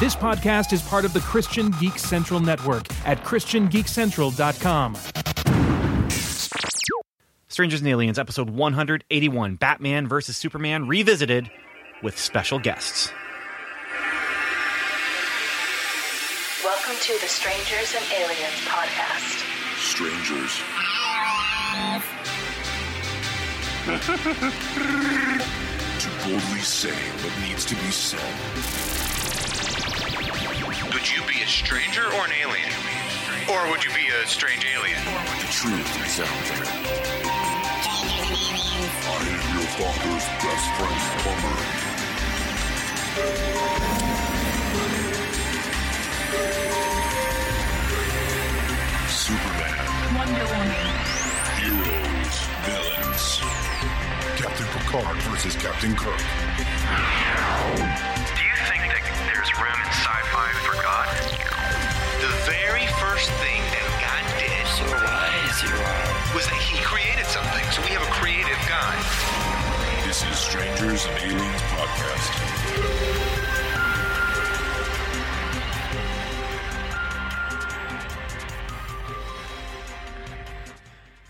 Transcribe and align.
This 0.00 0.16
podcast 0.16 0.72
is 0.72 0.80
part 0.80 1.04
of 1.04 1.12
the 1.12 1.20
Christian 1.20 1.72
Geek 1.72 1.98
Central 1.98 2.40
Network 2.40 2.86
at 3.04 3.22
ChristianGeekCentral.com. 3.22 4.96
Strangers 7.48 7.80
and 7.80 7.88
Aliens, 7.90 8.18
episode 8.18 8.48
181 8.48 9.56
Batman 9.56 10.08
vs. 10.08 10.38
Superman 10.38 10.88
Revisited 10.88 11.50
with 12.02 12.18
special 12.18 12.58
guests. 12.58 13.12
Welcome 16.64 16.96
to 17.02 17.12
the 17.20 17.28
Strangers 17.28 17.94
and 17.94 18.06
Aliens 18.10 18.54
podcast. 18.64 19.44
Strangers. 19.76 20.62
to 26.00 26.08
boldly 26.24 26.60
say 26.60 26.94
what 27.22 27.38
needs 27.46 27.66
to 27.66 27.74
be 27.74 27.90
said. 27.90 28.89
Would 31.00 31.08
you 31.16 31.24
be 31.24 31.40
a 31.40 31.46
stranger 31.46 32.04
or 32.04 32.26
an 32.26 32.32
alien? 32.42 32.68
Or 33.48 33.70
would 33.70 33.82
you 33.82 33.90
be 33.94 34.08
a 34.08 34.26
strange 34.26 34.66
alien? 34.66 35.00
The 35.00 35.48
truth 35.50 35.96
is 36.04 36.20
out 36.20 36.28
there. 36.44 36.68
I 39.08 39.24
am 39.24 39.40
your 39.56 39.64
father's 39.80 40.28
best 40.44 40.68
friend, 40.76 41.00
Plumber. 41.24 41.56
Superman. 49.08 49.76
Wonder 50.18 50.44
Woman. 50.52 50.84
Heroes. 51.56 52.36
Villains. 52.68 53.40
Captain 54.36 54.66
Picard 54.66 55.16
versus 55.22 55.56
Captain 55.56 55.96
Kirk. 55.96 56.20
Do 59.40 59.46
you 59.46 59.52
think 59.54 59.64
that 59.64 59.72
there's 59.72 59.72
room 59.72 59.80
in 59.80 59.88
sci-fi 59.88 60.52
for 60.68 60.76
God? 60.82 61.08
The 62.20 62.28
very 62.44 62.86
first 63.00 63.30
thing 63.40 63.62
that 63.72 63.88
God 64.04 64.20
did 64.36 64.66
was 66.34 66.44
that 66.44 66.60
he 66.60 66.76
created 66.84 67.24
something. 67.24 67.64
So 67.70 67.80
we 67.80 67.88
have 67.96 68.02
a 68.02 68.10
creative 68.12 68.58
God. 68.68 68.98
This 70.06 70.22
is 70.28 70.38
Strangers 70.38 71.06
and 71.06 71.16
Aliens 71.24 71.62
Podcast. 71.72 72.30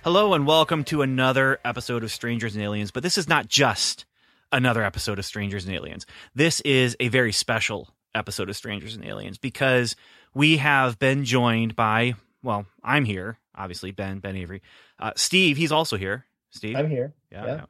Hello 0.02 0.34
and 0.34 0.48
welcome 0.48 0.82
to 0.84 1.02
another 1.02 1.60
episode 1.64 2.02
of 2.02 2.10
Strangers 2.10 2.56
and 2.56 2.64
Aliens, 2.64 2.90
but 2.90 3.04
this 3.04 3.16
is 3.16 3.28
not 3.28 3.46
just 3.46 4.04
another 4.50 4.82
episode 4.82 5.20
of 5.20 5.24
Strangers 5.24 5.64
and 5.64 5.76
Aliens. 5.76 6.06
This 6.34 6.60
is 6.62 6.96
a 6.98 7.06
very 7.06 7.30
special 7.30 7.88
episode 8.14 8.48
of 8.48 8.56
Strangers 8.56 8.96
and 8.96 9.04
Aliens 9.04 9.38
because 9.38 9.96
we 10.34 10.58
have 10.58 10.98
been 10.98 11.24
joined 11.24 11.76
by, 11.76 12.14
well, 12.42 12.66
I'm 12.82 13.04
here, 13.04 13.38
obviously, 13.54 13.90
Ben, 13.90 14.18
Ben 14.18 14.36
Avery. 14.36 14.62
Uh, 14.98 15.12
Steve, 15.16 15.56
he's 15.56 15.72
also 15.72 15.96
here. 15.96 16.26
Steve? 16.50 16.76
I'm 16.76 16.88
here. 16.88 17.14
Yeah. 17.30 17.46
yeah. 17.46 17.60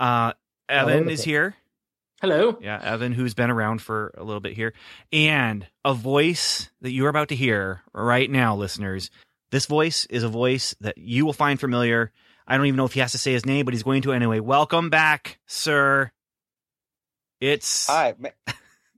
yeah. 0.00 0.26
Uh, 0.26 0.32
Evan 0.68 1.10
is 1.10 1.24
here. 1.24 1.54
Hello. 2.20 2.58
Yeah, 2.60 2.78
Evan, 2.82 3.12
who's 3.12 3.32
been 3.32 3.50
around 3.50 3.80
for 3.80 4.12
a 4.16 4.22
little 4.22 4.40
bit 4.40 4.52
here. 4.52 4.74
And 5.10 5.66
a 5.84 5.94
voice 5.94 6.68
that 6.82 6.92
you're 6.92 7.08
about 7.08 7.28
to 7.28 7.36
hear 7.36 7.82
right 7.94 8.30
now, 8.30 8.54
listeners. 8.56 9.10
This 9.50 9.66
voice 9.66 10.04
is 10.06 10.22
a 10.22 10.28
voice 10.28 10.74
that 10.80 10.98
you 10.98 11.24
will 11.24 11.32
find 11.32 11.58
familiar. 11.58 12.12
I 12.46 12.56
don't 12.56 12.66
even 12.66 12.76
know 12.76 12.84
if 12.84 12.92
he 12.92 13.00
has 13.00 13.12
to 13.12 13.18
say 13.18 13.32
his 13.32 13.46
name, 13.46 13.64
but 13.64 13.72
he's 13.72 13.82
going 13.82 14.02
to 14.02 14.12
anyway. 14.12 14.40
Welcome 14.40 14.90
back, 14.90 15.38
sir. 15.46 16.12
It's 17.40 17.86
Hi, 17.86 18.14
ma- 18.18 18.28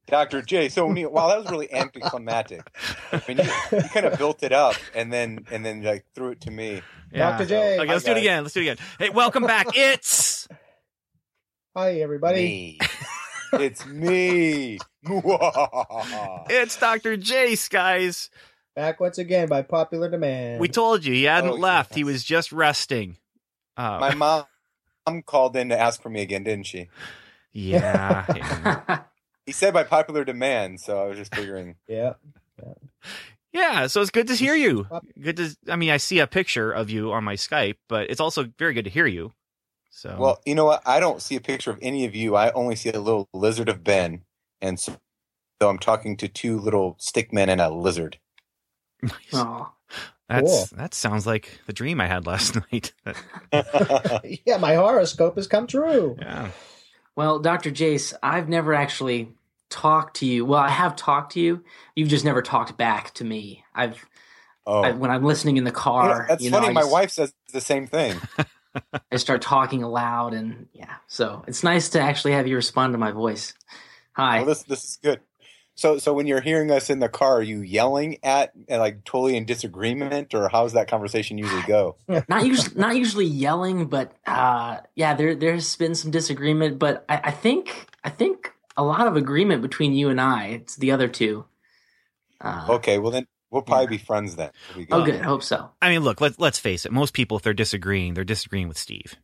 Dr. 0.08 0.42
J. 0.42 0.68
So 0.68 0.86
when 0.86 0.96
you, 0.96 1.08
wow, 1.08 1.28
that 1.28 1.38
was 1.38 1.50
really 1.50 1.72
anticlimactic. 1.72 2.68
I 3.12 3.22
mean, 3.28 3.38
you, 3.38 3.44
you 3.78 3.82
kind 3.90 4.06
of 4.06 4.18
built 4.18 4.42
it 4.42 4.52
up 4.52 4.74
and 4.94 5.12
then 5.12 5.46
and 5.50 5.64
then 5.64 5.82
like 5.82 6.04
threw 6.14 6.30
it 6.32 6.40
to 6.42 6.50
me. 6.50 6.82
yeah. 7.12 7.30
Dr. 7.30 7.46
J. 7.46 7.78
Okay, 7.80 7.88
let's 7.88 8.04
do 8.04 8.10
it 8.12 8.16
again. 8.18 8.42
Let's 8.42 8.54
do 8.54 8.60
it 8.60 8.64
again. 8.64 8.76
Hey, 8.98 9.10
welcome 9.10 9.44
back. 9.44 9.68
It's 9.74 10.48
Hi, 11.76 12.00
everybody. 12.00 12.42
Me. 12.42 12.78
it's 13.54 13.86
me. 13.86 14.78
it's 15.04 16.76
Dr. 16.76 17.16
Jace, 17.16 17.70
guys. 17.70 18.28
Back 18.74 19.00
once 19.00 19.18
again 19.18 19.48
by 19.48 19.62
popular 19.62 20.10
demand. 20.10 20.60
We 20.60 20.68
told 20.68 21.04
you 21.04 21.12
he 21.12 21.24
hadn't 21.24 21.50
Oh, 21.50 21.54
left. 21.54 21.94
He 21.94 22.04
was 22.04 22.24
just 22.24 22.52
resting. 22.52 23.16
Uh, 23.76 23.98
My 24.00 24.14
mom 24.14 24.44
mom 25.06 25.22
called 25.22 25.56
in 25.56 25.68
to 25.70 25.78
ask 25.78 26.00
for 26.02 26.08
me 26.10 26.22
again, 26.22 26.44
didn't 26.44 26.66
she? 26.66 26.88
yeah. 27.52 28.24
yeah. 29.46 29.50
He 29.50 29.52
said 29.52 29.74
by 29.74 29.84
popular 29.84 30.24
demand, 30.24 30.80
so 30.80 31.02
I 31.02 31.08
was 31.08 31.18
just 31.18 31.34
figuring. 31.34 31.76
yeah. 31.88 32.14
Yeah, 33.52 33.86
so 33.86 34.00
it's 34.00 34.10
good 34.10 34.28
to 34.28 34.34
hear 34.34 34.54
you. 34.54 34.86
Good 35.20 35.36
to 35.36 35.56
I 35.68 35.76
mean 35.76 35.90
I 35.90 35.98
see 35.98 36.20
a 36.20 36.26
picture 36.26 36.72
of 36.72 36.88
you 36.88 37.12
on 37.12 37.24
my 37.24 37.34
Skype, 37.34 37.76
but 37.88 38.08
it's 38.10 38.20
also 38.20 38.44
very 38.58 38.72
good 38.72 38.84
to 38.84 38.90
hear 38.90 39.06
you. 39.06 39.32
So 39.90 40.16
Well, 40.18 40.40
you 40.46 40.54
know 40.54 40.64
what? 40.64 40.82
I 40.86 41.00
don't 41.00 41.20
see 41.20 41.36
a 41.36 41.40
picture 41.40 41.70
of 41.70 41.78
any 41.82 42.06
of 42.06 42.14
you. 42.14 42.34
I 42.34 42.50
only 42.52 42.76
see 42.76 42.90
a 42.90 42.98
little 43.00 43.28
lizard 43.34 43.68
of 43.68 43.84
Ben, 43.84 44.22
and 44.62 44.80
so, 44.80 44.96
so 45.60 45.68
I'm 45.68 45.78
talking 45.78 46.16
to 46.16 46.28
two 46.28 46.58
little 46.58 46.96
stick 46.98 47.30
men 47.32 47.50
and 47.50 47.60
a 47.60 47.68
lizard. 47.68 48.18
Aw. 49.34 49.72
that's 50.30 50.50
cool. 50.70 50.78
that 50.78 50.94
sounds 50.94 51.26
like 51.26 51.60
the 51.66 51.72
dream 51.74 52.00
I 52.00 52.06
had 52.06 52.26
last 52.26 52.56
night. 52.72 52.94
Yeah, 54.46 54.56
my 54.56 54.76
horoscope 54.76 55.36
has 55.36 55.46
come 55.46 55.66
true. 55.66 56.16
yeah. 56.18 56.50
Well, 57.16 57.38
Dr. 57.38 57.70
Jace, 57.70 58.14
I've 58.22 58.48
never 58.48 58.74
actually 58.74 59.28
talked 59.68 60.16
to 60.18 60.26
you. 60.26 60.44
Well, 60.44 60.60
I 60.60 60.68
have 60.68 60.96
talked 60.96 61.32
to 61.32 61.40
you. 61.40 61.64
You've 61.94 62.08
just 62.08 62.24
never 62.24 62.42
talked 62.42 62.76
back 62.76 63.12
to 63.14 63.24
me. 63.24 63.64
I've 63.74 64.04
oh, 64.66 64.82
I, 64.82 64.92
when 64.92 65.10
I'm 65.10 65.24
listening 65.24 65.56
in 65.56 65.64
the 65.64 65.70
You 65.70 65.74
car. 65.74 66.20
know, 66.20 66.24
that's 66.28 66.42
you 66.44 66.50
know, 66.50 66.60
funny. 66.60 66.72
My 66.72 66.84
wife 66.84 67.10
says 67.10 67.34
the 67.52 67.60
same 67.60 67.86
thing. 67.86 68.20
I 69.12 69.16
start 69.16 69.42
talking 69.42 69.82
aloud, 69.82 70.32
and 70.32 70.68
yeah. 70.72 70.94
So 71.06 71.44
it's 71.46 71.62
nice 71.62 71.90
to 71.90 72.00
actually 72.00 72.32
have 72.32 72.46
you 72.46 72.56
respond 72.56 72.94
to 72.94 72.98
my 72.98 73.10
voice. 73.10 73.54
Hi. 74.12 74.38
Well, 74.38 74.46
this 74.46 74.62
this 74.62 74.84
is 74.84 74.98
good. 75.02 75.20
So 75.82 75.98
so 75.98 76.14
when 76.14 76.28
you're 76.28 76.40
hearing 76.40 76.70
us 76.70 76.90
in 76.90 77.00
the 77.00 77.08
car, 77.08 77.38
are 77.38 77.42
you 77.42 77.60
yelling 77.60 78.18
at 78.22 78.52
and 78.68 78.80
like 78.80 79.02
totally 79.04 79.36
in 79.36 79.44
disagreement, 79.44 80.32
or 80.32 80.48
how's 80.48 80.74
that 80.74 80.86
conversation 80.86 81.38
usually 81.38 81.62
go? 81.62 81.96
not 82.28 82.46
usually 82.46 82.76
not 82.76 82.94
usually 82.94 83.24
yelling, 83.26 83.86
but 83.86 84.12
uh, 84.24 84.76
yeah, 84.94 85.14
there 85.14 85.34
there's 85.34 85.74
been 85.74 85.96
some 85.96 86.12
disagreement, 86.12 86.78
but 86.78 87.04
I, 87.08 87.20
I 87.24 87.30
think 87.32 87.88
I 88.04 88.10
think 88.10 88.52
a 88.76 88.84
lot 88.84 89.08
of 89.08 89.16
agreement 89.16 89.60
between 89.60 89.92
you 89.92 90.08
and 90.08 90.20
I. 90.20 90.50
It's 90.50 90.76
the 90.76 90.92
other 90.92 91.08
two. 91.08 91.46
Uh, 92.40 92.64
Okay, 92.68 92.98
well 92.98 93.10
then 93.10 93.26
we'll 93.50 93.62
probably 93.62 93.88
be 93.88 93.98
friends 93.98 94.36
then. 94.36 94.52
We'll 94.76 94.86
Oh, 94.92 95.04
good. 95.04 95.16
I 95.16 95.24
hope 95.24 95.42
so. 95.42 95.68
I 95.82 95.88
mean, 95.88 96.02
look, 96.02 96.20
let's 96.20 96.38
let's 96.38 96.60
face 96.60 96.86
it. 96.86 96.92
Most 96.92 97.12
people 97.12 97.38
if 97.38 97.42
they're 97.42 97.54
disagreeing, 97.54 98.14
they're 98.14 98.22
disagreeing 98.22 98.68
with 98.68 98.78
Steve. 98.78 99.16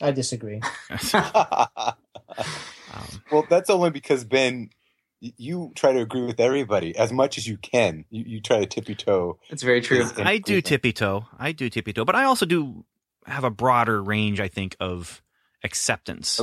I 0.00 0.10
disagree. 0.10 0.60
Um, 2.92 3.22
well, 3.30 3.46
that's 3.48 3.70
only 3.70 3.90
because 3.90 4.24
Ben, 4.24 4.70
y- 4.72 4.79
you 5.20 5.72
try 5.74 5.92
to 5.92 6.00
agree 6.00 6.22
with 6.22 6.40
everybody 6.40 6.96
as 6.96 7.12
much 7.12 7.36
as 7.36 7.46
you 7.46 7.58
can. 7.58 8.04
You, 8.10 8.24
you 8.26 8.40
try 8.40 8.58
to 8.58 8.66
tippy 8.66 8.94
toe. 8.94 9.38
That's 9.50 9.62
very 9.62 9.80
true. 9.80 9.98
Yes. 9.98 10.14
I 10.16 10.38
do 10.38 10.60
tippy 10.60 10.92
toe. 10.92 11.26
I 11.38 11.52
do 11.52 11.68
tippy 11.68 11.92
toe, 11.92 12.04
but 12.04 12.16
I 12.16 12.24
also 12.24 12.46
do 12.46 12.84
have 13.26 13.44
a 13.44 13.50
broader 13.50 14.02
range, 14.02 14.40
I 14.40 14.48
think, 14.48 14.76
of 14.80 15.22
acceptance. 15.62 16.40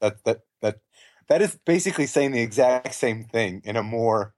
That 0.00 0.24
that 0.24 0.40
that 0.62 0.80
that 1.28 1.42
is 1.42 1.58
basically 1.66 2.06
saying 2.06 2.32
the 2.32 2.40
exact 2.40 2.94
same 2.94 3.24
thing 3.24 3.62
in 3.64 3.76
a 3.76 3.82
more. 3.82 4.34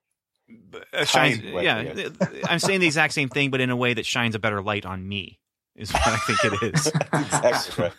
Uh, 0.93 1.05
shines, 1.05 1.39
kind 1.39 1.55
way, 1.55 1.65
yeah. 1.65 2.09
I'm 2.45 2.59
saying 2.59 2.81
the 2.81 2.87
exact 2.87 3.15
same 3.15 3.29
thing, 3.29 3.51
but 3.53 3.61
in 3.61 3.71
a 3.71 3.77
way 3.77 3.95
that 3.95 4.05
shines 4.05 4.35
a 4.35 4.41
better 4.41 4.61
light 4.61 4.85
on 4.85 5.07
me. 5.07 5.39
Is 5.77 5.93
what 5.93 6.05
I 6.05 6.17
think 6.17 6.45
it 6.45 6.75
is. 6.75 6.87
exactly 7.13 7.85
right. 7.85 7.93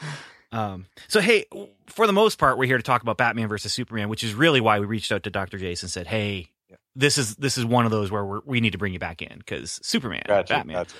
Um, 0.52 0.86
so 1.08 1.20
hey, 1.20 1.44
for 1.86 2.06
the 2.06 2.12
most 2.12 2.38
part, 2.38 2.58
we're 2.58 2.66
here 2.66 2.78
to 2.78 2.82
talk 2.82 3.02
about 3.02 3.18
Batman 3.18 3.48
versus 3.48 3.72
Superman, 3.72 4.08
which 4.08 4.24
is 4.24 4.34
really 4.34 4.60
why 4.60 4.80
we 4.80 4.86
reached 4.86 5.12
out 5.12 5.22
to 5.24 5.30
Doctor 5.30 5.58
Jason 5.58 5.86
and 5.86 5.90
said, 5.92 6.06
"Hey, 6.06 6.50
this 6.96 7.18
is 7.18 7.36
this 7.36 7.58
is 7.58 7.64
one 7.64 7.84
of 7.84 7.90
those 7.90 8.10
where 8.10 8.24
we're, 8.24 8.40
we 8.44 8.60
need 8.60 8.72
to 8.72 8.78
bring 8.78 8.92
you 8.92 8.98
back 8.98 9.22
in 9.22 9.38
because 9.38 9.78
Superman, 9.82 10.22
Gotcha. 10.26 10.54
Batman." 10.54 10.76
Gotcha. 10.76 10.96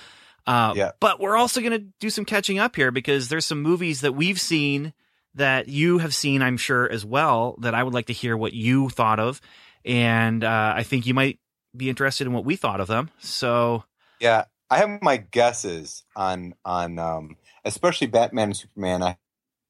Uh, 0.47 0.73
Yeah. 0.75 0.91
But 0.99 1.19
we're 1.19 1.35
also 1.35 1.61
going 1.61 1.73
to 1.73 1.85
do 1.99 2.09
some 2.09 2.25
catching 2.25 2.59
up 2.59 2.75
here 2.75 2.91
because 2.91 3.29
there's 3.29 3.45
some 3.45 3.61
movies 3.61 4.01
that 4.01 4.13
we've 4.13 4.39
seen 4.39 4.93
that 5.35 5.67
you 5.67 5.99
have 5.99 6.15
seen, 6.15 6.41
I'm 6.41 6.57
sure, 6.57 6.89
as 6.91 7.05
well, 7.05 7.55
that 7.61 7.75
I 7.75 7.83
would 7.83 7.93
like 7.93 8.07
to 8.07 8.13
hear 8.13 8.35
what 8.35 8.53
you 8.53 8.89
thought 8.89 9.19
of. 9.19 9.41
And 9.85 10.43
uh, 10.43 10.73
I 10.75 10.83
think 10.83 11.05
you 11.05 11.13
might 11.13 11.39
be 11.75 11.89
interested 11.89 12.25
in 12.25 12.33
what 12.33 12.45
we 12.45 12.55
thought 12.55 12.79
of 12.79 12.87
them. 12.87 13.11
So, 13.19 13.83
Yeah, 14.19 14.45
I 14.69 14.77
have 14.79 15.01
my 15.01 15.17
guesses 15.17 16.03
on 16.15 16.55
on 16.65 16.97
um, 16.97 17.37
especially 17.63 18.07
Batman 18.07 18.45
and 18.45 18.57
Superman. 18.57 19.03
I 19.03 19.17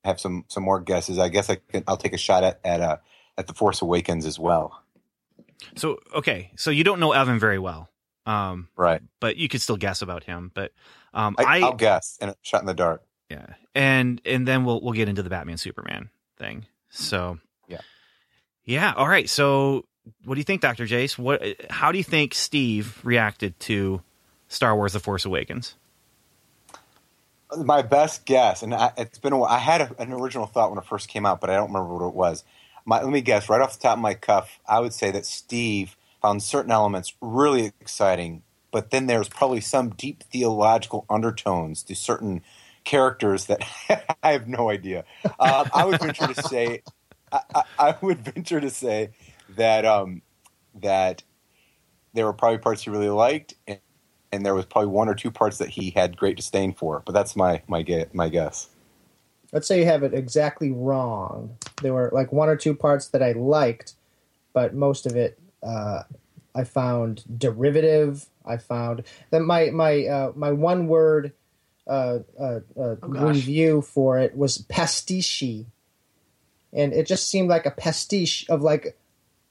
have 0.03 0.19
some 0.19 0.45
some 0.47 0.63
more 0.63 0.79
guesses. 0.79 1.19
I 1.19 1.29
guess 1.29 1.49
I 1.49 1.55
can. 1.55 1.83
I'll 1.87 1.97
take 1.97 2.13
a 2.13 2.17
shot 2.17 2.43
at 2.43 2.59
at 2.63 2.81
uh, 2.81 2.97
at 3.37 3.47
the 3.47 3.53
Force 3.53 3.81
Awakens 3.81 4.25
as 4.25 4.37
well. 4.39 4.81
so 5.75 5.99
okay. 6.15 6.51
So 6.55 6.71
you 6.71 6.83
don't 6.83 6.99
know 6.99 7.11
Evan 7.11 7.39
very 7.39 7.59
well, 7.59 7.89
um, 8.25 8.69
Right. 8.75 9.01
but 9.19 9.37
you 9.37 9.47
could 9.49 9.61
still 9.61 9.77
guess 9.77 10.01
about 10.01 10.23
him. 10.23 10.51
But 10.53 10.71
um, 11.13 11.35
I, 11.37 11.59
will 11.59 11.73
guess 11.73 12.17
and 12.21 12.31
a 12.31 12.35
shot 12.41 12.61
in 12.61 12.67
the 12.67 12.73
dark. 12.73 13.03
Yeah, 13.29 13.45
and 13.75 14.21
and 14.25 14.47
then 14.47 14.65
we'll 14.65 14.81
we'll 14.81 14.93
get 14.93 15.09
into 15.09 15.21
the 15.23 15.29
Batman 15.29 15.57
Superman 15.57 16.09
thing. 16.37 16.65
So 16.89 17.39
Yeah. 17.67 17.81
yeah. 18.63 18.93
All 18.95 19.07
right. 19.07 19.29
So 19.29 19.85
what 20.25 20.35
do 20.35 20.39
you 20.39 20.45
think, 20.45 20.61
Doctor 20.61 20.85
Jace? 20.87 21.17
What? 21.17 21.43
How 21.69 21.91
do 21.91 21.97
you 21.99 22.03
think 22.03 22.33
Steve 22.33 22.99
reacted 23.03 23.59
to 23.61 24.01
Star 24.47 24.75
Wars: 24.75 24.93
The 24.93 24.99
Force 24.99 25.25
Awakens? 25.25 25.75
My 27.57 27.81
best 27.81 28.25
guess, 28.25 28.61
and 28.61 28.73
I, 28.75 28.91
it's 28.97 29.17
been 29.17 29.33
a 29.33 29.37
while. 29.37 29.49
I 29.49 29.57
had 29.57 29.81
a, 29.81 30.01
an 30.01 30.13
original 30.13 30.45
thought 30.45 30.69
when 30.69 30.77
it 30.77 30.85
first 30.85 31.07
came 31.09 31.25
out, 31.25 31.41
but 31.41 31.49
I 31.49 31.55
don't 31.55 31.73
remember 31.73 31.95
what 31.95 32.07
it 32.07 32.13
was. 32.13 32.43
My, 32.85 33.01
let 33.01 33.11
me 33.11 33.21
guess, 33.21 33.49
right 33.49 33.61
off 33.61 33.73
the 33.73 33.81
top 33.81 33.97
of 33.97 34.01
my 34.01 34.13
cuff, 34.13 34.59
I 34.67 34.79
would 34.79 34.93
say 34.93 35.11
that 35.11 35.25
Steve 35.25 35.97
found 36.21 36.43
certain 36.43 36.71
elements 36.71 37.13
really 37.21 37.71
exciting, 37.81 38.43
but 38.71 38.91
then 38.91 39.07
there's 39.07 39.29
probably 39.29 39.61
some 39.61 39.89
deep 39.89 40.23
theological 40.31 41.05
undertones 41.09 41.81
to 41.83 41.95
certain 41.95 42.41
characters 42.83 43.45
that 43.45 43.63
I 44.23 44.31
have 44.31 44.47
no 44.47 44.69
idea. 44.69 45.05
Uh, 45.39 45.67
I 45.73 45.85
would 45.85 45.99
venture 45.99 46.27
to 46.27 46.41
say, 46.43 46.83
I, 47.31 47.39
I, 47.55 47.63
I 47.79 47.95
would 48.01 48.19
venture 48.33 48.61
to 48.61 48.69
say 48.69 49.09
that 49.55 49.85
um, 49.85 50.21
that 50.75 51.23
there 52.13 52.25
were 52.25 52.33
probably 52.33 52.59
parts 52.59 52.83
he 52.83 52.89
really 52.89 53.09
liked, 53.09 53.53
and, 53.67 53.79
and 54.31 54.45
there 54.45 54.55
was 54.55 54.65
probably 54.65 54.89
one 54.89 55.09
or 55.09 55.15
two 55.15 55.31
parts 55.31 55.57
that 55.57 55.69
he 55.69 55.91
had 55.91 56.17
great 56.17 56.37
disdain 56.37 56.73
for. 56.73 57.01
But 57.05 57.13
that's 57.13 57.35
my 57.35 57.61
my 57.67 57.85
my 58.13 58.29
guess. 58.29 58.69
Let's 59.51 59.67
say 59.67 59.79
you 59.79 59.85
have 59.85 60.03
it 60.03 60.13
exactly 60.13 60.71
wrong. 60.71 61.57
There 61.81 61.93
were 61.93 62.11
like 62.13 62.31
one 62.31 62.49
or 62.49 62.55
two 62.55 62.75
parts 62.75 63.07
that 63.07 63.23
I 63.23 63.31
liked, 63.31 63.93
but 64.53 64.75
most 64.75 65.05
of 65.05 65.15
it 65.15 65.39
uh, 65.63 66.03
I 66.55 66.63
found 66.63 67.23
derivative. 67.39 68.27
I 68.45 68.57
found 68.57 69.03
that 69.31 69.41
my 69.41 69.69
my 69.71 70.05
uh, 70.05 70.31
my 70.35 70.51
one 70.51 70.87
word 70.87 71.33
uh, 71.87 72.19
uh, 72.39 72.59
uh, 72.79 72.95
gosh. 72.95 73.35
review 73.35 73.81
for 73.81 74.19
it 74.19 74.37
was 74.37 74.59
pastiche, 74.59 75.65
and 76.71 76.93
it 76.93 77.07
just 77.07 77.27
seemed 77.27 77.49
like 77.49 77.65
a 77.65 77.71
pastiche 77.71 78.47
of 78.49 78.61
like 78.61 78.97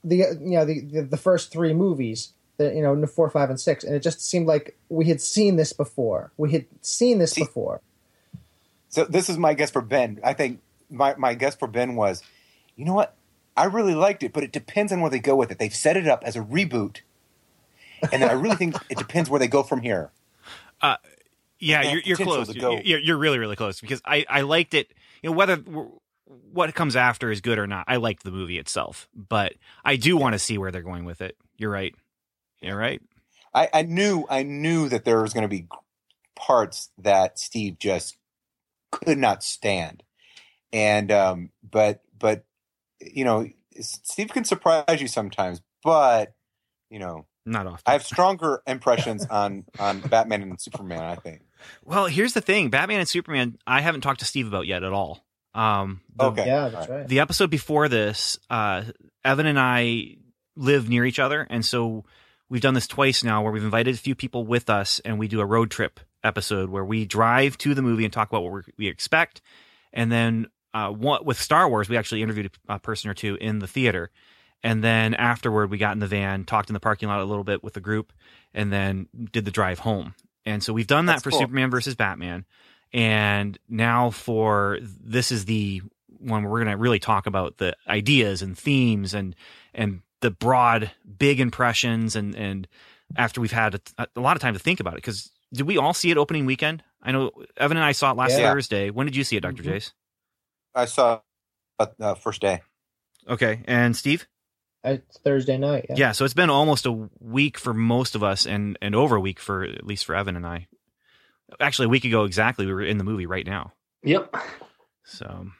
the 0.04 0.16
you 0.16 0.56
know 0.56 0.64
the 0.64 0.80
the, 0.80 1.02
the 1.02 1.16
first 1.16 1.50
three 1.50 1.74
movies. 1.74 2.32
The, 2.58 2.74
you 2.74 2.82
know, 2.82 3.06
four, 3.06 3.30
five, 3.30 3.50
and 3.50 3.58
six, 3.60 3.84
and 3.84 3.94
it 3.94 4.02
just 4.02 4.20
seemed 4.20 4.46
like 4.46 4.76
we 4.88 5.06
had 5.06 5.20
seen 5.20 5.56
this 5.56 5.72
before. 5.72 6.32
We 6.36 6.52
had 6.52 6.66
seen 6.82 7.18
this 7.18 7.32
See- 7.32 7.42
before. 7.44 7.80
So 8.90 9.04
this 9.04 9.28
is 9.28 9.38
my 9.38 9.54
guess 9.54 9.70
for 9.70 9.80
Ben. 9.82 10.18
I 10.24 10.32
think 10.32 10.60
my, 10.90 11.14
my 11.16 11.34
guess 11.34 11.54
for 11.54 11.68
Ben 11.68 11.94
was, 11.94 12.22
you 12.74 12.84
know 12.84 12.94
what? 12.94 13.14
I 13.56 13.64
really 13.64 13.94
liked 13.94 14.22
it, 14.22 14.32
but 14.32 14.42
it 14.42 14.50
depends 14.52 14.92
on 14.92 15.00
where 15.00 15.10
they 15.10 15.18
go 15.18 15.36
with 15.36 15.50
it. 15.50 15.58
They've 15.58 15.74
set 15.74 15.96
it 15.96 16.08
up 16.08 16.22
as 16.24 16.36
a 16.36 16.40
reboot, 16.40 16.98
and 18.12 18.22
then 18.22 18.30
I 18.30 18.32
really 18.32 18.56
think 18.56 18.76
it 18.88 18.98
depends 18.98 19.28
where 19.28 19.38
they 19.38 19.48
go 19.48 19.62
from 19.62 19.82
here. 19.82 20.10
Uh, 20.80 20.96
yeah, 21.58 21.82
Yeah, 21.82 21.92
you're, 21.92 22.02
you're 22.04 22.16
close. 22.16 22.48
to 22.48 22.58
go. 22.58 22.80
You're, 22.82 23.00
you're 23.00 23.18
really, 23.18 23.38
really 23.38 23.56
close 23.56 23.80
because 23.80 24.00
I, 24.04 24.24
I 24.28 24.40
liked 24.42 24.74
it. 24.74 24.92
You 25.22 25.30
know, 25.30 25.36
whether 25.36 25.56
what 26.52 26.74
comes 26.74 26.96
after 26.96 27.30
is 27.30 27.40
good 27.40 27.58
or 27.58 27.66
not, 27.66 27.84
I 27.88 27.96
liked 27.96 28.22
the 28.22 28.30
movie 28.30 28.58
itself, 28.58 29.08
but 29.14 29.54
I 29.84 29.96
do 29.96 30.16
want 30.16 30.34
to 30.34 30.38
see 30.38 30.56
where 30.58 30.70
they're 30.70 30.82
going 30.82 31.04
with 31.04 31.20
it. 31.20 31.36
You're 31.56 31.70
right. 31.70 31.94
You're 32.60 32.76
right. 32.76 33.00
I, 33.54 33.68
I 33.72 33.82
knew 33.82 34.26
I 34.28 34.42
knew 34.42 34.88
that 34.88 35.04
there 35.04 35.22
was 35.22 35.32
going 35.32 35.42
to 35.42 35.48
be 35.48 35.66
parts 36.36 36.90
that 36.98 37.38
Steve 37.38 37.78
just 37.78 38.16
could 38.90 39.18
not 39.18 39.42
stand, 39.42 40.02
and 40.72 41.10
um, 41.10 41.50
but 41.68 42.02
but 42.18 42.44
you 43.00 43.24
know 43.24 43.48
Steve 43.80 44.28
can 44.28 44.44
surprise 44.44 45.00
you 45.00 45.08
sometimes, 45.08 45.60
but 45.82 46.34
you 46.90 46.98
know 46.98 47.26
Not 47.46 47.66
often. 47.66 47.82
I 47.86 47.92
have 47.92 48.04
stronger 48.04 48.62
impressions 48.66 49.26
on 49.30 49.64
on 49.78 50.00
Batman 50.00 50.42
and 50.42 50.60
Superman. 50.60 51.00
I 51.00 51.16
think. 51.16 51.42
well, 51.84 52.06
here's 52.06 52.34
the 52.34 52.40
thing: 52.40 52.70
Batman 52.70 53.00
and 53.00 53.08
Superman. 53.08 53.58
I 53.66 53.80
haven't 53.80 54.02
talked 54.02 54.20
to 54.20 54.26
Steve 54.26 54.46
about 54.46 54.66
yet 54.66 54.84
at 54.84 54.92
all. 54.92 55.24
Um, 55.54 56.02
the, 56.14 56.26
Okay. 56.26 56.46
Yeah, 56.46 56.68
that's 56.68 56.88
right. 56.88 57.08
the 57.08 57.20
episode 57.20 57.50
before 57.50 57.88
this, 57.88 58.38
uh, 58.50 58.84
Evan 59.24 59.46
and 59.46 59.58
I 59.58 60.16
live 60.54 60.88
near 60.88 61.04
each 61.04 61.18
other, 61.18 61.46
and 61.48 61.64
so 61.64 62.04
we've 62.48 62.60
done 62.60 62.74
this 62.74 62.86
twice 62.86 63.22
now, 63.22 63.42
where 63.42 63.52
we've 63.52 63.64
invited 63.64 63.94
a 63.94 63.98
few 63.98 64.14
people 64.14 64.44
with 64.44 64.70
us, 64.70 65.00
and 65.04 65.18
we 65.18 65.28
do 65.28 65.40
a 65.40 65.46
road 65.46 65.70
trip 65.70 66.00
episode 66.24 66.70
where 66.70 66.84
we 66.84 67.04
drive 67.04 67.56
to 67.58 67.74
the 67.74 67.82
movie 67.82 68.04
and 68.04 68.12
talk 68.12 68.28
about 68.28 68.42
what 68.42 68.64
we 68.76 68.88
expect, 68.88 69.40
and 69.92 70.10
then 70.10 70.46
uh, 70.74 70.90
what, 70.90 71.24
with 71.24 71.40
Star 71.40 71.68
Wars, 71.68 71.88
we 71.88 71.96
actually 71.96 72.22
interviewed 72.22 72.50
a 72.68 72.78
person 72.78 73.10
or 73.10 73.14
two 73.14 73.36
in 73.36 73.58
the 73.58 73.66
theater, 73.66 74.10
and 74.62 74.82
then 74.82 75.14
afterward, 75.14 75.70
we 75.70 75.78
got 75.78 75.92
in 75.92 76.00
the 76.00 76.06
van, 76.06 76.44
talked 76.44 76.68
in 76.68 76.74
the 76.74 76.80
parking 76.80 77.08
lot 77.08 77.20
a 77.20 77.24
little 77.24 77.44
bit 77.44 77.62
with 77.62 77.74
the 77.74 77.80
group, 77.80 78.12
and 78.52 78.72
then 78.72 79.08
did 79.32 79.44
the 79.44 79.50
drive 79.50 79.78
home. 79.78 80.14
And 80.44 80.62
so 80.62 80.72
we've 80.72 80.86
done 80.86 81.06
that 81.06 81.14
That's 81.14 81.24
for 81.24 81.30
cool. 81.30 81.40
Superman 81.40 81.70
versus 81.70 81.94
Batman, 81.94 82.44
and 82.92 83.58
now 83.68 84.10
for 84.10 84.78
this 84.82 85.30
is 85.30 85.44
the 85.44 85.82
one 86.18 86.42
where 86.42 86.50
we're 86.50 86.64
going 86.64 86.76
to 86.76 86.76
really 86.76 86.98
talk 86.98 87.26
about 87.26 87.58
the 87.58 87.76
ideas 87.86 88.42
and 88.42 88.58
themes 88.58 89.14
and 89.14 89.36
and 89.74 90.00
the 90.20 90.30
broad 90.30 90.90
big 91.18 91.40
impressions 91.40 92.16
and 92.16 92.34
and 92.34 92.66
after 93.16 93.40
we've 93.40 93.52
had 93.52 93.80
a, 93.98 94.06
a 94.16 94.20
lot 94.20 94.36
of 94.36 94.42
time 94.42 94.54
to 94.54 94.60
think 94.60 94.80
about 94.80 94.94
it 94.94 94.96
because 94.96 95.30
did 95.52 95.66
we 95.66 95.78
all 95.78 95.94
see 95.94 96.10
it 96.10 96.16
opening 96.18 96.44
weekend 96.46 96.82
i 97.02 97.10
know 97.12 97.30
evan 97.56 97.76
and 97.76 97.84
i 97.84 97.92
saw 97.92 98.10
it 98.10 98.16
last 98.16 98.38
Yeah. 98.38 98.50
thursday 98.52 98.90
when 98.90 99.06
did 99.06 99.16
you 99.16 99.24
see 99.24 99.36
it 99.36 99.40
doctor 99.40 99.62
Mhm. 99.62 99.66
jace 99.76 99.92
I 100.74 100.84
saw 100.84 101.20
uh, 101.78 101.86
uh, 102.00 102.14
first 102.14 102.40
day. 102.42 102.60
okay 103.28 103.62
and 103.66 103.96
steve 103.96 104.26
It's 104.84 105.18
Thursday 105.18 105.56
night. 105.58 105.86
Yeah. 105.88 105.94
yeah. 105.96 106.12
so 106.12 106.24
it's 106.24 106.34
been 106.34 106.50
almost 106.50 106.86
a 106.86 106.92
week 107.20 107.58
for 107.58 107.72
most 107.74 108.14
of 108.14 108.22
us 108.22 108.46
and 108.46 108.76
and 108.82 108.94
over 108.94 109.16
a 109.16 109.20
week 109.20 109.40
for 109.40 109.64
at 109.64 109.86
least 109.86 110.04
for 110.04 110.14
evan 110.14 110.36
and 110.36 110.46
i 110.46 110.66
actually 111.60 111.86
a 111.86 111.88
week 111.90 112.04
ago 112.04 112.24
exactly 112.24 112.66
we 112.66 112.72
were 112.72 112.82
in 112.82 112.98
the 112.98 113.04
movie 113.04 113.26
right 113.26 113.46
now 113.46 113.72
Yep. 114.04 114.36
so 115.04 115.46
Do 115.46 115.50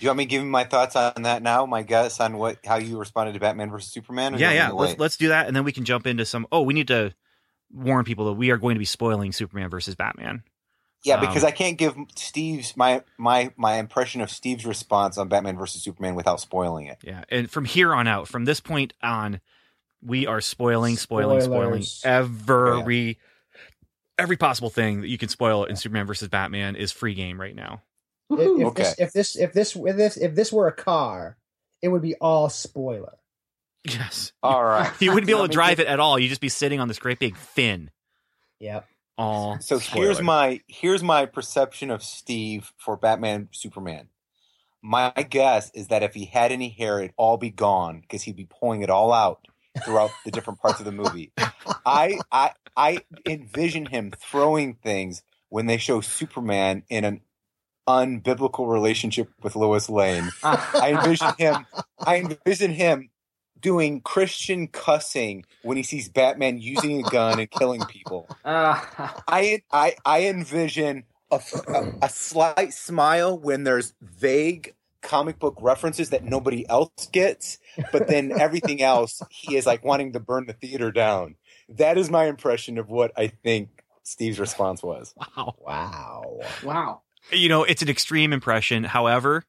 you 0.00 0.08
want 0.08 0.18
me 0.18 0.24
to 0.24 0.28
give 0.30 0.42
you 0.42 0.48
my 0.48 0.64
thoughts 0.64 0.96
on 0.96 1.22
that 1.22 1.42
now? 1.42 1.66
My 1.66 1.82
guess 1.82 2.20
on 2.20 2.36
what 2.38 2.58
how 2.64 2.76
you 2.76 2.98
responded 2.98 3.32
to 3.34 3.40
Batman 3.40 3.70
versus 3.70 3.92
Superman? 3.92 4.38
yeah 4.38 4.52
yeah 4.52 4.70
want 4.70 4.74
me 4.74 4.76
to 4.78 4.90
let's 4.90 5.00
let's 5.00 5.16
do 5.16 5.28
that 5.28 5.46
and 5.46 5.54
then 5.56 5.64
we 5.64 5.72
can 5.72 5.84
jump 5.84 6.06
into 6.06 6.24
some 6.24 6.46
oh 6.52 6.62
we 6.62 6.74
need 6.74 6.88
to 6.88 7.14
warn 7.72 8.04
people 8.04 8.26
that 8.26 8.34
we 8.34 8.50
are 8.50 8.56
going 8.56 8.74
to 8.74 8.78
be 8.78 8.84
spoiling 8.84 9.32
superman 9.32 9.68
versus 9.68 9.94
batman 9.96 10.42
Yeah, 11.02 11.16
Um, 11.16 11.20
because 11.26 11.42
I 11.44 11.50
can't 11.50 11.76
give 11.76 11.96
Steve's 12.16 12.76
my 12.76 13.02
my 13.18 13.52
my 13.56 13.76
impression 13.78 14.20
of 14.20 14.30
Steve's 14.30 14.64
response 14.64 15.18
on 15.18 15.28
Batman 15.28 15.56
versus 15.58 15.82
Superman 15.82 16.14
without 16.14 16.40
spoiling 16.40 16.86
it. 16.86 16.98
Yeah, 17.02 17.24
and 17.28 17.50
from 17.50 17.64
here 17.64 17.92
on 17.94 18.06
out, 18.06 18.28
from 18.28 18.44
this 18.46 18.60
point 18.60 18.94
on, 19.02 19.40
we 20.02 20.26
are 20.26 20.40
spoiling, 20.40 20.96
spoiling, 20.96 21.40
spoiling 21.42 21.82
Spoilers. 21.82 22.02
every 22.04 23.18
every 24.18 24.36
possible 24.36 24.70
thing 24.70 25.00
that 25.02 25.08
you 25.08 25.18
can 25.18 25.28
spoil 25.28 25.64
in 25.64 25.76
Superman 25.76 26.06
versus 26.06 26.28
Batman 26.28 26.76
is 26.76 26.92
free 26.92 27.14
game 27.14 27.40
right 27.40 27.54
now. 27.54 27.82
If, 28.30 28.38
if 28.40 28.66
Okay. 28.68 28.82
this 28.82 28.94
if 28.98 29.12
this 29.12 29.36
if 29.36 29.52
this 29.52 29.76
if 29.76 29.96
this 29.96 30.16
if 30.16 30.34
this 30.34 30.52
were 30.52 30.66
a 30.68 30.72
car, 30.72 31.36
it 31.82 31.88
would 31.88 32.02
be 32.02 32.14
all 32.16 32.48
spoiler. 32.48 33.18
Yes, 33.84 34.32
All 34.42 34.64
right. 34.64 34.90
you 35.00 35.12
wouldn't 35.12 35.26
be 35.26 35.32
able 35.34 35.46
to 35.46 35.52
drive 35.52 35.80
it 35.80 35.86
at 35.86 36.00
all. 36.00 36.18
You'd 36.18 36.30
just 36.30 36.40
be 36.40 36.48
sitting 36.48 36.80
on 36.80 36.88
this 36.88 36.98
great 36.98 37.18
big 37.18 37.36
fin. 37.36 37.90
Yep. 38.60 38.86
All 39.16 39.58
So 39.60 39.78
here's 39.78 40.20
my 40.20 40.60
here's 40.66 41.02
my 41.02 41.26
perception 41.26 41.90
of 41.90 42.02
Steve 42.02 42.72
for 42.78 42.96
Batman 42.96 43.48
Superman. 43.52 44.08
My 44.82 45.12
guess 45.28 45.70
is 45.74 45.88
that 45.88 46.02
if 46.02 46.14
he 46.14 46.24
had 46.26 46.52
any 46.52 46.68
hair, 46.68 46.98
it'd 46.98 47.14
all 47.16 47.36
be 47.36 47.50
gone 47.50 48.00
because 48.00 48.22
he'd 48.22 48.36
be 48.36 48.46
pulling 48.46 48.82
it 48.82 48.90
all 48.90 49.12
out 49.12 49.46
throughout 49.84 50.10
the 50.24 50.30
different 50.30 50.60
parts 50.60 50.78
of 50.80 50.84
the 50.84 50.92
movie. 50.92 51.32
I 51.86 52.20
I 52.32 52.52
I 52.76 53.04
envision 53.26 53.86
him 53.86 54.10
throwing 54.10 54.74
things 54.74 55.22
when 55.48 55.66
they 55.66 55.76
show 55.78 56.00
Superman 56.00 56.82
in 56.88 57.04
an 57.04 57.20
unbiblical 57.86 58.70
relationship 58.70 59.30
with 59.42 59.56
Lois 59.56 59.88
Lane. 59.88 60.30
I 60.42 60.92
envision 60.96 61.32
him. 61.38 61.66
I 62.04 62.16
envision 62.16 62.72
him 62.72 63.10
doing 63.60 64.00
Christian 64.00 64.68
cussing 64.68 65.44
when 65.62 65.76
he 65.76 65.82
sees 65.82 66.08
Batman 66.08 66.58
using 66.58 67.04
a 67.04 67.08
gun 67.08 67.40
and 67.40 67.50
killing 67.50 67.84
people. 67.86 68.28
I 68.44 69.62
I 69.72 69.94
I 70.04 70.24
envision 70.26 71.04
a, 71.30 71.40
a, 71.68 71.92
a 72.02 72.08
slight 72.08 72.72
smile 72.74 73.38
when 73.38 73.64
there's 73.64 73.94
vague 74.02 74.74
comic 75.04 75.38
book 75.38 75.56
references 75.60 76.10
that 76.10 76.24
nobody 76.24 76.68
else 76.68 77.08
gets, 77.12 77.58
but 77.92 78.08
then 78.08 78.32
everything 78.38 78.82
else 78.82 79.22
he 79.30 79.56
is 79.56 79.66
like 79.66 79.84
wanting 79.84 80.12
to 80.12 80.20
burn 80.20 80.46
the 80.46 80.52
theater 80.52 80.90
down. 80.90 81.36
That 81.68 81.96
is 81.96 82.10
my 82.10 82.26
impression 82.26 82.78
of 82.78 82.88
what 82.88 83.12
I 83.16 83.28
think 83.28 83.82
Steve's 84.02 84.40
response 84.40 84.82
was. 84.82 85.14
wow. 85.36 85.54
Wow. 85.58 86.40
wow. 86.62 87.00
You 87.32 87.48
know, 87.48 87.64
it's 87.64 87.82
an 87.82 87.88
extreme 87.88 88.32
impression. 88.32 88.84
However, 88.84 89.44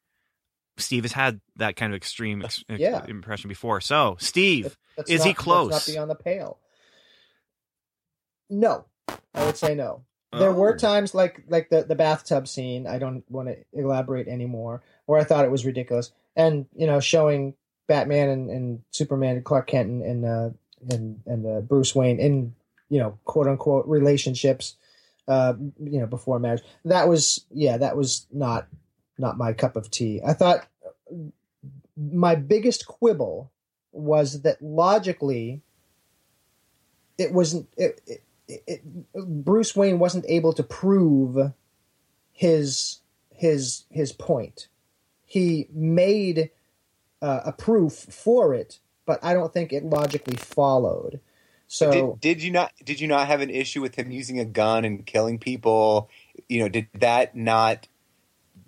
Steve 0.77 1.03
has 1.03 1.12
had 1.13 1.39
that 1.58 1.75
kind 1.75 1.94
of 1.94 1.98
extreme 1.98 2.44
ex- 2.44 2.63
Yeah. 2.70 3.05
impression 3.08 3.48
before. 3.48 3.82
So, 3.82 4.17
Steve, 4.20 4.77
Let's 4.98 5.10
Is 5.10 5.20
not, 5.20 5.27
he 5.27 5.34
close? 5.34 5.72
Not 5.72 5.86
beyond 5.86 6.10
the 6.10 6.15
pale. 6.15 6.58
No, 8.50 8.86
I 9.34 9.46
would 9.46 9.58
say 9.58 9.75
no. 9.75 10.03
There 10.32 10.51
were 10.51 10.74
Oh. 10.74 10.77
times 10.77 11.13
like 11.15 11.44
like 11.48 11.70
the 11.70 11.84
the 11.84 11.96
bathtub 11.96 12.48
scene. 12.48 12.88
I 12.88 12.98
don't 13.00 13.24
want 13.32 13.48
to 13.50 13.58
elaborate 13.74 14.27
anymore. 14.27 14.82
Where 15.05 15.20
I 15.20 15.24
thought 15.24 15.46
it 15.46 15.51
was 15.51 15.65
ridiculous, 15.65 16.12
and 16.36 16.65
you 16.75 16.88
know, 16.88 17.00
showing 17.00 17.55
Batman 17.88 18.29
and, 18.29 18.50
and 18.50 18.82
Superman, 18.91 19.41
Clark 19.44 19.67
Kent 19.67 19.89
and 19.89 20.01
and 20.03 20.25
uh, 20.25 20.50
and, 20.94 21.22
and 21.25 21.46
uh, 21.46 21.62
Bruce 21.62 21.96
Wayne 21.96 22.20
in 22.20 22.53
you 22.89 23.00
know 23.00 23.17
quote 23.25 23.48
unquote 23.48 23.88
relationships. 23.88 24.75
Uh, 25.27 25.53
you 25.79 26.00
know, 26.00 26.05
before 26.05 26.39
marriage. 26.39 26.62
That 26.84 27.08
was 27.08 27.46
yeah, 27.51 27.77
that 27.77 27.98
was 27.98 28.27
not 28.32 28.67
not 29.17 29.38
my 29.38 29.53
cup 29.53 29.75
of 29.75 29.89
tea. 29.89 30.22
I 30.25 30.34
thought 30.34 30.67
my 31.98 32.36
biggest 32.36 32.86
quibble 32.86 33.51
was 33.91 34.41
that 34.41 34.62
logically, 34.62 35.62
it 37.17 37.32
wasn't. 37.32 37.67
It, 37.77 38.01
it, 38.48 38.63
it, 38.67 38.84
Bruce 39.15 39.75
Wayne 39.75 39.98
wasn't 39.98 40.25
able 40.27 40.53
to 40.53 40.63
prove 40.63 41.53
his 42.32 43.00
his 43.29 43.86
his 43.89 44.12
point. 44.12 44.67
He 45.25 45.67
made 45.74 46.51
uh, 47.22 47.41
a 47.46 47.51
proof 47.51 47.94
for 47.94 48.53
it, 48.53 48.79
but 49.05 49.24
I 49.24 49.34
don't 49.34 49.53
think 49.53 49.74
it 49.74 49.84
logically 49.84 50.36
followed. 50.36 51.20
So 51.67 51.91
did, 51.91 52.19
did 52.22 52.43
you 52.43 52.51
not 52.51 52.72
did 52.84 53.00
you 53.00 53.07
not 53.07 53.27
have 53.27 53.41
an 53.41 53.50
issue 53.50 53.81
with 53.81 53.95
him 53.95 54.12
using 54.12 54.39
a 54.39 54.45
gun 54.45 54.86
and 54.86 55.05
killing 55.05 55.39
people? 55.39 56.10
You 56.48 56.60
know, 56.60 56.69
did 56.69 56.88
that 56.93 57.36
not 57.36 57.88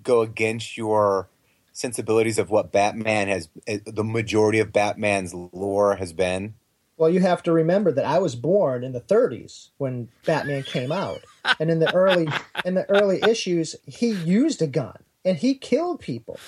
go 0.04 0.22
against 0.22 0.77
your 0.77 1.30
sensibilities 1.74 2.39
of 2.39 2.50
what 2.50 2.72
Batman 2.72 3.27
has 3.27 3.50
the 3.66 4.04
majority 4.04 4.60
of 4.60 4.74
Batman's 4.74 5.34
lore 5.34 5.96
has 5.98 6.13
been? 6.13 6.56
Well, 6.98 7.12
you 7.12 7.20
have 7.20 7.44
to 7.44 7.51
remember 7.51 7.92
that 7.92 8.06
I 8.06 8.18
was 8.18 8.36
born 8.36 8.84
in 8.84 8.92
the 8.92 9.01
30s 9.01 9.70
when 9.77 10.10
Batman 10.25 10.63
came 10.63 10.92
out, 10.92 11.22
and 11.60 11.70
in 11.70 11.77
the 11.77 11.94
early 11.94 12.27
in 12.66 12.74
the 12.74 12.89
early 12.89 13.22
issues, 13.22 13.75
he 13.86 14.10
used 14.10 14.62
a 14.63 14.68
gun 14.68 14.98
and 15.24 15.38
he 15.38 15.54
killed 15.54 16.00
people. 16.00 16.39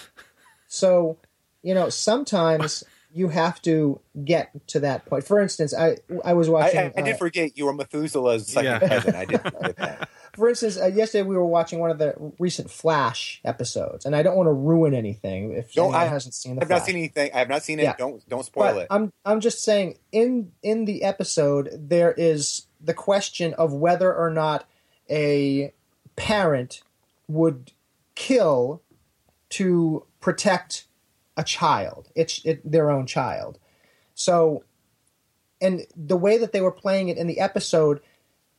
So, 0.68 1.18
you 1.62 1.76
know, 1.76 1.90
sometimes 1.90 2.84
you 3.12 3.30
have 3.30 3.62
to 3.64 4.00
get 4.24 4.52
to 4.68 4.80
that 4.82 5.06
point. 5.06 5.24
For 5.24 5.40
instance, 5.42 5.74
I 5.74 5.98
I 6.24 6.34
was 6.34 6.50
watching. 6.50 6.80
I, 6.80 6.84
I, 6.84 6.94
I 6.98 7.02
did 7.02 7.16
uh, 7.16 7.18
forget 7.18 7.58
you 7.58 7.66
were 7.66 7.74
Methuselah's 7.74 8.48
second 8.48 8.66
Yeah. 8.66 8.80
cousin. 8.88 9.16
I 9.16 9.26
did 9.26 9.42
forget 9.42 9.76
that. 9.78 10.10
for 10.36 10.48
instance, 10.48 10.78
uh, 10.80 10.86
yesterday 10.86 11.24
we 11.24 11.36
were 11.36 11.46
watching 11.46 11.80
one 11.80 11.90
of 11.90 11.98
the 11.98 12.14
recent 12.38 12.70
Flash 12.70 13.42
episodes, 13.44 14.06
and 14.06 14.16
I 14.16 14.22
don't 14.22 14.36
want 14.38 14.48
to 14.48 14.54
ruin 14.54 14.94
anything 14.94 15.54
if 15.54 15.76
No, 15.76 15.86
anyone 15.86 16.02
I- 16.02 16.06
hasn't 16.06 16.36
seen 16.36 16.56
the 16.56 16.62
I've 16.62 16.68
Flash. 16.68 16.80
not 16.82 16.86
seen 16.86 16.96
anything. 16.98 17.32
I 17.34 17.40
have 17.40 17.50
not 17.50 17.64
seen 17.64 17.80
it. 17.80 17.84
Yeah. 17.84 17.96
Don't 17.98 18.28
don't 18.30 18.46
spoil 18.46 18.74
But 18.74 18.82
it. 18.84 18.88
I'm 18.92 19.12
I'm 19.26 19.40
just 19.40 19.64
saying 19.64 19.98
in 20.12 20.52
in 20.62 20.86
the 20.86 21.04
episode 21.04 21.70
there 21.74 22.12
is 22.14 22.68
the 22.80 22.94
question 22.94 23.54
of 23.56 23.74
whether 23.74 24.14
or 24.14 24.30
not 24.30 24.66
a 25.10 25.74
parent 26.16 26.82
would 27.28 27.72
kill 28.16 28.82
to 29.50 30.06
protect 30.20 30.86
a 31.40 31.44
child, 31.44 32.10
it's 32.16 32.42
it, 32.44 32.70
their 32.70 32.92
own 32.92 33.06
child. 33.06 33.58
So, 34.14 34.66
and 35.62 35.88
the 35.96 36.18
way 36.18 36.38
that 36.38 36.52
they 36.52 36.60
were 36.60 36.72
playing 36.72 37.08
it 37.08 37.18
in 37.18 37.28
the 37.28 37.40
episode 37.40 38.02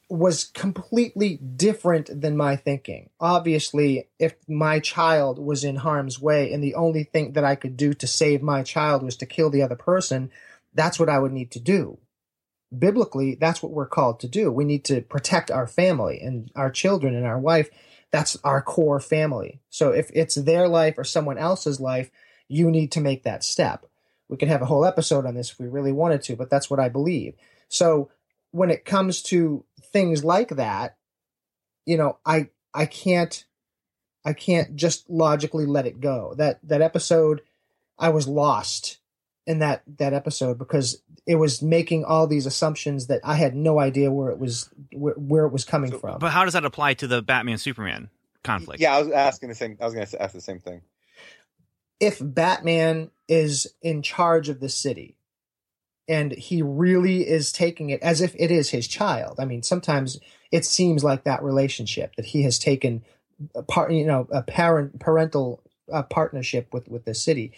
was 0.08 0.46
completely 0.46 1.36
different 1.36 2.22
than 2.22 2.38
my 2.38 2.56
thinking. 2.56 3.10
Obviously, 3.20 4.08
if 4.18 4.34
my 4.48 4.80
child 4.80 5.38
was 5.38 5.62
in 5.62 5.76
harm's 5.76 6.18
way 6.18 6.52
and 6.52 6.64
the 6.64 6.74
only 6.74 7.04
thing 7.04 7.34
that 7.34 7.44
I 7.44 7.54
could 7.54 7.76
do 7.76 7.92
to 7.92 8.06
save 8.06 8.42
my 8.42 8.62
child 8.62 9.02
was 9.02 9.16
to 9.18 9.26
kill 9.26 9.50
the 9.50 9.62
other 9.62 9.76
person, 9.76 10.30
that's 10.74 10.98
what 10.98 11.10
I 11.10 11.18
would 11.18 11.32
need 11.32 11.50
to 11.52 11.60
do. 11.60 11.98
Biblically, 12.76 13.34
that's 13.34 13.62
what 13.62 13.72
we're 13.72 13.86
called 13.86 14.20
to 14.20 14.28
do. 14.28 14.50
We 14.50 14.64
need 14.64 14.84
to 14.86 15.02
protect 15.02 15.50
our 15.50 15.66
family 15.66 16.18
and 16.22 16.50
our 16.56 16.70
children 16.70 17.14
and 17.14 17.26
our 17.26 17.38
wife. 17.38 17.68
That's 18.10 18.38
our 18.42 18.62
core 18.62 19.00
family. 19.00 19.60
So 19.68 19.90
if 19.90 20.10
it's 20.14 20.34
their 20.34 20.66
life 20.66 20.94
or 20.96 21.04
someone 21.04 21.36
else's 21.36 21.78
life, 21.78 22.10
you 22.50 22.70
need 22.70 22.92
to 22.92 23.00
make 23.00 23.22
that 23.22 23.44
step. 23.44 23.86
We 24.28 24.36
could 24.36 24.48
have 24.48 24.60
a 24.62 24.66
whole 24.66 24.84
episode 24.84 25.24
on 25.24 25.34
this 25.34 25.52
if 25.52 25.58
we 25.58 25.68
really 25.68 25.92
wanted 25.92 26.22
to, 26.24 26.36
but 26.36 26.50
that's 26.50 26.68
what 26.68 26.80
I 26.80 26.88
believe. 26.88 27.34
So 27.68 28.10
when 28.50 28.70
it 28.70 28.84
comes 28.84 29.22
to 29.24 29.64
things 29.92 30.24
like 30.24 30.50
that, 30.50 30.96
you 31.86 31.96
know, 31.96 32.18
I 32.26 32.48
I 32.74 32.86
can't 32.86 33.44
I 34.24 34.32
can't 34.32 34.76
just 34.76 35.08
logically 35.08 35.66
let 35.66 35.86
it 35.86 36.00
go. 36.00 36.34
That 36.36 36.58
that 36.64 36.82
episode 36.82 37.42
I 37.98 38.08
was 38.10 38.26
lost 38.28 38.98
in 39.46 39.60
that 39.60 39.82
that 39.98 40.12
episode 40.12 40.58
because 40.58 41.02
it 41.26 41.36
was 41.36 41.62
making 41.62 42.04
all 42.04 42.26
these 42.26 42.46
assumptions 42.46 43.06
that 43.06 43.20
I 43.24 43.34
had 43.34 43.54
no 43.54 43.78
idea 43.78 44.10
where 44.10 44.30
it 44.30 44.38
was 44.38 44.68
where, 44.92 45.14
where 45.14 45.46
it 45.46 45.52
was 45.52 45.64
coming 45.64 45.90
So- 45.92 45.98
from. 45.98 46.18
But 46.18 46.30
how 46.32 46.44
does 46.44 46.54
that 46.54 46.64
apply 46.64 46.94
to 46.94 47.06
the 47.06 47.22
Batman 47.22 47.58
Superman 47.58 48.10
conflict? 48.42 48.80
yeah, 48.80 48.96
I 48.96 49.02
was 49.02 49.10
asking 49.12 49.48
the 49.48 49.54
same. 49.54 49.76
I 49.80 49.84
was 49.84 49.94
going 49.94 50.06
to 50.06 50.22
ask 50.22 50.34
the 50.34 50.40
same 50.40 50.58
thing. 50.60 50.82
If 52.00 52.18
Batman 52.20 53.10
is 53.28 53.72
in 53.82 54.02
charge 54.02 54.48
of 54.48 54.60
the 54.60 54.68
city 54.68 55.16
and 56.08 56.32
he 56.32 56.62
really 56.62 57.28
is 57.28 57.52
taking 57.52 57.90
it 57.90 58.02
as 58.02 58.20
if 58.20 58.34
it 58.36 58.50
is 58.50 58.70
his 58.70 58.88
child. 58.88 59.36
I 59.38 59.44
mean, 59.44 59.62
sometimes 59.62 60.18
it 60.50 60.64
seems 60.64 61.04
like 61.04 61.22
that 61.22 61.44
relationship 61.44 62.16
that 62.16 62.26
he 62.26 62.42
has 62.42 62.58
taken 62.58 63.04
a 63.54 63.62
part, 63.62 63.92
you 63.92 64.04
know, 64.04 64.26
a 64.32 64.42
parent 64.42 64.98
parental 64.98 65.62
uh, 65.92 66.02
partnership 66.02 66.72
with 66.72 66.88
with 66.88 67.04
the 67.04 67.14
city. 67.14 67.52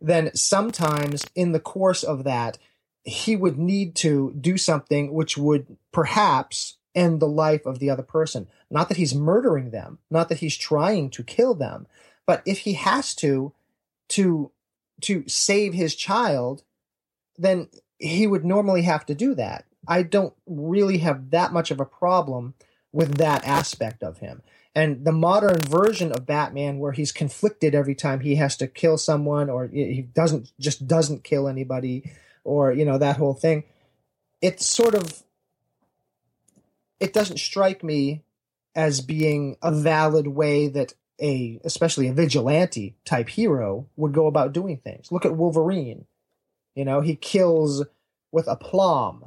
Then 0.00 0.34
sometimes 0.34 1.26
in 1.34 1.50
the 1.52 1.60
course 1.60 2.04
of 2.04 2.22
that, 2.24 2.58
he 3.02 3.34
would 3.34 3.58
need 3.58 3.96
to 3.96 4.32
do 4.40 4.56
something 4.56 5.12
which 5.12 5.36
would 5.36 5.76
perhaps 5.92 6.76
end 6.94 7.20
the 7.20 7.28
life 7.28 7.66
of 7.66 7.78
the 7.78 7.90
other 7.90 8.02
person. 8.02 8.46
Not 8.70 8.88
that 8.88 8.96
he's 8.96 9.14
murdering 9.14 9.70
them, 9.70 9.98
not 10.10 10.28
that 10.28 10.38
he's 10.38 10.56
trying 10.56 11.10
to 11.10 11.24
kill 11.24 11.54
them, 11.54 11.86
but 12.26 12.42
if 12.44 12.58
he 12.58 12.74
has 12.74 13.14
to 13.16 13.52
to 14.08 14.50
to 15.02 15.24
save 15.28 15.74
his 15.74 15.94
child, 15.94 16.64
then 17.36 17.68
he 17.98 18.26
would 18.26 18.44
normally 18.44 18.82
have 18.82 19.06
to 19.06 19.14
do 19.14 19.34
that. 19.34 19.64
I 19.86 20.02
don't 20.02 20.34
really 20.46 20.98
have 20.98 21.30
that 21.30 21.52
much 21.52 21.70
of 21.70 21.80
a 21.80 21.84
problem 21.84 22.54
with 22.92 23.16
that 23.18 23.46
aspect 23.46 24.02
of 24.02 24.18
him. 24.18 24.42
And 24.74 25.04
the 25.04 25.12
modern 25.12 25.60
version 25.60 26.12
of 26.12 26.26
Batman, 26.26 26.78
where 26.78 26.92
he's 26.92 27.12
conflicted 27.12 27.74
every 27.74 27.94
time 27.94 28.20
he 28.20 28.36
has 28.36 28.56
to 28.58 28.66
kill 28.66 28.98
someone, 28.98 29.50
or 29.50 29.66
he 29.66 30.02
doesn't 30.02 30.52
just 30.58 30.86
doesn't 30.86 31.24
kill 31.24 31.48
anybody, 31.48 32.10
or 32.44 32.72
you 32.72 32.84
know 32.84 32.98
that 32.98 33.16
whole 33.16 33.34
thing, 33.34 33.64
it's 34.40 34.66
sort 34.66 34.94
of 34.94 35.22
it 37.00 37.12
doesn't 37.12 37.38
strike 37.38 37.82
me 37.82 38.22
as 38.74 39.00
being 39.00 39.56
a 39.62 39.72
valid 39.72 40.28
way 40.28 40.68
that 40.68 40.94
a 41.20 41.60
especially 41.64 42.08
a 42.08 42.12
vigilante 42.12 42.96
type 43.04 43.28
hero 43.28 43.86
would 43.96 44.12
go 44.12 44.26
about 44.26 44.52
doing 44.52 44.76
things. 44.78 45.10
Look 45.12 45.24
at 45.24 45.36
Wolverine. 45.36 46.06
You 46.74 46.84
know, 46.84 47.00
he 47.00 47.16
kills 47.16 47.84
with 48.30 48.46
aplomb. 48.46 49.24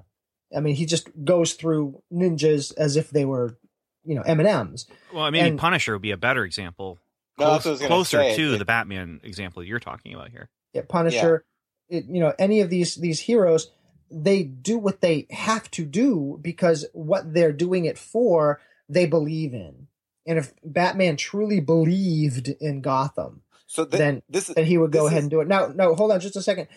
I 0.55 0.60
mean, 0.60 0.75
he 0.75 0.86
just 0.86 1.10
goes 1.24 1.53
through 1.53 2.01
ninjas 2.13 2.74
as 2.77 2.95
if 2.95 3.10
they 3.10 3.25
were, 3.25 3.57
you 4.05 4.15
know, 4.15 4.21
M&Ms. 4.21 4.86
Well, 5.13 5.29
maybe 5.31 5.48
And- 5.50 5.60
Punisher 5.60 5.93
would 5.93 6.01
be 6.01 6.12
a 6.12 6.17
better 6.17 6.43
example. 6.45 7.00
Close- 7.38 7.65
what 7.65 7.65
I 7.65 7.69
was 7.71 7.79
gonna 7.79 7.88
closer 7.89 8.17
say. 8.17 8.36
to 8.36 8.53
It- 8.55 8.57
the 8.60 8.65
Batman 8.65 9.19
example 9.24 9.63
you're 9.63 9.79
talking 9.79 10.13
about 10.13 10.29
here. 10.31 10.50
Yeah, 10.74 10.83
Punisher, 10.88 11.45
it, 11.89 12.05
you 12.05 12.19
know, 12.19 12.33
any 12.38 12.62
of 12.62 12.69
these 12.69 12.95
these 12.95 13.19
heroes, 13.21 13.71
they 14.10 14.43
do 14.43 14.77
what 14.77 15.01
they 15.01 15.27
have 15.31 15.71
to 15.71 15.86
do 15.86 16.38
because 16.41 16.86
what 16.93 17.33
they're 17.33 17.53
doing 17.53 17.86
it 17.86 17.98
for, 17.98 18.60
they 18.88 19.05
believe 19.05 19.53
in. 19.53 19.88
And 20.25 20.38
if 20.38 20.54
Batman 20.63 21.18
truly 21.18 21.60
believed 21.60 22.48
in 22.48 22.82
Gotham, 22.82 23.42
So 23.68 23.86
th- 23.86 23.98
then 23.98 24.22
this 24.30 24.50
is 24.50 24.56
then 24.56 24.66
he 24.66 24.78
would 24.78 24.92
go 24.92 25.08
ahead 25.08 25.20
is- 25.20 25.24
and 25.25 25.32
do 25.32 25.42
it. 25.42 25.48
Now, 25.48 25.68
no, 25.68 25.96
hold 25.96 26.12
on 26.12 26.20
just 26.20 26.36
a 26.36 26.42
second. 26.42 26.68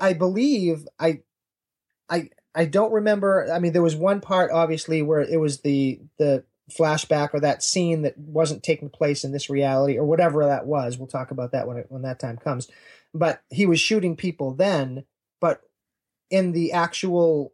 I 0.00 0.12
believe 0.12 0.86
I, 0.98 1.20
I, 2.08 2.30
I 2.54 2.66
don't 2.66 2.92
remember. 2.92 3.48
I 3.52 3.58
mean, 3.58 3.72
there 3.72 3.82
was 3.82 3.96
one 3.96 4.20
part 4.20 4.50
obviously 4.52 5.02
where 5.02 5.20
it 5.20 5.40
was 5.40 5.60
the 5.60 6.00
the 6.18 6.44
flashback 6.70 7.30
or 7.34 7.40
that 7.40 7.62
scene 7.62 8.02
that 8.02 8.16
wasn't 8.16 8.62
taking 8.62 8.88
place 8.88 9.24
in 9.24 9.32
this 9.32 9.50
reality 9.50 9.98
or 9.98 10.04
whatever 10.04 10.46
that 10.46 10.66
was. 10.66 10.96
We'll 10.98 11.08
talk 11.08 11.30
about 11.30 11.52
that 11.52 11.66
when 11.66 11.78
it, 11.78 11.86
when 11.88 12.02
that 12.02 12.20
time 12.20 12.36
comes. 12.36 12.70
But 13.12 13.42
he 13.50 13.66
was 13.66 13.80
shooting 13.80 14.16
people 14.16 14.54
then. 14.54 15.04
But 15.40 15.60
in 16.30 16.52
the 16.52 16.72
actual 16.72 17.52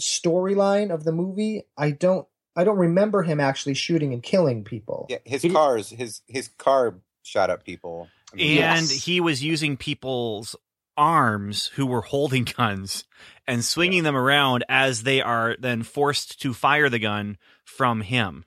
storyline 0.00 0.92
of 0.92 1.04
the 1.04 1.12
movie, 1.12 1.64
I 1.76 1.90
don't. 1.90 2.26
I 2.58 2.64
don't 2.64 2.78
remember 2.78 3.22
him 3.22 3.38
actually 3.40 3.74
shooting 3.74 4.12
and 4.12 4.22
killing 4.22 4.64
people. 4.64 5.06
yeah, 5.08 5.18
his 5.24 5.42
He- 5.42 5.50
cars, 5.50 5.90
his 5.90 6.22
his 6.26 6.48
car 6.58 6.96
shot 7.22 7.50
up 7.50 7.64
people. 7.64 8.08
I 8.32 8.36
mean, 8.36 8.62
And 8.62 8.80
Yes. 8.82 9.04
he 9.04 9.20
was 9.20 9.42
using 9.42 9.76
people's 9.76 10.56
arms 10.96 11.66
who 11.76 11.86
were 11.86 12.00
holding 12.02 12.44
guns 12.56 13.04
and 13.46 13.64
swinging 13.64 14.02
them 14.02 14.16
around 14.16 14.64
as 14.68 15.04
they 15.04 15.20
are 15.22 15.56
then 15.60 15.82
forced 15.84 16.40
to 16.42 16.52
fire 16.52 16.88
the 16.88 16.98
gun 16.98 17.38
from 17.64 18.00
him. 18.00 18.44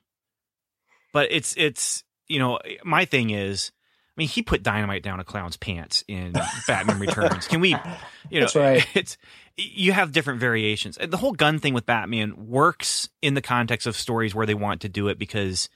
But 1.12 1.28
it's 1.32 1.54
it's 1.56 2.04
you 2.28 2.38
know 2.38 2.58
my 2.84 3.04
thing 3.04 3.30
is 3.30 3.72
I 4.08 4.14
mean 4.20 4.28
he 4.28 4.42
put 4.42 4.62
dynamite 4.62 5.02
down 5.02 5.20
a 5.20 5.24
clown's 5.24 5.56
pants 5.56 6.04
in 6.08 6.32
Batman 6.66 6.98
Returns. 7.00 7.46
Can 7.48 7.60
we 7.60 7.70
you 8.30 8.40
know 8.40 8.46
That's 8.46 8.56
right. 8.56 8.86
it's 8.94 9.16
you 9.56 9.92
have 9.92 10.12
different 10.12 10.40
variations. 10.40 10.96
And 10.96 11.12
The 11.12 11.16
whole 11.18 11.32
gun 11.32 11.58
thing 11.58 11.74
with 11.74 11.86
Batman 11.86 12.46
works 12.48 13.08
in 13.20 13.34
the 13.34 13.42
context 13.42 13.86
of 13.86 13.96
stories 13.96 14.34
where 14.34 14.46
they 14.46 14.54
want 14.54 14.80
to 14.82 14.88
do 14.88 15.08
it 15.08 15.18
because 15.18 15.68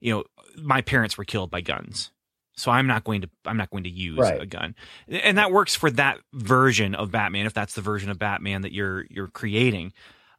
you 0.00 0.12
know 0.12 0.24
my 0.56 0.80
parents 0.82 1.16
were 1.18 1.24
killed 1.24 1.50
by 1.50 1.60
guns. 1.60 2.10
So 2.56 2.70
I'm 2.72 2.86
not 2.88 3.04
going 3.04 3.20
to 3.22 3.30
I'm 3.46 3.56
not 3.56 3.70
going 3.70 3.84
to 3.84 3.90
use 3.90 4.18
Right. 4.18 4.40
a 4.40 4.46
gun. 4.46 4.74
And 5.08 5.38
that 5.38 5.52
works 5.52 5.74
for 5.76 5.90
that 5.92 6.18
version 6.32 6.94
of 6.94 7.10
Batman 7.12 7.46
if 7.46 7.54
that's 7.54 7.74
the 7.74 7.80
version 7.82 8.10
of 8.10 8.18
Batman 8.18 8.62
that 8.62 8.72
you're 8.72 9.04
you're 9.10 9.28
creating. 9.28 9.92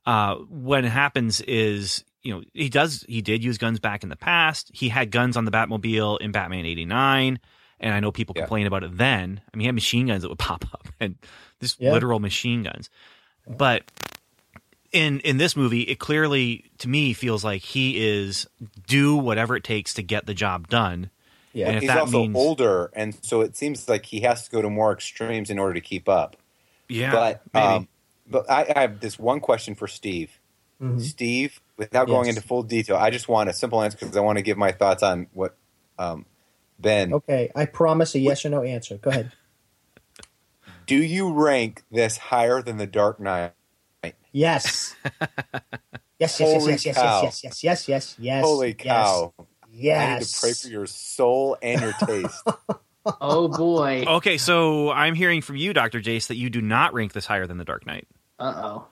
Uh 0.05 0.35
what 0.35 0.83
happens 0.83 1.39
is 1.41 2.03
you 2.23 2.33
know 2.33 2.41
he 2.53 2.67
does 2.69 3.05
he 3.07 3.21
did 3.21 3.43
use 3.43 3.57
guns 3.57 3.79
back 3.79 4.03
in 4.03 4.09
the 4.09 4.15
past. 4.17 4.69
He 4.73 4.89
had 4.89 5.11
guns 5.11 5.37
on 5.37 5.45
the 5.45 5.51
Batmobile 5.51 6.19
in 6.19 6.31
Batman 6.31 6.65
89 6.65 7.39
and 7.81 7.93
I 7.93 8.01
know 8.01 8.11
people 8.11 8.33
Yeah. 8.35 8.41
complain 8.43 8.67
about 8.67 8.83
it 8.83 8.97
then. 8.97 9.39
I 9.53 9.55
mean, 9.57 9.61
he 9.61 9.65
had 9.67 9.75
machine 9.75 10.07
guns 10.07 10.23
that 10.23 10.29
would 10.29 10.39
pop 10.49 10.65
up, 10.73 10.87
and 10.99 11.15
just 11.61 11.79
Yeah. 11.79 11.91
literal 11.93 12.19
machine 12.19 12.63
guns. 12.63 12.89
But 13.47 13.83
in 14.91 15.19
in 15.21 15.37
this 15.37 15.55
movie, 15.55 15.81
it 15.81 15.99
clearly 15.99 16.65
to 16.79 16.89
me 16.89 17.13
feels 17.13 17.43
like 17.43 17.61
he 17.61 17.97
is 18.05 18.47
do 18.87 19.15
whatever 19.15 19.55
it 19.55 19.63
takes 19.63 19.93
to 19.95 20.01
get 20.03 20.25
the 20.25 20.33
job 20.33 20.67
done. 20.67 21.09
Yeah. 21.53 21.67
And 21.67 21.75
if 21.77 21.81
He's 21.83 21.89
that 21.89 21.99
also 21.99 22.21
means 22.21 22.35
older, 22.35 22.91
and 22.95 23.15
so 23.23 23.41
it 23.41 23.55
seems 23.57 23.89
like 23.89 24.05
he 24.05 24.21
has 24.21 24.45
to 24.45 24.51
go 24.51 24.61
to 24.61 24.69
more 24.69 24.91
extremes 24.93 25.49
in 25.49 25.57
order 25.59 25.73
to 25.73 25.81
keep 25.81 26.07
up. 26.07 26.37
yeah, 26.87 27.11
but 27.11 27.41
maybe. 27.53 27.65
um, 27.65 27.87
but 28.29 28.49
I, 28.49 28.71
I 28.75 28.81
have 28.81 28.99
this 28.99 29.17
one 29.19 29.39
question 29.39 29.73
for 29.75 29.87
Steve. 29.87 30.31
Mhm. 30.81 31.01
Steve, 31.01 31.59
without 31.77 32.07
going 32.07 32.29
into 32.29 32.41
full 32.41 32.63
detail, 32.63 32.95
I 32.95 33.09
just 33.09 33.27
want 33.27 33.49
a 33.49 33.53
simple 33.53 33.81
answer 33.81 33.97
because 33.99 34.15
I 34.15 34.21
want 34.21 34.37
to 34.37 34.41
give 34.43 34.57
my 34.57 34.71
thoughts 34.71 35.03
on 35.03 35.27
what 35.33 35.55
um, 35.97 36.25
Ben. 36.79 37.13
Okay, 37.13 37.51
I 37.55 37.65
promise 37.65 38.15
a 38.15 38.19
yes 38.19 38.45
or 38.45 38.49
no 38.49 38.63
answer. 38.63 38.97
Go 38.97 39.09
ahead. 39.09 39.31
Do 40.89 40.97
you 40.97 41.31
rank 41.31 41.83
this 41.91 42.17
higher 42.17 42.63
than 42.63 42.77
the 42.77 42.87
Dark 42.87 43.19
Knight? 43.19 43.53
Yes. 44.31 44.95
Yes, 46.21 46.37
yes, 46.37 46.67
yes, 46.67 46.85
yes, 46.85 46.85
yes, 46.85 47.23
yes, 47.23 47.43
yes, 47.45 47.63
yes, 47.63 47.87
yes, 47.87 48.15
yes. 48.19 48.43
Holy 48.43 48.73
cow! 48.73 49.33
Yes. 49.71 50.01
I 50.01 50.19
need 50.19 50.25
to 50.25 50.39
pray 50.41 50.51
for 50.51 50.67
your 50.67 50.85
soul 50.85 51.57
and 51.61 51.79
your 51.79 51.93
taste. 51.93 52.45
Oh 53.21 53.47
boy. 53.47 54.03
okay, 54.05 54.37
so 54.37 54.91
I'm 54.91 55.15
hearing 55.15 55.41
from 55.41 55.55
you, 55.55 55.73
Doctor 55.73 56.01
Jace, 56.01 56.27
that 56.27 56.35
you 56.35 56.49
do 56.49 56.61
not 56.61 56.93
rank 56.93 57.13
this 57.13 57.25
higher 57.25 57.47
than 57.47 57.57
the 57.57 57.63
Dark 57.63 57.85
Knight. 57.85 58.05
Uh 58.37 58.83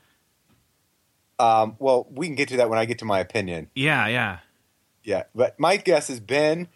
oh. 1.39 1.45
um, 1.45 1.75
well, 1.79 2.07
we 2.09 2.27
can 2.27 2.35
get 2.35 2.47
to 2.47 2.57
that 2.57 2.69
when 2.69 2.79
I 2.79 2.85
get 2.85 2.99
to 2.99 3.05
my 3.05 3.19
opinion. 3.19 3.69
Yeah, 3.75 4.07
yeah. 4.07 4.39
Yeah, 5.03 5.23
but 5.35 5.59
my 5.59 5.75
guess 5.75 6.09
is 6.09 6.21
Ben 6.21 6.69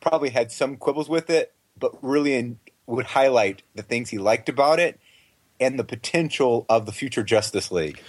probably 0.00 0.30
had 0.30 0.50
some 0.50 0.76
quibbles 0.76 1.08
with 1.08 1.30
it, 1.30 1.54
but 1.78 1.92
really 2.02 2.34
in, 2.34 2.58
would 2.86 3.06
highlight 3.06 3.62
the 3.74 3.82
things 3.82 4.10
he 4.10 4.18
liked 4.18 4.48
about 4.48 4.78
it 4.80 4.98
and 5.60 5.78
the 5.78 5.84
potential 5.84 6.66
of 6.68 6.86
the 6.86 6.92
future 6.92 7.22
Justice 7.22 7.70
League. 7.70 8.00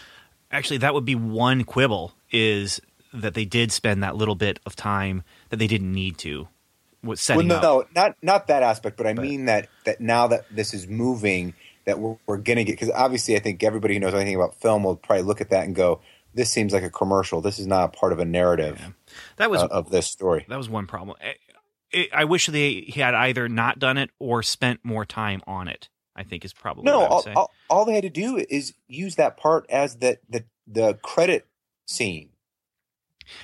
Actually, 0.52 0.78
that 0.78 0.94
would 0.94 1.06
be 1.06 1.16
one 1.16 1.64
quibble 1.64 2.14
is 2.32 2.80
that 3.14 3.34
they 3.36 3.46
did 3.46 3.72
spend 3.72 4.02
that 4.04 4.16
little 4.16 4.36
bit 4.36 4.60
of 4.66 4.76
time 4.76 5.24
that 5.50 5.58
they 5.58 5.68
didn't 5.68 5.92
need 5.94 6.18
to. 6.20 6.48
What 7.02 7.10
Well, 7.10 7.16
setting 7.18 7.48
no, 7.48 7.56
up? 7.58 7.62
no, 7.64 7.86
not 7.96 8.16
not 8.22 8.48
that 8.48 8.64
aspect, 8.64 8.98
but 8.98 9.06
I 9.06 9.14
But- 9.14 9.24
mean 9.26 9.46
that 9.46 9.68
that 9.86 10.00
now 10.02 10.28
that 10.28 10.46
this 10.50 10.74
is 10.74 10.88
moving, 10.88 11.54
that 11.86 12.00
we're, 12.00 12.16
we're 12.26 12.38
going 12.38 12.58
to 12.58 12.64
get 12.64 12.74
because 12.80 12.90
obviously 12.92 13.36
I 13.36 13.40
think 13.40 13.62
everybody 13.64 13.94
who 13.96 14.00
knows 14.00 14.14
anything 14.14 14.36
about 14.36 14.56
film 14.56 14.84
will 14.84 14.96
probably 14.96 15.24
look 15.24 15.42
at 15.42 15.50
that 15.50 15.66
and 15.66 15.76
go, 15.76 16.00
"This 16.34 16.50
seems 16.50 16.72
like 16.74 16.84
a 16.84 16.90
commercial. 16.90 17.42
This 17.42 17.60
is 17.60 17.68
not 17.68 17.94
part 17.94 18.14
of 18.14 18.20
a 18.20 18.26
narrative 18.26 18.94
That 19.36 19.52
was 19.52 19.62
uh, 19.62 19.68
of 19.68 19.90
this 19.92 20.08
story." 20.08 20.46
that 20.48 20.58
was 20.58 20.70
one 20.70 20.88
problem. 20.88 21.18
I, 21.94 22.10
I- 22.14 22.26
wish 22.26 22.48
they 22.48 22.92
had 22.96 23.14
either 23.16 23.48
not 23.50 23.80
done 23.80 23.98
it 23.98 24.10
or 24.20 24.44
spent 24.44 24.80
more 24.84 25.06
time 25.06 25.42
on 25.48 25.68
it. 25.68 25.90
I 26.16 26.24
think 26.24 26.46
is 26.46 26.54
probably 26.54 26.84
No, 26.84 27.00
what 27.00 27.06
I 27.06 27.10
would 27.10 27.12
all, 27.14 27.22
say. 27.24 27.34
all, 27.34 27.52
all 27.72 27.86
they 27.86 27.94
had 27.96 28.04
to 28.04 28.10
do 28.10 28.38
is 28.50 28.74
use 28.88 29.16
that 29.16 29.36
part 29.38 29.66
as 29.70 29.98
the 29.98 30.20
the, 30.30 30.46
the 30.68 30.94
credit 31.02 31.48
scene. 31.88 32.30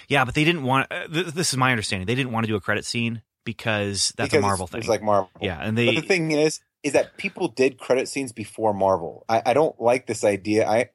yeah, 0.08 0.24
but 0.24 0.36
they 0.36 0.44
didn't 0.44 0.64
want. 0.64 0.92
Uh, 0.92 1.08
th- 1.08 1.28
this 1.28 1.52
is 1.52 1.58
my 1.58 1.72
understanding. 1.72 2.06
They 2.06 2.14
didn't 2.16 2.32
want 2.32 2.46
to 2.46 2.48
do 2.48 2.56
a 2.56 2.62
credit 2.62 2.86
scene 2.86 3.24
because 3.44 4.14
that's 4.18 4.30
because 4.30 4.38
a 4.44 4.48
Marvel 4.48 4.68
thing. 4.68 4.80
It's 4.82 4.88
like 4.88 5.02
Marvel. 5.02 5.32
yeah, 5.42 5.60
and 5.62 5.76
but 5.76 5.86
the 5.96 6.02
thing 6.02 6.30
is, 6.32 6.60
is 6.84 6.94
that 6.94 7.18
people 7.18 7.48
did 7.48 7.80
credit 7.80 8.08
scenes 8.08 8.32
before 8.34 8.72
Marvel. 8.74 9.26
I, 9.28 9.42
I 9.48 9.54
don't 9.56 9.80
like 9.82 10.06
this 10.06 10.24
idea. 10.24 10.68
I 10.70 10.90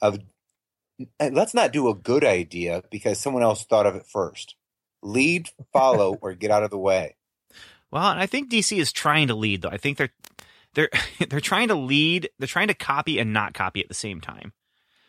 of 0.00 0.18
and 1.18 1.34
let's 1.34 1.54
not 1.54 1.72
do 1.72 1.88
a 1.88 1.94
good 1.94 2.24
idea 2.24 2.84
because 2.90 3.18
someone 3.18 3.42
else 3.42 3.64
thought 3.64 3.86
of 3.86 3.96
it 3.96 4.06
first. 4.06 4.54
Lead, 5.02 5.48
follow, 5.72 6.14
or 6.20 6.34
get 6.34 6.50
out 6.50 6.62
of 6.62 6.70
the 6.70 6.78
way. 6.78 7.16
Well, 7.90 8.04
I 8.04 8.26
think 8.26 8.50
DC 8.50 8.78
is 8.78 8.92
trying 8.92 9.28
to 9.28 9.34
lead 9.34 9.62
though. 9.62 9.68
I 9.70 9.76
think 9.76 9.98
they're 9.98 10.12
they're 10.74 10.90
they're 11.28 11.40
trying 11.40 11.68
to 11.68 11.74
lead. 11.74 12.30
They're 12.38 12.46
trying 12.48 12.68
to 12.68 12.74
copy 12.74 13.18
and 13.18 13.32
not 13.32 13.54
copy 13.54 13.80
at 13.80 13.88
the 13.88 13.94
same 13.94 14.20
time. 14.20 14.52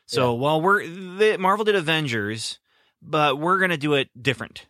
So 0.08 0.34
while 0.34 0.60
we're 0.62 0.86
the, 0.86 1.38
Marvel 1.40 1.64
did 1.64 1.76
Avengers, 1.76 2.60
but 3.02 3.40
we're 3.40 3.60
gonna 3.60 3.78
do 3.78 3.94
it 3.94 4.10
different, 4.22 4.66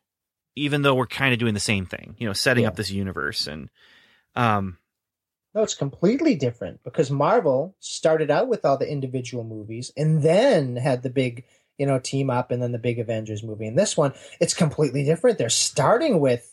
even 0.55 0.83
though 0.83 0.93
we're 0.93 1.07
kind 1.07 1.33
of 1.33 1.39
doing 1.39 1.55
the 1.55 1.59
same 1.59 1.85
thing. 1.87 2.15
You 2.19 2.27
know, 2.27 2.33
setting 2.33 2.63
Yeah. 2.63 2.67
up 2.69 2.75
this 2.75 2.91
universe 2.91 3.47
and 3.47 3.69
um 4.35 4.77
No, 5.55 5.63
it's 5.63 5.73
completely 5.73 6.35
different 6.35 6.83
because 6.83 7.09
Marvel 7.09 7.75
started 7.79 8.29
out 8.29 8.49
with 8.49 8.65
all 8.65 8.77
the 8.77 8.89
individual 8.91 9.43
movies 9.43 9.91
and 9.97 10.21
then 10.21 10.75
had 10.75 11.01
the 11.01 11.09
big, 11.09 11.43
you 11.77 11.85
know, 11.85 11.99
team 11.99 12.29
up 12.29 12.51
and 12.51 12.61
then 12.61 12.71
the 12.71 12.77
big 12.79 12.99
Avengers 12.99 13.43
movie. 13.43 13.67
And 13.67 13.77
this 13.77 13.97
one, 13.97 14.13
it's 14.39 14.53
completely 14.53 15.03
different. 15.03 15.37
They're 15.37 15.49
starting 15.49 16.19
with 16.19 16.47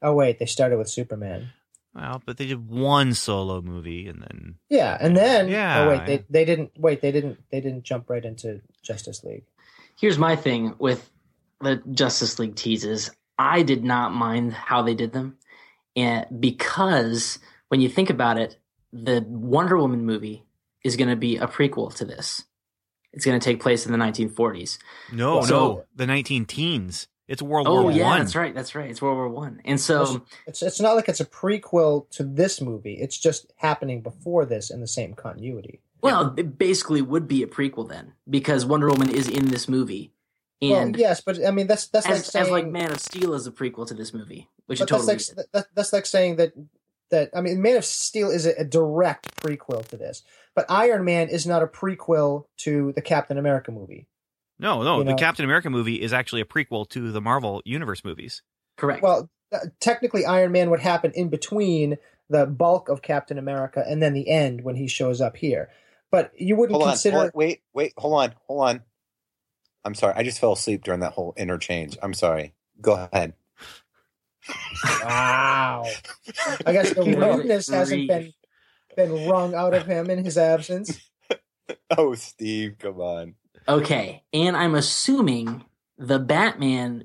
Oh 0.00 0.14
wait, 0.14 0.38
they 0.38 0.46
started 0.46 0.78
with 0.78 0.88
Superman. 0.88 1.50
well, 1.94 2.22
but 2.24 2.36
they 2.36 2.46
did 2.46 2.68
one 2.68 3.14
solo 3.14 3.60
movie 3.60 4.06
and 4.06 4.22
then 4.22 4.54
Yeah, 4.68 4.96
and 5.00 5.16
then 5.16 5.46
oh, 5.46 5.48
Yeah. 5.48 5.84
oh 5.84 5.88
wait, 5.88 6.06
they 6.06 6.24
they 6.30 6.44
didn't 6.44 6.72
wait, 6.76 7.00
they 7.00 7.10
didn't 7.12 7.38
they 7.50 7.60
didn't 7.60 7.82
jump 7.84 8.08
right 8.10 8.24
into 8.24 8.60
Justice 8.82 9.24
League. 9.24 9.44
Here's 9.98 10.18
my 10.18 10.36
thing 10.36 10.74
with 10.78 11.10
the 11.60 11.82
Justice 11.90 12.38
League 12.38 12.54
teases. 12.54 13.10
I 13.36 13.62
did 13.62 13.82
not 13.84 14.12
mind 14.12 14.52
how 14.52 14.82
they 14.82 14.94
did 14.94 15.12
them, 15.12 15.38
and 15.96 16.26
because 16.40 17.38
when 17.68 17.80
you 17.80 17.88
think 17.88 18.10
about 18.10 18.38
it, 18.38 18.56
the 18.92 19.24
Wonder 19.26 19.76
Woman 19.78 20.04
movie 20.06 20.44
is 20.84 20.96
going 20.96 21.10
to 21.10 21.16
be 21.16 21.36
a 21.36 21.46
prequel 21.48 21.92
to 21.96 22.04
this. 22.04 22.44
It's 23.18 23.26
going 23.26 23.38
to 23.38 23.44
take 23.44 23.60
place 23.60 23.84
in 23.84 23.92
the 23.92 23.98
1940s. 23.98 24.78
no, 25.12 25.42
So- 25.42 25.54
no, 25.54 25.84
the 25.96 26.06
nineteen 26.06 26.46
teens. 26.46 27.08
It's 27.26 27.42
World 27.42 27.66
Oh 27.68 27.82
War 27.82 27.92
yeah, 27.92 28.04
One. 28.06 28.20
that's 28.20 28.34
right. 28.34 28.54
That's 28.54 28.74
right. 28.74 28.88
It's 28.88 29.02
World 29.02 29.16
War 29.18 29.28
One, 29.28 29.60
and 29.66 29.78
so 29.78 30.24
It's 30.46 30.62
it's 30.62 30.80
not 30.80 30.96
like 30.96 31.10
it's 31.10 31.20
a 31.20 31.26
prequel 31.26 32.08
to 32.12 32.24
this 32.24 32.60
movie. 32.62 32.94
It's 32.94 33.18
just 33.18 33.52
happening 33.56 34.00
before 34.00 34.46
this 34.46 34.70
in 34.70 34.80
the 34.80 34.86
same 34.86 35.12
continuity. 35.12 35.80
well, 36.00 36.32
it 36.38 36.56
basically 36.56 37.02
would 37.02 37.28
be 37.28 37.42
a 37.42 37.46
prequel 37.46 37.86
then 37.86 38.14
because 38.30 38.64
Wonder 38.64 38.88
Woman 38.88 39.10
is 39.10 39.28
in 39.28 39.48
this 39.48 39.68
movie, 39.68 40.12
and 40.62 40.94
well, 40.96 41.00
yes, 41.00 41.20
but 41.20 41.44
I 41.44 41.50
mean 41.50 41.66
that's 41.66 41.88
that's 41.88 42.08
like 42.08 42.16
saying 42.24 42.46
as 42.46 42.50
like 42.50 42.66
Man 42.66 42.92
of 42.92 42.98
Steel 43.00 43.34
is 43.34 43.46
a 43.46 43.50
prequel 43.52 43.86
to 43.88 43.94
this 43.94 44.14
movie, 44.14 44.48
which 44.64 44.78
but 44.78 44.84
it 44.84 44.88
totally 44.94 45.12
that's 45.14 45.28
is. 45.28 45.36
like 45.36 45.46
that, 45.52 45.66
that's 45.74 45.92
like 45.92 46.06
saying 46.06 46.36
that 46.36 46.52
that 47.10 47.28
I 47.36 47.42
mean 47.42 47.60
Man 47.60 47.76
of 47.76 47.84
Steel 47.84 48.30
is 48.30 48.46
a, 48.46 48.54
a 48.60 48.64
direct 48.64 49.36
prequel 49.36 49.86
to 49.88 49.98
this, 49.98 50.22
but 50.58 50.66
Iron 50.68 51.04
Man 51.04 51.28
is 51.28 51.46
not 51.46 51.62
a 51.62 51.68
prequel 51.68 52.46
to 52.58 52.92
the 52.96 53.00
Captain 53.00 53.38
America 53.38 53.70
movie. 53.70 54.08
No, 54.58 54.82
no, 54.82 54.98
You 54.98 55.04
the 55.04 55.10
know? 55.12 55.16
Captain 55.16 55.44
America 55.44 55.70
movie 55.70 56.02
is 56.02 56.12
actually 56.12 56.40
a 56.40 56.44
prequel 56.44 56.88
to 56.88 57.12
the 57.12 57.20
Marvel 57.20 57.62
Universe 57.64 58.02
movies. 58.04 58.42
correct. 58.76 59.00
Well, 59.00 59.30
uh, 59.52 59.58
technically, 59.78 60.26
Iron 60.26 60.50
Man 60.50 60.70
would 60.70 60.80
happen 60.80 61.12
in 61.14 61.28
between 61.28 61.98
the 62.28 62.44
bulk 62.44 62.88
of 62.88 63.02
Captain 63.02 63.38
America 63.38 63.84
and 63.88 64.02
then 64.02 64.14
the 64.14 64.28
end 64.28 64.64
when 64.64 64.74
he 64.74 64.88
shows 64.88 65.20
up 65.20 65.36
here. 65.36 65.70
But 66.10 66.32
you 66.36 66.56
wouldn't 66.56 66.74
Hold 66.74 66.88
consider. 66.88 67.18
on, 67.18 67.30
wait, 67.34 67.62
wait, 67.72 67.92
hold 67.96 68.14
on, 68.20 68.34
hold 68.48 68.68
on. 68.68 68.82
I'm 69.84 69.94
sorry, 69.94 70.14
I 70.16 70.24
just 70.24 70.40
fell 70.40 70.54
asleep 70.54 70.82
during 70.82 70.98
that 71.00 71.12
whole 71.12 71.34
interchange. 71.36 71.96
I'm 72.02 72.14
sorry. 72.14 72.52
Go 72.80 73.08
ahead. 73.12 73.34
Wow. 75.04 75.84
I 76.66 76.72
guess 76.72 76.94
the 76.94 77.04
Good 77.04 77.50
hasn't 77.50 78.08
been 78.08 78.22
grief. 78.22 78.34
Been 78.98 79.28
wrung 79.28 79.54
out 79.54 79.74
of 79.74 79.86
him 79.86 80.10
in 80.10 80.24
his 80.24 80.36
absence. 80.36 81.00
Oh, 81.98 82.14
Steve, 82.14 82.76
come 82.78 82.98
on. 82.98 83.34
Okay, 83.68 84.22
and 84.32 84.56
I'm 84.56 84.74
assuming 84.74 85.64
the 85.98 86.18
Batman 86.18 87.04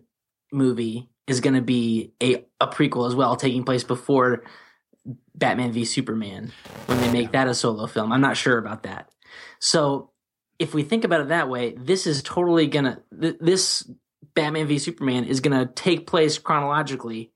movie 0.53 1.09
is 1.27 1.41
going 1.41 1.55
to 1.55 1.61
be 1.61 2.13
a, 2.21 2.45
a 2.61 2.67
prequel 2.67 3.07
as 3.07 3.13
well, 3.13 3.35
taking 3.35 3.65
place 3.65 3.83
before 3.83 4.43
Batman 5.35 5.73
v 5.73 5.83
Superman 5.83 6.53
when 6.85 7.01
they 7.01 7.11
make 7.11 7.33
that 7.33 7.49
a 7.49 7.53
solo 7.53 7.87
film. 7.87 8.13
I'm 8.13 8.21
not 8.21 8.37
sure 8.37 8.57
about 8.57 8.83
that. 8.83 9.09
So, 9.59 10.11
if 10.59 10.73
we 10.73 10.83
think 10.83 11.03
about 11.03 11.19
it 11.19 11.27
that 11.27 11.49
way, 11.49 11.75
this 11.77 12.07
is 12.07 12.23
totally 12.23 12.67
going 12.67 12.85
to 12.85 13.03
th- 13.19 13.37
this 13.41 13.89
Batman 14.33 14.67
v 14.67 14.79
Superman 14.79 15.25
is 15.25 15.41
going 15.41 15.59
to 15.59 15.73
take 15.73 16.07
place 16.07 16.37
chronologically 16.37 17.32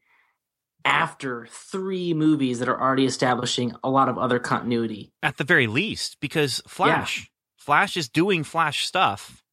after 0.88 1.48
three 1.52 2.14
movies 2.14 2.60
that 2.60 2.70
are 2.70 2.80
already 2.82 3.06
establishing 3.06 3.74
a 3.84 3.90
lot 3.90 4.08
of 4.10 4.18
other 4.18 4.40
continuity. 4.40 5.12
At 5.22 5.38
the 5.38 5.44
very 5.44 5.68
least, 5.68 6.18
because 6.22 6.62
Flash, 6.68 7.30
Flash 7.58 7.98
is 7.98 8.08
doing 8.08 8.44
Flash 8.46 8.86
stuff. 8.88 9.44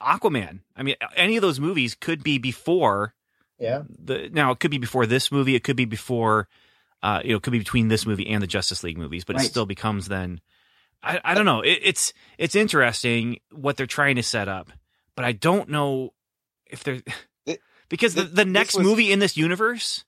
Aquaman. 0.00 0.60
I 0.76 0.82
mean, 0.82 0.96
any 1.14 1.36
of 1.36 1.42
those 1.42 1.58
movies 1.60 1.94
could 1.94 2.22
be 2.22 2.38
before 2.38 3.14
Yeah. 3.58 3.82
the. 3.88 4.28
Now, 4.30 4.50
it 4.50 4.58
could 4.60 4.70
be 4.70 4.78
before 4.78 5.06
this 5.06 5.32
movie. 5.32 5.54
It 5.54 5.64
could 5.64 5.76
be 5.76 5.86
before. 5.86 6.48
Uh, 7.02 7.20
you 7.24 7.30
know, 7.30 7.36
it 7.36 7.42
could 7.42 7.52
be 7.52 7.58
between 7.60 7.88
this 7.88 8.04
movie 8.04 8.26
and 8.26 8.42
the 8.42 8.46
Justice 8.46 8.82
League 8.82 8.98
movies, 8.98 9.24
but 9.24 9.36
it 9.36 9.40
still 9.40 9.66
becomes 9.66 10.08
then. 10.08 10.40
I, 11.02 11.20
I 11.24 11.34
don't 11.34 11.44
know. 11.44 11.60
It, 11.60 11.78
it's 11.82 12.12
it's 12.36 12.54
interesting 12.56 13.38
what 13.52 13.76
they're 13.76 13.86
trying 13.86 14.16
to 14.16 14.22
set 14.22 14.48
up, 14.48 14.70
but 15.14 15.24
I 15.24 15.32
don't 15.32 15.68
know 15.68 16.12
if 16.66 16.82
they're 16.84 17.00
because 17.88 18.14
the, 18.14 18.22
this- 18.22 18.32
the 18.32 18.44
next 18.44 18.74
was- 18.76 18.84
movie 18.84 19.12
in 19.12 19.18
this 19.20 19.36
universe 19.36 20.04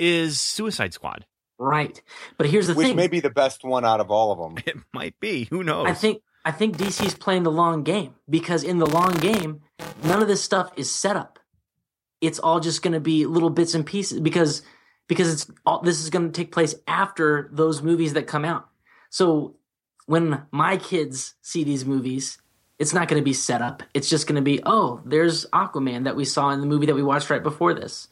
is 0.00 0.40
Suicide 0.40 0.94
Squad. 0.94 1.26
Right. 1.58 2.00
But 2.38 2.48
here's 2.48 2.66
the 2.66 2.74
Which 2.74 2.86
thing. 2.86 2.96
Which 2.96 3.02
may 3.02 3.08
be 3.08 3.20
the 3.20 3.30
best 3.30 3.64
one 3.64 3.84
out 3.84 4.00
of 4.00 4.10
all 4.10 4.32
of 4.32 4.38
them. 4.38 4.64
It 4.66 4.82
might 4.94 5.20
be. 5.20 5.44
Who 5.50 5.62
knows? 5.62 5.86
I 5.86 5.94
think 5.94 6.22
I 6.44 6.52
think 6.52 6.78
DC's 6.78 7.14
playing 7.14 7.42
the 7.42 7.52
long 7.52 7.82
game 7.82 8.14
because 8.28 8.64
in 8.64 8.78
the 8.78 8.86
long 8.86 9.12
game, 9.14 9.60
none 10.02 10.22
of 10.22 10.28
this 10.28 10.42
stuff 10.42 10.72
is 10.76 10.90
set 10.90 11.16
up. 11.16 11.38
It's 12.20 12.38
all 12.38 12.60
just 12.60 12.82
going 12.82 12.94
to 12.94 13.00
be 13.00 13.26
little 13.26 13.50
bits 13.50 13.74
and 13.74 13.84
pieces 13.84 14.20
because 14.20 14.62
because 15.06 15.32
it's 15.32 15.50
all 15.66 15.82
this 15.82 16.00
is 16.00 16.08
going 16.08 16.26
to 16.26 16.32
take 16.32 16.50
place 16.50 16.74
after 16.86 17.50
those 17.52 17.82
movies 17.82 18.14
that 18.14 18.26
come 18.26 18.44
out. 18.44 18.68
So 19.10 19.56
when 20.06 20.42
my 20.50 20.78
kids 20.78 21.34
see 21.42 21.62
these 21.62 21.84
movies, 21.84 22.38
it's 22.78 22.94
not 22.94 23.08
going 23.08 23.20
to 23.20 23.24
be 23.24 23.34
set 23.34 23.60
up. 23.60 23.82
It's 23.92 24.08
just 24.08 24.26
going 24.26 24.36
to 24.36 24.42
be, 24.42 24.60
oh, 24.64 25.02
there's 25.04 25.44
Aquaman 25.46 26.04
that 26.04 26.16
we 26.16 26.24
saw 26.24 26.50
in 26.50 26.60
the 26.60 26.66
movie 26.66 26.86
that 26.86 26.94
we 26.94 27.02
watched 27.02 27.28
right 27.28 27.42
before 27.42 27.74
this. 27.74 28.08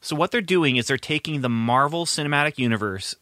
So 0.00 0.16
what 0.16 0.30
they're 0.30 0.40
doing 0.40 0.76
is 0.76 0.86
they're 0.86 0.96
taking 0.96 1.40
the 1.40 1.48
Marvel 1.48 2.06
Cinematic 2.06 2.58
Universe 2.58 3.14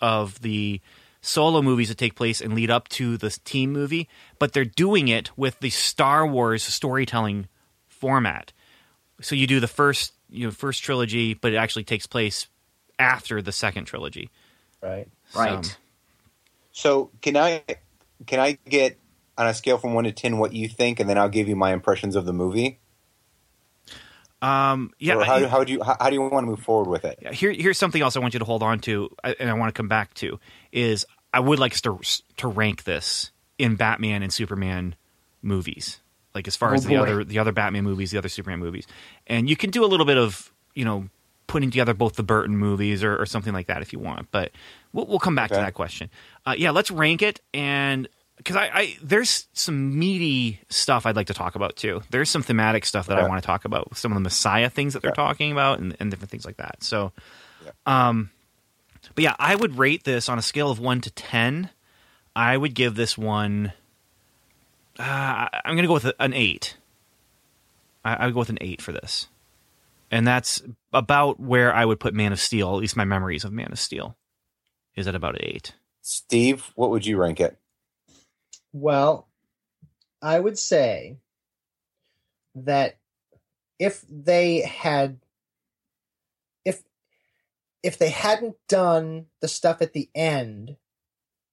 of 0.00 0.40
the 0.42 0.80
solo 1.22 1.62
movies 1.62 1.88
that 1.88 1.98
take 1.98 2.14
place 2.14 2.40
and 2.40 2.54
lead 2.54 2.70
up 2.70 2.88
to 2.88 3.16
the 3.16 3.30
team 3.44 3.72
movie, 3.72 4.08
but 4.38 4.52
they're 4.52 4.64
doing 4.64 5.08
it 5.08 5.30
with 5.36 5.58
the 5.60 5.70
Star 5.70 6.26
Wars 6.26 6.62
storytelling 6.62 7.48
format. 7.88 8.52
So 9.20 9.34
you 9.34 9.46
do 9.46 9.58
the 9.60 9.66
first, 9.68 10.12
you 10.28 10.46
know, 10.46 10.50
first 10.50 10.82
trilogy, 10.82 11.34
but 11.34 11.52
it 11.52 11.56
actually 11.56 11.84
takes 11.84 12.06
place 12.06 12.46
after 12.98 13.40
the 13.42 13.52
second 13.52 13.86
trilogy. 13.86 14.30
Right. 14.82 15.08
Right. 15.34 15.64
So- 15.64 15.72
So 16.72 17.10
can 17.22 17.36
I 17.38 17.62
can 18.26 18.38
I 18.38 18.58
get 18.68 18.98
on 19.38 19.46
a 19.46 19.54
scale 19.54 19.78
from 19.78 19.94
one 19.94 20.04
to 20.04 20.12
ten 20.12 20.36
what 20.38 20.52
you 20.52 20.68
think, 20.68 21.00
and 21.00 21.08
then 21.08 21.16
I'll 21.18 21.28
give 21.30 21.48
you 21.48 21.56
my 21.56 21.72
impressions 21.72 22.14
of 22.16 22.26
the 22.26 22.32
movie. 22.34 22.78
Um, 24.42 24.92
yeah. 24.98 25.22
How, 25.24 25.34
I- 25.36 25.46
how 25.46 25.64
do 25.64 25.72
you 25.72 25.82
how, 25.82 25.96
how 25.98 26.08
do 26.10 26.14
you 26.14 26.20
want 26.22 26.44
to 26.44 26.50
move 26.50 26.60
forward 26.60 26.88
with 26.88 27.04
it? 27.04 27.34
Here, 27.34 27.52
here's 27.52 27.78
something 27.78 28.00
else 28.02 28.16
I 28.16 28.20
want 28.20 28.34
you 28.34 28.38
to 28.40 28.44
hold 28.44 28.62
on 28.62 28.80
to, 28.80 29.10
uh, 29.24 29.34
and 29.40 29.48
I 29.50 29.54
want 29.54 29.74
to 29.74 29.78
come 29.78 29.88
back 29.88 30.14
to 30.14 30.38
is 30.72 31.06
I 31.32 31.40
would 31.40 31.58
like 31.58 31.72
us 31.72 31.80
to 31.82 31.98
to 32.38 32.48
rank 32.48 32.84
this 32.84 33.30
in 33.58 33.76
Batman 33.76 34.22
and 34.22 34.32
Superman 34.32 34.94
movies, 35.42 36.00
like 36.34 36.46
as 36.48 36.56
far 36.56 36.72
Oh, 36.72 36.74
as 36.74 36.84
the 36.84 36.90
boy. 36.96 37.02
other 37.02 37.24
the 37.24 37.38
other 37.38 37.52
Batman 37.52 37.84
movies, 37.84 38.10
the 38.10 38.18
other 38.18 38.28
Superman 38.28 38.58
movies, 38.58 38.86
and 39.26 39.48
you 39.48 39.56
can 39.56 39.70
do 39.70 39.84
a 39.84 39.86
little 39.88 40.06
bit 40.06 40.18
of 40.18 40.52
you 40.74 40.84
know 40.84 41.08
putting 41.46 41.70
together 41.70 41.94
both 41.94 42.16
the 42.16 42.22
Burton 42.24 42.56
movies 42.56 43.04
or, 43.04 43.16
or 43.16 43.24
something 43.24 43.52
like 43.52 43.68
that 43.68 43.80
if 43.80 43.92
you 43.92 44.00
want, 44.00 44.28
but 44.32 44.50
we'll, 44.92 45.06
we'll 45.06 45.20
come 45.20 45.36
back 45.36 45.48
to 45.50 45.54
that 45.56 45.74
question. 45.74 46.10
Uh, 46.44 46.54
yeah, 46.58 46.70
let's 46.70 46.90
rank 46.90 47.22
it 47.22 47.40
and. 47.54 48.08
Because 48.36 48.56
I, 48.56 48.70
I, 48.72 48.96
there's 49.02 49.48
some 49.54 49.98
meaty 49.98 50.60
stuff 50.68 51.06
I'd 51.06 51.16
like 51.16 51.28
to 51.28 51.34
talk 51.34 51.54
about 51.54 51.76
too. 51.76 52.02
There's 52.10 52.30
some 52.30 52.42
thematic 52.42 52.84
stuff 52.84 53.06
that 53.06 53.18
I 53.18 53.26
want 53.26 53.42
to 53.42 53.46
talk 53.46 53.64
about. 53.64 53.96
Some 53.96 54.12
of 54.12 54.16
the 54.16 54.20
Messiah 54.20 54.68
things 54.68 54.92
that 54.92 55.02
they're 55.02 55.10
talking 55.12 55.52
about, 55.52 55.78
and, 55.78 55.96
and 55.98 56.10
different 56.10 56.30
things 56.30 56.44
like 56.44 56.58
that. 56.58 56.82
So, 56.82 57.12
um, 57.86 58.30
but 59.14 59.24
yeah, 59.24 59.34
I 59.38 59.56
would 59.56 59.78
rate 59.78 60.04
this 60.04 60.28
on 60.28 60.38
a 60.38 60.42
scale 60.42 60.70
of 60.70 60.78
one 60.78 61.00
to 61.00 61.10
ten. 61.10 61.70
I 62.36 62.56
would 62.56 62.74
give 62.74 62.94
this 62.94 63.16
one. 63.16 63.72
Uh, 64.98 65.48
I'm 65.64 65.74
going 65.74 65.82
to 65.82 65.88
go 65.88 65.94
with 65.94 66.12
an 66.18 66.34
eight. 66.34 66.76
I, 68.04 68.14
I 68.14 68.24
would 68.26 68.34
go 68.34 68.40
with 68.40 68.50
an 68.50 68.58
eight 68.60 68.82
for 68.82 68.92
this, 68.92 69.28
and 70.10 70.26
that's 70.26 70.62
about 70.92 71.40
where 71.40 71.74
I 71.74 71.84
would 71.84 71.98
put 71.98 72.14
Man 72.14 72.32
of 72.32 72.40
Steel. 72.40 72.68
At 72.74 72.80
least 72.80 72.96
my 72.96 73.04
memories 73.04 73.44
of 73.44 73.52
Man 73.52 73.72
of 73.72 73.78
Steel 73.78 74.16
is 74.94 75.08
at 75.08 75.14
about 75.14 75.36
an 75.36 75.44
eight. 75.44 75.72
Steve, 76.02 76.70
what 76.74 76.90
would 76.90 77.06
you 77.06 77.16
rank 77.16 77.40
it? 77.40 77.56
Well, 78.76 79.26
I 80.20 80.38
would 80.38 80.58
say 80.58 81.16
that 82.54 82.98
if 83.78 84.04
they 84.06 84.60
had 84.60 85.18
if 86.62 86.82
if 87.82 87.96
they 87.96 88.10
hadn't 88.10 88.56
done 88.68 89.28
the 89.40 89.48
stuff 89.48 89.80
at 89.80 89.94
the 89.94 90.10
end 90.14 90.76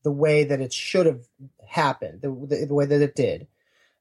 the 0.03 0.12
way 0.12 0.43
that 0.43 0.59
it 0.59 0.73
should 0.73 1.05
have 1.05 1.21
happened, 1.65 2.21
the, 2.21 2.29
the, 2.29 2.65
the 2.65 2.73
way 2.73 2.86
that 2.86 3.01
it 3.01 3.15
did, 3.15 3.47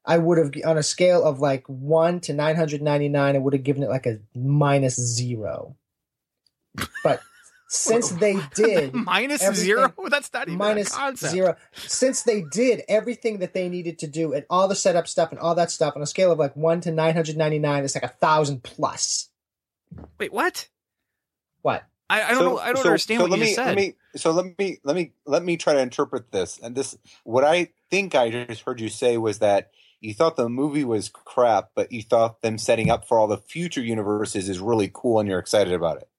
I 0.05 0.17
would 0.17 0.37
have 0.37 0.51
on 0.65 0.77
a 0.77 0.83
scale 0.83 1.23
of 1.23 1.39
like 1.39 1.65
1 1.67 2.19
to 2.21 2.33
999 2.33 3.35
I 3.37 3.39
would 3.39 3.53
have 3.53 3.63
given 3.63 3.83
it 3.83 3.89
like 3.89 4.05
a 4.05 4.19
minus 4.35 4.97
0. 4.97 5.77
But 7.05 7.21
since 7.73 8.09
they 8.11 8.37
did 8.55 8.93
zero. 9.55 9.93
That's 10.09 10.31
not 10.33 10.47
even 10.47 10.57
minus 10.57 10.93
a 10.93 10.97
concept. 10.97 11.31
zero. 11.31 11.55
Since 11.73 12.23
they 12.23 12.41
did 12.51 12.83
everything 12.87 13.39
that 13.39 13.53
they 13.53 13.67
needed 13.69 13.99
to 13.99 14.07
do 14.07 14.33
and 14.33 14.45
all 14.49 14.67
the 14.67 14.75
setup 14.75 15.07
stuff 15.07 15.31
and 15.31 15.39
all 15.39 15.55
that 15.55 15.71
stuff 15.71 15.95
on 15.95 16.01
a 16.01 16.05
scale 16.05 16.31
of 16.31 16.39
like 16.39 16.55
one 16.55 16.81
to 16.81 16.91
nine 16.91 17.13
hundred 17.15 17.37
ninety 17.37 17.59
nine, 17.59 17.83
it's 17.83 17.95
like 17.95 18.03
a 18.03 18.07
thousand 18.09 18.63
plus. 18.63 19.29
Wait, 20.19 20.31
what? 20.33 20.67
What? 21.61 21.83
I, 22.09 22.21
I 22.23 22.27
don't 22.29 22.37
So- 22.37 22.43
know. 22.49 22.57
I 22.59 22.67
don't 22.73 22.83
so- 22.83 22.89
understand 22.89 23.19
so 23.19 23.23
what 23.23 23.31
let 23.31 23.39
you 23.39 23.45
me, 23.45 23.53
said. 23.53 23.65
Let 23.67 23.75
me, 23.77 23.93
so 24.15 24.31
let 24.31 24.57
me 24.59 24.77
let 24.83 24.95
me 24.95 25.11
let 25.25 25.43
me 25.43 25.57
try 25.57 25.73
to 25.73 25.79
interpret 25.79 26.31
this. 26.31 26.59
And 26.61 26.75
this, 26.75 26.97
what 27.23 27.43
I 27.43 27.69
think 27.89 28.13
I 28.15 28.29
just 28.45 28.61
heard 28.61 28.79
you 28.79 28.89
say 28.89 29.17
was 29.17 29.39
that 29.39 29.71
you 29.99 30.13
thought 30.13 30.35
the 30.35 30.49
movie 30.49 30.83
was 30.83 31.09
crap, 31.09 31.69
but 31.75 31.91
you 31.91 32.01
thought 32.03 32.41
them 32.41 32.57
setting 32.57 32.89
up 32.89 33.07
for 33.07 33.17
all 33.17 33.27
the 33.27 33.37
future 33.37 33.81
universes 33.81 34.49
is 34.49 34.59
really 34.59 34.91
cool, 34.93 35.19
and 35.19 35.29
you're 35.29 35.39
excited 35.39 35.73
about 35.73 35.97
it. 35.97 36.09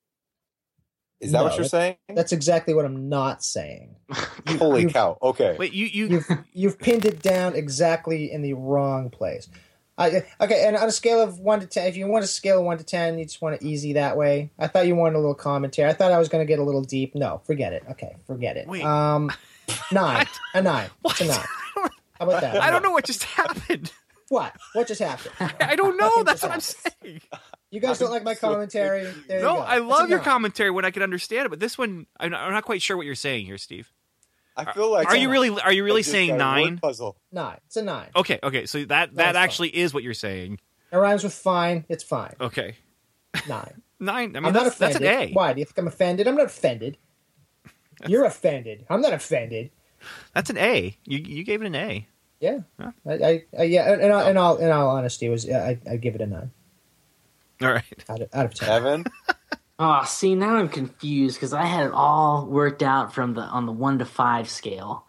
Is 1.24 1.32
that 1.32 1.38
No, 1.38 1.44
what 1.44 1.54
you're 1.56 1.64
that- 1.64 1.68
saying? 1.70 1.96
That's 2.08 2.32
exactly 2.32 2.74
what 2.74 2.84
I'm 2.84 3.08
not 3.08 3.42
saying. 3.42 3.96
Holy 4.58 4.82
you've- 4.82 4.92
cow! 4.92 5.18
Okay, 5.22 5.56
Wait, 5.58 5.72
you 5.72 5.86
you 5.86 6.06
You've 6.08 6.28
you've 6.52 6.78
pinned 6.78 7.04
it 7.04 7.22
down 7.22 7.54
exactly 7.54 8.30
in 8.32 8.42
the 8.42 8.52
wrong 8.54 9.10
place. 9.10 9.48
I, 9.96 10.24
okay, 10.40 10.66
and 10.66 10.76
on 10.76 10.88
a 10.88 10.92
scale 10.92 11.20
of 11.22 11.38
one 11.38 11.60
to 11.60 11.66
ten, 11.68 11.86
if 11.86 11.96
you 11.96 12.06
want 12.08 12.24
a 12.24 12.26
scale 12.26 12.58
of 12.58 12.64
one 12.64 12.78
to 12.78 12.84
ten, 12.84 13.16
you 13.18 13.24
just 13.26 13.40
want 13.40 13.54
it 13.54 13.62
easy 13.62 13.92
that 13.92 14.16
way. 14.16 14.50
I 14.58 14.66
thought 14.66 14.86
you 14.88 14.96
wanted 14.96 15.14
a 15.14 15.18
little 15.20 15.36
commentary. 15.36 15.88
I 15.88 15.92
thought 15.92 16.10
I 16.10 16.18
was 16.18 16.28
going 16.28 16.44
to 16.44 16.48
get 16.48 16.58
a 16.58 16.64
little 16.64 16.82
deep. 16.82 17.14
No, 17.14 17.40
forget 17.46 17.72
it. 17.72 17.84
Okay, 17.92 18.16
forget 18.26 18.56
it. 18.56 18.66
Wait. 18.66 18.82
Um, 18.84 19.30
nine, 19.92 20.26
a 20.52 20.60
nine, 20.62 20.90
it's 21.04 21.20
a 21.20 21.26
What? 21.26 21.36
nine. 21.36 21.46
How 22.18 22.26
about 22.26 22.40
that? 22.40 22.60
I 22.60 22.70
don't 22.70 22.82
know 22.82 22.90
what 22.90 23.04
just 23.04 23.22
happened. 23.22 23.92
What? 24.34 24.52
What 24.72 24.88
just 24.88 25.00
happened? 25.00 25.32
I 25.60 25.76
don't 25.76 25.96
know. 25.96 26.24
That's 26.24 26.40
just 26.40 26.42
what 26.42 26.52
I'm 26.52 26.60
saying. 27.04 27.20
You 27.70 27.78
guys 27.80 28.00
don't 28.00 28.10
like 28.10 28.24
my 28.24 28.34
commentary? 28.34 29.04
There 29.28 29.38
you 29.38 29.44
No, 29.44 29.54
go. 29.54 29.60
I 29.60 29.76
It's 29.76 29.84
a 29.84 29.86
love 29.86 30.08
your 30.08 30.18
nine. 30.18 30.24
commentary 30.24 30.70
when 30.72 30.84
I 30.84 30.90
can 30.90 31.02
understand 31.04 31.46
it, 31.46 31.50
but 31.50 31.60
this 31.60 31.78
one, 31.78 32.06
I'm 32.18 32.32
not, 32.32 32.40
I'm 32.40 32.52
not 32.52 32.64
quite 32.64 32.82
sure 32.82 32.96
what 32.96 33.06
you're 33.06 33.14
saying 33.14 33.46
here, 33.46 33.58
Steve. 33.58 33.92
I 34.56 34.72
feel 34.72 34.90
like 34.90 35.06
Are 35.08 35.16
you 35.16 35.30
really? 35.30 35.50
Are 35.60 35.72
you 35.72 35.84
really 35.84 36.02
saying 36.02 36.30
got 36.30 36.58
a 36.58 36.62
word 36.62 36.64
nine? 36.70 36.78
Puzzle. 36.78 37.16
Nine. 37.30 37.58
It's 37.66 37.76
a 37.76 37.82
nine. 37.82 38.08
Okay, 38.16 38.40
okay. 38.42 38.66
So 38.66 38.78
that 38.80 38.86
that 38.88 39.14
That's 39.14 39.36
fine. 39.36 39.44
actually 39.44 39.68
is 39.76 39.94
what 39.94 40.02
you're 40.02 40.14
saying. 40.14 40.58
It 40.92 40.96
rhymes 40.96 41.22
with 41.22 41.32
fine. 41.34 41.84
It's 41.88 42.02
fine. 42.04 42.34
Okay, 42.40 42.74
Nine. 43.48 43.82
nine. 44.00 44.36
I 44.36 44.40
mean, 44.40 44.46
I'm 44.46 44.52
not 44.52 44.64
that's, 44.64 44.78
that's 44.78 44.96
offended. 44.96 45.14
an 45.22 45.28
A. 45.30 45.32
Why? 45.32 45.52
Do 45.52 45.60
you 45.60 45.64
think 45.64 45.78
I'm 45.78 45.86
offended? 45.88 46.26
I'm 46.26 46.36
not 46.36 46.46
offended. 46.46 46.98
You're 48.06 48.24
offended. 48.24 48.84
I'm 48.90 49.00
not 49.00 49.12
offended. 49.12 49.70
That's 50.34 50.50
an 50.50 50.58
A. 50.58 50.96
You 51.04 51.18
you 51.18 51.44
gave 51.44 51.62
it 51.62 51.66
an 51.66 51.74
A. 51.76 52.06
Yeah. 52.40 52.58
Yeah. 52.78 52.90
I, 53.06 53.12
I, 53.12 53.44
I 53.58 53.62
yeah. 53.64 53.94
In 53.94 54.10
all, 54.10 54.26
in 54.26 54.36
all, 54.36 54.56
in 54.56 54.70
all 54.70 54.88
honesty, 54.90 55.28
was 55.28 55.48
I, 55.48 55.78
I 55.90 55.96
give 55.96 56.14
it 56.14 56.20
a 56.20 56.26
nine 56.26 56.50
All 57.62 57.72
right. 57.72 57.84
out 58.08 58.20
of, 58.20 58.28
out 58.32 58.44
of 58.46 58.54
ten. 58.54 58.68
Evan, 58.70 59.04
Oh, 59.78 60.04
see, 60.06 60.34
now 60.34 60.56
I'm 60.56 60.68
confused 60.68 61.36
because 61.36 61.52
I 61.52 61.64
had 61.64 61.86
it 61.86 61.92
all 61.92 62.46
worked 62.46 62.82
out 62.82 63.14
from 63.14 63.34
the 63.34 63.40
on 63.42 63.66
the 63.66 63.72
one 63.72 63.98
to 63.98 64.04
five 64.04 64.48
scale. 64.48 65.06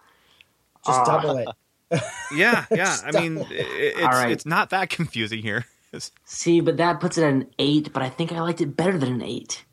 Just 0.86 1.00
Ah. 1.02 1.06
double 1.22 1.38
it. 1.38 1.48
Yeah, 2.36 2.66
yeah. 2.72 2.98
I 3.06 3.12
mean, 3.12 3.38
it, 3.38 3.48
it's 3.52 4.02
All 4.02 4.10
right. 4.10 4.32
it's 4.32 4.46
not 4.46 4.72
that 4.72 4.90
confusing 4.90 5.42
here. 5.42 5.66
See, 6.26 6.60
but 6.60 6.78
that 6.78 7.00
puts 7.00 7.18
it 7.18 7.24
at 7.24 7.32
an 7.32 7.48
eight. 7.60 7.94
But 7.94 8.02
I 8.02 8.10
think 8.10 8.32
I 8.34 8.42
liked 8.42 8.60
it 8.60 8.76
better 8.76 8.98
than 8.98 9.14
an 9.14 9.22
eight. 9.22 9.64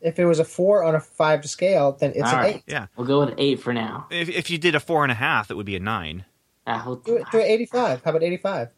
If 0.00 0.18
it 0.18 0.24
was 0.24 0.38
a 0.38 0.44
four 0.44 0.82
on 0.84 0.94
a 0.94 1.00
five 1.00 1.44
scale, 1.48 1.92
then 2.00 2.10
it's 2.14 2.22
All 2.22 2.30
an 2.30 2.36
right. 2.36 2.56
eight. 2.56 2.62
yeah. 2.66 2.86
We'll 2.96 3.06
go 3.06 3.20
with 3.26 3.34
eight 3.36 3.60
for 3.60 3.72
now. 3.74 4.06
If 4.10 4.28
if 4.30 4.48
you 4.50 4.56
did 4.58 4.74
a 4.74 4.80
four 4.80 5.04
and 5.04 5.12
a 5.12 5.16
half, 5.16 5.50
it 5.50 5.54
would 5.56 5.66
be 5.66 5.76
a 5.76 5.80
nine. 5.80 6.24
Uh, 6.68 6.82
we'll- 6.86 6.96
Do 6.96 7.16
it. 7.16 7.24
Do 7.32 7.38
it. 7.38 7.44
Eighty-five. 7.44 8.02
How 8.04 8.10
about 8.10 8.22
eighty-five? 8.22 8.68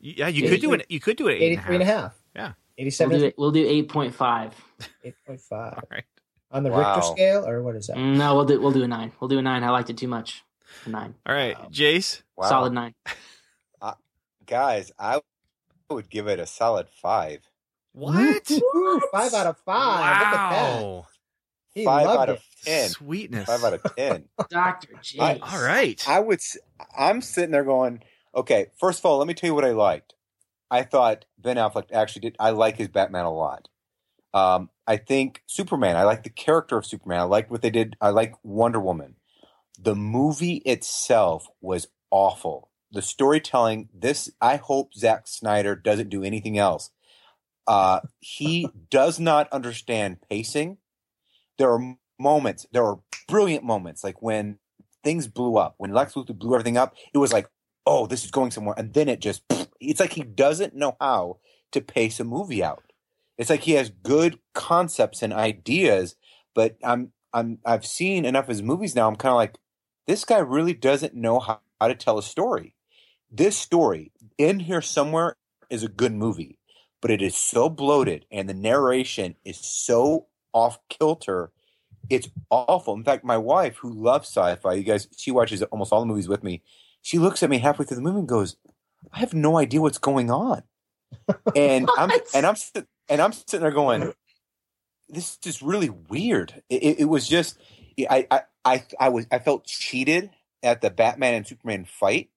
Yeah, 0.00 0.28
you 0.28 0.48
could 0.48 0.60
do 0.60 0.72
it. 0.72 0.86
You 0.88 1.00
could 1.00 1.16
do 1.16 1.28
it. 1.28 1.36
at 1.36 1.42
eight 1.42 1.44
and 1.44 1.58
a 1.58 1.60
Eighty-three 1.60 1.74
and 1.76 1.82
a 1.82 1.86
half. 1.86 2.14
Yeah. 2.34 2.52
87. 2.78 3.10
we'll 3.10 3.16
Eighty-seven. 3.16 3.20
do 3.20 3.24
it. 3.26 3.34
We'll 3.38 3.50
do 3.50 3.66
eight 3.68 3.88
point 3.88 4.14
five. 4.14 4.54
Eight 5.04 5.14
point 5.26 5.40
five 5.40 5.74
All 5.74 5.82
right. 5.90 6.04
on 6.50 6.62
the 6.62 6.70
Wow. 6.70 6.94
Richter 6.96 7.02
scale, 7.12 7.46
or 7.46 7.62
what 7.62 7.76
is 7.76 7.88
that? 7.88 7.98
No, 7.98 8.34
we'll 8.36 8.46
do 8.46 8.60
we'll 8.60 8.70
do 8.72 8.82
a 8.82 8.88
nine. 8.88 9.12
We'll 9.20 9.28
do 9.28 9.38
a 9.38 9.42
nine. 9.42 9.62
I 9.64 9.70
liked 9.70 9.90
it 9.90 9.98
too 9.98 10.08
much. 10.08 10.42
A 10.86 10.88
nine. 10.88 11.14
All 11.26 11.34
right, 11.34 11.56
Jace. 11.70 12.22
wow. 12.36 12.48
Solid 12.48 12.72
nine. 12.72 12.94
guys. 14.46 14.90
I 14.98 15.20
would 15.90 16.08
give 16.10 16.26
it 16.28 16.38
a 16.40 16.46
solid 16.46 16.88
five. 16.88 17.40
What? 17.92 18.50
Woo, 18.74 19.00
Five 19.12 19.34
out 19.34 19.46
of 19.46 19.56
five. 19.58 19.98
Look 19.98 20.26
at 20.26 20.32
that. 20.32 20.82
Wow. 20.82 21.06
He 21.74 21.84
five 21.84 22.06
loved 22.06 22.20
out 22.20 22.28
it. 22.30 22.36
of 22.38 22.42
ten. 22.64 22.88
Sweetness. 22.88 23.46
Five 23.46 23.64
out 23.64 23.74
of 23.74 23.96
ten. 23.96 24.24
Doctor 24.50 24.88
J. 25.02 25.18
I- 25.20 25.38
All 25.38 25.62
right. 25.62 26.02
I 26.08 26.20
would. 26.20 26.40
I'm 26.98 27.20
sitting 27.22 27.50
there 27.52 27.64
going, 27.64 28.02
okay. 28.34 28.66
First 28.78 28.98
of 29.00 29.06
all, 29.06 29.18
let 29.18 29.26
me 29.28 29.34
tell 29.34 29.48
you 29.48 29.54
what 29.54 29.64
I 29.64 29.70
liked. 29.72 30.14
I 30.70 30.82
thought 30.82 31.24
Ben 31.38 31.56
Affleck 31.56 31.92
actually 31.92 32.22
did. 32.22 32.36
I 32.38 32.50
like 32.50 32.76
his 32.76 32.88
Batman 32.88 33.24
a 33.24 33.32
lot. 33.32 33.68
Um, 34.32 34.70
I 34.86 34.96
think 34.96 35.42
Superman. 35.46 35.96
I 35.96 36.04
like 36.04 36.22
the 36.22 36.30
character 36.30 36.76
of 36.78 36.86
Superman. 36.86 37.18
I 37.18 37.22
like 37.24 37.50
what 37.50 37.62
they 37.62 37.70
did. 37.70 37.96
I 38.00 38.10
like 38.10 38.34
Wonder 38.44 38.80
Woman. 38.80 39.16
The 39.78 39.96
movie 39.96 40.56
itself 40.66 41.48
was 41.60 41.88
awful. 42.10 42.70
The 42.92 43.02
storytelling. 43.02 43.88
This. 43.94 44.30
I 44.40 44.56
hope 44.56 44.94
Zack 44.94 45.26
Snyder 45.26 45.74
doesn't 45.76 46.10
do 46.10 46.22
anything 46.24 46.58
else. 46.58 46.90
Uh, 47.66 48.00
he 48.20 48.68
does 48.90 49.18
not 49.20 49.48
understand 49.52 50.18
pacing. 50.28 50.78
There 51.60 51.70
are 51.70 51.96
moments. 52.18 52.64
There 52.72 52.86
are 52.86 53.00
brilliant 53.28 53.64
moments, 53.64 54.02
like 54.02 54.22
when 54.22 54.58
things 55.04 55.28
blew 55.28 55.58
up. 55.58 55.74
When 55.76 55.92
Lex 55.92 56.14
Luthor 56.14 56.38
blew 56.38 56.54
everything 56.54 56.78
up, 56.78 56.94
it 57.12 57.18
was 57.18 57.34
like, 57.34 57.50
oh, 57.84 58.06
this 58.06 58.24
is 58.24 58.30
going 58.30 58.50
somewhere. 58.50 58.74
And 58.78 58.94
then 58.94 59.10
it 59.10 59.20
just, 59.20 59.42
it's 59.80 60.00
like 60.00 60.14
he 60.14 60.22
doesn't 60.22 60.74
know 60.74 60.96
how 60.98 61.36
to 61.72 61.82
pace 61.82 62.18
a 62.18 62.24
movie 62.24 62.64
out. 62.64 62.82
It's 63.36 63.50
like 63.50 63.60
he 63.60 63.72
has 63.72 63.90
good 63.90 64.38
concepts 64.54 65.22
and 65.22 65.34
ideas, 65.34 66.16
but 66.54 66.78
I'm 66.82 67.12
I'm 67.34 67.58
I've 67.66 67.84
seen 67.84 68.24
enough 68.24 68.44
of 68.44 68.48
his 68.48 68.62
movies 68.62 68.96
now. 68.96 69.06
I'm 69.06 69.16
kind 69.16 69.32
of 69.32 69.36
like, 69.36 69.58
this 70.06 70.24
guy 70.24 70.38
really 70.38 70.72
doesn't 70.72 71.14
know 71.14 71.40
how, 71.40 71.60
how 71.78 71.88
to 71.88 71.94
tell 71.94 72.16
a 72.16 72.22
story. 72.22 72.74
This 73.30 73.58
story 73.58 74.12
in 74.38 74.60
here 74.60 74.80
somewhere 74.80 75.36
is 75.68 75.84
a 75.84 75.88
good 75.88 76.14
movie, 76.14 76.58
but 77.02 77.10
it 77.10 77.20
is 77.20 77.36
so 77.36 77.68
bloated 77.68 78.24
and 78.32 78.48
the 78.48 78.54
narration 78.54 79.36
is 79.44 79.58
so 79.58 80.26
off 80.52 80.78
kilter. 80.88 81.52
It's 82.08 82.28
awful. 82.50 82.94
In 82.94 83.04
fact, 83.04 83.24
my 83.24 83.36
wife, 83.36 83.76
who 83.76 83.92
loves 83.92 84.28
sci-fi, 84.28 84.74
you 84.74 84.82
guys, 84.82 85.08
she 85.16 85.30
watches 85.30 85.62
almost 85.64 85.92
all 85.92 86.00
the 86.00 86.06
movies 86.06 86.28
with 86.28 86.42
me. 86.42 86.62
She 87.02 87.18
looks 87.18 87.42
at 87.42 87.50
me 87.50 87.58
halfway 87.58 87.84
through 87.84 87.96
the 87.96 88.02
movie 88.02 88.18
and 88.20 88.28
goes, 88.28 88.56
"I 89.12 89.20
have 89.20 89.32
no 89.32 89.56
idea 89.56 89.80
what's 89.80 89.98
going 89.98 90.30
on." 90.30 90.62
And 91.56 91.88
I'm 91.98 92.10
and 92.34 92.46
I'm 92.46 92.56
and 93.08 93.20
I'm 93.20 93.32
sitting 93.32 93.60
there 93.60 93.70
going, 93.70 94.12
"This 95.08 95.32
is 95.32 95.36
just 95.38 95.62
really 95.62 95.90
weird." 95.90 96.62
It, 96.68 96.82
it, 96.82 97.00
it 97.00 97.04
was 97.06 97.26
just, 97.26 97.58
I, 97.98 98.26
I 98.30 98.42
I 98.64 98.84
I 98.98 99.08
was 99.08 99.26
I 99.30 99.38
felt 99.38 99.66
cheated 99.66 100.30
at 100.62 100.80
the 100.80 100.90
Batman 100.90 101.34
and 101.34 101.46
Superman 101.46 101.84
fight 101.84 102.30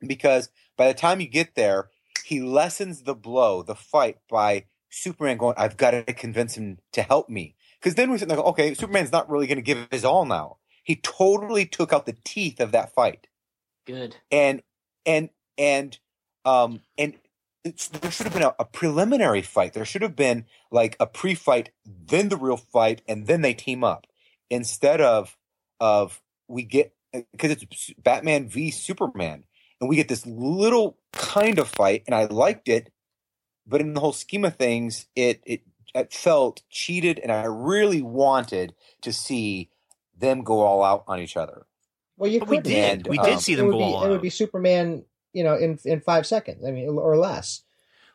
because 0.00 0.48
by 0.76 0.88
the 0.88 0.94
time 0.94 1.20
you 1.20 1.28
get 1.28 1.54
there, 1.54 1.90
he 2.24 2.40
lessens 2.40 3.02
the 3.02 3.14
blow, 3.14 3.62
the 3.62 3.74
fight 3.74 4.18
by 4.28 4.64
Superman 4.90 5.36
going, 5.36 5.54
"I've 5.56 5.76
got 5.76 5.92
to 5.92 6.02
convince 6.12 6.56
him 6.56 6.78
to 6.92 7.02
help 7.02 7.28
me." 7.28 7.56
Because 7.80 7.94
then 7.94 8.10
we're 8.10 8.18
sitting 8.18 8.28
there, 8.28 8.36
going, 8.36 8.48
okay, 8.50 8.74
Superman's 8.74 9.12
not 9.12 9.30
really 9.30 9.46
going 9.46 9.58
to 9.58 9.62
give 9.62 9.86
his 9.90 10.04
all 10.04 10.24
now. 10.24 10.58
He 10.82 10.96
totally 10.96 11.66
took 11.66 11.92
out 11.92 12.06
the 12.06 12.16
teeth 12.24 12.60
of 12.60 12.72
that 12.72 12.92
fight 12.94 13.26
Good. 13.86 14.16
and 14.30 14.62
and 15.06 15.30
and 15.56 15.98
um 16.44 16.80
and 16.96 17.14
it's, 17.64 17.88
there 17.88 18.10
should 18.10 18.26
have 18.26 18.32
been 18.32 18.42
a, 18.42 18.54
a 18.58 18.64
preliminary 18.64 19.42
fight. 19.42 19.74
There 19.74 19.84
should 19.84 20.02
have 20.02 20.16
been 20.16 20.46
like 20.70 20.96
a 21.00 21.06
pre-fight, 21.06 21.70
then 21.84 22.28
the 22.28 22.36
real 22.36 22.56
fight, 22.56 23.02
and 23.06 23.26
then 23.26 23.42
they 23.42 23.52
team 23.52 23.84
up. 23.84 24.06
Instead 24.50 25.00
of 25.00 25.36
of 25.80 26.22
we 26.48 26.62
get 26.62 26.94
because 27.12 27.50
it's 27.50 27.92
Batman 28.02 28.48
v 28.48 28.70
Superman, 28.70 29.44
and 29.80 29.88
we 29.88 29.96
get 29.96 30.08
this 30.08 30.26
little 30.26 30.98
kind 31.12 31.58
of 31.58 31.68
fight, 31.68 32.04
and 32.06 32.14
I 32.14 32.24
liked 32.24 32.68
it, 32.68 32.90
but 33.68 33.80
in 33.80 33.94
the 33.94 34.00
whole 34.00 34.12
scheme 34.12 34.44
of 34.44 34.56
things, 34.56 35.06
it 35.14 35.40
it, 35.44 35.62
it 35.94 36.12
felt 36.12 36.62
cheated, 36.70 37.18
and 37.18 37.30
I 37.30 37.44
really 37.44 38.02
wanted 38.02 38.74
to 39.02 39.12
see 39.12 39.70
them 40.16 40.42
go 40.42 40.60
all 40.60 40.82
out 40.82 41.04
on 41.06 41.20
each 41.20 41.36
other. 41.36 41.66
Well, 42.16 42.30
you 42.30 42.40
But 42.40 42.48
we 42.48 42.56
could 42.56 42.64
did. 42.64 43.06
We 43.06 43.18
Um, 43.18 43.24
did 43.26 43.40
see 43.40 43.54
them 43.54 43.70
go 43.70 43.78
be, 43.78 43.84
all 43.84 43.98
out. 43.98 44.06
It 44.06 44.10
would 44.10 44.22
be 44.22 44.30
Superman, 44.30 45.04
you 45.32 45.44
know, 45.44 45.54
in 45.54 45.78
in 45.84 46.00
five 46.00 46.26
seconds. 46.26 46.64
I 46.66 46.70
mean, 46.72 46.88
or 46.88 47.16
less. 47.16 47.62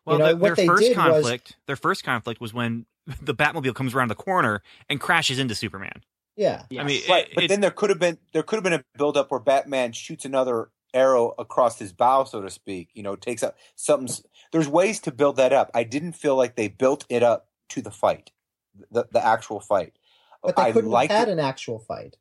Well, 0.06 0.18
You 0.18 0.20
know, 0.20 0.26
their, 0.26 0.36
what 0.36 0.48
their 0.48 0.56
they 0.56 0.68
first 0.68 0.84
did 0.84 0.98
was- 0.98 1.40
their 1.68 1.76
first 1.78 2.04
conflict 2.04 2.42
was 2.42 2.54
when 2.54 2.86
the 3.22 3.34
Batmobile 3.34 3.76
comes 3.76 3.94
around 3.96 4.10
the 4.10 4.16
corner 4.16 4.62
and 4.90 5.00
crashes 5.00 5.40
into 5.40 5.56
Superman. 5.56 6.02
Yeah. 6.36 6.64
Yes. 6.70 6.82
I 6.82 6.88
mean, 6.88 7.02
Right, 7.08 7.28
it- 7.30 7.36
but 7.36 7.48
then 7.48 7.62
there 7.62 7.72
could 7.72 7.90
have 7.90 8.00
been 8.00 8.18
there 8.34 8.44
could 8.44 8.58
have 8.58 8.64
been 8.64 8.74
a 8.74 8.84
buildup 8.98 9.32
where 9.32 9.40
Batman 9.40 9.92
shoots 9.94 10.26
another 10.26 10.70
arrow 10.94 11.34
across 11.40 11.80
his 11.80 11.94
bow, 11.94 12.24
so 12.26 12.42
to 12.42 12.50
speak. 12.50 12.90
You 12.94 13.04
know, 13.04 13.16
takes 13.16 13.44
out 13.44 13.56
something. 13.76 14.24
There's 14.52 14.68
ways 14.68 15.00
to 15.02 15.12
build 15.12 15.38
that 15.38 15.54
up. 15.54 15.72
I 15.74 15.84
didn't 15.84 16.14
feel 16.14 16.36
like 16.36 16.56
they 16.56 16.68
built 16.68 17.06
it 17.10 17.24
up 17.24 17.50
to 17.70 17.82
the 17.82 17.92
fight, 17.92 18.32
the 18.92 19.06
the 19.12 19.26
actual 19.26 19.60
fight. 19.60 19.98
But 20.46 20.56
they 20.56 20.66
I 20.66 20.72
couldn't 20.72 20.92
have 20.92 21.06
had 21.06 21.28
it. 21.28 21.30
an 21.30 21.40
actual 21.40 21.80
fight. 21.80 22.18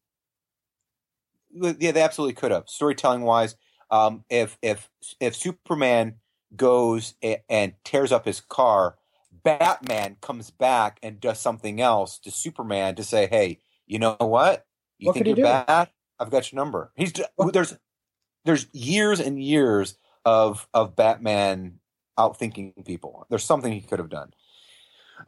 Yeah, 1.51 1.93
they 1.93 2.03
absolutely 2.03 2.35
could 2.35 2.51
have. 2.51 2.69
Storytelling 2.69 3.23
wise, 3.23 3.57
um, 3.91 4.25
if 4.31 4.59
if 4.63 4.91
if 5.21 5.37
Superman 5.37 6.17
goes 6.57 7.15
a- 7.23 7.43
and 7.51 7.75
tears 7.85 8.11
up 8.13 8.25
his 8.25 8.41
car, 8.41 8.97
Batman 9.31 10.17
comes 10.21 10.51
back 10.51 10.99
and 11.03 11.21
does 11.21 11.41
something 11.41 11.81
else 11.81 12.19
to 12.21 12.31
Superman 12.31 12.95
to 12.95 13.05
say, 13.05 13.27
"Hey, 13.27 13.61
you 13.87 13.99
know 13.99 14.17
what? 14.19 14.67
You 14.99 15.09
What 15.09 15.15
think 15.15 15.27
you're 15.27 15.37
do? 15.37 15.43
bad? 15.67 15.91
I've 16.19 16.31
got 16.31 16.51
your 16.51 16.57
number." 16.57 16.91
He's 16.97 17.13
there's 17.53 17.77
there's 18.45 18.67
years 18.73 19.21
and 19.21 19.43
years 19.43 19.97
of 20.25 20.69
of 20.75 20.97
Batman 20.97 21.79
outthinking 22.19 22.85
people. 22.85 23.27
There's 23.31 23.45
something 23.45 23.73
he 23.73 23.81
could 23.81 23.99
have 23.99 24.11
done. 24.11 24.33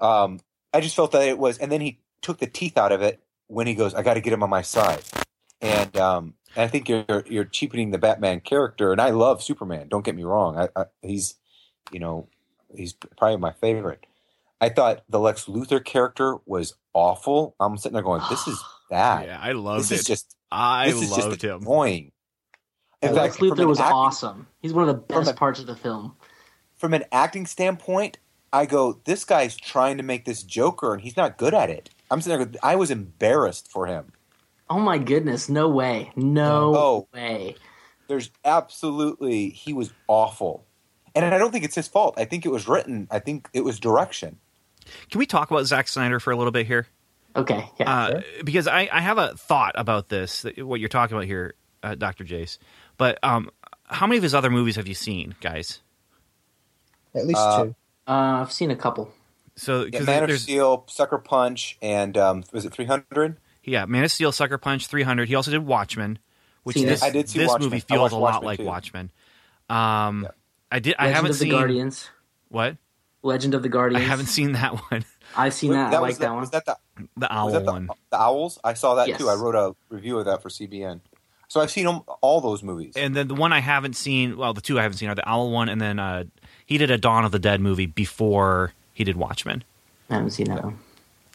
Um, 0.00 0.40
I 0.72 0.80
just 0.80 0.96
felt 0.96 1.12
that 1.12 1.22
it 1.26 1.38
was, 1.38 1.58
and 1.58 1.70
then 1.70 1.80
he 1.80 2.00
took 2.20 2.38
the 2.38 2.46
teeth 2.46 2.76
out 2.76 2.92
of 2.92 3.02
it 3.02 3.22
when 3.46 3.66
he 3.66 3.74
goes, 3.74 3.94
"I 3.94 4.02
got 4.02 4.14
to 4.14 4.20
get 4.20 4.32
him 4.32 4.42
on 4.42 4.50
my 4.50 4.62
side." 4.62 5.02
And 5.60 5.96
um, 5.96 6.34
and 6.56 6.64
I 6.64 6.68
think 6.68 6.88
you're 6.88 7.24
you're 7.26 7.44
cheapening 7.44 7.90
the 7.90 7.98
Batman 7.98 8.40
character, 8.40 8.92
and 8.92 9.00
I 9.00 9.10
love 9.10 9.42
Superman. 9.42 9.88
Don't 9.88 10.04
get 10.04 10.16
me 10.16 10.24
wrong; 10.24 10.58
I, 10.58 10.68
I, 10.76 10.84
he's 11.02 11.36
you 11.92 12.00
know 12.00 12.28
he's 12.74 12.92
probably 12.92 13.36
my 13.36 13.52
favorite. 13.52 14.06
I 14.60 14.68
thought 14.68 15.04
the 15.08 15.20
Lex 15.20 15.44
Luthor 15.44 15.84
character 15.84 16.38
was 16.46 16.74
awful. 16.92 17.54
I'm 17.60 17.76
sitting 17.76 17.94
there 17.94 18.02
going, 18.02 18.22
"This 18.30 18.46
is 18.48 18.62
bad. 18.90 19.26
yeah, 19.26 19.38
I 19.40 19.52
loved 19.52 19.82
this 19.82 19.90
it. 19.92 20.00
is 20.00 20.04
just 20.04 20.36
I 20.50 20.88
is 20.88 21.00
just 21.00 21.18
loved 21.18 21.42
him. 21.42 21.62
annoying." 21.62 22.12
In 23.02 23.14
Lex 23.14 23.36
fact, 23.36 23.38
from 23.38 23.58
Luthor 23.58 23.66
was 23.66 23.80
acting- 23.80 23.94
awesome. 23.96 24.46
He's 24.60 24.72
one 24.72 24.88
of 24.88 24.94
the 24.94 25.02
best 25.14 25.30
a- 25.30 25.34
parts 25.34 25.60
of 25.60 25.66
the 25.66 25.76
film. 25.76 26.16
From 26.76 26.94
an 26.94 27.04
acting 27.12 27.46
standpoint, 27.46 28.18
I 28.52 28.66
go, 28.66 29.00
"This 29.04 29.24
guy's 29.24 29.56
trying 29.56 29.96
to 29.96 30.02
make 30.02 30.24
this 30.24 30.42
Joker, 30.42 30.92
and 30.92 31.02
he's 31.02 31.16
not 31.16 31.36
good 31.38 31.54
at 31.54 31.70
it." 31.70 31.90
I'm 32.10 32.20
sitting 32.20 32.38
there. 32.52 32.60
I 32.62 32.76
was 32.76 32.90
embarrassed 32.90 33.70
for 33.70 33.86
him. 33.86 34.12
Oh 34.70 34.78
my 34.78 34.98
goodness! 34.98 35.48
No 35.48 35.68
way! 35.68 36.12
No 36.16 36.74
Oh. 36.76 37.08
way! 37.12 37.56
There's 38.08 38.30
absolutely 38.44 39.50
he 39.50 39.72
was 39.72 39.92
awful, 40.08 40.64
and 41.14 41.24
I 41.24 41.38
don't 41.38 41.50
think 41.52 41.64
it's 41.64 41.74
his 41.74 41.88
fault. 41.88 42.14
I 42.16 42.24
think 42.24 42.44
it 42.46 42.50
was 42.50 42.66
written. 42.68 43.06
I 43.10 43.18
think 43.18 43.48
it 43.52 43.62
was 43.64 43.78
direction. 43.80 44.38
Can 45.10 45.18
we 45.18 45.26
talk 45.26 45.50
about 45.50 45.64
Zack 45.66 45.88
Snyder 45.88 46.20
for 46.20 46.30
a 46.32 46.36
little 46.36 46.52
bit 46.52 46.66
here? 46.66 46.86
Okay, 47.36 47.68
yeah. 47.80 47.90
Uh, 47.90 48.20
because 48.44 48.66
I, 48.68 48.88
I 48.92 49.00
have 49.00 49.18
a 49.18 49.34
thought 49.36 49.72
about 49.76 50.08
this, 50.08 50.44
what 50.58 50.78
you're 50.78 50.88
talking 50.88 51.16
about 51.16 51.26
here, 51.26 51.54
uh, 51.82 51.94
Dr. 51.96 52.22
Jace. 52.24 52.58
But 52.96 53.18
um, 53.22 53.50
how 53.86 54.06
many 54.06 54.16
of 54.18 54.22
his 54.22 54.34
other 54.34 54.50
movies 54.50 54.76
have 54.76 54.86
you 54.88 54.94
seen, 54.94 55.34
guys? 55.40 55.80
At 57.14 57.26
least 57.26 57.40
Uh, 57.40 57.64
two. 57.64 57.74
uh, 58.06 58.10
I've 58.42 58.52
seen 58.52 58.70
a 58.70 58.76
couple. 58.76 59.12
So, 59.56 59.80
Yeah, 59.80 59.84
because 59.86 60.06
Man 60.06 60.30
of 60.30 60.38
Steel, 60.40 60.84
Sucker 60.88 61.18
Punch, 61.18 61.78
and 61.80 62.16
um, 62.18 62.44
was 62.52 62.64
it 62.64 62.72
300? 62.72 63.36
yeah, 63.62 63.84
Man 63.84 64.04
of 64.04 64.10
Steel, 64.10 64.32
Sucker 64.32 64.58
Punch, 64.58 64.86
300. 64.88 65.28
He 65.28 65.34
also 65.36 65.50
did 65.52 65.64
Watchmen, 65.64 66.18
which 66.64 66.76
Seen 66.76 66.86
this. 66.86 67.02
I 67.02 67.10
did 67.10 67.28
see 67.28 67.38
this 67.38 67.48
Watchmen. 67.48 67.70
movie 67.70 67.80
feels 67.80 68.00
watched 68.00 68.12
a 68.12 68.16
lot 68.16 68.32
Watchmen, 68.42 68.46
like 68.46 68.58
too. 68.58 68.64
Watchmen. 68.64 69.10
Um, 69.68 70.22
Yeah. 70.24 70.30
I 70.72 70.78
did. 70.80 70.94
I 70.98 71.08
haven't 71.08 71.30
of 71.30 71.38
the 71.38 71.44
seen 71.44 71.52
Guardians. 71.52 72.10
what. 72.48 72.76
Legend 73.22 73.54
of 73.54 73.62
the 73.62 73.68
Guardians. 73.68 74.04
I 74.04 74.06
haven't 74.08 74.26
seen 74.26 74.52
that 74.52 74.74
one, 74.90 75.04
I've 75.36 75.54
seen 75.54 75.70
that. 75.72 75.94
I 75.94 75.98
like 75.98 76.08
was 76.10 76.18
that 76.18 76.30
one. 76.30 76.40
Was 76.40 76.50
that 76.50 76.66
the, 76.66 76.76
the 77.16 77.32
owl 77.32 77.44
was 77.46 77.54
that 77.54 77.64
the, 77.64 77.72
one. 77.72 77.88
the 78.10 78.20
Owls? 78.20 78.58
I 78.64 78.74
saw 78.74 78.96
that 78.96 79.08
Yes. 79.08 79.18
too. 79.18 79.28
I 79.30 79.34
wrote 79.34 79.54
a 79.54 79.74
review 79.88 80.18
of 80.18 80.26
that 80.26 80.42
for 80.42 80.48
CBN. 80.50 81.00
So 81.48 81.60
I've 81.60 81.70
seen 81.70 81.86
all 81.86 82.40
those 82.40 82.62
movies. 82.62 82.94
And 82.96 83.14
then 83.14 83.28
the 83.28 83.34
one 83.34 83.52
I 83.52 83.60
haven't 83.60 83.94
seen, 83.94 84.36
well, 84.36 84.54
the 84.54 84.60
two 84.60 84.78
I 84.78 84.82
haven't 84.82 84.98
seen 84.98 85.08
are 85.08 85.14
the 85.14 85.28
owl 85.28 85.50
one, 85.50 85.68
and 85.68 85.80
then 85.80 85.98
uh, 85.98 86.24
he 86.66 86.78
did 86.78 86.90
a 86.90 86.98
Dawn 86.98 87.24
of 87.24 87.32
the 87.32 87.38
Dead 87.38 87.60
movie 87.60 87.86
before 87.86 88.72
he 88.92 89.04
did 89.04 89.16
Watchmen. 89.16 89.62
I 90.10 90.14
haven't 90.14 90.30
seen 90.30 90.46
that 90.48 90.64
one. 90.64 90.78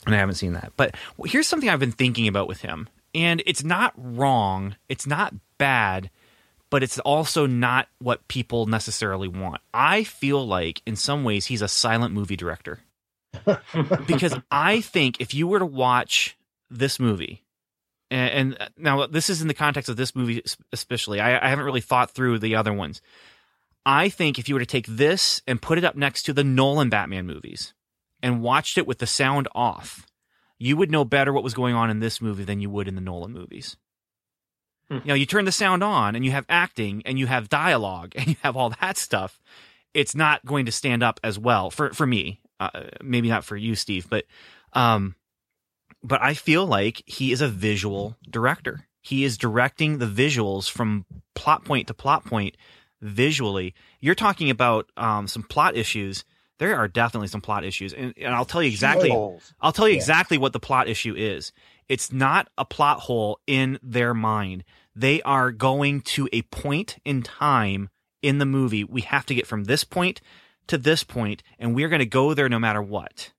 and 0.06 0.16
I 0.16 0.18
haven't 0.18 0.36
seen 0.36 0.54
that. 0.54 0.74
But 0.78 0.96
here's 1.26 1.48
something 1.48 1.70
I've 1.70 1.80
been 1.80 1.92
thinking 1.92 2.28
about 2.28 2.48
with 2.48 2.62
him, 2.62 2.90
and 3.14 3.42
it's 3.46 3.64
not 3.64 3.94
wrong, 3.98 4.76
it's 4.88 5.08
not 5.08 5.34
bad, 5.58 6.10
but 6.70 6.84
it's 6.84 7.00
also 7.00 7.46
not 7.48 7.88
what 8.00 8.28
people 8.28 8.66
necessarily 8.68 9.28
want. 9.28 9.62
I 9.74 10.04
feel 10.04 10.46
like 10.46 10.82
in 10.86 10.96
some 10.96 11.24
ways 11.24 11.48
he's 11.48 11.62
a 11.62 11.68
silent 11.68 12.14
movie 12.14 12.36
director. 12.36 12.80
because 14.08 14.36
I 14.50 14.82
think 14.82 15.22
if 15.22 15.34
you 15.34 15.48
were 15.48 15.60
to 15.60 15.66
watch 15.66 16.36
this 16.70 17.00
movie, 17.00 17.44
and, 18.12 18.58
and 18.60 18.70
now 18.78 19.06
this 19.08 19.30
is 19.30 19.42
in 19.42 19.48
the 19.48 19.54
context 19.54 19.90
of 19.90 19.98
this 19.98 20.16
movie 20.16 20.44
especially, 20.72 21.20
I, 21.20 21.46
I 21.46 21.50
haven't 21.50 21.66
really 21.66 21.82
thought 21.82 22.12
through 22.12 22.40
the 22.40 22.56
other 22.56 22.74
ones. 22.74 23.02
I 23.86 24.10
think 24.10 24.38
if 24.38 24.50
you 24.50 24.56
were 24.56 24.60
to 24.60 24.66
take 24.66 24.88
this 24.88 25.42
and 25.48 25.62
put 25.62 25.78
it 25.78 25.84
up 25.84 25.96
next 25.96 26.24
to 26.24 26.34
the 26.34 26.44
Nolan 26.44 26.90
Batman 26.90 27.26
movies, 27.26 27.74
and 28.22 28.42
watched 28.42 28.78
it 28.78 28.88
with 28.88 29.00
the 29.00 29.08
sound 29.08 29.48
off, 29.54 30.06
you 30.58 30.76
would 30.78 30.92
know 30.92 31.06
better 31.06 31.32
what 31.32 31.44
was 31.44 31.54
going 31.54 31.76
on 31.76 31.90
in 31.90 32.00
this 32.00 32.22
movie 32.22 32.44
than 32.44 32.60
you 32.60 32.70
would 32.70 32.88
in 32.88 32.96
the 32.96 33.02
Nolan 33.02 33.32
movies. 33.32 33.78
Hmm. 34.90 34.96
You 34.96 35.06
know, 35.06 35.14
you 35.14 35.26
turn 35.26 35.46
the 35.46 35.52
sound 35.52 35.84
on 35.84 36.16
and 36.16 36.26
you 36.26 36.32
have 36.32 36.46
acting 36.50 37.02
and 37.06 37.18
you 37.18 37.28
have 37.28 37.50
dialogue 37.50 38.14
and 38.16 38.28
you 38.28 38.36
have 38.42 38.58
all 38.58 38.72
that 38.82 38.98
stuff. 38.98 39.40
It's 39.94 40.16
not 40.16 40.46
going 40.46 40.66
to 40.66 40.72
stand 40.72 41.02
up 41.02 41.20
as 41.24 41.40
well 41.40 41.70
for 41.72 41.94
for 41.94 42.06
me. 42.06 42.42
Uh, 42.60 42.70
maybe 43.02 43.30
not 43.30 43.46
for 43.46 43.56
you, 43.56 43.74
Steve, 43.74 44.08
but 44.10 44.26
um, 44.74 45.16
but 46.04 46.22
I 46.22 46.34
feel 46.34 46.66
like 46.66 47.04
he 47.06 47.32
is 47.32 47.42
a 47.42 47.48
visual 47.48 48.16
director. 48.30 48.88
He 49.02 49.24
is 49.24 49.38
directing 49.38 49.98
the 49.98 50.06
visuals 50.06 50.70
from 50.70 51.06
plot 51.36 51.66
point 51.66 51.88
to 51.88 51.94
plot 51.94 52.26
point 52.26 52.58
visually. 53.02 53.74
You're 54.00 54.16
talking 54.16 54.50
about 54.50 54.90
um, 54.98 55.28
some 55.28 55.44
plot 55.44 55.76
issues. 55.76 56.26
There 56.58 56.76
are 56.76 56.88
definitely 56.90 57.30
some 57.30 57.40
plot 57.42 57.64
issues, 57.64 57.94
and, 57.94 58.14
and 58.18 58.34
I'll 58.36 58.44
tell 58.46 58.62
you 58.62 58.70
exactly. 58.70 59.10
Holes. 59.10 59.54
I'll 59.62 59.72
tell 59.72 59.88
you 59.88 59.94
Yeah. 59.94 60.00
exactly 60.02 60.38
what 60.38 60.52
the 60.54 60.60
plot 60.60 60.90
issue 60.90 61.16
is. 61.16 61.54
It's 61.88 62.12
not 62.12 62.50
a 62.58 62.66
plot 62.66 63.00
hole 63.00 63.40
in 63.48 63.80
their 63.82 64.14
mind. 64.14 64.66
They 64.96 65.22
are 65.22 65.52
going 65.52 66.02
to 66.02 66.28
a 66.34 66.42
point 66.44 66.98
in 67.06 67.24
time 67.24 67.90
in 68.22 68.38
the 68.40 68.46
movie. 68.46 68.84
We 68.84 69.02
have 69.02 69.26
to 69.28 69.34
get 69.36 69.48
from 69.48 69.64
this 69.64 69.86
point 69.86 70.20
to 70.68 70.78
this 70.78 71.06
point, 71.06 71.42
and 71.58 71.74
we're 71.74 71.88
going 71.90 72.00
to 72.00 72.06
go 72.06 72.34
there 72.34 72.50
no 72.50 72.60
matter 72.60 72.82
what. 72.82 73.32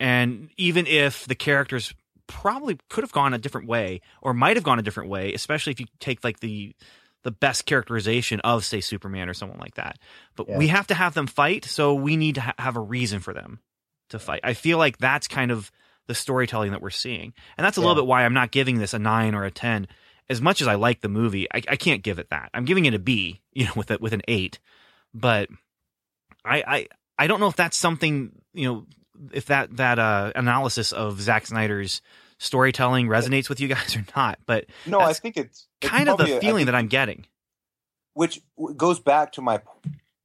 And 0.00 0.50
even 0.56 0.86
if 0.86 1.26
the 1.26 1.34
characters 1.34 1.94
probably 2.26 2.78
could 2.88 3.04
have 3.04 3.12
gone 3.12 3.34
a 3.34 3.38
different 3.38 3.68
way 3.68 4.00
or 4.22 4.32
might 4.34 4.56
have 4.56 4.64
gone 4.64 4.78
a 4.78 4.82
different 4.82 5.10
way, 5.10 5.32
especially 5.34 5.72
if 5.72 5.80
you 5.80 5.86
take 6.00 6.24
like 6.24 6.40
the 6.40 6.74
the 7.22 7.30
best 7.30 7.64
characterization 7.64 8.38
of 8.40 8.64
say 8.66 8.82
Superman 8.82 9.30
or 9.30 9.34
someone 9.34 9.58
like 9.58 9.76
that. 9.76 9.98
But 10.36 10.46
Yeah. 10.48 10.58
we 10.58 10.66
have 10.68 10.86
to 10.88 10.94
have 10.94 11.14
them 11.14 11.26
fight, 11.26 11.64
so 11.64 11.94
we 11.94 12.16
need 12.18 12.34
to 12.34 12.42
ha- 12.42 12.54
have 12.58 12.76
a 12.76 12.80
reason 12.80 13.20
for 13.20 13.32
them 13.32 13.60
to 14.10 14.18
fight. 14.18 14.40
I 14.44 14.52
feel 14.52 14.76
like 14.76 14.98
that's 14.98 15.26
kind 15.26 15.50
of 15.50 15.72
the 16.06 16.14
storytelling 16.14 16.72
that 16.72 16.82
we're 16.82 16.90
seeing. 16.90 17.32
And 17.56 17.64
that's 17.64 17.78
a 17.78 17.80
little 17.80 17.94
bit 17.94 18.04
why 18.06 18.24
I'm 18.26 18.34
not 18.34 18.50
giving 18.50 18.78
this 18.78 18.92
a 18.92 18.98
9 18.98 19.34
or 19.34 19.44
a 19.44 19.50
10 19.50 19.86
as 20.28 20.42
much 20.42 20.60
as 20.60 20.68
I 20.68 20.74
like 20.74 21.00
the 21.00 21.08
movie. 21.08 21.46
I, 21.50 21.62
I 21.66 21.76
can't 21.76 22.02
give 22.02 22.18
it 22.18 22.28
that. 22.28 22.50
I'm 22.52 22.66
giving 22.66 22.84
it 22.84 22.92
a 22.92 22.98
B, 22.98 23.40
you 23.54 23.64
know, 23.64 23.72
with 23.74 23.90
a, 23.90 23.96
with 23.98 24.12
an 24.12 24.22
8. 24.28 24.58
But 25.14 25.48
I 26.44 26.62
I 26.66 26.86
I 27.18 27.26
don't 27.26 27.40
know 27.40 27.48
if 27.48 27.56
that's 27.56 27.76
something, 27.78 28.32
you 28.52 28.68
know, 28.70 28.86
if 29.32 29.46
that 29.46 29.76
that 29.76 29.98
uh 29.98 30.32
analysis 30.34 30.92
of 30.92 31.20
Zack 31.20 31.46
Snyder's 31.46 32.02
storytelling 32.38 33.06
resonates 33.06 33.48
with 33.48 33.60
you 33.60 33.68
guys 33.68 33.96
or 33.96 34.04
not, 34.16 34.38
but 34.46 34.66
No, 34.86 35.00
I 35.00 35.12
think 35.12 35.36
it's, 35.36 35.66
it's 35.80 35.90
kind 35.90 36.08
of 36.08 36.18
the 36.18 36.38
feeling 36.40 36.66
that 36.66 36.74
I'm 36.74 36.88
getting. 36.88 37.26
which 38.14 38.40
goes 38.76 39.00
back 39.00 39.32
to 39.32 39.42
my 39.42 39.60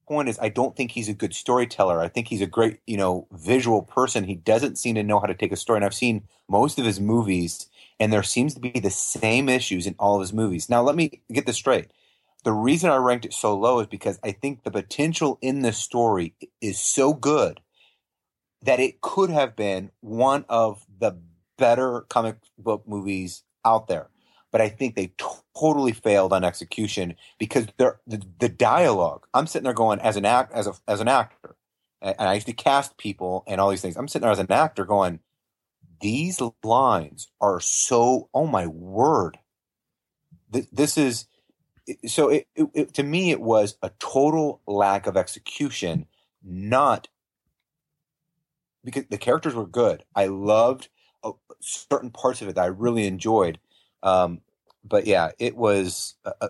point 0.06 0.28
is 0.28 0.38
I 0.40 0.48
don't 0.48 0.76
think 0.76 0.90
he's 0.90 1.08
a 1.08 1.14
good 1.14 1.34
storyteller. 1.34 2.00
I 2.00 2.08
think 2.08 2.28
he's 2.28 2.40
a 2.40 2.46
great, 2.46 2.80
you 2.86 2.96
know, 2.96 3.28
visual 3.30 3.82
person. 3.82 4.24
He 4.24 4.34
doesn't 4.34 4.76
seem 4.76 4.96
to 4.96 5.04
know 5.04 5.20
how 5.20 5.26
to 5.26 5.34
take 5.34 5.52
a 5.52 5.56
story. 5.56 5.76
And 5.76 5.84
I've 5.84 5.94
seen 5.94 6.24
most 6.48 6.78
of 6.80 6.84
his 6.84 7.00
movies 7.00 7.68
and 8.00 8.12
there 8.12 8.22
seems 8.22 8.54
to 8.54 8.60
be 8.60 8.70
the 8.70 8.90
same 8.90 9.48
issues 9.48 9.86
in 9.86 9.94
all 9.98 10.16
of 10.16 10.22
his 10.22 10.32
movies. 10.32 10.68
Now, 10.68 10.82
let 10.82 10.96
me 10.96 11.20
get 11.30 11.46
this 11.46 11.56
straight. 11.56 11.92
The 12.42 12.52
reason 12.52 12.90
I 12.90 12.96
ranked 12.96 13.26
it 13.26 13.34
so 13.34 13.56
low 13.56 13.78
is 13.80 13.86
because 13.86 14.18
I 14.24 14.32
think 14.32 14.64
the 14.64 14.70
potential 14.70 15.38
in 15.42 15.60
this 15.60 15.78
story 15.78 16.34
is 16.60 16.80
so 16.80 17.12
good 17.12 17.60
that 18.62 18.80
it 18.80 19.00
could 19.00 19.30
have 19.30 19.56
been 19.56 19.90
one 20.00 20.44
of 20.48 20.84
the 20.98 21.18
better 21.58 22.02
comic 22.08 22.36
book 22.58 22.84
movies 22.86 23.44
out 23.64 23.88
there. 23.88 24.08
But 24.52 24.60
I 24.60 24.68
think 24.68 24.96
they 24.96 25.14
totally 25.56 25.92
failed 25.92 26.32
on 26.32 26.44
execution 26.44 27.14
because 27.38 27.66
the 27.78 27.96
the 28.06 28.48
dialogue. 28.48 29.26
I'm 29.32 29.46
sitting 29.46 29.64
there 29.64 29.72
going 29.72 30.00
as 30.00 30.16
an 30.16 30.24
act 30.24 30.52
as 30.52 30.66
a 30.66 30.74
as 30.88 31.00
an 31.00 31.08
actor, 31.08 31.56
and 32.02 32.16
and 32.18 32.28
I 32.28 32.34
used 32.34 32.48
to 32.48 32.52
cast 32.52 32.96
people 32.98 33.44
and 33.46 33.60
all 33.60 33.70
these 33.70 33.82
things. 33.82 33.96
I'm 33.96 34.08
sitting 34.08 34.22
there 34.24 34.32
as 34.32 34.40
an 34.40 34.50
actor 34.50 34.84
going, 34.84 35.20
these 36.00 36.40
lines 36.64 37.28
are 37.40 37.60
so. 37.60 38.28
Oh 38.34 38.46
my 38.46 38.66
word! 38.66 39.38
Th- 40.52 40.68
This 40.72 40.98
is 40.98 41.26
so. 42.06 42.28
It, 42.30 42.48
it, 42.56 42.68
it, 42.74 42.94
to 42.94 43.02
me, 43.02 43.30
it 43.30 43.40
was 43.40 43.76
a 43.82 43.90
total 43.98 44.62
lack 44.66 45.06
of 45.06 45.16
execution, 45.16 46.06
not 46.42 47.08
because 48.84 49.04
the 49.10 49.18
characters 49.18 49.54
were 49.54 49.66
good. 49.66 50.04
I 50.14 50.26
loved 50.26 50.88
uh, 51.22 51.32
certain 51.60 52.10
parts 52.10 52.42
of 52.42 52.48
it 52.48 52.54
that 52.54 52.62
I 52.62 52.66
really 52.66 53.06
enjoyed. 53.06 53.58
Um, 54.02 54.40
but 54.84 55.06
yeah, 55.06 55.30
it 55.38 55.56
was 55.56 56.14
uh, 56.24 56.32
uh, 56.40 56.48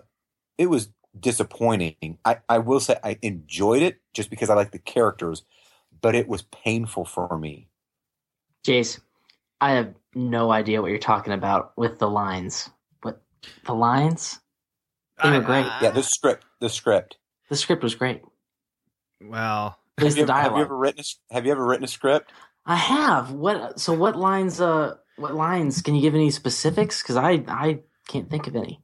it 0.57 0.67
was 0.67 0.89
disappointing. 1.19 2.17
I, 2.23 2.37
I 2.47 2.59
will 2.59 2.79
say 2.79 2.97
I 3.03 3.17
enjoyed 3.21 3.81
it 3.81 3.99
just 4.13 4.29
because 4.29 4.49
I 4.49 4.53
like 4.53 4.71
the 4.71 4.79
characters, 4.79 5.43
but 6.01 6.15
it 6.15 6.27
was 6.27 6.43
painful 6.43 7.05
for 7.05 7.37
me. 7.37 7.67
Jace, 8.65 8.99
I 9.59 9.71
have 9.71 9.93
no 10.15 10.51
idea 10.51 10.81
what 10.81 10.89
you're 10.89 10.99
talking 10.99 11.33
about 11.33 11.73
with 11.77 11.99
the 11.99 12.09
lines. 12.09 12.69
What 13.01 13.21
the 13.65 13.73
lines? 13.73 14.39
They 15.21 15.29
were 15.29 15.41
great. 15.41 15.65
Yeah, 15.81 15.91
the 15.91 16.03
script, 16.03 16.45
the 16.59 16.69
script. 16.69 17.17
The 17.49 17.55
script 17.55 17.83
was 17.83 17.95
great. 17.95 18.21
Well, 19.23 19.77
At 19.97 20.05
Have 20.05 20.17
you, 20.17 20.25
the 20.25 20.33
ever, 20.33 20.41
have 20.41 20.55
you 20.55 20.61
ever 20.61 20.77
written? 20.77 20.99
A, 20.99 21.01
s- 21.01 21.19
have 21.31 21.45
you 21.45 21.51
ever 21.51 21.65
written 21.65 21.83
a 21.83 21.87
script? 21.87 22.31
I 22.65 22.75
have. 22.75 23.31
What? 23.31 23.79
So 23.79 23.93
what 23.93 24.15
lines? 24.15 24.61
Uh, 24.61 24.95
what 25.17 25.35
lines? 25.35 25.81
Can 25.81 25.95
you 25.95 26.01
give 26.01 26.15
any 26.15 26.31
specifics? 26.31 27.01
Because 27.01 27.17
I 27.17 27.43
I 27.47 27.79
can't 28.07 28.29
think 28.29 28.47
of 28.47 28.55
any. 28.55 28.81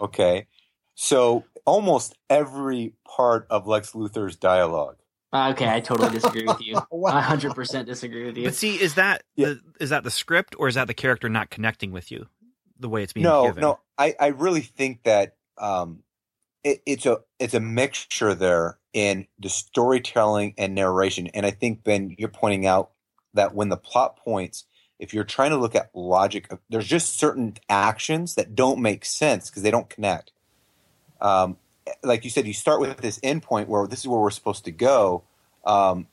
Okay, 0.00 0.46
so 0.94 1.44
almost 1.64 2.16
every 2.28 2.94
part 3.06 3.46
of 3.50 3.66
Lex 3.66 3.92
Luthor's 3.92 4.36
dialogue. 4.36 4.96
Uh, 5.32 5.50
okay, 5.50 5.68
I 5.68 5.80
totally 5.80 6.10
disagree 6.10 6.46
with 6.46 6.60
you. 6.60 6.80
I 7.06 7.20
hundred 7.20 7.54
percent 7.54 7.88
disagree 7.88 8.24
with 8.26 8.36
you. 8.36 8.44
but 8.44 8.54
see, 8.54 8.76
is 8.80 8.94
that 8.94 9.22
Yeah. 9.36 9.46
the, 9.48 9.60
is 9.80 9.90
that 9.90 10.04
the 10.04 10.10
script 10.10 10.54
or 10.58 10.68
is 10.68 10.74
that 10.76 10.86
the 10.86 10.94
character 10.94 11.28
not 11.28 11.50
connecting 11.50 11.90
with 11.90 12.10
you 12.12 12.26
the 12.78 12.88
way 12.88 13.02
it's 13.02 13.12
being 13.12 13.24
no, 13.24 13.46
given? 13.46 13.60
no, 13.62 13.80
I, 13.98 14.14
I 14.20 14.26
really 14.28 14.60
think 14.60 15.02
that 15.04 15.36
um, 15.58 16.02
it, 16.62 16.82
it's 16.86 17.06
a 17.06 17.18
it's 17.38 17.54
a 17.54 17.60
mixture 17.60 18.34
there 18.34 18.78
in 18.94 19.26
the 19.38 19.50
storytelling 19.50 20.54
and 20.56 20.74
narration, 20.74 21.26
and 21.28 21.44
I 21.44 21.50
think 21.50 21.84
Ben, 21.84 22.14
you're 22.16 22.28
pointing 22.30 22.64
out 22.64 22.92
that 23.34 23.54
when 23.54 23.68
the 23.68 23.76
plot 23.76 24.16
points, 24.16 24.64
if 24.98 25.12
you're 25.12 25.24
trying 25.24 25.50
to 25.50 25.58
look 25.58 25.74
at 25.74 25.90
logic, 25.92 26.50
there's 26.70 26.86
just 26.86 27.18
certain 27.18 27.54
actions 27.68 28.36
that 28.36 28.54
don't 28.54 28.80
make 28.80 29.04
sense 29.04 29.50
because 29.50 29.62
they 29.62 29.70
don't 29.70 29.90
connect. 29.90 30.30
Um, 31.20 31.58
like 32.02 32.24
you 32.24 32.30
said, 32.30 32.46
you 32.46 32.54
start 32.54 32.80
with 32.80 32.96
this 32.98 33.18
endpoint 33.18 33.66
where 33.66 33.86
this 33.86 34.00
is 34.00 34.08
where 34.08 34.20
we're 34.20 34.30
supposed 34.30 34.64
to 34.64 34.70
go. 34.70 35.24
Um, 35.66 36.06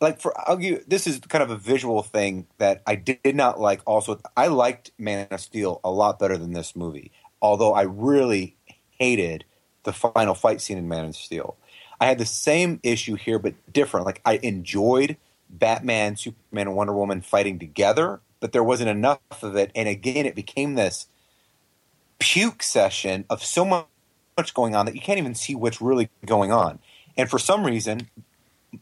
like 0.00 0.20
for 0.20 0.32
I'll 0.48 0.56
give 0.56 0.88
this 0.88 1.06
is 1.06 1.18
kind 1.20 1.42
of 1.42 1.50
a 1.50 1.56
visual 1.56 2.02
thing 2.02 2.46
that 2.58 2.82
I 2.86 2.94
did 2.94 3.34
not 3.34 3.60
like. 3.60 3.80
Also, 3.86 4.20
I 4.36 4.48
liked 4.48 4.92
Man 4.98 5.26
of 5.30 5.40
Steel 5.40 5.80
a 5.82 5.90
lot 5.90 6.18
better 6.18 6.38
than 6.38 6.52
this 6.52 6.76
movie, 6.76 7.12
although 7.40 7.72
I 7.72 7.82
really 7.82 8.56
hated 8.98 9.44
the 9.84 9.92
final 9.92 10.34
fight 10.34 10.60
scene 10.60 10.78
in 10.78 10.88
Man 10.88 11.06
of 11.06 11.16
Steel. 11.16 11.56
I 12.00 12.06
had 12.06 12.18
the 12.18 12.26
same 12.26 12.80
issue 12.82 13.14
here, 13.14 13.38
but 13.38 13.54
different. 13.72 14.06
Like 14.06 14.20
I 14.24 14.38
enjoyed 14.42 15.16
Batman, 15.48 16.16
Superman, 16.16 16.68
and 16.68 16.76
Wonder 16.76 16.94
Woman 16.94 17.20
fighting 17.20 17.58
together, 17.58 18.20
but 18.40 18.52
there 18.52 18.64
wasn't 18.64 18.90
enough 18.90 19.20
of 19.42 19.56
it. 19.56 19.70
And 19.74 19.88
again, 19.88 20.26
it 20.26 20.34
became 20.34 20.74
this 20.74 21.06
puke 22.18 22.62
session 22.62 23.24
of 23.30 23.42
so 23.42 23.64
mu- 23.64 23.82
much 24.36 24.54
going 24.54 24.74
on 24.74 24.86
that 24.86 24.94
you 24.94 25.00
can't 25.00 25.18
even 25.18 25.34
see 25.34 25.54
what's 25.54 25.80
really 25.80 26.10
going 26.26 26.52
on. 26.52 26.78
And 27.16 27.30
for 27.30 27.38
some 27.38 27.64
reason, 27.64 28.08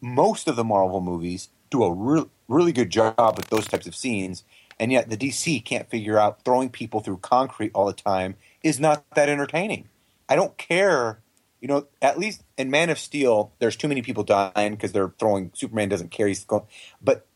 most 0.01 0.49
of 0.49 0.57
the 0.57 0.65
Marvel 0.65 1.01
movies 1.01 1.49
do 1.71 1.85
a 1.85 1.93
re- 1.93 2.27
really 2.49 2.73
good 2.73 2.91
job 2.91 3.37
with 3.37 3.49
those 3.49 3.67
types 3.67 3.87
of 3.87 3.95
scenes, 3.95 4.45
and 4.79 4.93
yet 4.93 5.11
the 5.11 5.17
DC 5.17 5.65
can't 5.65 5.91
figure 5.91 6.19
out 6.19 6.45
throwing 6.45 6.71
people 6.71 7.01
through 7.01 7.19
concrete 7.19 7.73
all 7.75 7.87
the 7.87 7.93
time 7.93 8.37
is 8.63 8.81
not 8.81 9.05
that 9.15 9.29
entertaining. 9.29 9.89
I 10.29 10.37
don't 10.37 10.57
care, 10.57 11.21
you 11.63 11.69
know. 11.69 11.87
At 12.03 12.19
least 12.19 12.45
in 12.59 12.71
Man 12.71 12.91
of 12.91 12.99
Steel, 12.99 13.55
there's 13.59 13.77
too 13.77 13.89
many 13.89 14.03
people 14.03 14.25
dying 14.25 14.73
because 14.73 14.93
they're 14.93 15.15
throwing. 15.19 15.53
Superman 15.55 15.89
doesn't 15.89 16.11
care, 16.11 16.27
he's 16.29 16.45
going, 16.45 16.65
but 17.01 17.27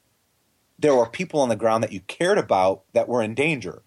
there 0.78 0.94
were 0.94 1.06
people 1.06 1.40
on 1.40 1.48
the 1.48 1.56
ground 1.56 1.82
that 1.82 1.92
you 1.92 2.00
cared 2.00 2.36
about 2.36 2.82
that 2.92 3.08
were 3.08 3.22
in 3.22 3.34
danger. 3.34 3.82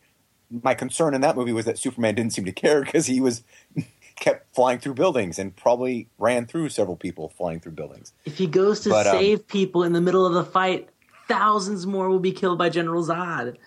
My 0.50 0.74
concern 0.74 1.14
in 1.14 1.22
that 1.22 1.36
movie 1.36 1.54
was 1.54 1.66
that 1.66 1.78
Superman 1.78 2.16
didn't 2.16 2.34
seem 2.34 2.46
to 2.46 2.52
care 2.52 2.84
because 2.84 3.06
he 3.06 3.22
was 3.22 3.44
kept 4.16 4.54
flying 4.56 4.80
through 4.80 4.96
buildings 4.96 5.38
and 5.38 5.56
probably 5.56 6.08
ran 6.18 6.48
through 6.48 6.70
several 6.70 6.96
people 6.96 7.30
flying 7.30 7.60
through 7.60 7.74
buildings. 7.74 8.14
If 8.26 8.38
he 8.38 8.48
goes 8.48 8.80
to 8.82 8.90
But, 8.90 9.06
um, 9.06 9.18
save 9.18 9.48
people 9.48 9.84
in 9.84 9.94
the 9.94 10.02
middle 10.02 10.26
of 10.26 10.34
the 10.34 10.44
fight, 10.44 10.90
thousands 11.28 11.86
more 11.86 12.10
will 12.10 12.20
be 12.20 12.32
killed 12.32 12.58
by 12.58 12.70
General 12.70 13.06
Zod. 13.06 13.58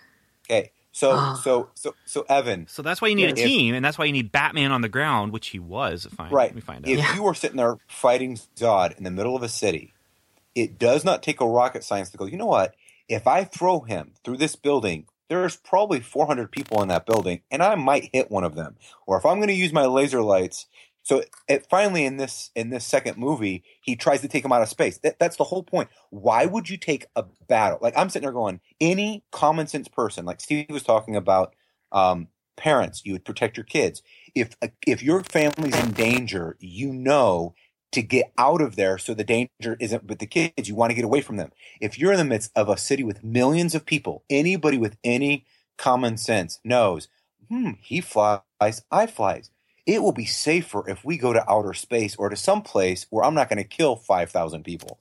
Okay, 0.95 0.99
so 0.99 1.11
Ah. 1.13 1.35
so 1.35 1.71
so 1.75 1.95
so 2.05 2.25
Evan, 2.29 2.67
So 2.69 2.83
that's 2.83 3.01
why 3.01 3.09
you 3.09 3.15
need 3.15 3.31
a 3.31 3.35
team, 3.35 3.75
and 3.75 3.85
that's 3.85 3.99
why 3.99 4.05
you 4.05 4.13
need 4.13 4.31
Batman 4.33 4.73
on 4.73 4.83
the 4.83 4.89
ground, 4.89 5.33
which 5.33 5.49
he 5.49 5.59
was. 5.59 6.07
Fine, 6.17 6.31
right? 6.33 6.55
We 6.55 6.61
find 6.61 6.87
If 6.87 6.99
out. 7.01 7.15
you 7.17 7.23
were 7.23 7.35
sitting 7.35 7.57
there 7.57 7.79
fighting 7.89 8.39
Zod 8.57 8.97
in 8.99 9.05
the 9.05 9.11
middle 9.11 9.35
of 9.35 9.43
a 9.43 9.49
city, 9.49 9.95
it 10.55 10.79
does 10.79 11.05
not 11.05 11.23
take 11.23 11.41
a 11.41 11.47
rocket 11.47 11.83
science 11.85 12.11
to 12.11 12.19
go. 12.19 12.27
You 12.27 12.37
know 12.37 12.47
what? 12.47 12.75
If 13.09 13.27
I 13.27 13.45
throw 13.45 13.81
him 13.81 14.13
through 14.23 14.37
this 14.37 14.55
building, 14.57 15.07
there's 15.29 15.57
probably 15.57 16.01
400 16.01 16.51
people 16.53 16.83
in 16.83 16.89
that 16.89 17.07
building, 17.07 17.41
and 17.51 17.63
I 17.63 17.75
might 17.75 18.11
hit 18.13 18.31
one 18.31 18.45
of 18.45 18.55
them. 18.55 18.77
Or 19.07 19.17
if 19.17 19.25
I'm 19.25 19.39
going 19.39 19.49
to 19.49 19.55
use 19.55 19.73
my 19.73 19.87
laser 19.87 20.23
lights, 20.23 20.67
so 21.03 21.23
it 21.49 21.67
finally 21.69 22.05
in 22.05 22.17
this 22.17 22.51
in 22.55 22.71
this 22.71 22.85
second 22.85 23.17
movie, 23.17 23.65
he 23.81 23.97
tries 23.97 24.21
to 24.21 24.29
take 24.29 24.45
him 24.45 24.53
out 24.53 24.63
of 24.63 24.69
space. 24.69 24.99
That, 24.99 25.19
that's 25.19 25.37
the 25.37 25.45
whole 25.45 25.63
point. 25.63 25.89
Why 26.11 26.47
would 26.47 26.71
you 26.71 26.77
take 26.77 27.07
a 27.17 27.25
battle? 27.49 27.79
Like 27.81 27.95
I'm 27.97 28.09
sitting 28.09 28.27
there 28.27 28.33
going, 28.33 28.61
any 28.81 29.25
common 29.33 29.67
sense 29.67 29.89
person, 29.89 30.25
like 30.25 30.41
Steve 30.41 30.67
was 30.71 30.83
talking 30.83 31.17
about, 31.17 31.55
um, 31.91 32.29
parents, 32.57 33.03
you 33.05 33.13
would 33.13 33.25
protect 33.25 33.57
your 33.57 33.65
kids. 33.65 34.03
If 34.35 34.57
if 34.87 35.03
your 35.03 35.25
family's 35.25 35.77
in 35.79 35.93
danger, 35.93 36.57
you 36.61 36.93
know 36.93 37.55
to 37.93 38.03
get 38.03 38.33
out 38.39 38.61
of 38.61 38.75
there 38.77 38.99
so 38.99 39.15
the 39.15 39.23
danger 39.23 39.77
isn't 39.79 40.05
with 40.05 40.19
the 40.19 40.27
kids. 40.27 40.69
You 40.69 40.75
want 40.75 40.91
to 40.91 40.95
get 40.95 41.05
away 41.05 41.21
from 41.21 41.37
them. 41.37 41.53
If 41.81 41.99
you're 41.99 42.13
in 42.13 42.19
the 42.19 42.25
midst 42.25 42.51
of 42.57 42.69
a 42.69 42.77
city 42.77 43.05
with 43.05 43.23
millions 43.23 43.75
of 43.75 43.87
people, 43.87 44.25
anybody 44.31 44.79
with 44.79 44.97
any 45.05 45.45
common 45.77 46.17
sense 46.17 46.59
knows, 46.65 47.09
hmm, 47.49 47.73
he 47.81 48.01
flies, 48.01 48.41
I 48.61 49.07
flies. 49.07 49.51
It 49.87 50.03
will 50.03 50.13
be 50.13 50.27
safer 50.27 50.89
if 50.89 51.05
we 51.05 51.19
go 51.19 51.33
to 51.33 51.51
outer 51.51 51.75
space 51.75 52.15
or 52.17 52.29
to 52.29 52.37
some 52.37 52.63
place 52.63 53.07
where 53.11 53.25
I'm 53.25 53.35
not 53.35 53.49
going 53.49 53.59
to 53.59 53.65
kill 53.69 53.97
5,000 53.97 54.63
people. 54.65 54.99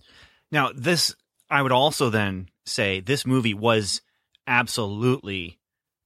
Now, 0.51 0.71
this, 0.75 1.15
I 1.49 1.61
would 1.61 1.71
also 1.71 2.09
then 2.09 2.49
say 2.65 2.99
this 2.99 3.25
movie 3.25 3.53
was 3.53 4.01
absolutely 4.47 5.59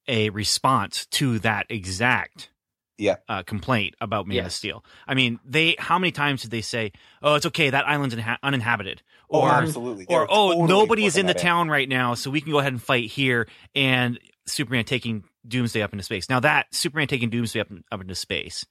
a 0.07 0.29
response 0.29 1.05
to 1.07 1.39
that 1.39 1.65
exact 1.69 2.49
Yeah. 2.97 3.15
uh, 3.27 3.43
complaint 3.43 3.95
about 3.99 4.27
Man 4.27 4.45
of 4.45 4.51
Steel. 4.51 4.83
I 5.07 5.13
mean, 5.15 5.39
they 5.43 5.75
how 5.79 5.97
many 5.99 6.11
times 6.11 6.43
did 6.43 6.51
they 6.51 6.61
say, 6.61 6.91
"Oh, 7.21 7.35
it's 7.35 7.45
okay, 7.47 7.69
that 7.71 7.87
island's 7.87 8.15
inha- 8.15 8.37
uninhabited," 8.43 9.01
Oh, 9.29 9.41
or 9.41 9.49
absolutely. 9.49 10.05
They 10.05 10.13
or 10.13 10.21
were 10.21 10.27
"Oh, 10.29 10.51
totally 10.51 10.67
nobody's 10.67 11.17
in 11.17 11.25
the 11.25 11.33
that 11.33 11.41
town 11.41 11.69
right 11.69 11.89
now, 11.89 12.13
so 12.13 12.29
we 12.29 12.39
can 12.39 12.51
go 12.51 12.59
ahead 12.59 12.71
and 12.71 12.81
fight 12.81 13.09
here." 13.09 13.47
And 13.73 14.19
Superman 14.47 14.85
taking 14.85 15.23
Doomsday 15.47 15.81
up 15.81 15.93
into 15.93 16.03
space. 16.03 16.29
Now 16.29 16.39
that 16.41 16.67
Superman 16.73 17.07
taking 17.07 17.29
Doomsday 17.29 17.59
up, 17.59 17.67
up 17.91 18.01
into 18.01 18.15
space, 18.15 18.65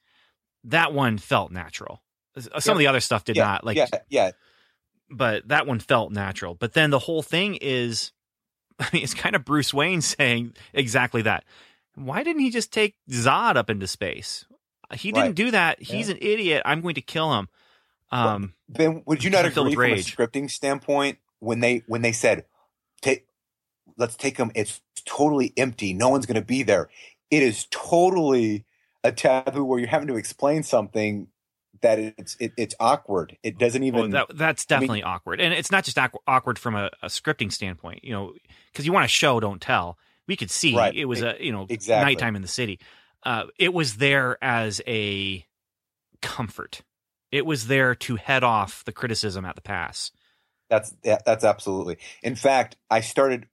that 0.65 0.93
one 0.93 1.17
felt 1.17 1.51
natural. 1.51 2.01
Some 2.59 2.73
of 2.73 2.79
the 2.79 2.87
other 2.87 2.99
stuff 2.99 3.23
did 3.23 3.37
yeah, 3.37 3.45
not. 3.45 3.63
Like 3.63 3.77
yeah, 3.77 3.87
yeah. 4.09 4.31
but 5.09 5.47
that 5.47 5.67
one 5.67 5.79
felt 5.79 6.11
natural. 6.11 6.53
But 6.53 6.73
then 6.73 6.89
the 6.89 6.99
whole 6.99 7.21
thing 7.21 7.55
is, 7.55 8.11
I 8.79 8.89
mean, 8.91 9.03
it's 9.03 9.13
kind 9.13 9.35
of 9.35 9.45
Bruce 9.45 9.73
Wayne 9.73 10.01
saying 10.01 10.53
exactly 10.73 11.21
that. 11.23 11.45
Why 11.95 12.23
didn't 12.23 12.41
he 12.41 12.49
just 12.49 12.73
take 12.73 12.95
Zod 13.09 13.55
up 13.55 13.69
into 13.69 13.87
space? 13.87 14.45
He 14.93 15.11
didn't 15.11 15.27
Right. 15.27 15.35
do 15.35 15.51
that. 15.51 15.81
He's 15.81 16.09
an 16.09 16.17
idiot. 16.19 16.61
I'm 16.65 16.81
going 16.81 16.95
to 16.95 17.01
kill 17.01 17.33
him. 17.39 17.47
Um, 18.11 18.53
Ben, 18.69 19.01
would 19.05 19.23
you 19.23 19.29
not 19.29 19.45
agree 19.45 19.73
from 19.73 19.83
a 19.83 19.95
scripting 19.95 20.49
standpoint 20.51 21.17
when 21.39 21.59
they 21.59 21.83
when 21.87 22.01
they 22.01 22.11
said, 22.11 22.45
"Take, 23.01 23.25
let's 23.97 24.15
take 24.15 24.37
them. 24.37 24.51
It's 24.55 24.81
totally 25.05 25.53
empty. 25.57 25.93
No 25.93 26.09
one's 26.09 26.25
going 26.25 26.39
to 26.39 26.45
be 26.45 26.63
there." 26.63 26.89
It 27.31 27.41
is 27.43 27.67
totally 27.71 28.65
a 29.03 29.11
taboo 29.11 29.63
where 29.63 29.79
you're 29.79 29.87
having 29.89 30.07
to 30.07 30.15
explain 30.15 30.63
something 30.63 31.27
that 31.81 31.99
it's 31.99 32.37
it, 32.39 32.53
it's 32.57 32.75
awkward. 32.79 33.37
It 33.43 33.57
doesn't 33.57 33.83
even. 33.83 34.11
that, 34.11 34.27
that's 34.35 34.65
I 34.69 34.75
mean- 34.75 34.79
definitely 34.81 35.03
awkward, 35.03 35.41
and 35.41 35.53
it's 35.53 35.71
not 35.71 35.83
just 35.83 35.97
awkward 36.27 36.57
from 36.59 36.75
a, 36.75 36.89
a 37.01 37.07
scripting 37.07 37.51
standpoint. 37.51 38.03
You 38.03 38.13
know, 38.13 38.33
because 38.71 38.85
you 38.85 38.93
want 38.93 39.03
to 39.05 39.09
show, 39.09 39.39
don't 39.39 39.61
tell. 39.61 39.97
We 40.27 40.35
could 40.35 40.49
see 40.49 40.75
Right. 40.75 40.95
it 40.95 41.05
was 41.05 41.21
a 41.21 41.35
you 41.39 41.51
know 41.51 41.65
Exactly. 41.69 42.13
nighttime 42.13 42.35
in 42.35 42.41
the 42.41 42.47
city. 42.47 42.79
Uh, 43.23 43.45
it 43.59 43.73
was 43.73 43.97
there 43.97 44.37
as 44.43 44.81
a 44.87 45.45
comfort. 46.21 46.81
It 47.31 47.45
was 47.45 47.67
there 47.67 47.95
to 47.95 48.15
head 48.15 48.43
off 48.43 48.83
the 48.85 48.91
criticism 48.91 49.45
at 49.45 49.55
the 49.55 49.61
pass. 49.61 50.11
That's 50.69 50.95
that's 51.03 51.43
absolutely. 51.43 51.97
In 52.23 52.35
fact, 52.35 52.75
I 52.89 53.01
started 53.01 53.47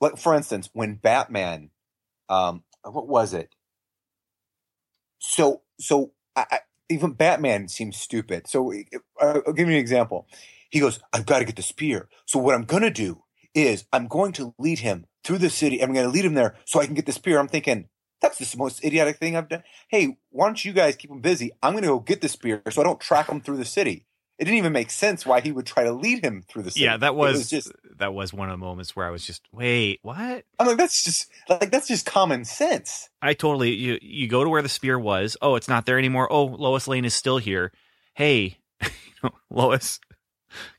like 0.00 0.18
for 0.18 0.34
instance, 0.34 0.68
when 0.72 0.94
Batman 0.94 1.70
um 2.28 2.62
what 2.82 3.08
was 3.08 3.32
it? 3.34 3.54
So 5.18 5.62
so 5.78 6.12
I, 6.36 6.46
I, 6.50 6.58
even 6.88 7.12
Batman 7.12 7.68
seems 7.68 7.96
stupid. 7.96 8.46
So 8.46 8.72
uh, 9.20 9.40
I'll 9.46 9.52
give 9.52 9.68
you 9.68 9.74
an 9.74 9.80
example. 9.80 10.26
He 10.70 10.80
goes, 10.80 11.00
"I've 11.12 11.26
got 11.26 11.38
to 11.38 11.44
get 11.44 11.56
the 11.56 11.62
spear. 11.62 12.08
So 12.26 12.38
what 12.38 12.54
I'm 12.54 12.66
to 12.66 12.90
do 12.90 13.22
is 13.54 13.84
I'm 13.92 14.08
going 14.08 14.32
to 14.32 14.54
lead 14.58 14.80
him 14.80 15.06
through 15.22 15.38
the 15.38 15.50
city. 15.50 15.82
I'm 15.82 15.92
going 15.92 16.06
to 16.06 16.12
lead 16.12 16.24
him 16.24 16.34
there 16.34 16.56
so 16.64 16.80
I 16.80 16.86
can 16.86 16.94
get 16.94 17.06
the 17.06 17.12
spear." 17.12 17.38
I'm 17.38 17.48
thinking, 17.48 17.88
that's 18.20 18.38
the 18.38 18.58
most 18.58 18.84
idiotic 18.84 19.18
thing 19.18 19.36
I've 19.36 19.48
done. 19.48 19.62
Hey, 19.88 20.18
why 20.30 20.46
don't 20.46 20.64
you 20.64 20.72
guys 20.72 20.96
keep 20.96 21.10
him 21.10 21.20
busy? 21.20 21.52
I'm 21.62 21.72
going 21.72 21.82
to 21.82 21.88
go 21.88 22.00
get 22.00 22.20
the 22.20 22.28
spear 22.28 22.62
so 22.70 22.80
I 22.80 22.84
don't 22.84 23.00
track 23.00 23.28
him 23.28 23.40
through 23.40 23.58
the 23.58 23.64
city. 23.64 24.06
It 24.38 24.46
didn't 24.46 24.58
even 24.58 24.72
make 24.72 24.90
sense 24.90 25.24
why 25.24 25.40
he 25.40 25.52
would 25.52 25.66
try 25.66 25.84
to 25.84 25.92
lead 25.92 26.24
him 26.24 26.42
through 26.42 26.64
the 26.64 26.72
city. 26.72 26.84
Yeah, 26.84 26.96
that 26.96 27.14
It 27.14 27.14
was, 27.14 27.48
just. 27.48 27.70
that 27.98 28.12
was 28.14 28.32
one 28.32 28.48
of 28.48 28.54
the 28.54 28.64
moments 28.64 28.96
where 28.96 29.06
I 29.06 29.10
was 29.10 29.24
just, 29.24 29.42
wait, 29.52 30.00
what? 30.02 30.44
I'm 30.58 30.66
like, 30.66 30.76
that's 30.76 31.04
just 31.04 31.30
like 31.48 31.70
that's 31.70 31.86
just 31.86 32.04
common 32.04 32.44
sense. 32.44 33.08
I 33.22 33.34
totally 33.34 33.74
you 33.74 33.98
you 34.02 34.26
go 34.26 34.42
to 34.42 34.50
where 34.50 34.62
the 34.62 34.68
spear 34.68 34.98
was. 34.98 35.36
Oh, 35.40 35.54
it's 35.54 35.68
not 35.68 35.86
there 35.86 35.98
anymore. 35.98 36.32
Oh, 36.32 36.46
Lois 36.46 36.88
Lane 36.88 37.04
is 37.04 37.14
still 37.14 37.38
here. 37.38 37.70
Hey, 38.14 38.58
Lois, 39.50 40.00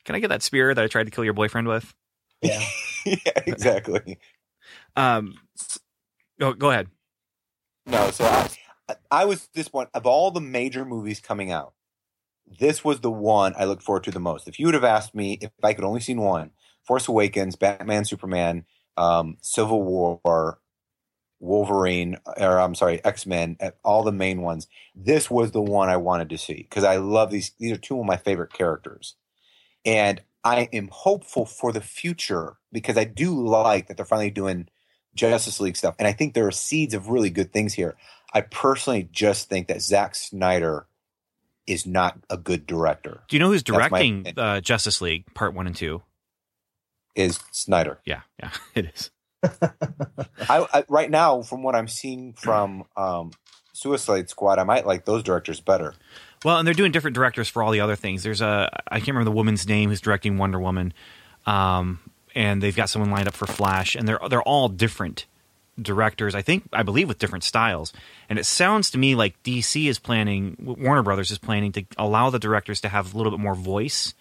can 0.04 0.16
I 0.16 0.20
get 0.20 0.30
that 0.30 0.44
spear 0.44 0.74
that 0.74 0.84
I 0.84 0.88
tried 0.88 1.06
to 1.06 1.12
kill 1.12 1.24
your 1.24 1.34
boyfriend 1.34 1.68
with? 1.68 1.94
Yeah. 2.42 2.62
yeah, 3.06 3.16
exactly. 3.46 4.20
Um, 4.98 5.36
go 6.40 6.54
go 6.54 6.72
ahead. 6.72 6.90
No, 7.86 8.12
so 8.12 8.26
I, 8.26 8.96
I 9.10 9.26
was 9.26 9.48
this 9.54 9.72
one 9.72 9.88
of 9.94 10.06
all 10.06 10.32
the 10.32 10.42
major 10.42 10.84
movies 10.84 11.22
coming 11.22 11.52
out. 11.52 11.75
This 12.48 12.84
was 12.84 13.02
the 13.02 13.12
one 13.12 13.54
I 13.58 13.66
looked 13.66 13.84
forward 13.84 14.04
to 14.06 14.12
the 14.12 14.20
most. 14.20 14.48
If 14.48 14.60
you 14.60 14.68
would 14.68 14.76
have 14.76 14.84
asked 14.84 15.16
me 15.16 15.40
if 15.42 15.52
I 15.64 15.74
could 15.74 15.84
only 15.84 16.00
seen 16.00 16.22
one, 16.22 16.52
Force 16.84 17.08
Awakens, 17.08 17.56
Batman, 17.56 18.06
Superman, 18.06 18.66
um, 18.98 19.38
Civil 19.42 19.82
War, 19.84 20.60
Wolverine, 21.40 22.18
or 22.38 22.60
I'm 22.60 22.76
sorry, 22.76 23.04
X 23.04 23.26
Men, 23.26 23.58
all 23.84 24.04
the 24.04 24.12
main 24.12 24.42
ones. 24.42 24.68
This 24.96 25.30
was 25.30 25.52
the 25.52 25.62
one 25.62 25.90
I 25.90 25.98
wanted 25.98 26.30
to 26.30 26.38
see 26.38 26.68
because 26.70 26.84
I 26.84 26.98
love 26.98 27.32
these. 27.32 27.52
These 27.60 27.72
are 27.74 27.78
two 27.78 28.00
of 28.00 28.06
my 28.06 28.18
favorite 28.18 28.54
characters, 28.54 29.16
and 29.84 30.22
I 30.44 30.70
am 30.72 30.90
hopeful 30.92 31.46
for 31.46 31.72
the 31.72 31.82
future 31.82 32.58
because 32.72 32.98
I 32.98 33.04
do 33.04 33.46
like 33.46 33.88
that 33.88 33.98
they're 33.98 34.06
finally 34.06 34.30
doing 34.30 34.70
Justice 35.16 35.60
League 35.60 35.78
stuff, 35.78 35.96
and 36.00 36.08
I 36.08 36.14
think 36.14 36.34
there 36.34 36.48
are 36.48 36.52
seeds 36.52 36.94
of 36.94 37.10
really 37.10 37.30
good 37.30 37.52
things 37.52 37.74
here. 37.74 37.96
I 38.34 38.42
personally 38.42 39.10
just 39.12 39.50
think 39.50 39.68
that 39.68 39.82
Zack 39.82 40.16
Snyder 40.16 40.88
is 41.68 41.86
not 41.86 42.20
a 42.30 42.38
good 42.38 42.68
director. 42.68 43.22
Do 43.28 43.36
you 43.36 43.40
know 43.40 43.50
who's 43.50 43.64
directing 43.64 44.34
uh, 44.38 44.62
Justice 44.62 45.02
League 45.02 45.26
Part 45.34 45.54
One 45.54 45.68
and 45.68 45.76
Two? 45.76 46.04
Is 47.16 47.40
Snyder? 47.52 48.00
Yeah, 48.06 48.22
yeah, 48.40 48.52
it 48.76 48.92
is. 48.94 49.12
I, 50.50 50.66
I 50.74 50.84
right 50.90 51.10
now, 51.10 51.42
from 51.42 51.64
what 51.64 51.76
I'm 51.76 51.88
seeing 51.88 52.34
from 52.34 52.86
um, 52.98 53.32
Suicide 53.74 54.30
Squad, 54.30 54.60
I 54.60 54.64
might 54.64 54.86
like 54.86 55.06
those 55.06 55.24
directors 55.24 55.60
better. 55.60 55.94
Well, 56.44 56.58
and 56.58 56.68
they're 56.68 56.74
doing 56.74 56.92
different 56.92 57.16
directors 57.16 57.50
for 57.50 57.64
all 57.64 57.72
the 57.72 57.80
other 57.80 57.96
things. 57.96 58.24
There's 58.24 58.42
a 58.42 58.70
I 58.90 59.00
can't 59.00 59.10
remember 59.10 59.26
the 59.26 59.36
woman's 59.36 59.68
name 59.68 59.90
who's 59.90 60.02
directing 60.02 60.38
Wonder 60.38 60.60
Woman, 60.60 60.94
um, 61.46 62.00
and 62.34 62.62
they've 62.62 62.76
got 62.76 62.90
someone 62.90 63.12
lined 63.12 63.28
up 63.28 63.34
for 63.34 63.48
Flash, 63.48 63.96
and 63.96 64.08
they're 64.08 64.20
they're 64.30 64.44
all 64.44 64.70
different 64.70 65.26
directors. 65.82 66.36
I 66.36 66.42
think 66.42 66.68
I 66.74 66.84
believe 66.84 67.08
with 67.08 67.20
different 67.20 67.44
styles, 67.44 67.94
and 68.30 68.40
it 68.40 68.46
sounds 68.46 68.92
to 68.92 68.98
me 68.98 69.16
like 69.16 69.42
DC 69.44 69.88
is 69.88 70.00
planning, 70.00 70.56
Warner 70.60 71.04
Brothers 71.04 71.32
is 71.32 71.38
planning 71.38 71.72
to 71.74 71.86
allow 71.98 72.30
the 72.30 72.40
directors 72.40 72.82
to 72.82 72.90
have 72.90 73.14
a 73.14 73.18
little 73.18 73.32
bit 73.32 73.40
more 73.40 73.56
voice 73.56 74.14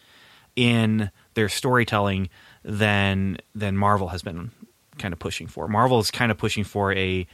in 0.57 1.11
their 1.35 1.49
storytelling 1.49 2.29
than 2.65 3.39
than 3.55 3.77
Marvel 3.77 4.09
has 4.09 4.23
been 4.23 4.51
kind 4.99 5.13
of 5.13 5.19
pushing 5.19 5.47
for. 5.47 5.69
Marvel 5.69 5.99
is 5.99 6.11
kind 6.11 6.31
of 6.31 6.39
pushing 6.39 6.65
for 6.65 6.93
a 6.93 7.27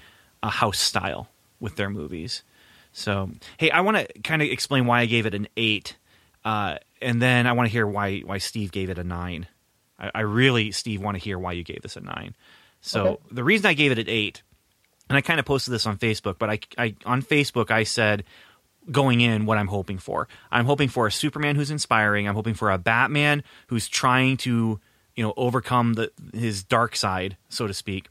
a 0.42 0.50
house 0.50 0.78
style 0.78 1.28
with 1.58 1.76
their 1.76 1.90
movies. 1.90 2.42
So, 2.92 3.30
hey, 3.58 3.70
I 3.70 3.82
want 3.82 3.98
to 3.98 4.20
kind 4.22 4.42
of 4.42 4.48
explain 4.48 4.86
why 4.86 5.00
I 5.00 5.06
gave 5.06 5.26
it 5.26 5.34
an 5.34 5.48
eight, 5.56 5.96
uh, 6.44 6.78
and 7.00 7.22
then 7.22 7.46
I 7.46 7.52
want 7.52 7.68
to 7.68 7.72
hear 7.72 7.86
why 7.86 8.20
why 8.20 8.38
Steve 8.38 8.72
gave 8.72 8.90
it 8.90 8.98
a 8.98 9.04
nine. 9.04 9.46
I, 9.98 10.10
I 10.14 10.20
really, 10.22 10.72
Steve, 10.72 11.00
want 11.00 11.16
to 11.16 11.22
hear 11.22 11.38
why 11.38 11.52
you 11.52 11.62
gave 11.62 11.82
this 11.82 11.96
a 11.96 12.00
nine. 12.00 12.34
So 12.80 13.06
Okay. 13.06 13.22
the 13.32 13.44
reason 13.44 13.66
I 13.66 13.74
gave 13.74 13.92
it 13.92 13.98
an 13.98 14.08
eight, 14.08 14.42
and 15.08 15.16
I 15.16 15.20
kind 15.20 15.38
of 15.40 15.46
posted 15.46 15.72
this 15.74 15.86
on 15.86 15.98
Facebook, 15.98 16.36
but 16.38 16.50
I, 16.50 16.60
I 16.78 16.94
on 17.04 17.22
Facebook 17.22 17.70
I 17.70 17.82
said 17.84 18.24
going 18.90 19.20
in 19.20 19.44
what 19.46 19.58
I'm 19.58 19.66
hoping 19.68 19.98
for. 19.98 20.28
I'm 20.50 20.64
hoping 20.64 20.88
for 20.88 21.06
a 21.06 21.12
Superman 21.12 21.56
who's 21.56 21.70
inspiring. 21.70 22.26
I'm 22.26 22.34
hoping 22.34 22.54
for 22.54 22.70
a 22.70 22.78
Batman 22.78 23.42
who's 23.66 23.88
trying 23.88 24.36
to 24.38 24.80
you 25.16 25.22
know 25.24 25.34
overcome 25.36 25.94
the 25.94 26.10
his 26.32 26.62
dark 26.64 26.96
side, 26.96 27.36
so 27.48 27.66
to 27.66 27.74
speak, 27.74 28.08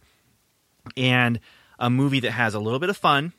and 0.96 1.40
a 1.80 1.90
movie 1.90 2.20
that 2.20 2.32
has 2.32 2.54
a 2.54 2.60
little 2.60 2.80
bit 2.80 2.90
of 2.90 2.98
fun 2.98 3.34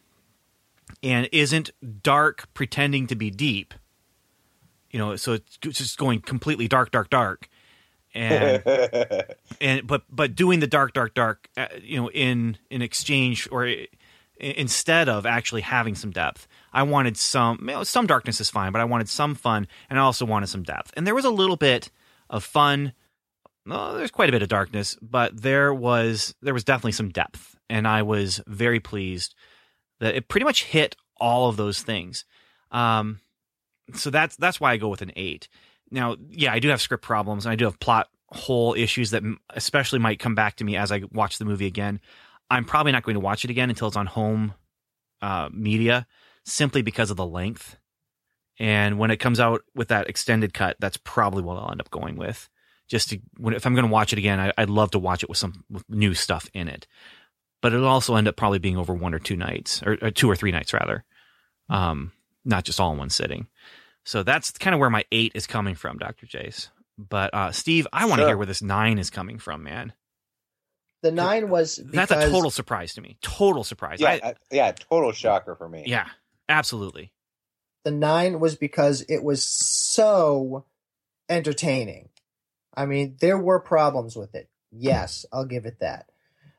and 1.03 1.29
isn't 1.31 1.71
dark 2.03 2.49
pretending 2.55 3.07
to 3.07 3.15
be 3.15 3.31
deep. 3.31 3.75
You 4.91 4.99
know, 4.99 5.15
so 5.17 5.35
it's 5.35 5.57
just 5.59 5.99
going 5.99 6.21
completely 6.21 6.67
dark, 6.67 6.91
dark, 6.91 7.11
dark, 7.11 7.49
and 8.15 8.63
and 9.61 9.87
but 9.87 10.03
but 10.11 10.35
doing 10.35 10.61
the 10.61 10.67
dark, 10.67 10.93
dark, 10.93 11.15
dark, 11.15 11.49
uh, 11.57 11.67
you 11.83 12.01
know, 12.01 12.11
in 12.11 12.59
in 12.71 12.83
exchange 12.83 13.49
or 13.51 13.69
instead 14.41 15.09
of 15.09 15.27
actually 15.27 15.61
having 15.61 15.95
some 15.95 16.11
depth. 16.11 16.49
I 16.73 16.83
wanted 16.83 17.17
some 17.17 17.59
you 17.61 17.67
know, 17.67 17.85
some 17.85 18.07
darkness 18.07 18.41
is 18.41 18.51
fine, 18.51 18.73
but 18.73 18.81
I 18.81 18.85
wanted 18.85 19.09
some 19.09 19.35
fun, 19.35 19.67
and 19.89 19.99
I 19.99 20.03
also 20.03 20.25
wanted 20.25 20.49
some 20.49 20.63
depth. 20.63 20.93
And 20.97 21.07
there 21.07 21.15
was 21.15 21.25
a 21.25 21.31
little 21.31 21.57
bit 21.57 21.91
of 22.29 22.45
fun. 22.45 22.93
Well, 23.67 23.95
there's 23.95 24.11
quite 24.11 24.29
a 24.29 24.33
bit 24.33 24.43
of 24.43 24.49
darkness, 24.49 24.97
but 25.03 25.43
there 25.43 25.75
was 25.75 26.35
there 26.43 26.55
was 26.55 26.65
definitely 26.65 26.93
some 26.93 27.11
depth, 27.11 27.57
and 27.69 27.87
I 27.87 28.03
was 28.03 28.41
very 28.47 28.81
pleased 28.81 29.35
that 30.01 30.15
it 30.15 30.29
pretty 30.29 30.45
much 30.45 30.65
hit 30.65 30.97
all 31.21 31.49
of 31.49 31.57
those 31.57 31.83
things. 31.83 32.25
Um, 32.71 33.21
so 33.95 34.11
that's 34.11 34.37
that's 34.37 34.61
why 34.61 34.73
I 34.73 34.77
go 34.77 34.89
with 34.89 35.03
an 35.03 35.13
eight. 35.17 35.49
Now, 35.91 36.17
yeah, 36.31 36.53
I 36.53 36.59
do 36.59 36.69
have 36.69 36.81
script 36.81 37.05
problems, 37.05 37.47
and 37.47 37.53
I 37.53 37.57
do 37.57 37.65
have 37.65 37.81
plot 37.81 38.09
hole 38.29 38.75
issues 38.75 39.11
that 39.11 39.23
especially 39.51 39.99
might 39.99 40.21
come 40.21 40.35
back 40.35 40.57
to 40.57 40.65
me 40.65 40.77
as 40.77 40.93
I 40.93 41.03
watch 41.13 41.39
the 41.39 41.45
movie 41.45 41.67
again. 41.67 42.01
I'm 42.49 42.65
probably 42.65 42.93
not 42.93 43.03
going 43.03 43.15
to 43.15 43.21
watch 43.21 43.45
it 43.45 43.51
again 43.51 43.71
until 43.71 43.89
it's 43.89 43.97
on 43.97 44.07
home 44.07 44.55
uh, 45.21 45.49
media, 45.53 46.07
simply 46.45 46.83
because 46.83 47.11
of 47.11 47.17
the 47.17 47.27
length. 47.27 47.77
And 48.59 48.99
when 48.99 49.11
it 49.11 49.17
comes 49.17 49.41
out 49.41 49.63
with 49.75 49.89
that 49.89 50.09
extended 50.09 50.53
cut, 50.53 50.77
that's 50.79 50.99
probably 50.99 51.43
what 51.43 51.57
I'll 51.57 51.71
end 51.71 51.81
up 51.81 51.91
going 51.91 52.17
with. 52.17 52.49
Just 52.89 53.11
to, 53.11 53.21
when, 53.39 53.55
if 53.55 53.67
I'm 53.67 53.75
going 53.75 53.87
to 53.87 53.93
watch 53.93 54.13
it 54.13 54.19
again, 54.19 54.39
I, 54.39 54.53
I'd 54.59 54.71
love 54.71 54.91
to 54.93 54.99
watch 54.99 55.23
it 55.23 55.29
with 55.29 55.39
some 55.39 55.65
with 55.71 55.89
new 55.89 56.13
stuff 56.15 56.49
in 56.53 56.69
it. 56.69 56.87
But 57.63 57.73
it'll 57.73 57.87
also 57.87 58.17
end 58.17 58.29
up 58.29 58.37
probably 58.37 58.59
being 58.59 58.77
over 58.77 58.95
one 58.95 59.15
or 59.15 59.19
two 59.19 59.37
nights, 59.37 59.83
or, 59.83 59.97
or 60.03 60.11
two 60.11 60.31
or 60.31 60.37
three 60.37 60.53
nights 60.53 60.73
rather, 60.73 61.05
um, 61.69 62.13
not 62.45 62.65
just 62.65 62.81
all 62.81 62.93
in 62.93 62.99
one 62.99 63.11
sitting. 63.11 63.47
So 64.11 64.25
that's 64.25 64.51
kind 64.51 64.75
of 64.75 64.81
where 64.81 64.91
my 64.91 65.05
eight 65.13 65.31
is 65.37 65.47
coming 65.47 65.77
from, 65.77 65.97
Doctor 65.99 66.27
Jace. 66.27 66.71
But 66.99 67.33
uh, 67.33 67.53
Steve, 67.53 67.87
I 67.93 68.07
want 68.07 68.15
to 68.19 68.23
Sure. 68.23 68.29
hear 68.31 68.37
where 68.37 68.47
this 68.47 68.61
nine 68.61 68.99
is 68.99 69.09
coming 69.09 69.39
from, 69.39 69.63
man. 69.63 69.93
The 71.03 71.13
nine 71.13 71.49
was 71.49 71.77
That's 71.77 72.11
a 72.11 72.29
total 72.29 72.51
surprise 72.51 72.93
to 72.95 73.01
me. 73.01 73.19
Total 73.23 73.63
surprise. 73.63 74.01
Yeah, 74.01 74.09
I- 74.11 74.21
I- 74.31 74.35
yeah, 74.51 74.73
total 74.73 75.13
shocker 75.13 75.55
for 75.55 75.69
me. 75.69 75.85
yeah, 75.87 76.09
absolutely. 76.49 77.13
the 77.85 77.93
nine 77.93 78.41
was 78.41 78.57
because 78.57 79.03
it 79.03 79.23
was 79.23 79.45
so 79.47 80.65
entertaining. 81.29 82.09
I 82.75 82.87
mean, 82.87 83.17
there 83.21 83.39
were 83.39 83.61
problems 83.61 84.17
with 84.17 84.35
it. 84.35 84.51
Yes, 84.73 85.25
I'll 85.33 85.47
give 85.47 85.67
it 85.67 85.79
that. 85.79 86.11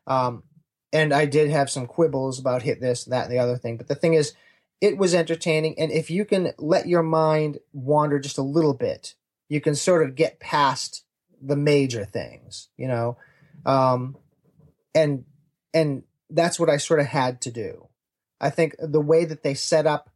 Um, 0.08 0.44
and 0.94 1.14
I 1.14 1.26
did 1.26 1.52
have 1.52 1.70
some 1.70 1.86
quibbles 1.86 2.40
about 2.40 2.62
hit 2.62 2.80
this, 2.80 3.04
that, 3.06 3.26
and 3.26 3.32
the 3.34 3.40
other 3.40 3.58
thing. 3.58 3.76
But 3.76 3.88
the 3.90 3.96
thing 3.96 4.14
is, 4.14 4.34
it 4.82 4.98
was 4.98 5.14
entertaining. 5.14 5.80
And 5.80 5.92
if 5.92 6.10
you 6.10 6.26
can 6.26 6.54
let 6.58 6.88
your 6.88 7.04
mind 7.04 7.60
wander 7.72 8.20
just 8.20 8.40
a 8.40 8.44
little 8.44 8.74
bit, 8.74 9.14
you 9.48 9.62
can 9.62 9.76
sort 9.76 10.04
of 10.04 10.16
get 10.16 10.40
past 10.40 11.06
the 11.42 11.56
major 11.56 12.04
things, 12.04 12.70
you 12.78 12.88
know? 12.88 13.18
Um, 13.66 14.18
and, 14.96 15.26
and 15.74 16.04
that's 16.30 16.60
what 16.60 16.70
I 16.70 16.78
sort 16.78 17.00
of 17.00 17.06
had 17.06 17.42
to 17.42 17.52
do. 17.52 17.88
I 18.40 18.50
think 18.50 18.76
the 18.80 19.00
way 19.00 19.24
that 19.26 19.44
they 19.44 19.54
set 19.54 19.86
up 19.86 20.10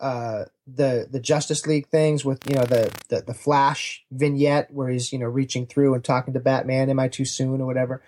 uh, 0.00 0.44
the 0.66 1.06
the 1.10 1.20
Justice 1.20 1.66
League 1.66 1.88
things 1.88 2.24
with 2.24 2.48
you 2.48 2.54
know 2.54 2.64
the, 2.64 2.90
the 3.08 3.22
the 3.22 3.34
Flash 3.34 4.02
vignette 4.10 4.72
where 4.72 4.88
he's 4.88 5.12
you 5.12 5.18
know 5.18 5.26
reaching 5.26 5.66
through 5.66 5.94
and 5.94 6.02
talking 6.02 6.32
to 6.34 6.40
Batman. 6.40 6.88
Am 6.88 6.98
I 6.98 7.08
too 7.08 7.26
soon 7.26 7.60
or 7.60 7.66
whatever? 7.66 8.02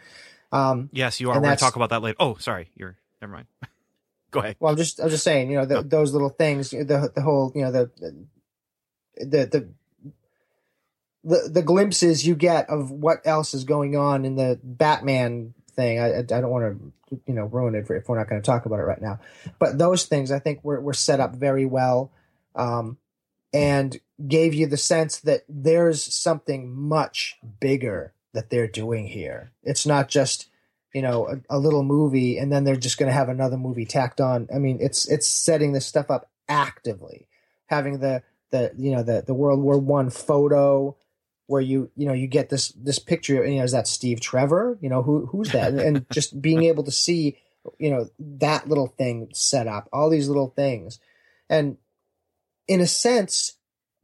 Um, 0.52 0.88
Yes, 0.92 1.20
you 1.20 1.30
are. 1.30 1.36
We're 1.36 1.42
going 1.42 1.56
to 1.56 1.60
talk 1.60 1.76
about 1.76 1.90
that 1.90 2.02
later. 2.02 2.16
Oh, 2.18 2.36
sorry. 2.36 2.70
You're 2.74 2.96
never 3.20 3.32
mind. 3.34 3.46
Go 4.32 4.40
ahead. 4.40 4.56
well, 4.58 4.72
I'm 4.72 4.78
just 4.78 5.00
I'm 5.00 5.10
just 5.10 5.22
saying 5.22 5.50
you 5.50 5.58
know 5.58 5.66
the, 5.66 5.82
those 5.82 6.12
little 6.12 6.30
things 6.30 6.70
the 6.70 7.12
the 7.14 7.22
whole 7.22 7.52
you 7.54 7.62
know 7.62 7.70
the 7.70 7.90
the 9.20 9.46
the 9.46 9.68
the 11.22 11.48
the 11.48 11.62
glimpses 11.62 12.26
you 12.26 12.34
get 12.34 12.68
of 12.68 12.90
what 12.90 13.20
else 13.24 13.54
is 13.54 13.64
going 13.64 13.94
on 13.94 14.24
in 14.24 14.34
the 14.36 14.58
Batman 14.62 15.54
thing. 15.76 16.00
I 16.00 16.12
I 16.12 16.18
I 16.18 16.22
don't 16.22 16.50
want 16.50 16.64
to 17.10 17.20
you 17.26 17.34
know 17.34 17.44
ruin 17.44 17.74
it 17.74 17.86
for, 17.86 17.94
if 17.94 18.08
we're 18.08 18.18
not 18.18 18.28
going 18.28 18.40
to 18.40 18.46
talk 18.46 18.66
about 18.66 18.80
it 18.80 18.84
right 18.84 19.00
now. 19.00 19.20
But 19.58 19.78
those 19.78 20.06
things 20.06 20.32
I 20.32 20.38
think 20.38 20.64
were 20.64 20.80
were 20.80 20.94
set 20.94 21.20
up 21.20 21.36
very 21.36 21.66
well, 21.66 22.10
um, 22.56 22.96
and 23.52 24.00
gave 24.26 24.54
you 24.54 24.66
the 24.66 24.76
sense 24.76 25.20
that 25.20 25.42
there's 25.46 26.02
something 26.02 26.74
much 26.74 27.38
bigger 27.60 28.14
that 28.32 28.48
they're 28.48 28.66
doing 28.66 29.08
here. 29.08 29.52
It's 29.62 29.86
not 29.86 30.08
just 30.08 30.48
you 30.94 31.02
know 31.02 31.28
a, 31.28 31.56
a 31.56 31.58
little 31.58 31.82
movie 31.82 32.38
and 32.38 32.52
then 32.52 32.64
they're 32.64 32.76
just 32.76 32.98
going 32.98 33.08
to 33.08 33.14
have 33.14 33.28
another 33.28 33.56
movie 33.56 33.84
tacked 33.84 34.20
on. 34.20 34.48
I 34.54 34.58
mean, 34.58 34.78
it's 34.80 35.08
it's 35.08 35.26
setting 35.26 35.72
this 35.72 35.86
stuff 35.86 36.10
up 36.10 36.30
actively, 36.48 37.28
having 37.66 37.98
the 37.98 38.22
the 38.50 38.72
you 38.76 38.92
know 38.92 39.02
the 39.02 39.22
the 39.26 39.34
World 39.34 39.60
War 39.60 39.78
One 39.78 40.10
photo 40.10 40.96
where 41.46 41.62
you 41.62 41.90
you 41.96 42.06
know 42.06 42.12
you 42.12 42.26
get 42.26 42.48
this 42.48 42.68
this 42.68 42.98
picture 42.98 43.46
you 43.46 43.58
know 43.58 43.64
is 43.64 43.72
that 43.72 43.88
Steve 43.88 44.20
Trevor? 44.20 44.78
You 44.80 44.88
know 44.88 45.02
who 45.02 45.26
who's 45.26 45.52
that? 45.52 45.70
And, 45.72 45.80
and 45.80 46.06
just 46.10 46.40
being 46.42 46.64
able 46.64 46.84
to 46.84 46.92
see 46.92 47.38
you 47.78 47.90
know 47.90 48.08
that 48.18 48.68
little 48.68 48.88
thing 48.88 49.28
set 49.32 49.66
up 49.66 49.88
all 49.92 50.10
these 50.10 50.28
little 50.28 50.52
things. 50.54 50.98
And 51.48 51.76
in 52.68 52.80
a 52.80 52.86
sense 52.86 53.54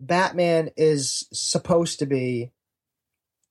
Batman 0.01 0.70
is 0.76 1.26
supposed 1.32 1.99
to 1.99 2.07
be 2.07 2.53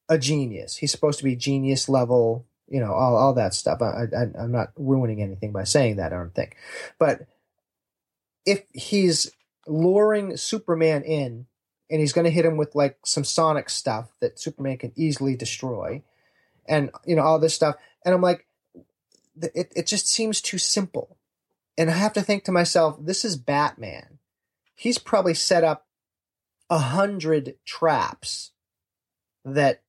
a 0.09 0.17
genius. 0.17 0.77
He's 0.77 0.91
supposed 0.91 1.17
to 1.19 1.25
be 1.25 1.35
genius 1.35 1.89
level 1.89 2.45
you 2.67 2.79
know 2.79 2.93
all, 2.93 3.15
all 3.15 3.33
that 3.33 3.53
stuff 3.53 3.81
I, 3.81 4.05
I 4.15 4.23
I'm 4.39 4.51
not 4.51 4.71
ruining 4.75 5.21
anything 5.21 5.51
by 5.51 5.63
saying 5.63 5.97
that 5.97 6.13
I 6.13 6.17
don't 6.17 6.35
think 6.35 6.55
but 6.99 7.27
if 8.45 8.63
he's 8.73 9.29
luring 9.67 10.37
Superman 10.37 11.03
in 11.03 11.45
and 11.89 12.01
he's 12.01 12.13
going 12.13 12.25
to 12.25 12.31
hit 12.31 12.45
him 12.45 12.57
with 12.57 12.75
like 12.75 12.97
some 13.05 13.23
sonic 13.23 13.69
stuff 13.69 14.09
that 14.19 14.39
Superman 14.39 14.77
can 14.77 14.93
easily 14.95 15.35
destroy, 15.35 16.01
and 16.65 16.89
you 17.05 17.15
know 17.15 17.23
all 17.23 17.39
this 17.39 17.53
stuff. 17.53 17.75
And 18.03 18.15
I'm 18.15 18.21
like, 18.21 18.47
it 19.35 19.71
it 19.75 19.87
just 19.87 20.07
seems 20.07 20.41
too 20.41 20.57
simple. 20.57 21.17
And 21.77 21.89
I 21.91 21.93
have 21.93 22.13
to 22.13 22.21
think 22.21 22.43
to 22.45 22.51
myself, 22.51 22.97
this 22.99 23.23
is 23.23 23.37
Batman. 23.37 24.17
He's 24.73 24.97
probably 24.97 25.33
set 25.33 25.63
up 25.63 25.85
a 26.69 26.79
hundred 26.79 27.55
traps 27.65 28.51
that 29.45 29.81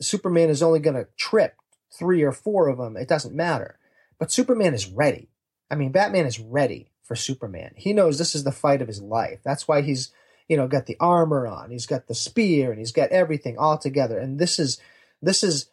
Superman 0.00 0.50
is 0.50 0.62
only 0.62 0.80
going 0.80 0.96
to 0.96 1.08
trip 1.16 1.54
three 1.98 2.22
or 2.22 2.32
four 2.32 2.68
of 2.68 2.78
them. 2.78 2.96
It 2.96 3.08
doesn't 3.08 3.34
matter. 3.34 3.78
But 4.18 4.32
Superman 4.32 4.74
is 4.74 4.88
ready. 4.88 5.28
I 5.70 5.74
mean, 5.74 5.92
Batman 5.92 6.26
is 6.26 6.38
ready 6.38 6.90
for 7.02 7.16
Superman. 7.16 7.72
He 7.76 7.92
knows 7.92 8.18
this 8.18 8.34
is 8.34 8.44
the 8.44 8.52
fight 8.52 8.82
of 8.82 8.88
his 8.88 9.00
life. 9.00 9.40
That's 9.44 9.68
why 9.68 9.82
he's 9.82 10.12
you 10.48 10.56
know 10.56 10.68
got 10.68 10.86
the 10.86 10.96
armor 11.00 11.46
on 11.46 11.70
he's 11.70 11.86
got 11.86 12.06
the 12.06 12.14
spear 12.14 12.70
and 12.70 12.78
he's 12.78 12.92
got 12.92 13.10
everything 13.10 13.58
all 13.58 13.78
together 13.78 14.18
and 14.18 14.38
this 14.38 14.58
is 14.58 14.80
this 15.22 15.42
is 15.42 15.70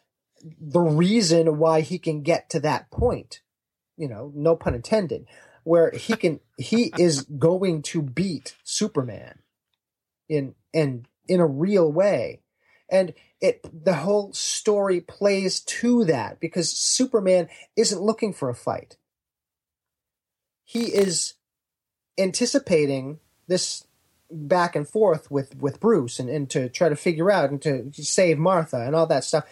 the 0.60 0.80
reason 0.80 1.58
why 1.58 1.80
he 1.80 1.98
can 1.98 2.22
get 2.22 2.50
to 2.50 2.60
that 2.60 2.90
point 2.90 3.40
you 3.96 4.08
know 4.08 4.32
no 4.34 4.56
pun 4.56 4.74
intended 4.74 5.26
where 5.62 5.90
he 5.92 6.16
can 6.16 6.40
he 6.58 6.92
is 6.98 7.22
going 7.22 7.82
to 7.82 8.02
beat 8.02 8.56
superman 8.64 9.38
in 10.28 10.54
in 10.72 11.06
in 11.28 11.40
a 11.40 11.46
real 11.46 11.90
way 11.90 12.40
and 12.88 13.14
it 13.40 13.84
the 13.84 13.94
whole 13.94 14.32
story 14.32 15.00
plays 15.00 15.60
to 15.60 16.04
that 16.04 16.40
because 16.40 16.70
superman 16.70 17.48
isn't 17.76 18.02
looking 18.02 18.32
for 18.32 18.48
a 18.48 18.54
fight 18.54 18.96
he 20.64 20.84
is 20.86 21.34
anticipating 22.18 23.18
this 23.46 23.86
back 24.30 24.74
and 24.74 24.88
forth 24.88 25.30
with 25.30 25.56
with 25.56 25.80
Bruce 25.80 26.18
and, 26.18 26.28
and 26.28 26.48
to 26.50 26.68
try 26.68 26.88
to 26.88 26.96
figure 26.96 27.30
out 27.30 27.50
and 27.50 27.62
to 27.62 27.90
save 27.92 28.38
Martha 28.38 28.78
and 28.78 28.94
all 28.94 29.06
that 29.06 29.24
stuff. 29.24 29.44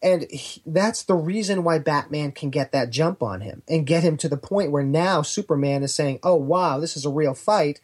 And 0.00 0.30
he, 0.30 0.62
that's 0.64 1.02
the 1.02 1.16
reason 1.16 1.64
why 1.64 1.80
Batman 1.80 2.30
can 2.30 2.50
get 2.50 2.70
that 2.70 2.90
jump 2.90 3.20
on 3.20 3.40
him 3.40 3.62
and 3.68 3.86
get 3.86 4.04
him 4.04 4.16
to 4.18 4.28
the 4.28 4.36
point 4.36 4.70
where 4.70 4.84
now 4.84 5.22
Superman 5.22 5.82
is 5.82 5.94
saying, 5.94 6.20
"Oh 6.22 6.36
wow, 6.36 6.78
this 6.78 6.96
is 6.96 7.04
a 7.04 7.10
real 7.10 7.34
fight," 7.34 7.80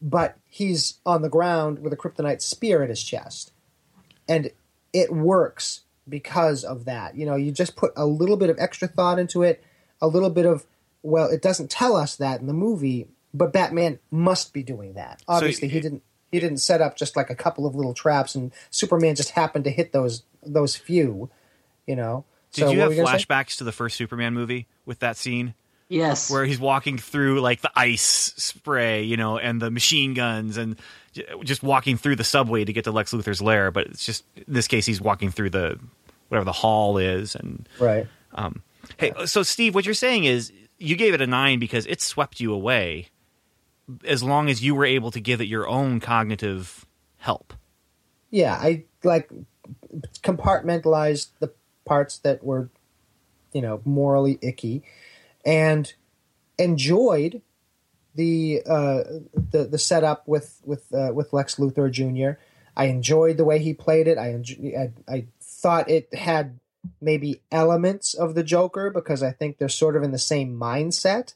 but 0.00 0.36
he's 0.48 0.98
on 1.06 1.22
the 1.22 1.28
ground 1.28 1.78
with 1.78 1.92
a 1.92 1.96
kryptonite 1.96 2.42
spear 2.42 2.82
at 2.82 2.88
his 2.88 3.02
chest, 3.02 3.52
and 4.28 4.50
it 4.92 5.12
works 5.12 5.82
because 6.08 6.64
of 6.64 6.84
that. 6.84 7.16
You 7.16 7.26
know, 7.26 7.36
you 7.36 7.52
just 7.52 7.76
put 7.76 7.92
a 7.96 8.06
little 8.06 8.36
bit 8.36 8.50
of 8.50 8.58
extra 8.58 8.88
thought 8.88 9.18
into 9.18 9.42
it, 9.42 9.62
a 10.00 10.06
little 10.06 10.30
bit 10.30 10.46
of 10.46 10.66
well, 11.02 11.28
it 11.28 11.42
doesn't 11.42 11.70
tell 11.70 11.96
us 11.96 12.14
that 12.16 12.40
in 12.40 12.46
the 12.46 12.52
movie, 12.52 13.08
but 13.34 13.52
Batman 13.52 13.98
must 14.10 14.52
be 14.52 14.62
doing 14.62 14.94
that. 14.94 15.20
Obviously, 15.26 15.68
he 15.68 15.78
it- 15.78 15.82
didn't. 15.82 16.02
He 16.30 16.40
didn't 16.40 16.58
set 16.58 16.80
up 16.80 16.96
just 16.96 17.14
like 17.14 17.28
a 17.28 17.34
couple 17.34 17.66
of 17.66 17.74
little 17.74 17.92
traps, 17.92 18.34
and 18.34 18.52
Superman 18.70 19.14
just 19.16 19.30
happened 19.32 19.64
to 19.64 19.70
hit 19.70 19.92
those 19.92 20.22
those 20.42 20.76
few. 20.76 21.28
You 21.86 21.96
know. 21.96 22.24
Did 22.54 22.62
So 22.66 22.70
you 22.70 22.80
have 22.80 22.96
were 22.96 23.06
say? 23.06 23.12
flashbacks 23.24 23.58
to 23.58 23.64
the 23.64 23.72
first 23.72 23.96
Superman 23.96 24.32
movie 24.34 24.66
with 24.86 24.98
that 25.00 25.16
scene 25.18 25.54
Yes. 25.88 26.30
where 26.30 26.44
he's 26.46 26.58
walking 26.60 26.96
through 26.98 27.40
like 27.40 27.60
the 27.62 27.70
ice 27.76 28.32
spray, 28.36 29.02
you 29.04 29.16
know, 29.16 29.36
and 29.38 29.60
the 29.60 29.70
machine 29.70 30.12
guns 30.14 30.56
and 30.58 30.76
j- 30.76 30.82
just 31.44 31.62
walking 31.62 31.96
through 31.96 32.16
the 32.16 32.24
subway 32.24 32.64
to 32.64 32.72
get 32.72 32.84
to 32.84 32.90
Lex 32.92 33.12
Luthor's 33.12 33.42
lair, 33.42 33.70
but 33.70 33.86
it's 33.86 34.04
just 34.04 34.24
in 34.36 34.44
this 34.48 34.66
case 34.68 34.86
he's 34.86 35.00
walking 35.00 35.30
through 35.30 35.50
the 35.50 35.78
whatever 36.28 36.44
the 36.44 36.52
hall 36.52 36.96
is 36.98 37.34
and 37.34 37.68
Right. 37.78 38.06
um 38.34 38.62
hey 38.96 39.12
so 39.26 39.42
Steve 39.42 39.74
what 39.74 39.84
you're 39.84 39.94
saying 39.94 40.24
is 40.24 40.50
you 40.78 40.96
gave 40.96 41.12
it 41.14 41.20
a 41.20 41.26
9 41.26 41.58
because 41.58 41.86
it 41.86 42.00
swept 42.00 42.40
you 42.40 42.52
away 42.52 43.08
as 44.06 44.22
long 44.22 44.48
as 44.48 44.62
you 44.64 44.74
were 44.74 44.86
able 44.86 45.10
to 45.10 45.20
give 45.20 45.40
it 45.40 45.46
your 45.46 45.68
own 45.68 46.00
cognitive 46.00 46.86
help. 47.18 47.52
yeah, 48.30 48.54
I 48.54 48.84
like 49.04 49.30
compartmentalized 50.22 51.28
the 51.40 51.52
parts 51.84 52.18
that 52.18 52.42
were, 52.42 52.70
you 53.52 53.60
know, 53.60 53.80
morally 53.84 54.38
icky, 54.40 54.82
and 55.44 55.92
enjoyed 56.58 57.42
the 58.14 58.62
uh, 58.66 59.02
the 59.34 59.68
the 59.70 59.78
setup 59.78 60.26
with 60.28 60.60
with 60.64 60.92
uh, 60.92 61.12
with 61.12 61.32
Lex 61.32 61.56
Luthor 61.56 61.90
Jr. 61.90 62.40
I 62.76 62.86
enjoyed 62.86 63.36
the 63.36 63.44
way 63.44 63.58
he 63.58 63.74
played 63.74 64.08
it. 64.08 64.16
I 64.16 64.30
enjoy, 64.30 64.72
I, 64.78 65.12
I 65.12 65.26
thought 65.42 65.90
it 65.90 66.14
had 66.14 66.58
maybe 67.00 67.42
elements 67.52 68.14
of 68.14 68.34
the 68.34 68.42
Joker 68.42 68.90
because 68.90 69.22
I 69.22 69.30
think 69.30 69.58
they're 69.58 69.68
sort 69.68 69.96
of 69.96 70.02
in 70.02 70.10
the 70.10 70.18
same 70.18 70.58
mindset. 70.58 71.34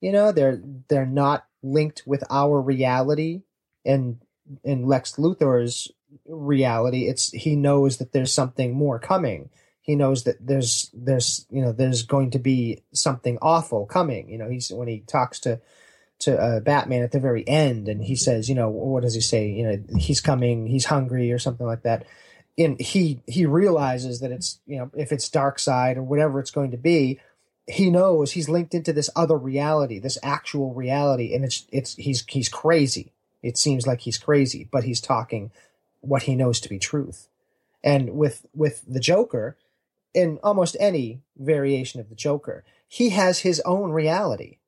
You 0.00 0.12
know, 0.12 0.32
they're 0.32 0.60
they're 0.88 1.06
not 1.06 1.46
linked 1.62 2.02
with 2.06 2.24
our 2.30 2.60
reality 2.60 3.42
and 3.84 4.18
in 4.64 4.86
Lex 4.86 5.12
Luthor's 5.16 5.90
reality, 6.26 7.06
it's 7.06 7.30
he 7.30 7.56
knows 7.56 7.98
that 7.98 8.12
there's 8.12 8.32
something 8.32 8.74
more 8.74 8.98
coming. 8.98 9.50
He 9.80 9.96
knows 9.96 10.24
that 10.24 10.46
there's 10.46 10.90
there's 10.92 11.46
you 11.50 11.62
know 11.62 11.72
there's 11.72 12.02
going 12.02 12.30
to 12.32 12.38
be 12.38 12.82
something 12.92 13.38
awful 13.42 13.86
coming. 13.86 14.28
You 14.28 14.38
know, 14.38 14.48
he's 14.48 14.70
when 14.70 14.88
he 14.88 15.00
talks 15.00 15.40
to 15.40 15.60
to 16.22 16.38
uh, 16.38 16.60
Batman 16.60 17.02
at 17.02 17.12
the 17.12 17.20
very 17.20 17.46
end, 17.48 17.88
and 17.88 18.02
he 18.02 18.16
says, 18.16 18.48
you 18.48 18.54
know, 18.54 18.68
what 18.68 19.02
does 19.02 19.14
he 19.14 19.20
say? 19.20 19.48
You 19.48 19.64
know, 19.64 19.98
he's 19.98 20.20
coming, 20.20 20.66
he's 20.66 20.86
hungry, 20.86 21.32
or 21.32 21.38
something 21.38 21.66
like 21.66 21.82
that. 21.82 22.06
And 22.58 22.78
he 22.80 23.20
he 23.26 23.46
realizes 23.46 24.20
that 24.20 24.30
it's 24.30 24.60
you 24.66 24.78
know 24.78 24.90
if 24.94 25.10
it's 25.10 25.28
Darkseid 25.28 25.96
or 25.96 26.02
whatever 26.02 26.38
it's 26.38 26.50
going 26.50 26.70
to 26.72 26.76
be, 26.76 27.18
he 27.66 27.90
knows 27.90 28.32
he's 28.32 28.48
linked 28.48 28.74
into 28.74 28.92
this 28.92 29.10
other 29.16 29.36
reality, 29.36 29.98
this 29.98 30.18
actual 30.22 30.74
reality, 30.74 31.34
and 31.34 31.44
it's 31.44 31.66
it's 31.72 31.94
he's 31.94 32.24
he's 32.28 32.48
crazy. 32.48 33.12
It 33.42 33.58
seems 33.58 33.86
like 33.86 34.00
he's 34.00 34.18
crazy, 34.18 34.68
but 34.70 34.84
he's 34.84 35.00
talking 35.00 35.50
what 36.00 36.24
he 36.24 36.36
knows 36.36 36.60
to 36.60 36.68
be 36.68 36.78
truth. 36.78 37.28
And 37.82 38.10
with 38.10 38.46
with 38.54 38.82
the 38.86 39.00
Joker, 39.00 39.56
in 40.14 40.38
almost 40.42 40.76
any 40.78 41.20
variation 41.36 42.00
of 42.00 42.08
the 42.08 42.14
Joker, 42.14 42.64
he 42.86 43.10
has 43.10 43.40
his 43.40 43.60
own 43.60 43.90
reality. 43.90 44.58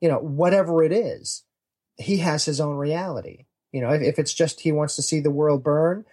You 0.00 0.08
know, 0.08 0.18
whatever 0.18 0.82
it 0.82 0.92
is, 0.92 1.44
he 1.96 2.18
has 2.18 2.44
his 2.44 2.60
own 2.60 2.76
reality. 2.76 3.46
You 3.72 3.80
know, 3.80 3.90
if, 3.90 4.02
if 4.02 4.18
it's 4.18 4.34
just 4.34 4.60
he 4.60 4.72
wants 4.72 4.96
to 4.96 5.02
see 5.02 5.20
the 5.20 5.30
world 5.30 5.62
burn, 5.62 6.04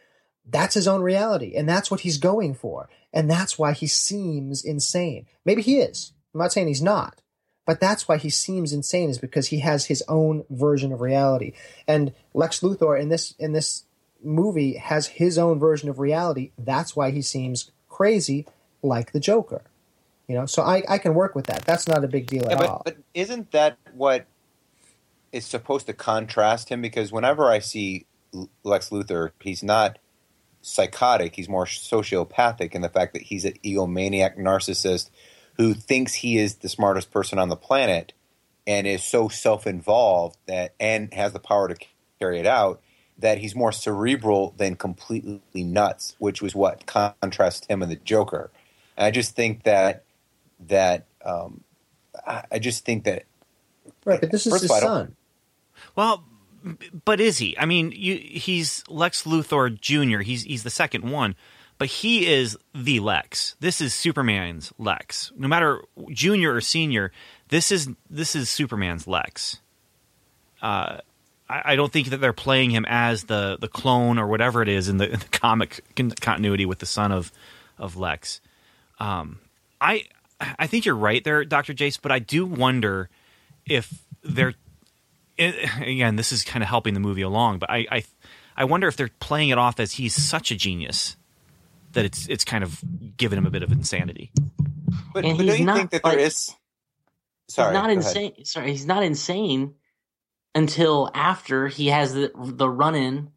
that's 0.45 0.75
his 0.75 0.87
own 0.87 1.01
reality. 1.01 1.55
And 1.55 1.67
that's 1.67 1.89
what 1.89 2.01
he's 2.01 2.17
going 2.17 2.53
for. 2.55 2.89
And 3.13 3.29
that's 3.29 3.57
why 3.57 3.73
he 3.73 3.87
seems 3.87 4.63
insane. 4.63 5.27
Maybe 5.45 5.61
he 5.61 5.79
is. 5.79 6.13
I'm 6.33 6.39
not 6.39 6.51
saying 6.51 6.67
he's 6.67 6.81
not. 6.81 7.21
But 7.65 7.79
that's 7.79 8.07
why 8.07 8.17
he 8.17 8.29
seems 8.29 8.73
insane 8.73 9.09
is 9.09 9.17
because 9.17 9.47
he 9.47 9.59
has 9.59 9.85
his 9.85 10.03
own 10.07 10.43
version 10.49 10.91
of 10.91 10.99
reality. 10.99 11.53
And 11.87 12.13
Lex 12.33 12.59
Luthor 12.59 12.99
in 12.99 13.09
this 13.09 13.33
in 13.39 13.53
this 13.53 13.85
movie 14.21 14.75
has 14.75 15.07
his 15.07 15.37
own 15.37 15.59
version 15.59 15.89
of 15.89 15.99
reality. 15.99 16.51
That's 16.57 16.95
why 16.95 17.11
he 17.11 17.21
seems 17.21 17.71
crazy 17.87 18.45
like 18.81 19.11
the 19.11 19.19
Joker. 19.19 19.63
You 20.27 20.35
know, 20.35 20.45
so 20.45 20.63
I, 20.63 20.83
I 20.87 20.97
can 20.97 21.13
work 21.13 21.35
with 21.35 21.47
that. 21.47 21.65
That's 21.65 21.87
not 21.87 22.03
a 22.03 22.07
big 22.07 22.27
deal 22.27 22.43
Yeah, 22.45 22.53
at 22.53 22.57
but, 22.59 22.69
all. 22.69 22.81
but 22.85 22.97
isn't 23.13 23.51
that 23.51 23.77
what 23.93 24.25
is 25.31 25.45
supposed 25.45 25.87
to 25.87 25.93
contrast 25.93 26.69
him? 26.69 26.81
Because 26.81 27.11
whenever 27.11 27.51
I 27.51 27.59
see 27.59 28.05
Lex 28.63 28.89
Luthor, 28.89 29.31
he's 29.41 29.63
not 29.63 29.99
psychotic. 30.61 31.35
He's 31.35 31.49
more 31.49 31.65
sociopathic 31.65 32.73
in 32.73 32.81
the 32.81 32.89
fact 32.89 33.13
that 33.13 33.23
he's 33.23 33.43
an 33.43 33.53
egomaniac 33.63 34.37
narcissist 34.37 35.09
who 35.57 35.73
thinks 35.73 36.15
he 36.15 36.37
is 36.37 36.55
the 36.55 36.69
smartest 36.69 37.11
person 37.11 37.37
on 37.37 37.49
the 37.49 37.55
planet 37.55 38.13
and 38.65 38.87
is 38.87 39.03
so 39.03 39.27
self-involved 39.27 40.37
that 40.47 40.73
and 40.79 41.13
has 41.13 41.33
the 41.33 41.39
power 41.39 41.67
to 41.67 41.75
carry 42.19 42.39
it 42.39 42.47
out 42.47 42.81
that 43.17 43.39
he's 43.39 43.55
more 43.55 43.71
cerebral 43.71 44.53
than 44.57 44.75
completely 44.75 45.63
nuts, 45.63 46.15
which 46.17 46.41
was 46.41 46.55
what 46.55 46.85
contrasts 46.85 47.67
him 47.67 47.83
and 47.83 47.91
the 47.91 47.97
Joker. 47.97 48.49
And 48.97 49.05
I 49.05 49.11
just 49.11 49.35
think 49.35 49.63
that 49.63 50.03
that 50.69 51.07
um, 51.23 51.63
I 52.25 52.43
I 52.53 52.59
just 52.59 52.85
think 52.85 53.03
that 53.05 53.23
right, 54.05 54.19
but 54.21 54.31
this 54.31 54.45
is 54.45 54.51
First 54.53 54.63
his 54.63 54.71
of 54.71 54.75
all, 54.75 54.77
I 54.77 54.81
don't- 54.81 55.07
son. 55.07 55.15
Well, 55.95 56.23
but 57.05 57.19
is 57.19 57.37
he? 57.39 57.57
I 57.57 57.65
mean, 57.65 57.91
you, 57.95 58.15
he's 58.15 58.83
Lex 58.87 59.23
Luthor 59.23 59.69
Jr. 59.79 60.19
He's 60.21 60.43
he's 60.43 60.63
the 60.63 60.69
second 60.69 61.09
one, 61.09 61.35
but 61.77 61.87
he 61.89 62.25
is 62.25 62.57
the 62.73 62.99
Lex. 63.01 63.55
This 63.59 63.81
is 63.81 63.93
Superman's 63.93 64.71
Lex. 64.77 65.31
No 65.35 65.47
matter 65.47 65.81
junior 66.11 66.53
or 66.55 66.61
senior, 66.61 67.11
this 67.49 67.71
is 67.71 67.89
this 68.09 68.35
is 68.35 68.49
Superman's 68.49 69.07
Lex. 69.07 69.59
Uh, 70.61 70.99
I, 71.49 71.61
I 71.73 71.75
don't 71.75 71.91
think 71.91 72.07
that 72.09 72.17
they're 72.17 72.31
playing 72.33 72.69
him 72.71 72.85
as 72.87 73.25
the 73.25 73.57
the 73.59 73.67
clone 73.67 74.17
or 74.17 74.27
whatever 74.27 74.61
it 74.61 74.69
is 74.69 74.87
in 74.87 74.97
the, 74.97 75.11
in 75.11 75.19
the 75.19 75.27
comic 75.29 75.83
con- 75.95 76.11
continuity 76.11 76.65
with 76.65 76.79
the 76.79 76.85
son 76.85 77.11
of 77.11 77.31
of 77.77 77.97
Lex. 77.97 78.39
Um, 78.99 79.39
I 79.81 80.05
I 80.59 80.67
think 80.67 80.85
you're 80.85 80.95
right 80.95 81.23
there, 81.23 81.43
Doctor 81.45 81.73
Jace, 81.73 81.99
but 82.01 82.11
I 82.11 82.19
do 82.19 82.45
wonder 82.45 83.09
if 83.65 83.93
they're 84.23 84.53
it, 85.37 85.55
again, 85.81 86.15
this 86.15 86.31
is 86.31 86.43
kind 86.43 86.61
of 86.63 86.69
helping 86.69 86.93
the 86.93 86.99
movie 86.99 87.23
along, 87.23 87.57
but 87.59 87.69
I, 87.71 87.87
I, 87.91 88.03
I 88.55 88.65
wonder 88.65 88.87
if 88.87 88.95
they're 88.95 89.09
playing 89.19 89.49
it 89.49 89.57
off 89.57 89.79
as 89.79 89.93
he's 89.93 90.13
such 90.15 90.51
a 90.51 90.55
genius 90.55 91.15
that 91.93 92.05
it's 92.05 92.27
it's 92.27 92.43
kind 92.45 92.63
of 92.63 92.79
giving 93.17 93.37
him 93.37 93.45
a 93.45 93.49
bit 93.51 93.63
of 93.63 93.71
insanity. 93.71 94.31
but, 95.13 95.25
And 95.25 95.37
but 95.37 95.45
he's 95.45 95.53
don't 95.53 95.59
you 95.59 95.65
not, 95.65 95.77
think 95.77 95.91
that 95.91 96.03
like- 96.03 96.17
there 96.17 96.25
is 96.25 96.55
sorry 97.47 97.69
he's 97.69 97.73
not 97.73 97.83
go 97.85 97.89
ahead. 97.91 97.97
insane. 97.97 98.45
Sorry, 98.45 98.71
he's 98.71 98.85
not 98.85 99.03
insane 99.03 99.73
until 100.55 101.09
after 101.13 101.67
he 101.67 101.87
has 101.87 102.13
the 102.13 102.31
the 102.35 102.69
run 102.69 102.95
in 102.95 103.29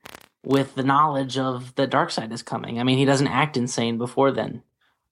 with 0.44 0.74
the 0.74 0.82
knowledge 0.84 1.38
of 1.38 1.74
the 1.74 1.88
Darkseid 1.88 2.30
is 2.32 2.42
coming. 2.42 2.78
I 2.78 2.84
mean, 2.84 2.98
he 2.98 3.04
doesn't 3.04 3.26
act 3.26 3.56
insane 3.56 3.98
before 3.98 4.30
then. 4.32 4.62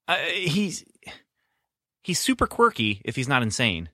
Uh, 0.07 0.17
he's 0.17 0.85
he's 2.05 2.21
super 2.21 2.47
quirky 2.47 3.03
if 3.05 3.17
he's 3.17 3.29
not 3.29 3.43
insane. 3.43 3.91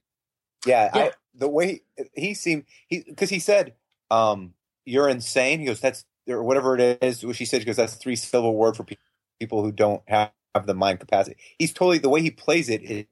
Yeah, 0.66 0.90
Yeah. 0.94 1.02
I, 1.04 1.12
the 1.34 1.48
way 1.48 1.82
he 2.14 2.34
seemed, 2.34 2.64
he 2.88 3.04
because 3.08 3.30
he 3.30 3.40
said, 3.40 3.74
um, 4.10 4.54
"You're 4.86 5.08
insane." 5.08 5.60
He 5.60 5.66
goes, 5.66 5.80
"That's 5.80 6.04
or 6.28 6.42
whatever 6.44 6.76
it 6.78 6.98
is." 7.02 7.24
What 7.24 7.36
she 7.36 7.46
said, 7.46 7.62
she 7.62 7.66
goes, 7.66 7.76
"That's 7.76 7.94
three 7.96 8.16
syllable 8.16 8.56
word 8.56 8.76
for 8.76 8.84
pe- 8.84 8.96
people 9.40 9.62
who 9.64 9.72
don't 9.72 10.02
have, 10.08 10.32
have 10.54 10.66
the 10.66 10.74
mind 10.74 11.00
capacity." 11.00 11.38
He's 11.58 11.72
totally 11.72 11.98
the 11.98 12.10
way 12.10 12.22
he 12.22 12.30
plays 12.32 12.68
it 12.68 12.82
is, 12.82 13.06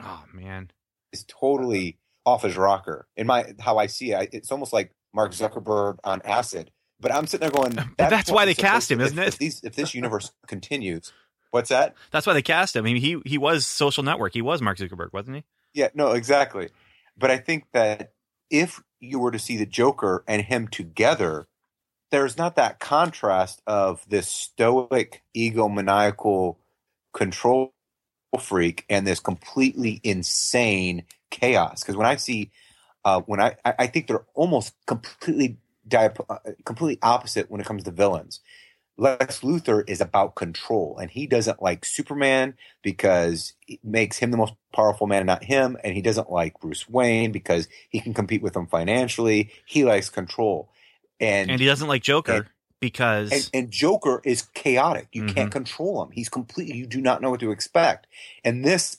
Oh 0.00 0.24
man, 0.32 0.70
is 1.12 1.24
totally 1.28 1.98
off 2.26 2.42
his 2.42 2.56
rocker. 2.56 3.06
In 3.16 3.26
my 3.26 3.54
how 3.60 3.78
I 3.78 3.86
see 3.86 4.12
it, 4.12 4.30
it's 4.32 4.52
almost 4.52 4.72
like 4.72 4.92
Mark 5.14 5.32
Zuckerberg 5.32 5.98
on 6.04 6.22
acid. 6.24 6.70
But 7.00 7.12
I'm 7.14 7.26
sitting 7.26 7.48
there 7.50 7.62
going, 7.62 7.78
that's 7.98 8.30
what 8.30 8.36
why 8.36 8.44
they 8.46 8.54
cast 8.54 8.90
him, 8.90 9.00
to- 9.00 9.04
isn't 9.06 9.18
if, 9.18 9.24
it? 9.24 9.28
If, 9.34 9.38
these, 9.38 9.60
if 9.64 9.74
this 9.76 9.94
universe 9.94 10.32
continues, 10.48 11.12
what's 11.52 11.68
that? 11.68 11.94
that's 12.10 12.26
why 12.26 12.32
they 12.32 12.42
cast 12.42 12.74
him. 12.74 12.84
I 12.84 12.92
mean, 12.92 13.00
he 13.00 13.20
he 13.24 13.38
was 13.38 13.64
Social 13.64 14.02
Network. 14.02 14.34
He 14.34 14.42
was 14.42 14.60
Mark 14.60 14.78
Zuckerberg, 14.78 15.12
wasn't 15.12 15.36
he? 15.36 15.44
Yeah, 15.72 15.88
no, 15.94 16.10
exactly. 16.12 16.70
But 17.16 17.30
I 17.30 17.38
think 17.38 17.66
that 17.72 18.12
if 18.50 18.82
you 19.00 19.18
were 19.18 19.30
to 19.30 19.38
see 19.38 19.56
the 19.56 19.66
Joker 19.66 20.24
and 20.26 20.42
him 20.42 20.68
together, 20.68 21.46
there's 22.10 22.36
not 22.36 22.56
that 22.56 22.80
contrast 22.80 23.62
of 23.66 24.06
this 24.08 24.28
stoic, 24.28 25.22
egomaniacal 25.36 26.56
control 27.12 27.72
freak 28.40 28.84
and 28.88 29.06
this 29.06 29.20
completely 29.20 30.00
insane 30.02 31.04
chaos. 31.30 31.82
Because 31.82 31.96
when 31.96 32.06
I 32.06 32.16
see, 32.16 32.50
uh, 33.04 33.20
when 33.22 33.40
I, 33.40 33.56
I 33.64 33.86
think 33.86 34.06
they're 34.06 34.24
almost 34.34 34.74
completely 34.86 35.58
diap- 35.88 36.24
uh, 36.28 36.38
completely 36.64 36.98
opposite 37.02 37.50
when 37.50 37.60
it 37.60 37.66
comes 37.66 37.84
to 37.84 37.90
villains. 37.90 38.40
Lex 38.98 39.40
Luthor 39.40 39.88
is 39.88 40.00
about 40.00 40.34
control, 40.34 40.98
and 40.98 41.10
he 41.10 41.26
doesn't 41.26 41.62
like 41.62 41.84
Superman 41.84 42.54
because 42.82 43.54
it 43.66 43.80
makes 43.82 44.18
him 44.18 44.30
the 44.30 44.36
most 44.36 44.54
powerful 44.74 45.06
man, 45.06 45.26
not 45.26 45.44
him. 45.44 45.76
And 45.82 45.94
he 45.94 46.02
doesn't 46.02 46.30
like 46.30 46.60
Bruce 46.60 46.88
Wayne 46.88 47.32
because 47.32 47.68
he 47.88 48.00
can 48.00 48.14
compete 48.14 48.42
with 48.42 48.54
him 48.54 48.66
financially. 48.66 49.50
He 49.66 49.84
likes 49.84 50.10
control, 50.10 50.70
and 51.20 51.50
And 51.50 51.60
he 51.60 51.66
doesn't 51.66 51.88
like 51.88 52.02
Joker 52.02 52.32
and- 52.32 52.46
because 52.80 53.32
and, 53.32 53.50
and 53.54 53.70
Joker 53.70 54.20
is 54.24 54.42
chaotic. 54.42 55.08
You 55.12 55.22
Mhm. 55.22 55.34
can't 55.34 55.52
control 55.52 56.02
him. 56.02 56.10
He's 56.10 56.28
completely. 56.28 56.76
You 56.76 56.86
do 56.86 57.00
not 57.00 57.22
know 57.22 57.30
what 57.30 57.40
to 57.40 57.50
expect. 57.52 58.08
And 58.44 58.64
this 58.64 58.98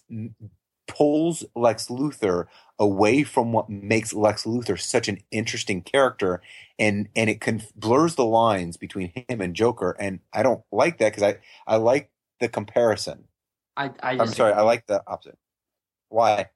pulls 0.88 1.46
Lex 1.56 1.88
Luthor 1.88 2.48
away 2.80 3.24
from 3.24 3.52
what 3.52 3.70
makes 3.70 4.14
Lex 4.14 4.44
Luthor 4.44 4.80
such 4.80 5.08
an 5.08 5.20
interesting 5.32 5.82
character, 5.82 6.42
and 6.78 7.10
and 7.16 7.30
it 7.30 7.42
can 7.42 7.62
blurs 7.76 8.16
the 8.16 8.26
lines 8.26 8.78
between 8.78 9.12
him 9.28 9.42
and 9.42 9.56
Joker. 9.56 9.96
And 10.00 10.20
I 10.34 10.44
don't 10.44 10.64
like 10.72 10.98
that 11.00 11.14
because 11.14 11.24
I 11.24 11.38
I 11.68 11.78
like 11.78 12.12
the 12.40 12.50
comparison. 12.50 13.26
I, 13.76 13.92
I 14.02 14.18
I'm 14.20 14.28
sorry, 14.28 14.54
I 14.54 14.62
like 14.62 14.86
the 14.88 15.04
opposite. 15.08 15.38
Why? 16.10 16.50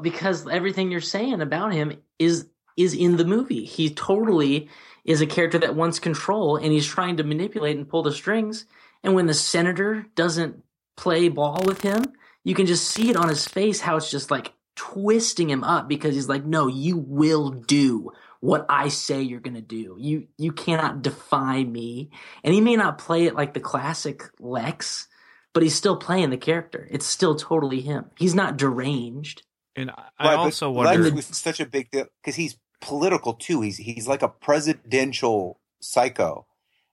because 0.00 0.48
everything 0.48 0.90
you're 0.90 1.00
saying 1.00 1.40
about 1.40 1.72
him 1.72 2.00
is 2.18 2.48
is 2.76 2.94
in 2.94 3.16
the 3.16 3.24
movie. 3.24 3.64
He 3.64 3.90
totally 3.90 4.68
is 5.04 5.20
a 5.20 5.26
character 5.26 5.58
that 5.58 5.76
wants 5.76 5.98
control 5.98 6.56
and 6.56 6.72
he's 6.72 6.86
trying 6.86 7.16
to 7.18 7.22
manipulate 7.24 7.76
and 7.76 7.88
pull 7.88 8.02
the 8.02 8.12
strings. 8.12 8.66
And 9.04 9.14
when 9.14 9.26
the 9.26 9.34
senator 9.34 10.06
doesn't 10.16 10.62
play 10.96 11.28
ball 11.28 11.60
with 11.64 11.82
him, 11.82 12.14
you 12.44 12.54
can 12.54 12.66
just 12.66 12.88
see 12.88 13.10
it 13.10 13.16
on 13.16 13.28
his 13.28 13.46
face 13.48 13.80
how 13.80 13.96
it's 13.96 14.10
just 14.10 14.30
like 14.30 14.52
twisting 14.76 15.48
him 15.50 15.64
up 15.64 15.88
because 15.88 16.14
he's 16.14 16.28
like, 16.28 16.44
"No, 16.44 16.66
you 16.66 16.96
will 16.96 17.50
do 17.50 18.12
what 18.40 18.66
I 18.68 18.88
say 18.88 19.22
you're 19.22 19.40
going 19.40 19.54
to 19.54 19.60
do. 19.62 19.96
You 19.98 20.26
you 20.36 20.52
cannot 20.52 21.02
defy 21.02 21.64
me." 21.64 22.10
And 22.42 22.52
he 22.54 22.60
may 22.60 22.76
not 22.76 22.98
play 22.98 23.24
it 23.24 23.34
like 23.34 23.54
the 23.54 23.60
classic 23.60 24.22
Lex, 24.38 25.08
but 25.52 25.62
he's 25.62 25.74
still 25.74 25.96
playing 25.96 26.30
the 26.30 26.36
character. 26.36 26.86
It's 26.90 27.06
still 27.06 27.34
totally 27.34 27.80
him. 27.80 28.06
He's 28.18 28.34
not 28.34 28.56
deranged. 28.56 29.42
and 29.76 29.90
I, 29.90 29.94
Right, 29.94 30.10
I 30.18 30.36
but 30.36 30.38
also 30.38 30.70
Lex 30.70 30.98
wonder. 31.00 31.14
was 31.14 31.26
such 31.26 31.60
a 31.60 31.66
big 31.66 31.90
deal 31.90 32.06
because 32.22 32.36
he's 32.36 32.56
political 32.80 33.32
too. 33.34 33.60
He's 33.62 33.76
he's 33.78 34.06
like 34.06 34.22
a 34.22 34.28
presidential 34.28 35.60
psycho, 35.80 36.46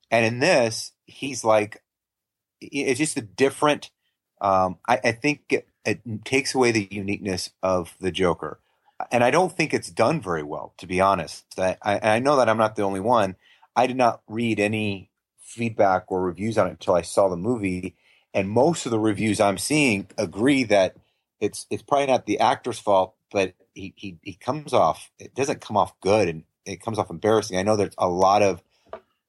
and 0.09 0.25
in 0.25 0.39
this, 0.39 0.93
he's 1.05 1.43
like 1.43 1.81
it's 2.61 2.99
just 2.99 3.17
a 3.17 3.21
different. 3.21 3.89
Um, 4.41 4.79
I, 4.89 4.99
I 5.05 5.13
think 5.13 5.43
it, 5.51 5.67
it 5.85 6.01
takes 6.25 6.55
away 6.55 6.71
the 6.71 6.87
uniqueness 6.91 7.51
of 7.63 7.95
the 8.01 8.11
Joker, 8.11 8.59
and 9.11 9.23
I 9.23 9.31
don't 9.31 9.55
think 9.55 9.73
it's 9.73 9.91
done 9.91 10.21
very 10.21 10.43
well, 10.43 10.73
to 10.79 10.87
be 10.87 11.01
honest. 11.01 11.45
I, 11.59 11.77
I, 11.83 11.99
I 12.15 12.19
know 12.19 12.37
that 12.37 12.49
I'm 12.49 12.57
not 12.57 12.75
the 12.75 12.83
only 12.83 13.01
one. 13.01 13.37
I 13.75 13.87
did 13.87 13.97
not 13.97 14.21
read 14.27 14.59
any 14.59 15.11
feedback 15.41 16.05
or 16.11 16.21
reviews 16.23 16.57
on 16.57 16.67
it 16.67 16.71
until 16.71 16.95
I 16.95 17.03
saw 17.03 17.29
the 17.29 17.37
movie, 17.37 17.95
and 18.33 18.49
most 18.49 18.85
of 18.85 18.91
the 18.91 18.99
reviews 18.99 19.39
I'm 19.39 19.59
seeing 19.59 20.07
agree 20.17 20.63
that 20.65 20.97
it's 21.41 21.67
it's 21.69 21.83
probably 21.83 22.07
not 22.07 22.25
the 22.25 22.39
actor's 22.39 22.79
fault, 22.79 23.15
but 23.31 23.53
he, 23.73 23.93
he 23.97 24.17
he 24.23 24.33
comes 24.35 24.73
off 24.73 25.11
it 25.19 25.35
doesn't 25.35 25.61
come 25.61 25.77
off 25.77 25.99
good 26.01 26.29
and 26.29 26.43
it 26.65 26.81
comes 26.81 26.99
off 26.99 27.09
embarrassing. 27.09 27.57
I 27.57 27.63
know 27.63 27.75
there's 27.77 27.95
a 27.97 28.09
lot 28.09 28.41
of 28.41 28.61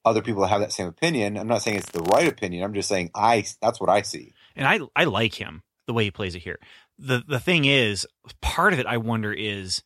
other 0.05 0.23
people 0.23 0.43
that 0.43 0.49
have 0.49 0.61
that 0.61 0.73
same 0.73 0.89
opinion. 0.89 1.39
I'm 1.39 1.49
not 1.49 1.63
saying 1.63 1.79
it's 1.79 1.91
the 1.91 2.03
right 2.03 2.29
opinion. 2.29 2.65
I'm 2.65 2.75
just 2.75 2.89
saying 2.89 3.11
I 3.15 3.45
that's 3.63 3.81
what 3.81 3.91
I 3.91 4.03
see. 4.03 4.35
And 4.57 4.67
I 4.67 4.81
I 4.95 5.05
like 5.05 5.35
him 5.35 5.63
the 5.87 5.93
way 5.93 6.05
he 6.05 6.11
plays 6.11 6.35
it 6.35 6.41
here. 6.43 6.59
the 6.99 7.23
The 7.27 7.41
thing 7.41 7.65
is, 7.65 8.07
part 8.41 8.73
of 8.73 8.79
it 8.79 8.87
I 8.87 8.97
wonder 8.99 9.33
is, 9.33 9.83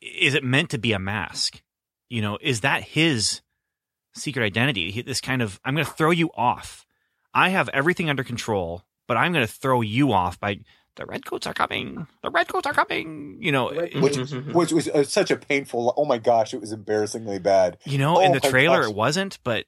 is 0.00 0.34
it 0.34 0.42
meant 0.44 0.70
to 0.70 0.78
be 0.78 0.92
a 0.92 0.98
mask? 0.98 1.62
You 2.08 2.22
know, 2.22 2.38
is 2.40 2.62
that 2.62 2.82
his 2.82 3.40
secret 4.14 4.44
identity? 4.44 4.90
He- 4.90 5.02
This 5.02 5.20
kind 5.20 5.42
of 5.42 5.60
I'm 5.64 5.74
going 5.74 5.86
to 5.86 5.92
throw 5.92 6.10
you 6.10 6.30
off. 6.36 6.84
I 7.32 7.50
have 7.50 7.68
everything 7.68 8.10
under 8.10 8.24
control, 8.24 8.82
but 9.06 9.16
I'm 9.16 9.32
going 9.32 9.46
to 9.46 9.52
throw 9.52 9.80
you 9.82 10.12
off 10.12 10.40
by 10.40 10.60
the 10.96 11.06
redcoats 11.06 11.46
are 11.46 11.54
coming. 11.54 12.08
The 12.22 12.30
redcoats 12.30 12.66
are 12.66 12.72
coming. 12.74 13.38
You 13.40 13.52
know, 13.52 13.68
which 13.68 14.16
Mhm. 14.16 14.52
which 14.52 14.72
was 14.72 14.88
uh, 14.88 15.04
such 15.04 15.30
a 15.30 15.36
painful. 15.36 15.94
Oh 15.96 16.04
my 16.04 16.18
gosh, 16.18 16.52
it 16.52 16.60
was 16.60 16.72
embarrassingly 16.72 17.38
bad. 17.38 17.78
you 17.84 17.98
know, 17.98 18.20
in 18.20 18.32
Oh 18.32 18.34
the 18.34 18.40
trailer 18.40 18.80
gosh. 18.82 18.90
it 18.90 18.96
wasn't, 18.96 19.38
but 19.44 19.66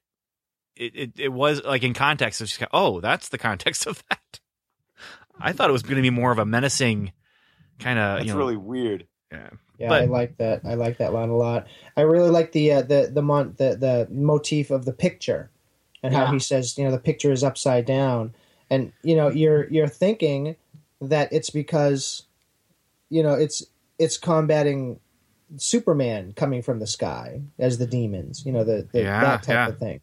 it, 0.76 0.92
it 0.94 1.12
it 1.18 1.28
was 1.32 1.62
like 1.64 1.82
in 1.82 1.94
context. 1.94 2.40
It's 2.40 2.50
just 2.52 2.60
kind 2.60 2.70
of, 2.72 2.80
oh, 2.96 3.00
that's 3.00 3.28
the 3.28 3.38
context 3.38 3.86
of 3.86 4.02
that. 4.10 4.40
I 5.40 5.52
thought 5.52 5.70
it 5.70 5.72
was 5.72 5.82
going 5.82 5.96
to 5.96 6.02
be 6.02 6.10
more 6.10 6.30
of 6.32 6.38
a 6.38 6.44
menacing 6.46 7.12
kind 7.78 7.98
of. 7.98 8.16
That's 8.18 8.26
you 8.26 8.32
know, 8.32 8.38
really 8.38 8.56
weird. 8.56 9.06
yeah. 9.30 9.50
Yeah, 9.78 9.88
But- 9.88 10.02
I 10.02 10.04
like 10.04 10.36
that. 10.36 10.60
I 10.64 10.74
like 10.74 10.98
that 10.98 11.12
line 11.12 11.30
a 11.30 11.36
lot. 11.36 11.66
I 11.96 12.02
really 12.02 12.30
like 12.30 12.52
the 12.52 12.70
uh, 12.72 12.82
the 12.82 13.10
the 13.12 13.22
mon- 13.22 13.54
the 13.56 13.74
the 13.74 14.06
motif 14.10 14.70
of 14.70 14.84
the 14.84 14.92
picture, 14.92 15.50
and 16.02 16.14
how 16.14 16.24
Yeah. 16.26 16.32
he 16.32 16.38
says, 16.38 16.78
you 16.78 16.84
know, 16.84 16.90
the 16.92 16.98
picture 16.98 17.32
is 17.32 17.42
upside 17.42 17.84
down, 17.86 18.34
and 18.70 18.92
you 19.02 19.16
know, 19.16 19.28
you're 19.28 19.68
you're 19.70 19.88
thinking 19.88 20.54
that 21.00 21.32
it's 21.32 21.50
because, 21.50 22.24
you 23.08 23.22
know, 23.24 23.32
it's 23.34 23.64
it's 23.98 24.18
combating 24.18 25.00
Superman 25.56 26.32
coming 26.34 26.62
from 26.62 26.78
the 26.78 26.86
sky 26.86 27.42
as 27.58 27.78
the 27.78 27.86
demons, 27.86 28.44
you 28.46 28.52
know, 28.52 28.62
the, 28.64 28.86
the 28.92 29.00
Yeah, 29.02 29.20
that 29.20 29.42
type 29.42 29.54
yeah. 29.54 29.68
of 29.68 29.78
thing. 29.78 30.00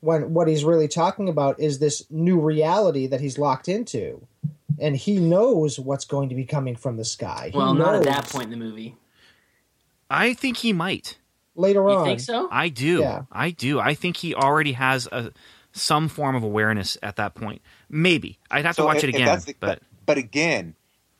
When 0.00 0.32
what 0.32 0.48
he's 0.48 0.64
really 0.64 0.88
talking 0.88 1.28
about 1.28 1.60
is 1.60 1.78
this 1.78 2.04
new 2.10 2.40
reality 2.40 3.06
that 3.06 3.20
he's 3.20 3.38
locked 3.38 3.68
into, 3.68 4.26
and 4.78 4.96
he 4.96 5.18
knows 5.18 5.78
what's 5.78 6.04
going 6.06 6.30
to 6.30 6.34
be 6.34 6.44
coming 6.44 6.74
from 6.76 6.96
the 6.96 7.04
sky. 7.04 7.50
He 7.52 7.58
Well, 7.58 7.74
not 7.74 7.94
at 7.94 8.04
that 8.04 8.26
point 8.26 8.44
in 8.44 8.50
the 8.50 8.56
movie. 8.64 8.96
I 10.08 10.34
think 10.34 10.58
he 10.58 10.72
might. 10.72 11.18
Later 11.54 11.80
You 11.80 11.90
on, 11.96 12.04
think 12.06 12.20
so? 12.20 12.48
I 12.50 12.68
do. 12.68 13.00
Yeah. 13.00 13.22
I 13.30 13.50
do. 13.50 13.78
I 13.78 13.94
think 13.94 14.16
he 14.16 14.34
already 14.34 14.72
has 14.72 15.06
a 15.12 15.32
some 15.72 16.08
form 16.08 16.34
of 16.34 16.42
awareness 16.42 16.96
at 17.02 17.16
that 17.16 17.34
point. 17.34 17.60
Maybe 17.88 18.38
I'd 18.50 18.64
have 18.64 18.76
to 18.76 18.84
watch 18.84 18.98
if- 18.98 19.04
it 19.04 19.08
again. 19.10 19.38
the- 19.40 19.54
but 19.60 19.82
but 20.06 20.16
again, 20.18 20.74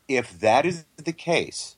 if 0.08 0.40
that 0.40 0.64
is 0.66 0.86
the 0.96 1.12
case, 1.12 1.76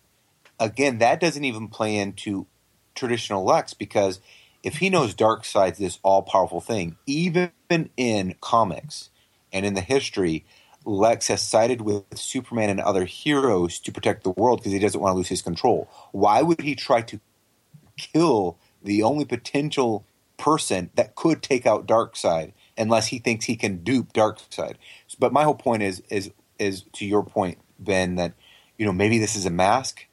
again, 0.61 0.99
that 0.99 1.21
doesn't 1.21 1.45
even 1.45 1.69
play 1.69 1.97
into 1.97 2.47
traditional 2.95 3.45
Lex 3.45 3.75
because 3.75 4.21
if 4.63 4.77
he 4.77 4.91
knows 4.91 5.15
Darkseid's 5.15 5.79
this 5.79 5.99
all 6.03 6.23
powerful 6.23 6.61
thing, 6.61 6.97
even 7.07 7.51
in 7.97 8.37
comics 8.41 9.11
and 9.53 9.67
in 9.67 9.75
the 9.75 9.81
history, 9.81 10.45
Lex 10.85 11.29
has 11.29 11.43
sided 11.43 11.81
with 11.81 12.05
Superman 12.15 12.71
and 12.71 12.81
other 12.81 13.05
heroes 13.05 13.79
to 13.81 13.93
protect 13.93 14.25
the 14.25 14.31
world 14.31 14.61
because 14.61 14.73
he 14.73 14.79
doesn't 14.79 15.01
want 15.01 15.13
to 15.13 15.17
lose 15.17 15.29
his 15.29 15.43
control. 15.43 15.89
Why 16.13 16.43
would 16.43 16.61
he 16.61 16.75
try 16.75 17.03
to 17.03 17.21
kill 17.97 18.59
the 18.83 19.03
only 19.03 19.25
potential 19.25 20.05
person 20.37 20.91
that 20.95 21.15
could 21.15 21.43
take 21.43 21.67
out 21.67 21.87
Darkseid 21.87 22.53
unless 22.77 23.09
he 23.09 23.19
thinks 23.19 23.45
he 23.45 23.57
can 23.57 23.79
dupe 23.85 24.13
Darkseid? 24.13 24.75
But 25.19 25.33
my 25.33 25.45
whole 25.45 25.55
point 25.55 25.83
is 25.83 26.03
is 26.09 26.31
is 26.59 26.85
to 26.95 27.07
your 27.07 27.25
point, 27.25 27.59
Ben, 27.79 28.17
that 28.17 28.35
you 28.79 28.87
know 28.87 28.93
maybe 28.93 29.19
this 29.19 29.37
is 29.37 29.47
a 29.47 29.51
mask. 29.51 30.07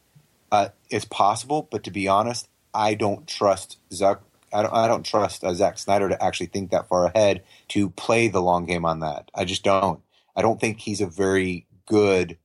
Uh, 0.51 0.69
it's 0.89 1.05
possible, 1.05 1.67
but 1.71 1.83
to 1.83 1.91
be 1.91 2.07
honest, 2.07 2.47
I 2.73 2.95
don't 2.95 3.27
trust 3.27 3.77
Zack. 3.93 4.19
I 4.53 4.61
don't, 4.63 4.73
I 4.73 4.87
don't 4.87 5.05
trust 5.05 5.43
uh, 5.43 5.53
Zack 5.53 5.77
Snyder 5.77 6.09
to 6.09 6.23
actually 6.23 6.47
think 6.47 6.71
that 6.71 6.87
far 6.87 7.05
ahead 7.05 7.43
to 7.69 7.89
play 7.91 8.27
the 8.27 8.41
long 8.41 8.65
game 8.65 8.85
on 8.85 8.99
that. 9.01 9.29
I 9.35 9.45
just 9.45 9.63
don't. 9.63 10.01
I 10.35 10.41
don't 10.41 10.59
think 10.59 10.79
he's 10.79 11.01
a 11.01 11.07
very 11.07 11.67
good 11.85 12.37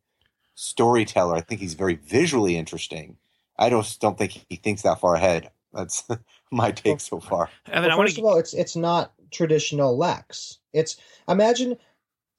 storyteller. 0.54 1.34
I 1.36 1.40
think 1.40 1.60
he's 1.60 1.74
very 1.74 1.94
visually 1.94 2.56
interesting. 2.56 3.16
I 3.58 3.70
just 3.70 4.00
don't 4.00 4.18
think 4.18 4.44
he 4.48 4.56
thinks 4.56 4.82
that 4.82 5.00
far 5.00 5.14
ahead. 5.14 5.50
That's 5.72 6.04
my 6.50 6.70
take 6.70 7.00
so 7.00 7.20
far. 7.20 7.50
Evan, 7.66 7.82
Well, 7.82 7.92
I 7.92 7.96
want 7.96 8.08
first 8.08 8.16
to. 8.16 8.22
of 8.22 8.26
all, 8.26 8.38
it's 8.38 8.54
it's 8.54 8.76
not 8.76 9.12
traditional 9.30 9.96
Lex. 9.96 10.58
It's 10.72 10.96
imagine 11.28 11.76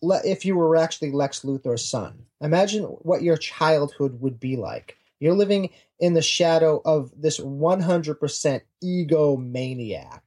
le- 0.01 0.26
if 0.26 0.45
you 0.45 0.55
were 0.55 0.76
actually 0.76 1.11
Lex 1.11 1.41
Luthor's 1.41 1.84
son. 1.84 2.26
Imagine 2.41 2.84
what 2.84 3.24
your 3.24 3.38
childhood 3.38 4.20
would 4.22 4.39
be 4.39 4.55
like. 4.57 4.97
You're 5.26 5.36
living 5.36 5.71
in 5.99 6.13
the 6.13 6.21
shadow 6.21 6.82
of 6.86 7.11
this 7.17 7.39
100% 7.39 8.61
egomaniac, 8.84 10.21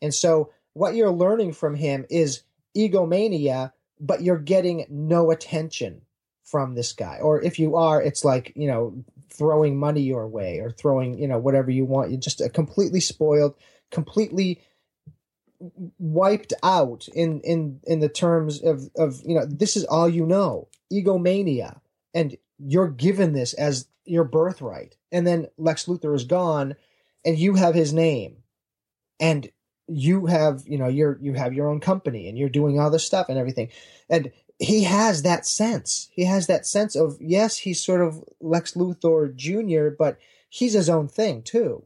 and 0.00 0.14
so 0.14 0.52
what 0.74 0.94
you're 0.94 1.10
learning 1.10 1.52
from 1.52 1.74
him 1.74 2.06
is 2.08 2.42
egomania, 2.76 3.72
but 4.00 4.22
you're 4.22 4.38
getting 4.38 4.86
no 4.88 5.30
attention 5.30 6.02
from 6.44 6.74
this 6.74 6.92
guy. 6.92 7.18
Or 7.20 7.42
if 7.42 7.58
you 7.58 7.76
are, 7.76 8.00
it's 8.00 8.24
like 8.24 8.52
you 8.54 8.68
know 8.68 9.04
throwing 9.32 9.76
money 9.76 10.02
your 10.02 10.28
way 10.28 10.60
or 10.60 10.70
throwing 10.70 11.18
you 11.18 11.26
know 11.26 11.38
whatever 11.38 11.70
you 11.70 11.84
want. 11.84 12.10
You're 12.10 12.20
just 12.20 12.40
a 12.40 12.48
completely 12.48 13.00
spoiled, 13.00 13.54
completely 13.90 14.62
wiped 15.98 16.52
out 16.62 17.08
in 17.14 17.40
in 17.40 17.80
in 17.84 18.00
the 18.00 18.08
terms 18.08 18.62
of 18.62 18.90
of 18.96 19.20
you 19.24 19.34
know 19.34 19.46
this 19.46 19.76
is 19.76 19.84
all 19.84 20.08
you 20.08 20.26
know 20.26 20.68
egomania 20.92 21.80
and 22.12 22.36
you're 22.58 22.88
given 22.88 23.32
this 23.32 23.52
as 23.54 23.86
your 24.04 24.24
birthright 24.24 24.96
and 25.10 25.26
then 25.26 25.48
lex 25.56 25.86
luthor 25.86 26.14
is 26.14 26.24
gone 26.24 26.74
and 27.24 27.38
you 27.38 27.54
have 27.54 27.74
his 27.74 27.92
name 27.92 28.36
and 29.18 29.50
you 29.88 30.26
have 30.26 30.62
you 30.66 30.78
know 30.78 30.88
you're 30.88 31.18
you 31.20 31.34
have 31.34 31.52
your 31.52 31.68
own 31.68 31.80
company 31.80 32.28
and 32.28 32.38
you're 32.38 32.48
doing 32.48 32.78
all 32.78 32.90
this 32.90 33.04
stuff 33.04 33.28
and 33.28 33.38
everything 33.38 33.68
and 34.08 34.30
he 34.58 34.84
has 34.84 35.22
that 35.22 35.46
sense 35.46 36.08
he 36.12 36.24
has 36.24 36.46
that 36.46 36.66
sense 36.66 36.94
of 36.94 37.16
yes 37.20 37.58
he's 37.58 37.84
sort 37.84 38.00
of 38.00 38.22
lex 38.40 38.74
luthor 38.74 39.34
junior 39.34 39.94
but 39.98 40.18
he's 40.48 40.72
his 40.72 40.88
own 40.88 41.08
thing 41.08 41.42
too 41.42 41.84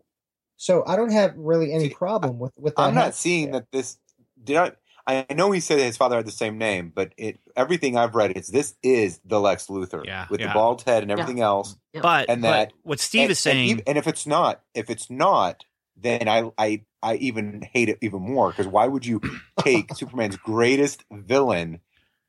so 0.57 0.85
i 0.87 0.97
don't 0.97 1.13
have 1.13 1.35
really 1.37 1.73
any 1.73 1.89
See, 1.89 1.95
problem 1.95 2.39
with 2.39 2.53
with 2.57 2.77
that 2.77 2.83
I'm 2.83 2.95
not 2.95 3.15
seeing 3.15 3.51
there. 3.51 3.61
that 3.61 3.73
this 3.73 3.99
did 4.43 4.55
not. 4.55 4.77
I 5.09 5.33
know 5.35 5.51
he 5.53 5.61
said 5.61 5.79
his 5.79 5.97
father 5.97 6.17
had 6.17 6.27
the 6.27 6.31
same 6.31 6.59
name, 6.59 6.93
but 6.95 7.13
it 7.17 7.39
everything 7.57 7.97
I've 7.97 8.15
read 8.15 8.37
is 8.37 8.49
this 8.49 8.75
is 8.83 9.21
the 9.25 9.41
Lex 9.41 9.67
Luthor 9.69 10.05
Yeah, 10.05 10.27
with 10.29 10.41
yeah. 10.41 10.49
the 10.49 10.53
bald 10.55 10.83
head 10.83 11.03
and 11.03 11.11
everything 11.11 11.41
else. 11.41 11.77
Yep. 11.95 12.03
But, 12.03 12.29
And 12.29 12.43
but 12.43 12.51
that- 12.51 12.73
what 12.83 13.01
Steve 13.01 13.23
and, 13.23 13.31
is 13.31 13.39
saying. 13.39 13.59
and, 13.59 13.71
even- 13.71 13.85
and 13.87 13.99
if 13.99 14.07
it's 14.07 14.27
not, 14.27 14.61
if 14.75 14.91
it's 14.91 15.09
not, 15.11 15.65
then 15.97 16.29
I 16.29 16.51
I 16.59 16.83
I 17.03 17.15
even 17.17 17.63
hate 17.73 17.89
it 17.89 17.99
even 18.03 18.21
more 18.23 18.51
because 18.51 18.67
why 18.67 18.87
would 18.87 19.07
you 19.07 19.21
take 19.61 19.95
Superman's 19.95 20.37
greatest 20.37 21.05
villain 21.11 21.81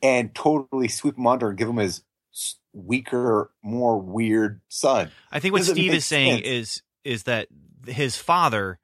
and 0.02 0.34
totally 0.34 0.88
sweep 0.88 1.18
him 1.18 1.28
under 1.28 1.50
and 1.50 1.58
give 1.58 1.68
him 1.68 1.78
his 1.78 2.04
weaker, 2.74 3.52
more 3.62 4.00
weird 4.00 4.62
son? 4.70 5.12
I 5.32 5.40
think 5.40 5.52
what 5.52 5.60
Doesn't 5.60 5.76
Steve 5.76 5.94
is 5.94 6.06
saying 6.06 6.38
sense. 6.44 6.48
is 6.48 6.82
is 7.04 7.24
that 7.24 7.48
his 7.88 8.16
father 8.18 8.80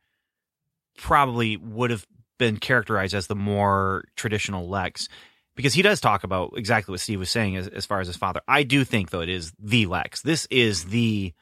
probably 0.97 1.57
would 1.57 1.91
have 1.91 2.05
been 2.37 2.57
characterized 2.57 3.13
as 3.13 3.27
the 3.27 3.35
more 3.35 4.05
traditional 4.15 4.67
Lex 4.69 5.07
because 5.55 5.73
he 5.73 5.81
does 5.81 6.01
talk 6.01 6.23
about 6.23 6.53
exactly 6.57 6.91
what 6.91 6.99
Steve 6.99 7.19
was 7.19 7.29
saying 7.29 7.55
as, 7.55 7.67
as 7.67 7.85
far 7.85 8.01
as 8.01 8.07
his 8.07 8.17
father. 8.17 8.41
I 8.47 8.63
do 8.63 8.83
think 8.83 9.09
though 9.09 9.21
it 9.21 9.29
is 9.29 9.53
the 9.59 9.85
Lex. 9.85 10.21
This 10.21 10.47
is 10.51 10.85
the 10.85 11.33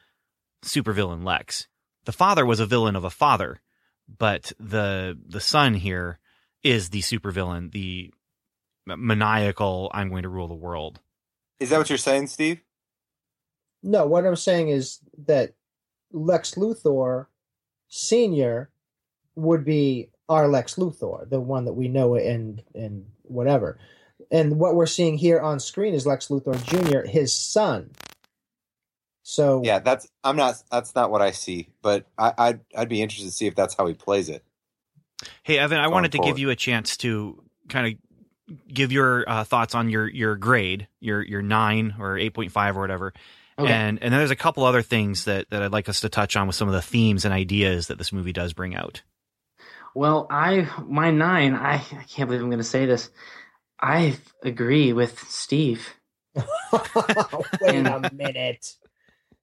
supervillain 0.64 1.24
Lex. 1.24 1.68
The 2.04 2.12
father 2.12 2.46
was 2.46 2.60
a 2.60 2.66
villain 2.66 2.96
of 2.96 3.04
a 3.04 3.10
father, 3.10 3.60
but 4.18 4.52
the 4.60 5.18
the 5.26 5.40
son 5.40 5.74
here 5.74 6.18
is 6.62 6.90
the 6.90 7.00
supervillain, 7.00 7.72
the 7.72 8.12
maniacal 8.86 9.90
I'm 9.92 10.10
going 10.10 10.22
to 10.22 10.28
rule 10.28 10.48
the 10.48 10.54
world. 10.54 11.00
Is 11.60 11.70
that 11.70 11.78
what 11.78 11.88
you're 11.88 11.98
saying, 11.98 12.26
Steve? 12.28 12.60
No, 13.82 14.06
what 14.06 14.26
I'm 14.26 14.36
saying 14.36 14.68
is 14.70 15.00
that 15.26 15.54
Lex 16.12 16.54
Luthor 16.54 17.26
Senior 17.88 18.70
would 19.34 19.64
be 19.64 20.10
our 20.28 20.48
Lex 20.48 20.74
Luthor, 20.76 21.28
the 21.28 21.40
one 21.40 21.64
that 21.64 21.74
we 21.74 21.88
know 21.88 22.14
and 22.14 22.62
and 22.74 23.06
whatever. 23.22 23.78
And 24.30 24.58
what 24.58 24.74
we're 24.74 24.86
seeing 24.86 25.18
here 25.18 25.40
on 25.40 25.60
screen 25.60 25.94
is 25.94 26.06
Lex 26.06 26.28
Luthor 26.28 26.62
Jr., 26.64 27.08
his 27.08 27.34
son. 27.34 27.90
So 29.22 29.62
Yeah, 29.64 29.78
that's 29.78 30.08
I'm 30.22 30.36
not. 30.36 30.62
That's 30.70 30.94
not 30.94 31.10
what 31.10 31.22
I 31.22 31.30
see. 31.30 31.68
But 31.82 32.06
I, 32.18 32.32
I'd 32.36 32.60
I'd 32.76 32.88
be 32.88 33.02
interested 33.02 33.26
to 33.26 33.32
see 33.32 33.46
if 33.46 33.54
that's 33.54 33.74
how 33.74 33.86
he 33.86 33.94
plays 33.94 34.28
it. 34.28 34.44
Hey, 35.42 35.58
Evan, 35.58 35.78
I 35.78 35.88
wanted 35.88 36.12
to 36.12 36.18
give 36.18 36.38
you 36.38 36.50
a 36.50 36.56
chance 36.56 36.96
to 36.98 37.42
kind 37.68 37.86
of 37.86 38.54
give 38.68 38.92
your 38.92 39.28
uh, 39.28 39.44
thoughts 39.44 39.74
on 39.74 39.88
your 39.88 40.08
your 40.08 40.36
grade, 40.36 40.88
your 41.00 41.22
your 41.22 41.42
nine 41.42 41.94
or 41.98 42.18
eight 42.18 42.34
point 42.34 42.52
five 42.52 42.76
or 42.76 42.80
whatever. 42.80 43.14
Okay. 43.58 43.72
And 43.72 44.02
and 44.02 44.12
then 44.12 44.20
there's 44.20 44.30
a 44.30 44.36
couple 44.36 44.64
other 44.64 44.82
things 44.82 45.24
that 45.24 45.48
that 45.50 45.62
I'd 45.62 45.72
like 45.72 45.88
us 45.88 46.00
to 46.00 46.08
touch 46.08 46.36
on 46.36 46.46
with 46.46 46.56
some 46.56 46.68
of 46.68 46.74
the 46.74 46.82
themes 46.82 47.24
and 47.24 47.32
ideas 47.32 47.86
that 47.86 47.98
this 47.98 48.12
movie 48.12 48.32
does 48.32 48.52
bring 48.52 48.74
out. 48.74 49.02
Well, 49.94 50.26
I 50.30 50.68
my 50.86 51.10
nine. 51.10 51.54
I, 51.54 51.74
I 51.74 52.04
can't 52.08 52.28
believe 52.28 52.42
I'm 52.42 52.48
going 52.50 52.58
to 52.58 52.64
say 52.64 52.86
this. 52.86 53.10
I 53.80 54.16
agree 54.42 54.92
with 54.92 55.18
Steve, 55.28 55.94
wait 56.34 56.44
a 57.86 58.10
minute. 58.12 58.66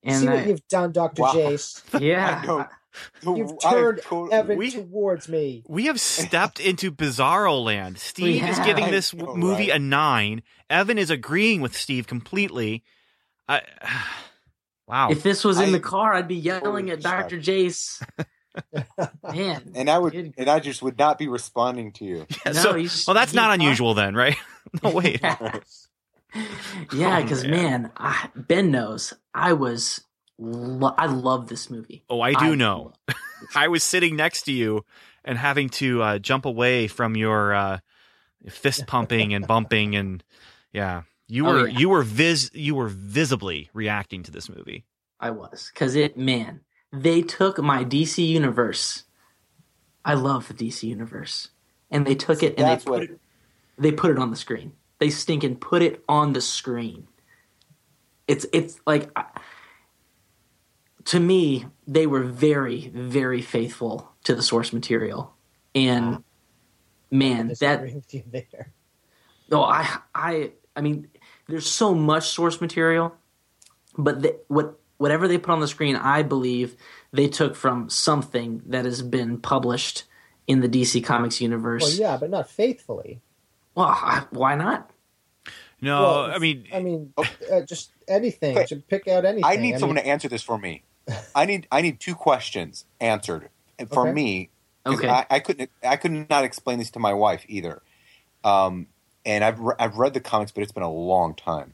and 0.03 0.19
See 0.19 0.25
what 0.27 0.37
I- 0.39 0.45
you've 0.45 0.67
done, 0.67 0.91
Doctor 0.91 1.21
Wow. 1.21 1.33
Jace. 1.33 1.81
yeah, 2.01 2.41
I 2.43 2.45
know. 2.45 3.35
You've 3.37 3.59
turned 3.61 4.01
totally- 4.03 4.33
Evan 4.33 4.57
we- 4.57 4.71
towards 4.71 5.29
me. 5.29 5.63
We 5.67 5.85
have 5.85 5.99
stepped 5.99 6.59
into 6.59 6.91
bizarro 6.91 7.63
land. 7.63 7.97
Steve 7.99 8.43
is 8.43 8.59
giving 8.59 8.91
this 8.91 9.13
know, 9.13 9.35
movie 9.35 9.69
right? 9.69 9.77
a 9.77 9.79
nine. 9.79 10.41
Evan 10.69 10.97
is 10.97 11.09
agreeing 11.09 11.61
with 11.61 11.77
Steve 11.77 12.07
completely. 12.07 12.83
I, 13.47 13.61
wow. 14.87 15.09
If 15.11 15.23
this 15.23 15.43
was 15.45 15.59
in 15.59 15.69
I- 15.69 15.71
the 15.73 15.79
car, 15.79 16.13
I'd 16.13 16.27
be 16.27 16.35
yelling 16.35 16.89
at 16.89 17.01
Doctor 17.01 17.41
shit. 17.41 17.65
Jace. 17.67 18.03
Man, 19.33 19.71
and 19.75 19.89
I 19.89 19.97
would, 19.97 20.13
Good. 20.13 20.33
and 20.37 20.49
I 20.49 20.59
just 20.59 20.81
would 20.81 20.97
not 20.97 21.17
be 21.17 21.27
responding 21.27 21.91
to 21.93 22.05
you. 22.05 22.27
No, 22.45 22.51
so, 22.53 22.73
he's- 22.75 23.05
well, 23.07 23.13
that's 23.13 23.31
he's 23.31 23.35
not 23.35 23.49
fine. 23.49 23.61
unusual 23.61 23.93
then, 23.93 24.15
right? 24.15 24.35
no, 24.83 24.91
wait. 24.91 25.21
yeah, 25.21 25.59
Oh, 26.93 27.21
because 27.21 27.43
man. 27.43 27.51
man, 27.51 27.91
I, 27.97 28.29
Ben 28.35 28.71
knows 28.71 29.13
I 29.33 29.53
was. 29.53 30.01
Lo- 30.43 30.95
I 30.97 31.05
love 31.05 31.49
this 31.49 31.69
movie. 31.69 32.03
Oh, 32.09 32.19
I 32.19 32.33
do 32.33 32.55
know. 32.55 32.93
I 33.55 33.67
was 33.67 33.83
sitting 33.83 34.15
next 34.15 34.43
to 34.43 34.51
you 34.51 34.85
and 35.23 35.37
having 35.37 35.69
to 35.69 36.01
uh, 36.01 36.17
jump 36.17 36.45
away 36.45 36.87
from 36.87 37.15
your 37.15 37.53
uh, 37.53 37.79
fist 38.49 38.87
pumping 38.87 39.35
and 39.35 39.45
bumping 39.45 39.95
and 39.95 40.23
yeah, 40.73 41.03
you 41.27 41.45
Oh, 41.45 41.51
were 41.53 41.67
yeah. 41.67 41.77
you 41.77 41.89
were 41.89 42.01
vis 42.01 42.49
you 42.55 42.73
were 42.73 42.87
visibly 42.87 43.69
reacting 43.75 44.23
to 44.23 44.31
this 44.31 44.49
movie. 44.49 44.83
I 45.19 45.29
was 45.29 45.69
because 45.71 45.95
it 45.95 46.17
man, 46.17 46.61
they 46.91 47.21
took 47.21 47.59
my 47.59 47.83
DC 47.83 48.25
universe. 48.25 49.03
I 50.03 50.13
love 50.13 50.47
the 50.47 50.53
DC 50.53 50.83
universe, 50.83 51.49
and 51.89 52.05
they 52.05 52.15
took 52.15 52.43
it 52.43 52.57
and 52.57 52.67
they 52.67 52.83
put 52.83 53.03
it, 53.03 53.19
they 53.77 53.91
put 53.91 54.11
it 54.11 54.19
on 54.19 54.31
the 54.31 54.37
screen. 54.37 54.73
They 54.99 55.09
stink 55.09 55.43
and 55.43 55.59
put 55.59 55.81
it 55.81 56.03
on 56.09 56.33
the 56.33 56.41
screen. 56.41 57.07
It's 58.27 58.45
it's 58.51 58.79
like 58.85 59.09
to 61.05 61.19
me 61.19 61.67
they 61.87 62.07
were 62.07 62.23
very 62.23 62.91
very 62.93 63.41
faithful 63.41 64.11
to 64.23 64.35
the 64.35 64.41
source 64.41 64.73
material, 64.73 65.33
and 65.75 66.23
man, 67.11 67.47
that 67.47 67.57
disagree 67.59 67.93
with 67.93 68.13
you 68.13 68.23
there. 68.31 68.71
no, 69.51 69.63
I, 69.63 69.87
I, 70.15 70.51
I 70.75 70.81
mean, 70.81 71.09
there's 71.47 71.69
so 71.69 71.93
much 71.93 72.29
source 72.29 72.61
material, 72.61 73.13
but 73.97 74.21
the, 74.21 74.39
what 74.47 74.79
whatever 75.01 75.27
they 75.27 75.39
put 75.39 75.51
on 75.51 75.59
the 75.59 75.67
screen, 75.67 75.95
I 75.95 76.21
believe 76.21 76.75
they 77.11 77.27
took 77.27 77.55
from 77.55 77.89
something 77.89 78.61
that 78.67 78.85
has 78.85 79.01
been 79.01 79.39
published 79.39 80.03
in 80.45 80.61
the 80.61 80.69
DC 80.69 81.03
Comics 81.03 81.41
universe. 81.41 81.81
Well, 81.81 81.91
yeah, 82.11 82.17
but 82.17 82.29
not 82.29 82.47
faithfully. 82.49 83.19
Well, 83.73 83.87
I, 83.87 84.25
why 84.29 84.53
not? 84.55 84.91
No, 85.81 86.01
Well, 86.01 86.31
I 86.31 86.37
mean, 86.37 86.67
I 86.71 86.79
mean, 86.81 87.13
uh, 87.17 87.61
just 87.61 87.89
anything. 88.07 88.55
Okay. 88.59 88.67
To 88.67 88.75
pick 88.75 89.07
out 89.07 89.25
anything. 89.25 89.43
I 89.43 89.55
need 89.55 89.79
someone 89.79 89.95
mean, 89.95 90.05
to 90.05 90.09
answer 90.11 90.29
this 90.29 90.43
for 90.43 90.59
me. 90.59 90.83
I 91.33 91.45
need 91.45 91.67
I 91.71 91.81
need 91.81 91.99
two 91.99 92.13
questions 92.13 92.85
answered 92.99 93.49
for 93.91 94.03
Okay. 94.03 94.13
me. 94.13 94.49
'cause 94.85 94.99
Okay. 94.99 95.09
I, 95.09 95.25
I 95.31 95.39
couldn't 95.39 95.71
I 95.83 95.95
could 95.95 96.11
not 96.29 96.43
explain 96.43 96.77
this 96.77 96.91
to 96.91 96.99
my 96.99 97.13
wife 97.13 97.43
either. 97.47 97.81
Um, 98.43 98.87
and 99.25 99.43
I've 99.43 99.59
re- 99.59 99.75
I've 99.79 99.97
read 99.97 100.13
the 100.13 100.19
comics, 100.19 100.51
but 100.51 100.61
it's 100.61 100.71
been 100.71 100.83
a 100.83 100.91
long 100.91 101.33
time. 101.33 101.73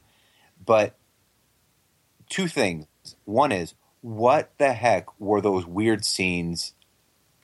But 0.64 0.96
two 2.30 2.48
things. 2.48 2.86
One 3.24 3.52
is 3.52 3.74
what 4.00 4.50
the 4.58 4.72
heck 4.72 5.06
were 5.20 5.40
those 5.40 5.66
weird 5.66 6.04
scenes 6.04 6.74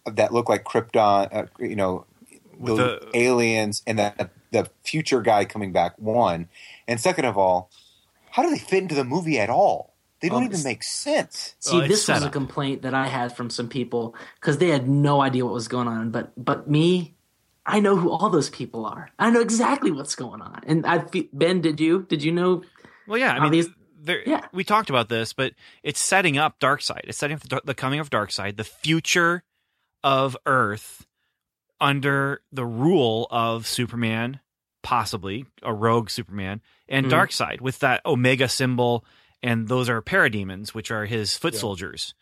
that 0.07 0.33
look 0.33 0.49
like 0.49 0.65
Krypton? 0.65 1.29
Uh, 1.33 1.47
you 1.59 1.77
know, 1.77 2.07
those 2.61 2.79
the- 2.79 3.11
aliens 3.15 3.83
and 3.87 3.99
the 3.99 4.31
the 4.53 4.71
future 4.85 5.21
guy 5.21 5.45
coming 5.45 5.73
back. 5.73 5.95
One, 5.99 6.49
and 6.87 7.01
second 7.01 7.25
of 7.25 7.37
all, 7.37 7.71
how 8.31 8.43
do 8.43 8.51
they 8.51 8.59
fit 8.59 8.83
into 8.83 8.95
the 8.95 9.05
movie 9.05 9.39
at 9.39 9.51
all? 9.51 9.93
They 10.21 10.29
don't 10.31 10.43
Oh, 10.43 10.47
even 10.47 10.63
make 10.63 10.83
sense. 10.85 11.55
See, 11.59 11.77
Well, 11.77 11.83
this 11.89 12.07
was 12.09 12.19
set 12.21 12.23
a 12.23 12.31
complaint 12.31 12.83
that 12.83 12.95
I 12.95 13.09
had 13.09 13.37
from 13.37 13.51
some 13.51 13.69
people 13.69 14.15
because 14.41 14.57
they 14.59 14.69
had 14.69 14.89
no 14.89 15.21
idea 15.21 15.45
what 15.45 15.53
was 15.53 15.69
going 15.69 15.89
on. 15.89 16.11
But 16.13 16.33
but 16.43 16.71
me, 16.71 17.15
I 17.67 17.81
know 17.81 17.97
who 17.97 18.11
all 18.11 18.31
those 18.31 18.49
people 18.49 18.87
are. 18.87 19.11
I 19.19 19.31
know 19.31 19.41
exactly 19.41 19.91
what's 19.91 20.15
going 20.15 20.41
on. 20.41 20.63
And 20.67 20.87
I 20.87 21.01
fe- 21.01 21.29
Ben, 21.33 21.61
did 21.61 21.81
you? 21.81 22.07
Did 22.09 22.23
you 22.23 22.33
know? 22.33 22.63
well, 23.07 23.19
yeah, 23.19 23.33
I 23.35 23.41
mean, 23.41 23.53
these- 23.53 23.69
there, 24.05 24.23
Yeah. 24.27 24.47
we 24.53 24.65
talked 24.65 24.91
about 24.91 25.09
this, 25.09 25.33
but 25.33 25.55
it's 25.83 26.01
setting 26.01 26.39
up 26.39 26.61
Darkseid. 26.61 27.01
It's 27.05 27.19
setting 27.19 27.37
up 27.37 27.43
the, 27.43 27.63
the 27.65 27.75
coming 27.75 28.01
of 28.01 28.11
Darkseid, 28.11 28.57
the 28.57 28.65
future 28.65 29.43
of 30.03 30.37
Earth 30.47 31.07
under 31.81 32.41
the 32.53 32.65
rule 32.65 33.27
of 33.31 33.67
Superman, 33.67 34.41
possibly 34.83 35.47
a 35.63 35.73
rogue 35.73 36.11
Superman, 36.11 36.61
and 36.89 37.07
Mhm. 37.07 37.11
Darkseid 37.11 37.61
with 37.61 37.79
that 37.81 38.05
Omega 38.07 38.49
symbol, 38.49 39.05
and 39.43 39.69
those 39.69 39.89
are 39.89 40.01
parademons, 40.03 40.69
which 40.75 40.91
are 40.91 41.07
his 41.07 41.37
foot 41.37 41.55
Yeah. 41.55 41.61
soldiers. 41.61 42.15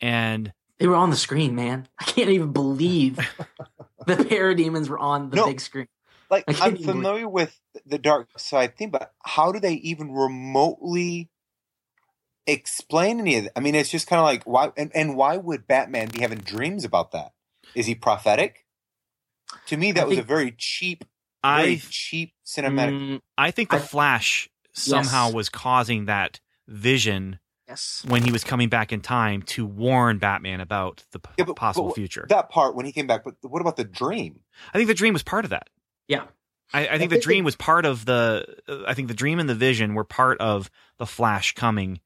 And 0.00 0.52
They 0.78 0.86
were 0.88 0.96
on 0.96 1.10
the 1.10 1.16
screen, 1.16 1.54
man. 1.54 1.88
I 1.98 2.04
can't 2.04 2.30
even 2.30 2.52
believe 2.52 3.16
the 4.06 4.16
parademons 4.16 4.88
were 4.88 4.98
on 4.98 5.30
the 5.30 5.36
No. 5.36 5.46
big 5.46 5.60
screen. 5.60 5.88
Like 6.32 6.44
I 6.48 6.52
can't 6.54 6.62
I'm 6.64 6.72
even 6.72 6.82
believe- 6.86 6.96
familiar 6.96 7.28
with 7.28 7.60
the 7.86 7.98
Darkseid 7.98 8.76
thing, 8.76 8.90
but 8.90 9.12
how 9.22 9.52
do 9.52 9.60
they 9.60 9.74
even 9.74 10.10
remotely 10.12 11.28
explain 12.46 13.20
any 13.20 13.36
of 13.36 13.44
it? 13.46 13.52
I 13.54 13.60
mean, 13.60 13.74
it's 13.74 13.90
just 13.90 14.06
kind 14.06 14.18
of 14.18 14.24
like 14.24 14.42
why 14.44 14.72
and, 14.76 14.90
and 14.94 15.16
why 15.16 15.36
would 15.36 15.66
Batman 15.66 16.08
be 16.08 16.20
having 16.22 16.38
dreams 16.38 16.84
about 16.84 17.12
that? 17.12 17.32
Is 17.74 17.86
he 17.86 17.94
prophetic? 17.94 18.66
To 19.66 19.76
me, 19.76 19.92
that 19.92 20.02
I 20.02 20.06
was 20.06 20.18
a 20.18 20.22
very 20.22 20.54
cheap, 20.56 21.04
very 21.44 21.74
I 21.74 21.82
cheap 21.90 22.32
cinematic. 22.46 22.98
Mm, 22.98 23.20
I 23.36 23.50
think 23.50 23.70
the 23.70 23.76
I- 23.76 23.80
Flash 23.80 24.48
somehow 24.72 25.26
Yes. 25.26 25.34
was 25.34 25.48
causing 25.50 26.06
that 26.06 26.40
vision 26.66 27.38
yes. 27.68 28.02
when 28.08 28.22
he 28.22 28.32
was 28.32 28.42
coming 28.42 28.70
back 28.70 28.90
in 28.90 29.02
time 29.02 29.42
to 29.42 29.66
warn 29.66 30.16
Batman 30.18 30.60
about 30.62 31.04
the 31.12 31.18
p- 31.18 31.30
Yeah, 31.36 31.44
but- 31.44 31.56
possible 31.56 31.88
but 31.88 31.96
future. 31.96 32.24
That 32.30 32.48
part 32.48 32.74
when 32.74 32.86
he 32.86 32.92
came 32.92 33.06
back, 33.06 33.22
but 33.24 33.34
what 33.42 33.60
about 33.60 33.76
the 33.76 33.84
dream? 33.84 34.40
I 34.72 34.78
think 34.78 34.88
the 34.88 34.94
dream 34.94 35.12
was 35.12 35.22
part 35.22 35.44
of 35.44 35.50
that. 35.50 35.68
Yeah. 36.12 36.24
I, 36.74 36.88
I 36.88 36.98
think 36.98 37.12
I 37.12 37.16
the 37.16 37.22
dream 37.22 37.40
it- 37.40 37.44
was 37.46 37.56
part 37.56 37.84
of 37.86 38.04
the. 38.04 38.44
uh, 38.68 38.82
I 38.86 38.94
think 38.94 39.08
the 39.08 39.14
dream 39.14 39.38
and 39.38 39.48
the 39.48 39.54
vision 39.54 39.94
were 39.94 40.04
part 40.04 40.38
of 40.40 40.70
the 40.98 41.06
Flash 41.06 41.54
coming, 41.54 42.00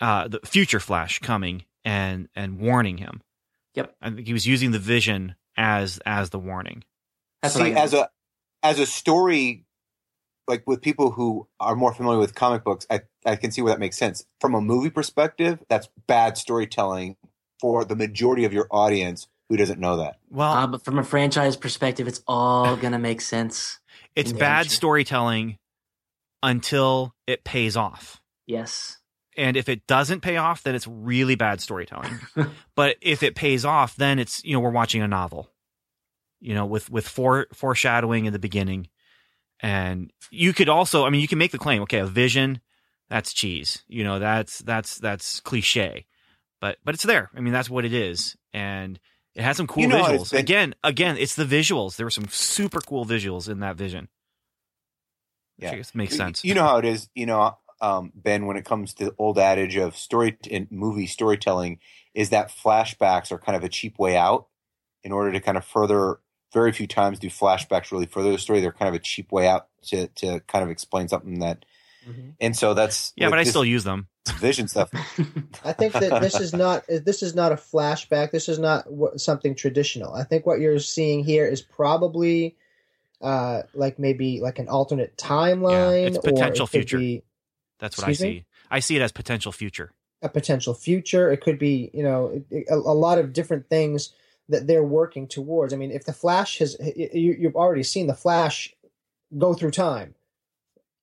uh, 0.00 0.28
the 0.28 0.40
future 0.44 0.80
Flash 0.80 1.18
coming 1.18 1.64
and 1.84 2.28
and 2.34 2.58
warning 2.58 2.98
him. 2.98 3.22
Yep. 3.74 3.94
I 4.02 4.10
think 4.10 4.26
he 4.26 4.32
was 4.32 4.46
using 4.46 4.70
the 4.72 4.78
vision 4.78 5.34
as 5.56 6.00
as 6.04 6.30
the 6.30 6.38
warning. 6.38 6.84
That's 7.42 7.54
See, 7.54 7.72
as 7.72 7.94
a 7.94 8.08
as 8.62 8.78
a 8.78 8.86
story, 8.86 9.64
like 10.46 10.64
with 10.66 10.80
people 10.82 11.12
who 11.12 11.48
are 11.60 11.76
more 11.76 11.92
familiar 11.94 12.18
with 12.18 12.34
comic 12.34 12.64
books, 12.64 12.86
I 12.90 13.02
I 13.24 13.36
can 13.36 13.50
see 13.52 13.62
where 13.62 13.72
that 13.72 13.80
makes 13.80 13.96
sense. 13.96 14.26
From 14.40 14.54
a 14.54 14.60
movie 14.60 14.90
perspective, 14.90 15.60
that's 15.68 15.88
bad 16.06 16.36
storytelling 16.36 17.16
for 17.60 17.84
the 17.84 17.96
majority 17.96 18.44
of 18.44 18.52
your 18.52 18.66
audience 18.70 19.28
who 19.48 19.56
doesn't 19.56 19.80
know 19.80 19.96
that. 19.98 20.18
Well, 20.30 20.52
Uh, 20.52 20.66
but 20.66 20.84
from 20.84 20.98
a 20.98 21.04
franchise 21.04 21.56
perspective, 21.56 22.06
it's 22.06 22.22
all 22.26 22.76
gonna 22.76 22.98
make 22.98 23.20
sense. 23.20 23.78
it's 24.16 24.32
bad 24.32 24.66
sure. 24.66 24.72
storytelling 24.72 25.58
until 26.42 27.14
it 27.26 27.44
pays 27.44 27.76
off. 27.76 28.20
Yes. 28.46 28.98
And 29.36 29.56
if 29.56 29.68
it 29.68 29.86
doesn't 29.86 30.20
pay 30.20 30.36
off, 30.36 30.62
then 30.64 30.74
it's 30.74 30.86
really 30.86 31.36
bad 31.36 31.60
storytelling. 31.60 32.18
but 32.74 32.96
if 33.00 33.22
it 33.22 33.36
pays 33.36 33.64
off, 33.64 33.94
then 33.96 34.18
it's 34.18 34.44
you 34.44 34.52
know 34.52 34.60
we're 34.60 34.70
watching 34.70 35.02
a 35.02 35.08
novel, 35.08 35.48
you 36.40 36.54
know, 36.54 36.66
with 36.66 36.90
with 36.90 37.06
fore, 37.06 37.46
foreshadowing 37.54 38.24
in 38.24 38.32
the 38.32 38.38
beginning, 38.38 38.88
and 39.60 40.12
you 40.30 40.52
could 40.52 40.68
also, 40.68 41.04
I 41.04 41.10
mean, 41.10 41.20
you 41.20 41.28
can 41.28 41.38
make 41.38 41.52
the 41.52 41.58
claim, 41.58 41.82
okay, 41.82 41.98
a 41.98 42.06
vision, 42.06 42.60
that's 43.08 43.32
cheese, 43.32 43.84
you 43.88 44.04
know, 44.04 44.18
that's 44.18 44.58
that's 44.58 44.98
that's 44.98 45.40
cliche, 45.40 46.06
but 46.60 46.78
but 46.84 46.94
it's 46.94 47.04
there. 47.04 47.30
I 47.34 47.40
mean, 47.40 47.52
that's 47.52 47.70
what 47.70 47.84
it 47.84 47.92
is, 47.92 48.36
and 48.52 48.98
it 49.38 49.44
has 49.44 49.56
some 49.56 49.68
cool 49.68 49.84
You 49.84 49.88
know 49.88 50.02
visuals. 50.02 50.36
again, 50.36 50.74
again, 50.82 51.16
it's 51.16 51.36
the 51.36 51.44
visuals. 51.44 51.94
There 51.94 52.04
were 52.04 52.10
some 52.10 52.26
super 52.28 52.80
cool 52.80 53.06
visuals 53.06 53.48
in 53.48 53.60
that 53.60 53.76
vision. 53.76 54.08
Which 55.56 55.66
Yeah. 55.66 55.72
I 55.72 55.76
guess 55.76 55.94
makes 55.94 56.16
sense. 56.16 56.44
You 56.44 56.54
know 56.54 56.64
how 56.64 56.78
it 56.78 56.84
is. 56.84 57.08
You 57.14 57.26
know, 57.26 57.56
um, 57.80 58.12
Ben, 58.16 58.46
when 58.46 58.56
it 58.56 58.64
comes 58.64 58.94
to 58.94 59.06
the 59.06 59.14
old 59.16 59.38
adage 59.38 59.76
of 59.76 59.96
story 59.96 60.36
in 60.50 60.66
movie 60.70 61.06
storytelling, 61.06 61.78
is 62.14 62.30
that 62.30 62.50
flashbacks 62.50 63.30
are 63.30 63.38
kind 63.38 63.54
of 63.54 63.62
a 63.62 63.68
cheap 63.68 63.96
way 63.96 64.16
out. 64.16 64.48
In 65.04 65.12
order 65.12 65.30
to 65.30 65.40
kind 65.40 65.56
of 65.56 65.64
further, 65.64 66.18
very 66.52 66.72
few 66.72 66.88
times 66.88 67.20
do 67.20 67.28
flashbacks 67.30 67.92
really 67.92 68.06
further 68.06 68.32
the 68.32 68.38
story. 68.38 68.60
They're 68.60 68.72
kind 68.72 68.88
of 68.88 68.94
a 68.94 68.98
cheap 68.98 69.30
way 69.30 69.46
out 69.46 69.68
to 69.84 70.08
to 70.08 70.40
kind 70.40 70.64
of 70.64 70.70
explain 70.70 71.06
something 71.08 71.38
that. 71.38 71.64
And 72.40 72.56
so 72.56 72.74
that's 72.74 73.12
yeah, 73.16 73.26
with 73.26 73.32
but 73.32 73.38
I 73.40 73.44
still 73.44 73.64
use 73.64 73.84
them. 73.84 74.08
vision 74.38 74.68
stuff. 74.68 74.90
I 75.64 75.72
think 75.72 75.92
that 75.92 76.20
this 76.20 76.40
is 76.40 76.52
not 76.52 76.84
this 76.88 77.22
is 77.22 77.34
not 77.34 77.52
a 77.52 77.56
flashback. 77.56 78.30
This 78.30 78.48
is 78.48 78.58
not 78.58 78.90
what, 78.90 79.20
something 79.20 79.54
traditional. 79.54 80.14
I 80.14 80.24
think 80.24 80.46
what 80.46 80.60
you're 80.60 80.78
seeing 80.78 81.24
here 81.24 81.46
is 81.46 81.60
probably 81.60 82.56
uh, 83.20 83.62
like 83.74 83.98
maybe 83.98 84.40
like 84.40 84.58
an 84.58 84.68
alternate 84.68 85.16
timeline. 85.16 86.06
it's 86.06 86.16
or 86.16 86.20
it 86.20 86.34
potential 86.34 86.66
future. 86.66 86.98
be 86.98 87.22
That's 87.78 87.98
what 87.98 88.08
Excuse 88.08 88.22
I 88.22 88.30
me? 88.30 88.38
see. 88.38 88.44
I 88.70 88.80
see 88.80 88.96
it 88.96 89.02
as 89.02 89.12
potential 89.12 89.52
future. 89.52 89.92
a 90.22 90.28
potential 90.28 90.74
future. 90.74 91.30
It 91.30 91.40
could 91.40 91.58
be 91.58 91.90
you 91.92 92.02
know 92.02 92.42
a, 92.52 92.74
a 92.74 92.94
lot 92.94 93.18
of 93.18 93.32
different 93.32 93.68
things 93.68 94.12
that 94.48 94.66
they're 94.66 94.84
working 94.84 95.26
towards. 95.26 95.72
I 95.74 95.76
mean, 95.76 95.90
if 95.90 96.04
the 96.04 96.12
Flash 96.12 96.58
has 96.58 96.76
you, 96.96 97.36
you've 97.38 97.56
already 97.56 97.82
seen 97.82 98.06
the 98.06 98.14
Flash 98.14 98.74
go 99.36 99.52
through 99.54 99.72
time, 99.72 100.14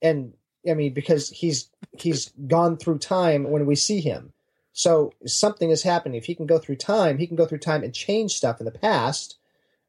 and 0.01 0.33
I 0.69 0.73
mean 0.73 0.93
because 0.93 1.29
he's 1.29 1.69
he's 1.97 2.29
gone 2.47 2.77
through 2.77 2.99
time 2.99 3.49
when 3.49 3.65
we 3.65 3.75
see 3.75 4.01
him. 4.01 4.33
So 4.73 5.13
something 5.25 5.69
is 5.69 5.83
happening. 5.83 6.17
If 6.17 6.25
he 6.25 6.35
can 6.35 6.45
go 6.45 6.57
through 6.59 6.75
time, 6.75 7.17
he 7.17 7.27
can 7.27 7.37
go 7.37 7.45
through 7.45 7.59
time 7.59 7.83
and 7.83 7.93
change 7.93 8.33
stuff 8.33 8.59
in 8.59 8.65
the 8.65 8.71
past. 8.71 9.37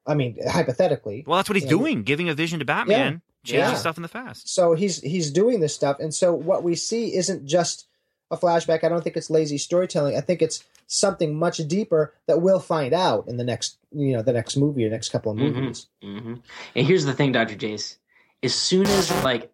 I 0.06 0.14
mean, 0.14 0.38
hypothetically. 0.48 1.24
Well, 1.26 1.36
that's 1.38 1.48
what 1.48 1.56
he's 1.56 1.64
Yeah. 1.64 1.70
doing, 1.70 2.02
giving 2.04 2.28
a 2.28 2.34
vision 2.34 2.60
to 2.60 2.64
Batman, 2.64 3.22
changing 3.44 3.70
Yeah. 3.70 3.74
stuff 3.76 3.96
in 3.96 4.02
the 4.04 4.08
past. 4.08 4.48
So 4.48 4.74
he's 4.74 5.00
he's 5.00 5.30
doing 5.32 5.58
this 5.60 5.74
stuff, 5.74 5.98
and 5.98 6.14
so 6.14 6.32
what 6.32 6.62
we 6.62 6.76
see 6.76 7.14
isn't 7.16 7.44
just 7.46 7.86
a 8.30 8.36
flashback. 8.36 8.84
I 8.84 8.88
don't 8.88 9.02
think 9.02 9.16
it's 9.16 9.30
lazy 9.30 9.58
storytelling. 9.58 10.16
I 10.16 10.20
think 10.20 10.42
it's 10.42 10.62
something 10.88 11.34
much 11.34 11.58
deeper 11.66 12.14
that 12.26 12.40
we'll 12.40 12.60
find 12.60 12.92
out 12.92 13.26
in 13.26 13.36
the 13.38 13.44
next, 13.44 13.76
you 13.92 14.12
know, 14.12 14.22
the 14.22 14.32
next 14.32 14.56
movie 14.56 14.84
or 14.84 14.88
next 14.88 15.08
couple 15.08 15.32
of 15.32 15.38
Mhm. 15.38 15.54
movies. 15.54 15.86
hmm 16.00 16.34
And 16.76 16.86
here's 16.86 17.04
the 17.04 17.12
thing, 17.12 17.32
Doctor 17.32 17.56
Jace. 17.56 17.96
As 18.44 18.54
soon 18.54 18.86
as 18.86 19.10
like, 19.24 19.50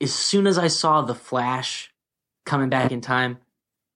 as 0.00 0.14
soon 0.14 0.46
as 0.46 0.58
I 0.58 0.68
saw 0.68 1.02
the 1.02 1.14
Flash 1.14 1.92
coming 2.44 2.68
back 2.68 2.92
in 2.92 3.00
time, 3.00 3.38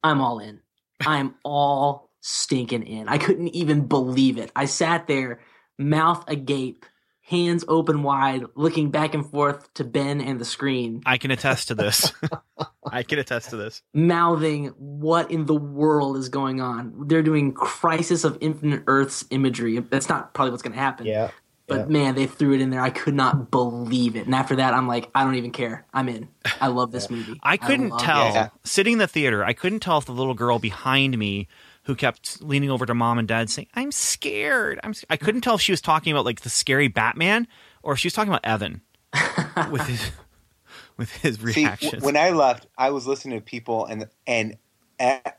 I'm 0.02 0.20
all 0.20 0.38
in. 0.38 0.60
I'm 1.00 1.34
all 1.44 2.10
stinking 2.20 2.84
in. 2.84 3.08
I 3.08 3.18
couldn't 3.18 3.48
even 3.48 3.86
believe 3.86 4.38
it. 4.38 4.52
I 4.54 4.66
sat 4.66 5.06
there, 5.06 5.40
mouth 5.78 6.24
agape, 6.28 6.86
hands 7.22 7.64
open 7.66 8.02
wide, 8.02 8.44
looking 8.54 8.90
back 8.90 9.14
and 9.14 9.28
forth 9.28 9.72
to 9.74 9.84
Ben 9.84 10.20
and 10.20 10.40
the 10.40 10.44
screen, 10.44 11.02
I 11.06 11.18
can 11.18 11.30
attest 11.30 11.68
to 11.68 11.74
this. 11.74 12.12
I 12.92 13.02
can 13.04 13.18
attest 13.18 13.50
to 13.50 13.56
this. 13.56 13.82
mouthing, 13.94 14.66
"What 14.76 15.30
in 15.30 15.46
the 15.46 15.54
world 15.54 16.16
is 16.16 16.28
going 16.28 16.60
on?" 16.60 17.08
They're 17.08 17.22
doing 17.22 17.52
Crisis 17.52 18.24
of 18.24 18.38
Infinite 18.40 18.82
Earths 18.86 19.24
imagery. 19.30 19.78
That's 19.78 20.08
not 20.08 20.34
probably 20.34 20.50
what's 20.50 20.62
going 20.62 20.74
to 20.74 20.78
happen. 20.78 21.06
Yeah. 21.06 21.30
But 21.68 21.80
Yeah. 21.80 21.84
man, 21.86 22.14
they 22.14 22.26
threw 22.26 22.54
it 22.54 22.60
in 22.60 22.70
there. 22.70 22.80
I 22.80 22.90
could 22.90 23.14
not 23.14 23.50
believe 23.50 24.16
it. 24.16 24.26
And 24.26 24.34
after 24.34 24.56
that, 24.56 24.74
I'm 24.74 24.88
like, 24.88 25.10
I 25.14 25.24
don't 25.24 25.36
even 25.36 25.52
care. 25.52 25.86
I'm 25.94 26.08
in. 26.08 26.28
I 26.60 26.66
love 26.66 26.90
this 26.90 27.08
movie. 27.08 27.38
I 27.42 27.56
couldn't 27.56 27.90
love 27.90 28.00
tell 28.00 28.36
it. 28.36 28.50
Sitting 28.64 28.94
in 28.94 28.98
the 28.98 29.06
theater. 29.06 29.44
I 29.44 29.52
couldn't 29.52 29.80
tell 29.80 29.98
if 29.98 30.04
the 30.04 30.12
little 30.12 30.34
girl 30.34 30.58
behind 30.58 31.16
me 31.16 31.46
who 31.84 31.94
kept 31.94 32.42
leaning 32.42 32.70
over 32.70 32.84
to 32.86 32.94
mom 32.94 33.18
and 33.18 33.26
dad 33.28 33.48
saying, 33.50 33.68
"I'm 33.74 33.90
scared." 33.92 34.80
I'm. 34.84 34.90
s-" 34.90 35.04
I 35.10 35.16
couldn't 35.16 35.40
tell 35.42 35.54
if 35.54 35.60
she 35.60 35.72
was 35.72 35.80
talking 35.80 36.12
about 36.12 36.24
like 36.24 36.40
the 36.42 36.50
scary 36.50 36.88
Batman 36.88 37.46
or 37.82 37.92
if 37.94 37.98
she 38.00 38.06
was 38.06 38.12
talking 38.12 38.32
about 38.32 38.44
Evan 38.44 38.82
with 39.70 39.86
his 39.86 40.10
with 40.96 41.10
his 41.22 41.36
See, 41.38 41.44
reactions. 41.64 41.92
w- 42.02 42.04
when 42.06 42.16
I 42.16 42.30
left, 42.30 42.66
I 42.76 42.90
was 42.90 43.06
listening 43.06 43.38
to 43.38 43.44
people, 43.44 43.84
and 43.86 44.08
and 44.26 44.56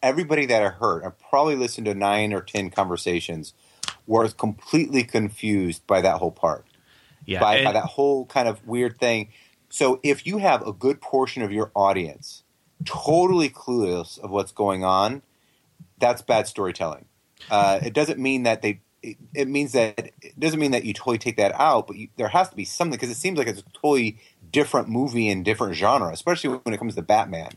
everybody 0.01 0.45
that 0.47 0.61
I 0.63 0.69
heard, 0.69 1.03
I 1.05 1.09
probably 1.29 1.55
listened 1.55 1.85
to 1.85 1.93
nine 1.93 2.33
or 2.33 2.41
ten 2.41 2.69
conversations, 2.69 3.53
was 4.05 4.33
completely 4.33 5.03
confused 5.03 5.85
by 5.87 6.01
that 6.01 6.17
whole 6.17 6.31
part, 6.31 6.65
yeah, 7.25 7.39
by, 7.39 7.55
and- 7.57 7.65
by 7.65 7.71
that 7.73 7.85
whole 7.85 8.25
kind 8.25 8.47
of 8.47 8.65
weird 8.67 8.99
thing. 8.99 9.29
So 9.69 9.99
if 10.03 10.27
you 10.27 10.37
have 10.37 10.65
a 10.67 10.71
good 10.71 11.01
portion 11.01 11.41
of 11.41 11.51
your 11.51 11.71
audience 11.75 12.43
totally 12.85 13.49
clueless 13.49 14.19
of 14.19 14.29
what's 14.29 14.51
going 14.51 14.83
on, 14.83 15.21
that's 15.99 16.21
bad 16.21 16.47
storytelling. 16.47 17.05
Uh, 17.49 17.79
it 17.83 17.93
doesn't 17.93 18.19
mean 18.19 18.43
that 18.43 18.61
they. 18.61 18.81
It, 19.01 19.17
it 19.33 19.47
means 19.49 19.73
that 19.73 20.11
it 20.21 20.39
doesn't 20.39 20.59
mean 20.59 20.71
that 20.71 20.85
you 20.85 20.93
totally 20.93 21.17
take 21.17 21.35
that 21.35 21.53
out, 21.59 21.87
but 21.87 21.97
you, 21.97 22.07
there 22.15 22.29
has 22.29 22.49
to 22.49 22.55
be 22.55 22.63
something 22.63 22.95
because 22.95 23.09
it 23.09 23.17
seems 23.17 23.37
like 23.37 23.47
it's 23.47 23.59
a 23.59 23.63
totally 23.73 24.17
different 24.51 24.87
movie 24.87 25.27
and 25.27 25.43
different 25.43 25.75
genre, 25.75 26.11
especially 26.13 26.51
when 26.63 26.73
it 26.73 26.77
comes 26.77 26.95
to 26.95 27.01
Batman. 27.01 27.51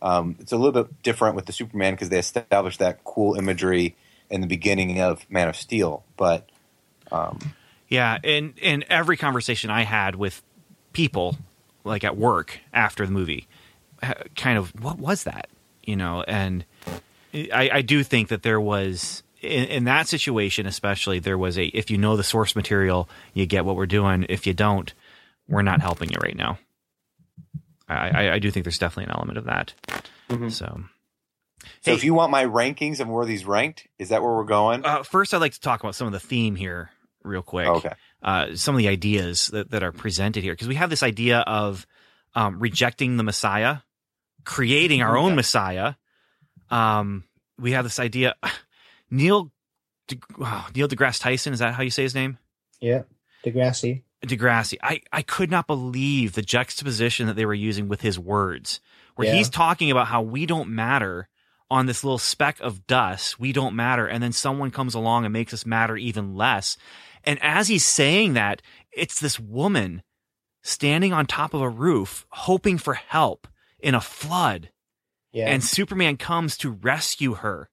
Um, 0.00 0.36
it's 0.38 0.52
a 0.52 0.56
little 0.56 0.84
bit 0.84 1.02
different 1.02 1.34
with 1.36 1.44
the 1.44 1.52
Superman 1.52 1.92
because 1.94 2.08
they 2.08 2.18
established 2.18 2.78
that 2.78 3.04
cool 3.04 3.34
imagery 3.34 3.96
in 4.30 4.40
the 4.40 4.46
beginning 4.46 5.00
of 5.00 5.28
Man 5.30 5.48
of 5.48 5.56
Steel, 5.56 6.04
but 6.16 6.48
um, 7.10 7.38
Yeah, 7.88 8.18
and 8.22 8.54
and 8.62 8.84
every 8.88 9.16
conversation 9.16 9.70
I 9.70 9.82
had 9.82 10.14
with 10.14 10.42
people 10.92 11.36
like 11.84 12.04
at 12.04 12.16
work 12.16 12.58
after 12.72 13.06
the 13.06 13.12
movie, 13.12 13.46
kind 14.36 14.58
of 14.58 14.70
what 14.82 14.98
was 14.98 15.24
that, 15.24 15.48
you 15.82 15.96
know? 15.96 16.22
And 16.26 16.64
I, 17.34 17.70
I 17.72 17.82
do 17.82 18.02
think 18.02 18.28
that 18.28 18.42
there 18.42 18.60
was 18.60 19.22
in, 19.40 19.64
in 19.64 19.84
that 19.84 20.08
situation, 20.08 20.66
especially 20.66 21.18
there 21.18 21.38
was 21.38 21.56
a 21.58 21.66
if 21.66 21.90
you 21.90 21.96
know 21.98 22.16
the 22.16 22.24
source 22.24 22.54
material, 22.56 23.08
you 23.32 23.46
get 23.46 23.64
what 23.64 23.76
we're 23.76 23.86
doing. 23.86 24.26
If 24.28 24.46
you 24.46 24.52
don't, 24.54 24.92
we're 25.48 25.62
not 25.62 25.80
helping 25.80 26.10
you 26.10 26.18
right 26.22 26.36
now. 26.36 26.58
I, 27.88 27.94
I, 28.26 28.32
I 28.34 28.38
do 28.38 28.50
think 28.50 28.64
there's 28.64 28.78
definitely 28.78 29.04
an 29.04 29.16
element 29.16 29.38
of 29.38 29.44
that. 29.44 29.72
Mhm. 30.28 30.52
So, 30.52 30.82
so 31.82 31.90
Hey. 31.92 31.96
if 31.96 32.04
you 32.04 32.14
want 32.14 32.30
my 32.30 32.44
rankings 32.44 33.00
of 33.00 33.08
where 33.08 33.24
these 33.24 33.44
ranked, 33.44 33.86
is 33.98 34.08
that 34.10 34.22
where 34.22 34.32
we're 34.34 34.44
going? 34.44 34.84
uh, 34.84 35.02
first, 35.02 35.32
I'd 35.34 35.38
like 35.40 35.52
to 35.52 35.60
talk 35.60 35.80
about 35.80 35.94
some 35.94 36.06
of 36.06 36.12
the 36.12 36.20
theme 36.20 36.56
here, 36.56 36.90
real 37.22 37.42
quick. 37.42 37.66
okay. 37.68 37.92
uh, 38.22 38.54
some 38.56 38.74
of 38.74 38.78
the 38.78 38.88
ideas 38.88 39.48
that, 39.48 39.70
that 39.70 39.82
are 39.82 39.92
presented 39.92 40.42
here 40.42 40.52
because 40.52 40.68
we 40.68 40.74
have 40.76 40.90
this 40.90 41.02
idea 41.02 41.38
of 41.40 41.86
um, 42.34 42.58
rejecting 42.58 43.16
the 43.16 43.22
Messiah, 43.22 43.78
creating 44.44 45.02
our 45.02 45.16
own 45.16 45.28
Okay. 45.28 45.36
Messiah. 45.36 45.94
Um, 46.70 47.24
we 47.58 47.72
have 47.72 47.84
this 47.84 47.98
idea. 47.98 48.34
Neil 49.10 49.50
De, 50.08 50.18
oh, 50.40 50.68
Neil 50.74 50.88
deGrasse 50.88 51.20
Tyson 51.20 51.52
is 51.52 51.58
that 51.60 51.74
how 51.74 51.82
you 51.82 51.90
say 51.90 52.02
his 52.02 52.14
name? 52.14 52.38
Yeah. 52.80 53.02
Degrassi. 53.44 54.02
Degrassi. 54.26 54.76
I, 54.82 55.00
I 55.12 55.22
could 55.22 55.50
not 55.50 55.66
believe 55.66 56.32
the 56.32 56.42
juxtaposition 56.42 57.26
that 57.26 57.36
they 57.36 57.46
were 57.46 57.54
using 57.54 57.88
with 57.88 58.00
his 58.00 58.18
words, 58.18 58.80
where 59.14 59.28
Yeah. 59.28 59.34
he's 59.34 59.48
talking 59.48 59.90
about 59.90 60.06
how 60.08 60.22
we 60.22 60.44
don't 60.46 60.70
matter 60.70 61.28
on 61.70 61.86
this 61.86 62.02
little 62.02 62.18
speck 62.18 62.60
of 62.60 62.86
dust. 62.86 63.38
We 63.38 63.52
don't 63.52 63.76
matter. 63.76 64.06
And 64.06 64.22
then 64.22 64.32
someone 64.32 64.70
comes 64.70 64.94
along 64.94 65.24
and 65.24 65.32
makes 65.32 65.52
us 65.52 65.66
matter 65.66 65.96
even 65.96 66.34
less. 66.34 66.76
And 67.24 67.38
as 67.42 67.68
he's 67.68 67.86
saying 67.86 68.34
that, 68.34 68.62
it's 68.92 69.20
this 69.20 69.38
woman 69.38 70.02
standing 70.62 71.12
on 71.12 71.26
top 71.26 71.54
of 71.54 71.60
a 71.60 71.68
roof, 71.68 72.26
hoping 72.30 72.78
for 72.78 72.94
help 72.94 73.46
in 73.80 73.94
a 73.94 74.00
flood. 74.00 74.70
Yeah. 75.32 75.50
And 75.50 75.62
Superman 75.62 76.16
comes 76.16 76.56
to 76.58 76.70
rescue 76.70 77.34
her. 77.34 77.68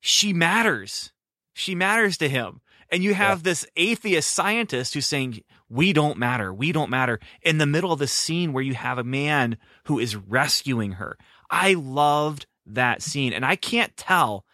She 0.00 0.32
matters. 0.32 1.12
She 1.54 1.74
matters 1.74 2.16
to 2.18 2.28
him. 2.28 2.60
And 2.90 3.02
you 3.02 3.14
have 3.14 3.42
this 3.42 3.66
atheist 3.76 4.30
scientist 4.32 4.94
who's 4.94 5.06
saying, 5.06 5.40
We 5.68 5.92
don't 5.92 6.18
matter. 6.18 6.54
We 6.54 6.70
don't 6.70 6.90
matter. 6.90 7.18
In 7.42 7.58
the 7.58 7.66
middle 7.66 7.92
of 7.92 7.98
this 7.98 8.12
scene 8.12 8.52
where 8.52 8.62
you 8.62 8.74
have 8.74 8.98
a 8.98 9.04
man 9.04 9.58
who 9.86 9.98
is 9.98 10.14
rescuing 10.14 10.92
her. 10.92 11.18
I 11.50 11.74
loved 11.74 12.46
that 12.66 13.02
scene. 13.02 13.32
And 13.32 13.44
I 13.44 13.56
can't 13.56 13.96
tell 13.96 14.44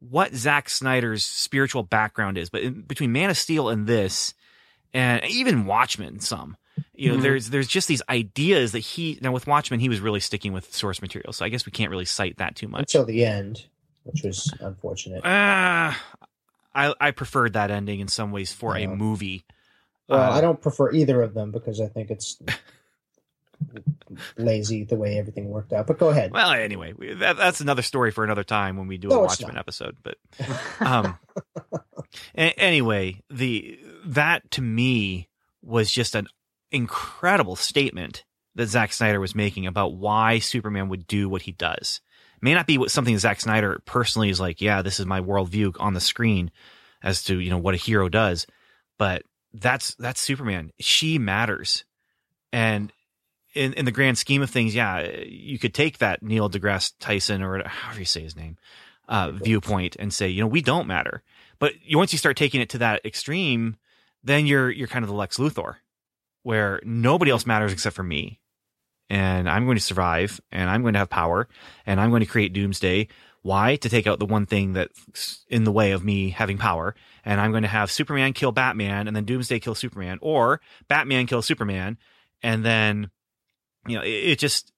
what 0.00 0.34
Zack 0.34 0.68
Snyder's 0.68 1.24
spiritual 1.24 1.82
background 1.82 2.38
is, 2.38 2.50
but 2.50 2.62
in, 2.62 2.82
between 2.82 3.12
Man 3.12 3.30
of 3.30 3.36
Steel 3.38 3.68
and 3.68 3.86
this, 3.86 4.34
and 4.92 5.24
even 5.26 5.66
Watchmen, 5.66 6.20
some. 6.20 6.56
You 6.94 7.10
know, 7.12 7.18
Mhm. 7.18 7.22
there's 7.22 7.50
there's 7.50 7.68
just 7.68 7.88
these 7.88 8.02
ideas 8.08 8.72
that 8.72 8.80
he 8.80 9.18
now 9.22 9.32
with 9.32 9.46
Watchmen 9.46 9.80
he 9.80 9.88
was 9.88 10.00
really 10.00 10.20
sticking 10.20 10.52
with 10.52 10.74
source 10.74 11.00
material, 11.00 11.32
so 11.32 11.44
I 11.44 11.48
guess 11.48 11.64
we 11.64 11.72
can't 11.72 11.90
really 11.90 12.04
cite 12.04 12.36
that 12.38 12.54
too 12.56 12.68
much. 12.68 12.94
Until 12.94 13.04
the 13.06 13.24
end, 13.24 13.66
which 14.04 14.22
was 14.22 14.52
unfortunate. 14.60 15.22
Ah, 15.24 15.98
I 16.74 16.94
I 17.00 17.10
preferred 17.12 17.54
that 17.54 17.70
ending 17.70 18.00
in 18.00 18.08
some 18.08 18.30
ways 18.32 18.52
for 18.52 18.76
a 18.76 18.86
movie. 18.86 19.44
Well, 20.08 20.20
Uh, 20.20 20.36
I 20.36 20.40
don't 20.42 20.60
prefer 20.60 20.92
either 20.92 21.22
of 21.22 21.32
them 21.34 21.50
because 21.50 21.80
I 21.80 21.88
think 21.88 22.10
it's 22.10 22.38
lazy 24.36 24.84
the 24.84 24.96
way 24.96 25.18
everything 25.18 25.48
worked 25.48 25.72
out. 25.72 25.86
But 25.86 25.98
go 25.98 26.08
ahead. 26.08 26.32
Well, 26.32 26.50
anyway, 26.52 26.92
we, 26.96 27.14
that, 27.14 27.36
that's 27.36 27.60
another 27.60 27.82
story 27.82 28.10
for 28.10 28.24
another 28.24 28.44
time 28.44 28.76
when 28.76 28.86
we 28.86 28.98
do 28.98 29.08
No, 29.08 29.20
a 29.20 29.26
Watchmen 29.26 29.56
episode. 29.56 29.96
But 30.02 30.16
um, 30.80 31.18
a- 32.36 32.58
anyway, 32.58 33.22
the 33.30 33.78
that 34.06 34.50
to 34.52 34.62
me 34.62 35.28
was 35.62 35.90
just 35.90 36.14
an 36.14 36.28
incredible 36.70 37.56
statement 37.56 38.24
that 38.54 38.66
Zack 38.68 38.92
Snyder 38.92 39.20
was 39.20 39.34
making 39.34 39.66
about 39.66 39.94
why 39.94 40.38
Superman 40.38 40.88
would 40.88 41.06
do 41.06 41.28
what 41.28 41.42
he 41.42 41.52
does. 41.52 42.00
It 42.36 42.42
may 42.42 42.54
not 42.54 42.66
be 42.66 42.78
what 42.78 42.90
something 42.90 43.16
Zack 43.18 43.40
Snyder 43.40 43.80
personally 43.84 44.30
is 44.30 44.40
like. 44.40 44.60
Yeah, 44.60 44.82
this 44.82 45.00
is 45.00 45.06
my 45.06 45.20
worldview 45.20 45.74
on 45.78 45.94
the 45.94 46.00
screen 46.00 46.50
as 47.02 47.24
to 47.24 47.38
you 47.38 47.50
know 47.50 47.58
what 47.58 47.74
a 47.74 47.78
hero 47.78 48.08
does, 48.08 48.46
but 48.98 49.22
that's 49.52 49.94
that's 49.94 50.20
Superman. 50.20 50.70
She 50.78 51.18
matters, 51.18 51.84
and 52.52 52.92
in 53.56 53.72
in 53.72 53.84
the 53.84 53.92
grand 53.92 54.18
scheme 54.18 54.42
of 54.42 54.50
things, 54.50 54.74
yeah, 54.74 55.08
you 55.26 55.58
could 55.58 55.74
take 55.74 55.98
that 55.98 56.22
Neil 56.22 56.50
deGrasse 56.50 56.92
Tyson 57.00 57.42
or 57.42 57.66
however 57.66 58.00
you 58.00 58.04
say 58.04 58.22
his 58.22 58.36
name 58.36 58.56
uh, 59.08 59.30
viewpoint 59.32 59.96
and 59.98 60.12
say, 60.12 60.28
you 60.28 60.40
know, 60.40 60.46
we 60.46 60.62
don't 60.62 60.86
matter. 60.86 61.22
But 61.58 61.72
once 61.92 62.12
you 62.12 62.18
start 62.18 62.36
taking 62.36 62.60
it 62.60 62.70
to 62.70 62.78
that 62.78 63.04
extreme, 63.04 63.76
then 64.22 64.46
you're 64.46 64.70
you're 64.70 64.88
kind 64.88 65.04
of 65.04 65.08
the 65.08 65.16
Lex 65.16 65.38
Luthor, 65.38 65.76
where 66.42 66.80
nobody 66.84 67.30
else 67.30 67.46
matters 67.46 67.72
except 67.72 67.96
for 67.96 68.02
me, 68.02 68.40
and 69.08 69.48
I'm 69.48 69.64
going 69.64 69.78
to 69.78 69.82
survive, 69.82 70.40
and 70.52 70.68
I'm 70.68 70.82
going 70.82 70.94
to 70.94 70.98
have 70.98 71.08
power, 71.08 71.48
and 71.86 72.00
I'm 72.00 72.10
going 72.10 72.20
to 72.20 72.26
create 72.26 72.52
doomsday. 72.52 73.08
Why? 73.42 73.76
To 73.76 73.88
take 73.88 74.08
out 74.08 74.18
the 74.18 74.26
one 74.26 74.44
thing 74.44 74.72
that's 74.72 75.44
in 75.48 75.62
the 75.62 75.70
way 75.70 75.92
of 75.92 76.04
me 76.04 76.30
having 76.30 76.58
power, 76.58 76.96
and 77.24 77.40
I'm 77.40 77.52
going 77.52 77.62
to 77.62 77.68
have 77.68 77.92
Superman 77.92 78.32
kill 78.32 78.52
Batman, 78.52 79.06
and 79.06 79.16
then 79.16 79.24
Doomsday 79.24 79.60
kill 79.60 79.76
Superman, 79.76 80.18
or 80.20 80.60
Batman 80.88 81.26
kill 81.26 81.42
Superman, 81.42 81.96
and 82.42 82.64
then 82.64 83.10
you 83.88 83.96
know 83.96 84.02
it, 84.02 84.08
it 84.08 84.38
just 84.38 84.72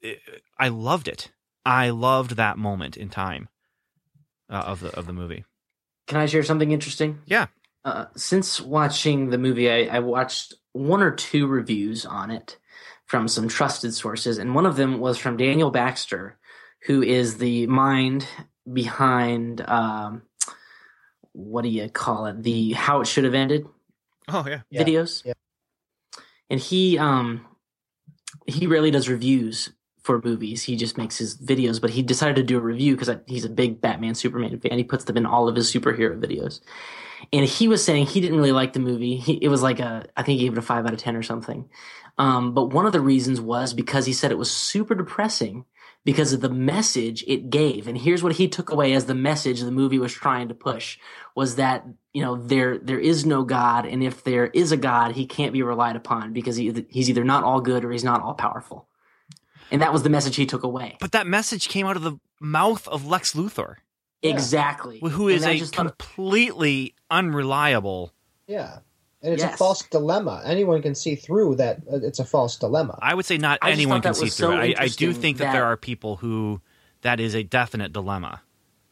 it, 0.00 0.20
I 0.58 0.68
loved 0.68 1.08
it. 1.08 1.30
I 1.64 1.90
loved 1.90 2.36
that 2.36 2.58
moment 2.58 2.96
in 2.96 3.08
time 3.08 3.48
uh, 4.50 4.54
of 4.66 4.80
the 4.80 4.94
of 4.96 5.06
the 5.06 5.12
movie. 5.12 5.44
Can 6.06 6.18
I 6.18 6.26
share 6.26 6.42
something 6.42 6.70
interesting? 6.70 7.20
Yeah. 7.24 7.46
Uh, 7.84 8.06
since 8.16 8.60
watching 8.60 9.30
the 9.30 9.38
movie, 9.38 9.70
I, 9.70 9.96
I 9.96 9.98
watched 10.00 10.54
one 10.72 11.02
or 11.02 11.10
two 11.10 11.46
reviews 11.46 12.06
on 12.06 12.30
it 12.30 12.58
from 13.06 13.28
some 13.28 13.48
trusted 13.48 13.94
sources, 13.94 14.38
and 14.38 14.54
one 14.54 14.66
of 14.66 14.76
them 14.76 14.98
was 15.00 15.18
from 15.18 15.36
Daniel 15.36 15.70
Baxter, 15.70 16.38
who 16.86 17.02
is 17.02 17.38
the 17.38 17.66
mind 17.66 18.26
behind 18.70 19.60
um, 19.68 20.22
what 21.32 21.62
do 21.62 21.68
you 21.68 21.88
call 21.88 22.26
it? 22.26 22.42
The 22.42 22.72
How 22.72 23.00
It 23.00 23.06
Should 23.06 23.24
Have 23.24 23.34
Ended 23.34 23.66
Oh 24.28 24.44
yeah. 24.46 24.60
Yeah, 24.70 24.84
videos. 24.84 25.24
yeah. 25.24 25.32
And 26.48 26.60
he 26.60 26.98
um 26.98 27.44
he 28.46 28.66
rarely 28.66 28.90
does 28.90 29.08
reviews 29.08 29.70
for 30.02 30.20
movies. 30.22 30.62
He 30.62 30.76
just 30.76 30.98
makes 30.98 31.16
his 31.16 31.36
videos, 31.36 31.80
but 31.80 31.90
he 31.90 32.02
decided 32.02 32.36
to 32.36 32.42
do 32.42 32.58
a 32.58 32.60
review 32.60 32.94
because 32.94 33.14
he's 33.26 33.44
a 33.44 33.50
big 33.50 33.80
Batman 33.80 34.14
Superman 34.14 34.60
fan. 34.60 34.78
He 34.78 34.84
puts 34.84 35.04
them 35.04 35.16
in 35.16 35.26
all 35.26 35.48
of 35.48 35.56
his 35.56 35.72
superhero 35.72 36.18
videos. 36.20 36.60
And 37.32 37.46
he 37.46 37.68
was 37.68 37.82
saying 37.82 38.06
he 38.06 38.20
didn't 38.20 38.36
really 38.36 38.52
like 38.52 38.74
the 38.74 38.80
movie. 38.80 39.16
He, 39.16 39.34
it 39.42 39.48
was 39.48 39.62
like 39.62 39.80
a, 39.80 40.04
I 40.14 40.22
think 40.22 40.38
he 40.38 40.44
gave 40.44 40.52
it 40.52 40.58
a 40.58 40.62
five 40.62 40.84
out 40.84 40.92
of 40.92 40.98
10 40.98 41.16
or 41.16 41.22
something. 41.22 41.68
Um, 42.18 42.52
but 42.52 42.66
one 42.66 42.84
of 42.86 42.92
the 42.92 43.00
reasons 43.00 43.40
was 43.40 43.72
because 43.72 44.04
he 44.04 44.12
said 44.12 44.30
it 44.30 44.38
was 44.38 44.50
super 44.50 44.94
depressing 44.94 45.64
because 46.04 46.32
of 46.32 46.40
the 46.40 46.50
message 46.50 47.24
it 47.26 47.48
gave. 47.50 47.88
And 47.88 47.96
here's 47.96 48.22
what 48.22 48.34
he 48.34 48.46
took 48.48 48.70
away 48.70 48.92
as 48.92 49.06
the 49.06 49.14
message 49.14 49.60
the 49.60 49.70
movie 49.70 49.98
was 49.98 50.12
trying 50.12 50.48
to 50.48 50.54
push 50.54 50.98
was 51.34 51.56
that, 51.56 51.86
you 52.12 52.22
know, 52.22 52.36
there, 52.36 52.76
there 52.78 52.98
is 53.00 53.24
no 53.24 53.42
God. 53.42 53.86
And 53.86 54.02
if 54.02 54.22
there 54.22 54.46
is 54.48 54.70
a 54.70 54.76
God, 54.76 55.12
he 55.12 55.26
can't 55.26 55.52
be 55.52 55.62
relied 55.62 55.96
upon 55.96 56.32
because 56.32 56.56
he, 56.56 56.84
he's 56.90 57.08
either 57.08 57.24
not 57.24 57.42
all 57.44 57.60
good 57.60 57.84
or 57.84 57.90
he's 57.90 58.04
not 58.04 58.20
all 58.22 58.34
powerful. 58.34 58.86
And 59.70 59.80
that 59.82 59.92
was 59.92 60.02
the 60.02 60.10
message 60.10 60.36
he 60.36 60.46
took 60.46 60.62
away. 60.62 60.96
But 61.00 61.12
that 61.12 61.26
message 61.26 61.68
came 61.68 61.86
out 61.86 61.96
of 61.96 62.02
the 62.02 62.18
mouth 62.38 62.86
of 62.88 63.06
Lex 63.06 63.32
Luthor, 63.34 63.76
Exactly. 64.22 65.00
who 65.00 65.28
And 65.28 65.38
is 65.38 65.58
just 65.58 65.74
thought- 65.74 65.86
completely 65.98 66.94
unreliable. 67.10 68.12
Yeah. 68.46 68.78
And 69.24 69.32
it's 69.32 69.42
Yes. 69.42 69.54
a 69.54 69.56
false 69.56 69.82
dilemma. 69.82 70.42
Anyone 70.44 70.82
can 70.82 70.94
see 70.94 71.14
through 71.16 71.56
that. 71.56 71.78
uh, 71.90 71.96
It's 72.02 72.18
a 72.18 72.24
false 72.24 72.56
dilemma. 72.56 72.98
I 73.00 73.14
would 73.14 73.24
say 73.24 73.38
not 73.38 73.58
I 73.62 73.70
anyone 73.70 74.02
can 74.02 74.12
see 74.14 74.28
through 74.28 74.28
so 74.30 74.60
it. 74.60 74.78
I, 74.78 74.84
I 74.84 74.88
do 74.88 75.12
think 75.14 75.38
that, 75.38 75.44
that- 75.46 75.52
there 75.54 75.64
are 75.64 75.76
people 75.76 76.16
who 76.16 76.60
that 77.00 77.20
is 77.20 77.34
a 77.34 77.42
definite 77.42 77.92
dilemma. 77.92 78.42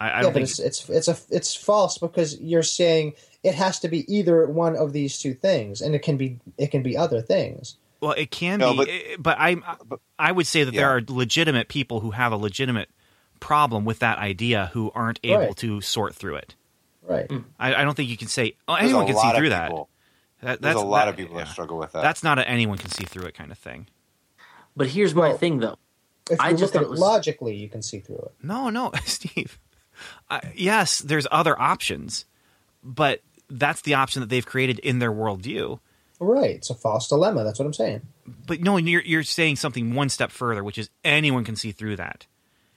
I, 0.00 0.06
I 0.06 0.08
yeah, 0.08 0.22
don't 0.22 0.32
but 0.32 0.34
think 0.34 0.48
it's 0.48 0.58
it's 0.58 0.88
it's 0.88 1.08
a 1.08 1.16
it's 1.30 1.54
false 1.54 1.98
because 1.98 2.40
you're 2.40 2.62
saying 2.64 3.12
it 3.44 3.54
has 3.54 3.78
to 3.80 3.88
be 3.88 4.04
either 4.12 4.46
one 4.46 4.74
of 4.74 4.92
these 4.92 5.18
two 5.18 5.34
things, 5.34 5.80
and 5.80 5.94
it 5.94 6.00
can 6.00 6.16
be 6.16 6.38
it 6.58 6.70
can 6.72 6.82
be 6.82 6.96
other 6.96 7.20
things. 7.22 7.76
Well, 8.00 8.12
it 8.12 8.30
can 8.32 8.58
No, 8.58 8.72
be, 8.72 8.76
but- 8.78 8.88
eh, 8.88 9.16
but, 9.18 9.36
I 9.38 9.54
but- 9.86 10.00
I 10.18 10.32
would 10.32 10.46
say 10.48 10.64
that 10.64 10.74
Yeah. 10.74 10.80
there 10.80 10.90
are 10.96 11.02
legitimate 11.06 11.68
people 11.68 12.00
who 12.00 12.10
have 12.12 12.32
a 12.32 12.36
legitimate 12.36 12.88
problem 13.38 13.84
with 13.84 13.98
that 14.00 14.18
idea 14.18 14.70
who 14.72 14.90
aren't 14.94 15.20
able 15.22 15.38
Right. 15.38 15.56
to 15.58 15.80
sort 15.80 16.14
through 16.14 16.36
it. 16.36 16.54
Right. 17.02 17.30
I, 17.60 17.74
I 17.74 17.84
don't 17.84 17.94
think 17.96 18.08
you 18.08 18.16
can 18.16 18.28
say 18.28 18.54
oh, 18.68 18.74
anyone 18.74 19.06
can 19.06 19.16
see 19.16 19.28
of 19.28 19.36
through 19.36 19.50
that. 19.50 19.68
people- 19.68 19.88
that. 20.42 20.60
There's 20.62 20.74
That's 20.74 20.82
a 20.82 20.86
lot 20.86 21.06
that- 21.06 21.08
of 21.10 21.16
people 21.16 21.36
yeah. 21.36 21.44
that 21.44 21.50
struggle 21.50 21.78
with 21.78 21.92
that. 21.92 22.02
That's 22.02 22.22
not 22.22 22.38
an 22.38 22.44
anyone 22.44 22.78
can 22.78 22.90
see 22.90 23.04
through 23.04 23.24
it 23.24 23.34
kind 23.34 23.50
of 23.50 23.58
thing. 23.58 23.88
But 24.76 24.88
here's 24.88 25.14
my 25.14 25.28
Well- 25.28 25.38
thing 25.38 25.58
though. 25.58 25.76
If 26.30 26.40
I 26.40 26.50
you 26.50 26.56
just 26.56 26.74
look 26.74 26.82
at 26.82 26.84
it 26.84 26.88
it 26.88 26.90
was- 26.90 27.00
logically, 27.00 27.56
you 27.56 27.68
can 27.68 27.82
see 27.82 27.98
through 27.98 28.16
it. 28.18 28.32
No, 28.42 28.70
no, 28.70 28.92
Steve. 29.04 29.58
Uh, 30.30 30.40
yes, 30.54 30.98
there's 31.00 31.26
other 31.32 31.60
options, 31.60 32.24
but 32.82 33.22
that's 33.50 33.82
the 33.82 33.94
option 33.94 34.20
that 34.20 34.28
they've 34.28 34.46
created 34.46 34.78
in 34.80 34.98
their 35.00 35.12
worldview. 35.12 35.78
Right. 36.20 36.50
It's 36.56 36.70
a 36.70 36.74
false 36.74 37.08
dilemma. 37.08 37.42
That's 37.44 37.58
what 37.58 37.66
I'm 37.66 37.72
saying. 37.74 38.02
But 38.46 38.60
no, 38.60 38.76
you're 38.76 39.02
you're 39.02 39.24
saying 39.24 39.56
something 39.56 39.94
one 39.94 40.08
step 40.08 40.30
further, 40.30 40.62
which 40.62 40.78
is 40.78 40.88
anyone 41.04 41.44
can 41.44 41.56
see 41.56 41.72
through 41.72 41.96
that. 41.96 42.26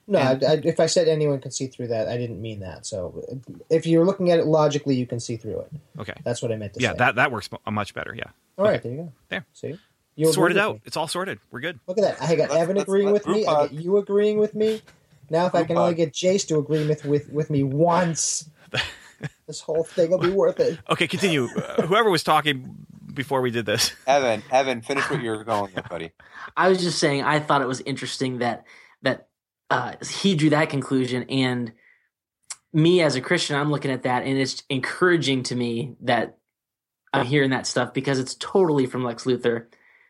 No, 0.07 0.19
And- 0.19 0.43
I, 0.43 0.51
I, 0.51 0.61
if 0.63 0.79
I 0.79 0.85
said 0.85 1.07
anyone 1.07 1.39
can 1.41 1.51
see 1.51 1.67
through 1.67 1.87
that, 1.87 2.07
I 2.07 2.17
didn't 2.17 2.41
mean 2.41 2.59
that. 2.59 2.85
So, 2.85 3.23
if 3.69 3.87
you're 3.87 4.05
looking 4.05 4.29
at 4.31 4.39
it 4.39 4.45
logically, 4.45 4.95
you 4.95 5.07
can 5.07 5.19
see 5.19 5.35
through 5.37 5.61
it. 5.61 5.71
Okay. 5.99 6.13
That's 6.23 6.41
what 6.41 6.51
I 6.51 6.57
meant 6.57 6.73
to 6.75 6.81
Yeah, 6.81 6.91
say. 6.91 6.97
that 6.99 7.15
that 7.15 7.31
works 7.31 7.49
much 7.69 7.93
better. 7.93 8.13
Yeah. 8.15 8.25
All 8.57 8.65
right, 8.65 8.81
there 8.81 8.91
you 8.91 8.97
go. 8.99 9.13
There. 9.29 9.45
See, 9.53 9.67
you 10.15 10.25
agree 10.27 10.33
Sorted 10.33 10.57
out. 10.57 10.75
me. 10.75 10.81
It's 10.85 10.95
all 10.95 11.07
sorted. 11.07 11.39
We're 11.51 11.59
good. 11.59 11.79
Look 11.87 11.97
at 11.97 12.03
that. 12.03 12.21
I 12.21 12.35
got 12.35 12.49
Let's- 12.49 12.61
Evan 12.61 12.75
let's- 12.77 12.87
agreeing 12.87 13.11
let's 13.11 13.25
with 13.25 13.35
me. 13.35 13.43
group 13.45 13.49
I 13.55 13.59
hug. 13.61 13.71
get 13.71 13.81
you 13.81 13.97
agreeing 13.97 14.37
with 14.37 14.53
me. 14.55 14.81
Now, 15.31 15.47
if 15.47 15.55
I 15.55 15.59
Group 15.59 15.67
can 15.69 15.77
only 15.77 15.95
get 15.95 16.13
Jace 16.13 16.47
to 16.49 16.59
agree 16.59 16.85
with 16.87 17.03
with, 17.03 17.29
with 17.31 17.49
me 17.49 17.63
once, 17.63 18.47
this 19.47 19.59
whole 19.61 19.83
thing 19.83 20.11
will 20.11 20.19
be 20.19 20.29
worth 20.29 20.59
it. 20.59 20.77
Okay, 20.89 21.07
continue. 21.07 21.45
Uh, 21.55 21.81
whoever 21.87 22.09
was 22.11 22.21
talking 22.23 22.75
before 23.13 23.41
we 23.41 23.49
did 23.49 23.65
this. 23.65 23.91
Evan, 24.05 24.43
Evan, 24.51 24.81
finish 24.81 25.09
what 25.09 25.21
you're 25.21 25.43
going 25.43 25.73
with, 25.73 25.89
buddy. 25.89 26.11
I 26.57 26.69
was 26.69 26.79
just 26.81 26.99
saying 26.99 27.23
I 27.23 27.39
thought 27.39 27.61
it 27.61 27.67
was 27.67 27.81
interesting 27.81 28.37
that 28.39 28.65
that 29.01 29.27
uh, 29.69 29.93
he 30.21 30.35
drew 30.35 30.49
that 30.51 30.69
conclusion, 30.69 31.23
and 31.29 31.73
me 32.73 33.01
as 33.01 33.15
a 33.15 33.21
Christian, 33.21 33.55
I'm 33.55 33.71
looking 33.71 33.91
at 33.91 34.03
that, 34.03 34.23
and 34.23 34.37
it's 34.37 34.63
encouraging 34.69 35.43
to 35.43 35.55
me 35.55 35.95
that 36.01 36.37
I'm 37.13 37.25
hearing 37.25 37.51
that 37.51 37.65
stuff 37.65 37.93
because 37.93 38.19
it's 38.19 38.35
totally 38.35 38.85
from 38.85 39.03
Lex 39.03 39.23
Luthor, 39.23 39.67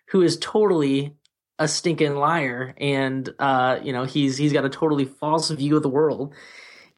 who 0.10 0.22
is 0.22 0.38
totally 0.38 1.16
a 1.60 1.68
stinking 1.68 2.16
liar, 2.16 2.74
and 2.78 3.30
uh, 3.40 3.80
you 3.84 3.94
know 3.94 4.04
he's 4.04 4.38
he's 4.38 4.52
got 4.52 4.66
a 4.66 4.70
totally 4.70 5.06
false 5.06 5.50
view 5.52 5.78
of 5.78 5.84
the 5.84 5.90
world, 5.90 6.34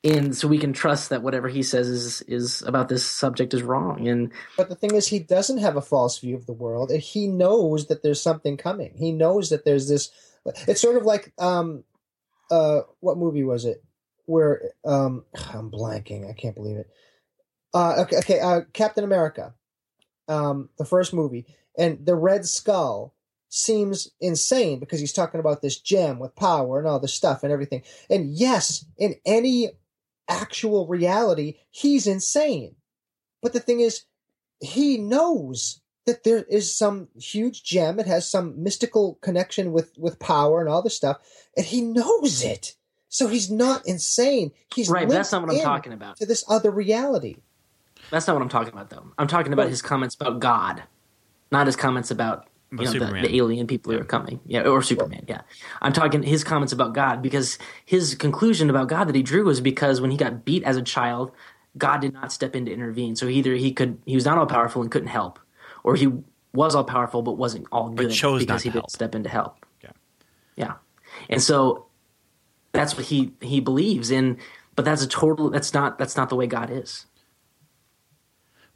and 0.04 0.36
so 0.36 0.48
we 0.48 0.58
can 0.58 0.74
trust 0.74 1.10
that 1.10 1.22
whatever 1.22 1.48
he 1.48 1.62
says 1.62 1.88
is 1.88 2.22
is 2.24 2.62
about 2.64 2.90
this 2.90 3.06
subject 3.06 3.54
is 3.54 3.62
wrong, 3.62 4.08
and 4.08 4.32
But 4.56 4.70
the 4.70 4.76
thing 4.76 4.96
is, 4.96 5.08
he 5.08 5.20
doesn't 5.20 5.60
have 5.60 5.76
a 5.76 5.82
false 5.82 6.20
view 6.20 6.36
of 6.36 6.46
the 6.46 6.54
world. 6.54 6.92
He 6.92 7.28
knows 7.28 7.88
that 7.88 8.02
there's 8.02 8.22
something 8.22 8.58
coming. 8.58 8.94
He 8.96 9.12
knows 9.12 9.50
that 9.50 9.66
there's 9.66 9.90
this. 9.90 10.10
It's 10.66 10.82
sort 10.82 10.96
of 10.96 11.04
like, 11.04 11.34
um, 11.38 11.84
uh, 12.50 12.82
what 13.00 13.18
movie 13.18 13.44
was 13.44 13.66
it? 13.66 13.84
Where 14.26 14.72
um, 14.86 15.26
I'm 15.54 15.72
blanking. 15.72 16.30
I 16.30 16.34
can't 16.34 16.56
believe 16.56 16.78
it. 16.78 16.90
Uh, 17.74 17.96
okay, 18.00 18.18
okay. 18.18 18.40
Uh, 18.40 18.62
Captain 18.74 19.04
America, 19.04 19.54
um, 20.28 20.70
the 20.78 20.86
first 20.86 21.14
movie, 21.14 21.46
and 21.78 22.06
the 22.06 22.16
Red 22.16 22.46
Skull 22.46 23.14
seems 23.50 24.10
insane 24.20 24.80
because 24.80 25.00
he's 25.00 25.14
talking 25.14 25.40
about 25.40 25.62
this 25.62 25.80
gem 25.80 26.20
with 26.20 26.36
power 26.36 26.80
and 26.80 26.88
all 26.88 27.00
this 27.00 27.14
stuff 27.14 27.44
and 27.44 27.52
everything. 27.52 27.84
And 28.10 28.34
yes, 28.34 28.86
in 28.98 29.16
any 29.26 29.70
actual 30.28 30.88
reality, 30.88 31.56
he's 31.70 32.08
insane. 32.08 32.76
But 33.42 33.54
the 33.54 33.60
thing 33.60 33.80
is, 33.80 34.04
he 34.60 34.98
knows 34.98 35.82
that 36.08 36.24
there 36.24 36.44
is 36.44 36.76
some 36.76 37.10
huge 37.20 37.64
gem. 37.64 38.00
It 38.00 38.08
has 38.08 38.28
some 38.28 38.64
mystical 38.64 39.20
connection 39.22 39.72
with 39.72 39.96
with 39.98 40.18
power 40.18 40.60
and 40.60 40.68
all 40.68 40.82
this 40.82 40.96
stuff, 40.96 41.18
and 41.56 41.66
he 41.66 41.82
knows 41.82 42.44
it. 42.44 42.76
So 43.10 43.28
he's 43.28 43.52
not 43.52 43.88
insane. 43.88 44.52
He's 44.74 44.90
right. 44.90 45.08
That's 45.08 45.32
not 45.32 45.46
what 45.46 45.56
I'm 45.56 45.62
talking 45.62 45.94
about. 45.94 46.18
To 46.18 46.26
this 46.26 46.44
other 46.50 46.72
reality. 46.72 47.38
That's 48.10 48.26
not 48.26 48.36
what 48.36 48.42
I'm 48.42 48.50
talking 48.50 48.74
about, 48.74 48.90
though. 48.90 49.12
I'm 49.18 49.28
talking 49.28 49.54
about 49.54 49.70
his 49.70 49.82
comments 49.82 50.16
about 50.16 50.40
God, 50.40 50.84
not 51.52 51.68
his 51.68 51.76
comments 51.76 52.10
about 52.10 52.48
you 52.72 52.86
know 52.86 52.92
the, 52.92 53.22
the 53.22 53.36
alien 53.36 53.68
people 53.68 53.94
who 53.94 54.00
are 54.00 54.06
coming, 54.06 54.40
yeah, 54.46 54.62
or 54.62 54.82
Superman. 54.82 55.26
Yeah, 55.28 55.42
I'm 55.82 55.94
talking 55.94 56.24
his 56.24 56.44
comments 56.44 56.74
about 56.74 56.94
God 56.94 57.22
because 57.22 57.58
his 57.86 58.16
conclusion 58.16 58.70
about 58.70 58.88
God 58.88 59.06
that 59.06 59.16
he 59.16 59.24
drew 59.24 59.46
was 59.46 59.62
because 59.62 60.02
when 60.02 60.12
he 60.12 60.18
got 60.18 60.46
beat 60.46 60.64
as 60.64 60.78
a 60.78 60.82
child, 60.82 61.32
God 61.78 62.02
did 62.02 62.14
not 62.14 62.32
step 62.32 62.56
in 62.56 62.66
to 62.66 62.72
intervene. 62.72 63.16
So 63.16 63.28
either 63.28 63.56
he 63.56 63.74
could 63.74 64.00
he 64.06 64.16
was 64.16 64.26
not 64.26 64.38
all 64.38 64.46
powerful 64.46 64.82
and 64.82 64.92
couldn't 64.92 65.10
help, 65.10 65.40
or 65.88 65.96
he 65.96 66.12
was 66.52 66.76
all 66.76 66.84
powerful 66.84 67.22
but 67.22 67.38
wasn't 67.38 67.66
all 67.72 67.90
good 67.90 68.12
chose 68.12 68.42
because 68.42 68.66
not 68.66 68.74
he 68.74 68.78
didn't 68.78 68.92
step 68.92 69.16
in 69.16 69.24
to 69.24 69.30
help. 69.30 69.66
Yeah. 69.82 69.92
yeah, 70.58 70.74
and 71.30 71.42
so 71.42 71.86
that's 72.74 72.98
what 72.98 73.06
he 73.06 73.32
he 73.42 73.62
believes 73.62 74.12
in. 74.12 74.38
But 74.76 74.84
that's 74.84 75.02
a 75.02 75.08
total. 75.08 75.50
That's 75.50 75.74
not. 75.74 75.98
That's 75.98 76.18
not 76.18 76.28
the 76.28 76.36
way 76.36 76.46
God 76.46 76.70
is. 76.70 77.06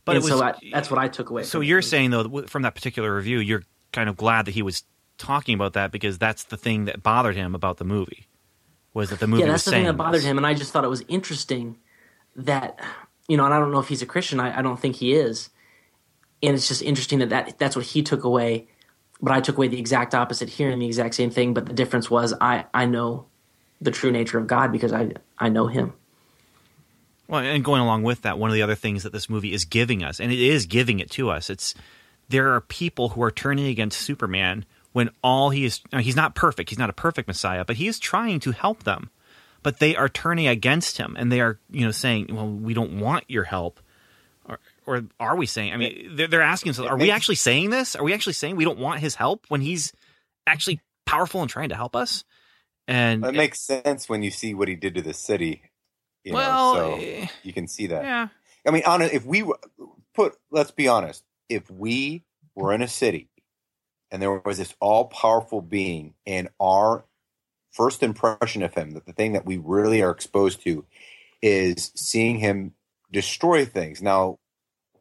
But 0.05 0.15
was, 0.15 0.29
so 0.29 0.41
I, 0.41 0.55
that's 0.71 0.89
what 0.89 0.99
I 0.99 1.09
took 1.09 1.29
away. 1.29 1.43
So 1.43 1.59
it. 1.59 1.67
you're 1.67 1.81
saying 1.81 2.11
though 2.11 2.43
from 2.43 2.61
that 2.61 2.75
particular 2.75 3.13
review, 3.13 3.39
you're 3.39 3.63
kind 3.91 4.07
of 4.07 4.15
glad 4.15 4.45
that 4.45 4.51
he 4.51 4.61
was 4.61 4.83
talking 5.17 5.53
about 5.53 5.73
that 5.73 5.91
because 5.91 6.17
that's 6.17 6.45
the 6.45 6.57
thing 6.57 6.85
that 6.85 7.03
bothered 7.03 7.35
him 7.35 7.53
about 7.53 7.77
the 7.77 7.83
movie. 7.83 8.27
Was 8.93 9.09
that 9.09 9.19
the 9.19 9.27
movie 9.27 9.41
yeah, 9.41 9.51
was 9.51 9.53
that's 9.53 9.65
the 9.65 9.71
thing 9.71 9.83
that 9.83 9.93
bothered 9.93 10.21
this. 10.21 10.23
him, 10.23 10.37
and 10.37 10.47
I 10.47 10.53
just 10.53 10.71
thought 10.71 10.85
it 10.85 10.89
was 10.89 11.03
interesting 11.09 11.77
that 12.37 12.79
you 13.27 13.35
know, 13.35 13.43
and 13.43 13.53
I 13.53 13.59
don't 13.59 13.71
know 13.71 13.79
if 13.79 13.89
he's 13.89 14.01
a 14.01 14.05
Christian. 14.05 14.39
I, 14.39 14.59
I 14.59 14.61
don't 14.61 14.79
think 14.79 14.95
he 14.95 15.13
is, 15.13 15.49
and 16.43 16.55
it's 16.55 16.67
just 16.67 16.81
interesting 16.81 17.19
that, 17.19 17.29
that 17.29 17.59
that's 17.59 17.75
what 17.75 17.85
he 17.85 18.01
took 18.01 18.23
away. 18.23 18.67
But 19.21 19.33
I 19.33 19.41
took 19.41 19.57
away 19.57 19.67
the 19.67 19.79
exact 19.79 20.15
opposite, 20.15 20.49
hearing 20.49 20.79
the 20.79 20.87
exact 20.87 21.13
same 21.13 21.29
thing. 21.29 21.53
But 21.53 21.67
the 21.67 21.73
difference 21.73 22.09
was 22.09 22.33
I 22.41 22.65
I 22.73 22.85
know 22.85 23.27
the 23.81 23.91
true 23.91 24.11
nature 24.11 24.37
of 24.37 24.47
God 24.47 24.71
because 24.71 24.93
I 24.93 25.11
I 25.37 25.49
know 25.49 25.67
Him. 25.67 25.93
Well, 27.27 27.41
and 27.41 27.63
going 27.63 27.81
along 27.81 28.03
with 28.03 28.23
that, 28.23 28.37
one 28.37 28.49
of 28.49 28.53
the 28.53 28.61
other 28.61 28.75
things 28.75 29.03
that 29.03 29.13
this 29.13 29.29
movie 29.29 29.53
is 29.53 29.65
giving 29.65 30.03
us, 30.03 30.19
and 30.19 30.31
it 30.31 30.39
is 30.39 30.65
giving 30.65 30.99
it 30.99 31.09
to 31.11 31.29
us, 31.29 31.49
it's 31.49 31.73
there 32.29 32.53
are 32.53 32.61
people 32.61 33.09
who 33.09 33.23
are 33.23 33.31
turning 33.31 33.67
against 33.67 34.01
Superman 34.01 34.65
when 34.93 35.09
all 35.23 35.49
he 35.49 35.65
is 35.65 35.81
he's 35.99 36.15
not 36.15 36.35
perfect, 36.35 36.69
he's 36.69 36.79
not 36.79 36.89
a 36.89 36.93
perfect 36.93 37.27
Messiah, 37.27 37.65
but 37.65 37.77
he 37.77 37.87
is 37.87 37.99
trying 37.99 38.39
to 38.41 38.51
help 38.51 38.83
them. 38.83 39.09
But 39.63 39.79
they 39.79 39.95
are 39.95 40.09
turning 40.09 40.47
against 40.47 40.97
him, 40.97 41.15
and 41.17 41.31
they 41.31 41.39
are 41.39 41.59
you 41.69 41.85
know 41.85 41.91
saying, 41.91 42.27
"Well, 42.31 42.47
we 42.47 42.73
don't 42.73 42.99
want 42.99 43.25
your 43.27 43.43
help." 43.43 43.79
Or, 44.91 45.03
are 45.19 45.35
we 45.35 45.45
saying? 45.45 45.73
I 45.73 45.77
mean, 45.77 46.15
they're, 46.15 46.27
they're 46.27 46.41
asking 46.41 46.73
it 46.73 46.79
"Are 46.79 46.97
we 46.97 47.11
actually 47.11 47.35
saying 47.35 47.69
this? 47.69 47.95
Are 47.95 48.03
we 48.03 48.13
actually 48.13 48.33
saying 48.33 48.55
we 48.55 48.65
don't 48.65 48.79
want 48.79 48.99
his 48.99 49.15
help 49.15 49.45
when 49.47 49.61
he's 49.61 49.93
actually 50.45 50.81
powerful 51.05 51.41
and 51.41 51.49
trying 51.49 51.69
to 51.69 51.75
help 51.75 51.95
us?" 51.95 52.23
And 52.87 53.23
That 53.23 53.33
makes 53.35 53.61
sense 53.61 54.09
when 54.09 54.21
you 54.23 54.31
see 54.31 54.53
what 54.53 54.67
he 54.67 54.75
did 54.75 54.95
to 54.95 55.01
the 55.01 55.13
city. 55.13 55.63
You 56.23 56.33
well, 56.33 56.73
know, 56.73 56.79
so 56.79 56.95
eh, 57.01 57.27
you 57.43 57.53
can 57.53 57.67
see 57.67 57.87
that. 57.87 58.03
yeah, 58.03 58.27
I 58.67 58.71
mean, 58.71 58.83
honest, 58.85 59.13
if 59.13 59.25
we 59.25 59.43
were- 59.43 59.59
put, 60.13 60.35
let's 60.51 60.71
be 60.71 60.87
honest, 60.87 61.23
if 61.49 61.69
we 61.71 62.25
were 62.53 62.73
in 62.73 62.81
a 62.81 62.87
city 62.87 63.29
and 64.11 64.21
there 64.21 64.31
was 64.31 64.57
this 64.57 64.75
all 64.79 65.05
powerful 65.05 65.61
being, 65.61 66.13
and 66.27 66.49
our 66.59 67.05
first 67.71 68.03
impression 68.03 68.61
of 68.61 68.73
him, 68.75 68.91
that 68.91 69.05
the 69.05 69.13
thing 69.13 69.33
that 69.33 69.45
we 69.45 69.57
really 69.57 70.01
are 70.01 70.11
exposed 70.11 70.61
to 70.63 70.85
is 71.41 71.91
seeing 71.95 72.37
him 72.39 72.73
destroy 73.11 73.65
things. 73.65 74.01
Now, 74.01 74.39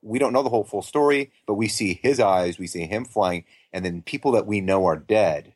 we 0.02 0.18
don't 0.18 0.32
know 0.32 0.43
the 0.43 0.48
whole 0.51 0.64
full 0.64 0.82
story, 0.82 1.31
but 1.47 1.55
we 1.55 1.68
see 1.68 2.01
his 2.02 2.20
eyes, 2.20 2.59
we 2.59 2.66
see 2.66 2.86
him 2.86 3.05
flying, 3.05 3.44
and 3.72 3.85
then 3.85 4.02
people 4.02 4.32
that 4.32 4.47
we 4.47 4.60
know 4.60 4.86
are 4.86 4.97
dead. 4.97 5.55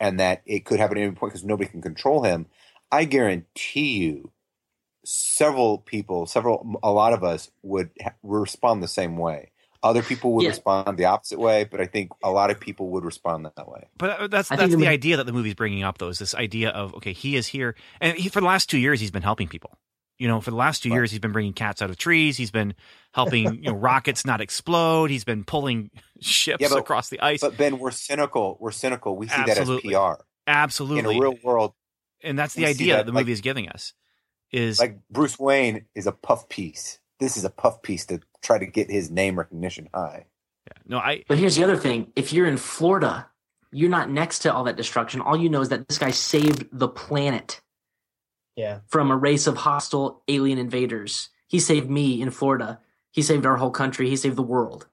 and 0.00 0.20
that 0.20 0.42
it 0.46 0.64
could 0.64 0.78
happen 0.78 0.96
at 0.96 1.02
any 1.02 1.10
point 1.12 1.32
because 1.32 1.44
nobody 1.44 1.68
can 1.68 1.82
control 1.82 2.22
him, 2.22 2.46
I 2.92 3.04
guarantee 3.04 3.98
you, 3.98 4.30
several 5.04 5.78
people, 5.78 6.26
several, 6.26 6.76
a 6.82 6.92
lot 6.92 7.12
of 7.12 7.24
us 7.24 7.50
would 7.62 7.90
ha- 8.00 8.14
respond 8.22 8.82
the 8.82 8.88
same 8.88 9.16
way. 9.16 9.50
Other 9.82 10.02
people 10.02 10.32
would 10.34 10.42
Yeah. 10.44 10.50
respond 10.50 10.98
the 10.98 11.04
opposite 11.06 11.38
way, 11.38 11.64
but 11.64 11.80
I 11.80 11.86
think 11.86 12.10
a 12.22 12.30
lot 12.30 12.50
of 12.50 12.58
people 12.60 12.90
would 12.90 13.04
respond 13.04 13.44
that 13.46 13.68
way. 13.68 13.88
But 13.96 14.20
uh, 14.20 14.26
that's 14.28 14.48
that's 14.48 14.70
the 14.70 14.76
the 14.76 14.88
idea 14.88 15.16
that 15.16 15.24
the 15.26 15.32
movie's 15.32 15.54
bringing 15.54 15.84
up, 15.84 15.98
though, 15.98 16.08
is 16.08 16.18
this 16.18 16.34
idea 16.34 16.70
of 16.70 16.94
okay, 16.94 17.12
he 17.12 17.36
is 17.36 17.46
here, 17.46 17.74
and 18.00 18.16
he, 18.18 18.28
for 18.28 18.40
the 18.40 18.46
last 18.46 18.68
two 18.68 18.78
years, 18.78 19.00
he's 19.00 19.10
been 19.12 19.22
helping 19.22 19.46
people. 19.48 19.78
You 20.18 20.26
know, 20.28 20.40
for 20.40 20.50
the 20.50 20.56
last 20.56 20.82
two 20.82 20.90
Right. 20.90 20.96
years, 20.96 21.10
he's 21.12 21.20
been 21.20 21.32
bringing 21.32 21.52
cats 21.52 21.80
out 21.80 21.90
of 21.90 21.96
trees. 21.96 22.36
He's 22.36 22.50
been 22.50 22.74
helping 23.12 23.54
you 23.56 23.70
know 23.70 23.72
rockets 23.74 24.24
not 24.26 24.40
explode. 24.40 25.10
He's 25.10 25.24
been 25.24 25.44
pulling 25.44 25.90
ships 26.20 26.60
Yeah, 26.60 26.68
but- 26.70 26.78
across 26.78 27.08
the 27.08 27.20
ice. 27.20 27.40
But 27.40 27.56
Ben, 27.56 27.78
we're 27.78 27.90
cynical. 27.92 28.56
We're 28.60 28.72
cynical. 28.72 29.16
We 29.16 29.28
see 29.28 29.34
Absolutely. 29.34 29.92
that 29.94 30.10
as 30.10 30.16
PR. 30.16 30.22
Absolutely, 30.48 31.10
In 31.14 31.16
a 31.18 31.20
real 31.20 31.38
world, 31.44 31.74
and 32.22 32.38
that's 32.38 32.54
the 32.54 32.66
idea 32.66 32.94
that, 32.94 32.98
that, 33.00 33.06
the 33.06 33.12
like- 33.12 33.22
movie 33.22 33.32
is 33.32 33.40
giving 33.42 33.68
us. 33.68 33.92
Is 34.50 34.80
like 34.80 34.98
Bruce 35.10 35.38
Wayne 35.38 35.84
is 35.94 36.06
a 36.06 36.12
puff 36.12 36.48
piece. 36.48 36.98
This 37.20 37.36
is 37.36 37.44
a 37.44 37.50
puff 37.50 37.82
piece 37.82 38.06
to 38.06 38.20
try 38.42 38.58
to 38.58 38.64
get 38.66 38.90
his 38.90 39.10
name 39.10 39.38
recognition 39.38 39.88
high. 39.92 40.24
Yeah. 40.66 40.72
no, 40.86 40.98
I 40.98 41.24
But 41.28 41.36
here's 41.38 41.54
the 41.56 41.64
other 41.64 41.76
thing: 41.76 42.12
if 42.16 42.32
you're 42.32 42.46
in 42.46 42.56
Florida, 42.56 43.28
you're 43.72 43.90
not 43.90 44.08
next 44.10 44.38
to 44.40 44.52
all 44.54 44.64
that 44.64 44.76
destruction. 44.76 45.20
All 45.20 45.36
you 45.36 45.50
know 45.50 45.60
is 45.60 45.68
that 45.68 45.86
this 45.86 45.98
guy 45.98 46.10
saved 46.12 46.66
the 46.72 46.88
planet 46.88 47.60
Yeah. 48.58 48.80
from 48.88 49.10
a 49.10 49.16
race 49.16 49.46
of 49.46 49.56
hostile 49.56 50.22
alien 50.28 50.58
invaders. 50.58 51.30
He 51.46 51.60
saved 51.60 51.88
me 51.88 52.20
in 52.20 52.30
Florida. 52.30 52.80
He 53.12 53.22
saved 53.22 53.46
our 53.46 53.56
whole 53.56 53.70
country. 53.70 54.10
He 54.10 54.16
saved 54.16 54.36
the 54.36 54.42
world. 54.42 54.86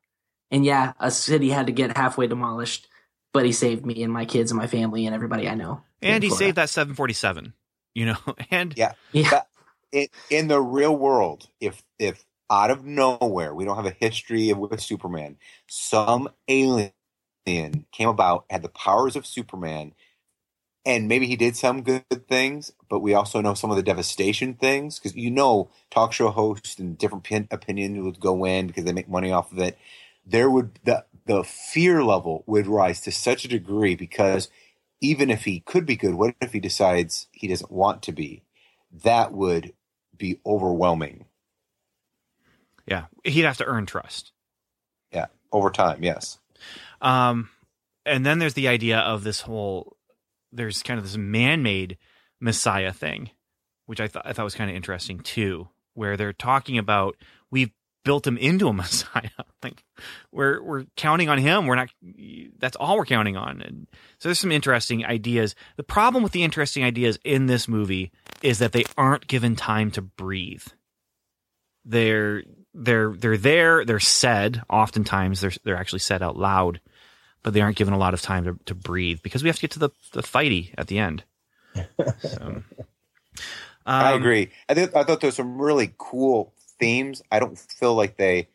And 0.51 0.63
yeah, 0.63 0.93
a 0.99 1.11
city 1.11 1.49
had 1.49 1.65
to 1.65 1.73
get 1.73 1.97
halfway 1.97 2.27
demolished, 2.27 2.87
but 3.33 3.45
he 3.45 3.51
saved 3.51 3.85
me 3.85 4.03
and 4.03 4.13
my 4.13 4.25
kids 4.25 4.51
and 4.51 4.57
my 4.57 4.67
family 4.67 5.05
and 5.07 5.15
everybody 5.15 5.49
I 5.49 5.55
know. 5.55 5.81
and 6.01 6.23
he 6.23 6.29
Florida. 6.29 6.45
saved 6.45 6.57
that 6.57 6.69
747. 6.69 7.53
You 7.95 8.05
know, 8.05 8.17
and 8.51 8.73
Yeah. 8.77 8.93
Yeah. 9.11 9.29
But 9.31 9.47
in, 9.91 10.07
in 10.29 10.47
the 10.47 10.61
real 10.61 10.95
world, 10.95 11.49
if 11.59 11.83
if 11.99 12.25
out 12.49 12.69
of 12.71 12.85
nowhere 12.85 13.55
we 13.55 13.65
don't 13.65 13.75
have 13.77 13.87
a 13.87 13.97
history 13.99 14.51
of 14.51 14.59
with 14.59 14.79
Superman, 14.81 15.37
some 15.67 16.29
alien 16.47 16.91
came 17.91 18.09
about, 18.09 18.45
had 18.49 18.61
the 18.61 18.69
powers 18.69 19.15
of 19.15 19.25
Superman, 19.25 19.93
and 20.85 21.07
maybe 21.07 21.27
he 21.27 21.35
did 21.35 21.55
some 21.55 21.83
good 21.83 22.27
things, 22.27 22.71
but 22.89 22.99
we 22.99 23.13
also 23.13 23.41
know 23.41 23.55
some 23.55 23.71
of 23.71 23.77
the 23.77 23.83
devastation 23.83 24.53
things 24.53 24.99
because 24.99 25.15
you 25.15 25.31
know 25.31 25.69
talk 25.89 26.13
show 26.13 26.29
hosts 26.29 26.77
and 26.79 26.97
different 26.97 27.23
pin, 27.23 27.47
opinions 27.51 27.99
would 27.99 28.19
go 28.19 28.45
in 28.45 28.67
because 28.67 28.85
they 28.85 28.93
make 28.93 29.09
money 29.09 29.31
off 29.31 29.51
of 29.51 29.59
it. 29.59 29.77
There 30.25 30.49
would 30.49 30.79
the 30.83 31.05
the 31.25 31.43
fear 31.43 32.03
level 32.03 32.43
would 32.47 32.67
rise 32.67 33.01
to 33.01 33.11
such 33.11 33.45
a 33.45 33.49
degree 33.49 33.95
because 33.95 34.49
even 35.01 35.29
if 35.29 35.45
he 35.45 35.61
could 35.61 35.85
be 35.85 35.95
good, 35.95 36.15
what 36.15 36.35
if 36.41 36.53
he 36.53 36.59
decides 36.59 37.27
he 37.31 37.47
doesn't 37.47 37.71
want 37.71 38.03
to 38.03 38.11
be? 38.11 38.43
That 39.03 39.33
would 39.33 39.73
be 40.17 40.39
overwhelming. 40.45 41.25
yeah, 42.87 43.05
he'd 43.23 43.41
have 43.41 43.57
to 43.57 43.65
earn 43.65 43.85
trust. 43.85 44.31
Yeah, 45.11 45.27
over 45.51 45.69
time, 45.69 46.03
yes. 46.03 46.39
Um, 47.01 47.49
and 48.05 48.25
then 48.25 48.39
there's 48.39 48.53
the 48.53 48.67
idea 48.67 48.99
of 48.99 49.23
this 49.23 49.41
whole 49.41 49.94
there's 50.56 50.84
kind 50.84 50.98
of 50.98 51.06
this 51.06 51.18
man-made 51.18 51.98
messiah 52.40 52.94
thing, 52.94 53.32
which 53.86 53.99
I 53.99 54.07
thought 54.07 54.26
I 54.26 54.34
thought 54.34 54.44
was 54.44 54.56
kind 54.56 54.69
of 54.69 54.76
interesting 54.76 55.19
too, 55.19 55.69
where 55.94 56.18
they're 56.18 56.34
talking 56.34 56.77
about 56.77 57.15
we've 57.52 57.72
built 58.06 58.26
him 58.26 58.38
into 58.38 58.68
a 58.69 58.73
messiah. 58.84 59.30
like 59.61 59.84
we're 60.32 60.61
we're 60.64 60.86
counting 60.95 61.27
on 61.27 61.38
him. 61.38 61.65
We're 61.65 61.76
not. 61.76 61.90
That's 62.57 62.77
all 62.77 62.95
we're 62.98 63.06
counting 63.06 63.36
on. 63.36 63.61
And 63.61 63.88
so 64.19 64.30
there's 64.30 64.40
some 64.40 64.52
interesting 64.52 65.06
ideas. 65.06 65.56
The 65.76 65.84
problem 65.84 66.23
with 66.23 66.32
the 66.32 66.44
interesting 66.44 66.84
ideas 66.84 67.19
in 67.26 67.48
this 67.48 67.68
movie 67.68 68.11
is 68.41 68.60
that 68.60 68.72
they 68.72 68.86
aren't 68.98 69.27
given 69.27 69.56
time 69.56 69.91
to 69.91 70.02
breathe. 70.02 70.64
They're 71.84 72.44
they're 72.73 73.14
they're 73.14 73.38
there. 73.38 73.84
They're 73.84 73.99
said. 73.99 74.61
Oftentimes 74.69 75.41
they're 75.41 75.52
they're 75.64 75.77
actually 75.77 75.99
said 75.99 76.23
out 76.23 76.38
loud, 76.38 76.80
but 77.45 77.53
they 77.53 77.61
aren't 77.61 77.77
given 77.77 77.93
a 77.93 77.97
lot 77.97 78.15
of 78.15 78.23
time 78.23 78.43
to, 78.43 78.57
to 78.65 78.73
breathe 78.73 79.19
because 79.22 79.43
we 79.43 79.49
have 79.49 79.55
to 79.55 79.61
get 79.61 79.69
to 79.69 79.77
the 79.77 79.91
the 80.13 80.23
fighty 80.23 80.73
at 80.80 80.88
the 80.88 80.97
end. 80.97 81.23
So, 82.19 82.63
I 83.85 84.13
um, 84.13 84.19
agree. 84.19 84.49
I 84.67 84.73
think 84.73 84.95
I 84.95 85.03
thought 85.03 85.22
there 85.22 85.27
was 85.27 85.35
some 85.35 85.61
really 85.61 85.93
cool 85.99 86.53
themes. 86.80 87.22
I 87.31 87.39
don't 87.39 87.57
feel 87.57 87.93
like 87.93 88.17
they 88.17 88.47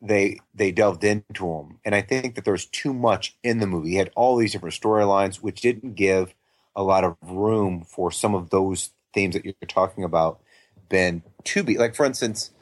they 0.00 0.40
they 0.54 0.72
delved 0.72 1.04
into 1.04 1.44
them, 1.44 1.80
and 1.84 1.94
I 1.94 2.00
think 2.00 2.34
that 2.34 2.46
there 2.46 2.54
was 2.54 2.64
too 2.64 2.94
much 2.94 3.36
in 3.42 3.58
the 3.58 3.66
movie. 3.66 3.90
You 3.90 3.98
had 3.98 4.10
all 4.16 4.38
these 4.38 4.52
different 4.52 4.74
storylines, 4.74 5.36
which 5.36 5.60
didn't 5.60 5.94
give 5.94 6.34
a 6.74 6.82
lot 6.82 7.04
of 7.04 7.18
room 7.20 7.84
for 7.84 8.10
some 8.10 8.34
of 8.34 8.48
those 8.48 8.92
themes 9.12 9.34
that 9.34 9.44
you're 9.44 9.54
talking 9.68 10.02
about. 10.02 10.40
Ben 10.88 11.22
to 11.44 11.62
be 11.62 11.76
like, 11.76 11.94
for 11.94 12.06
instance, 12.06 12.52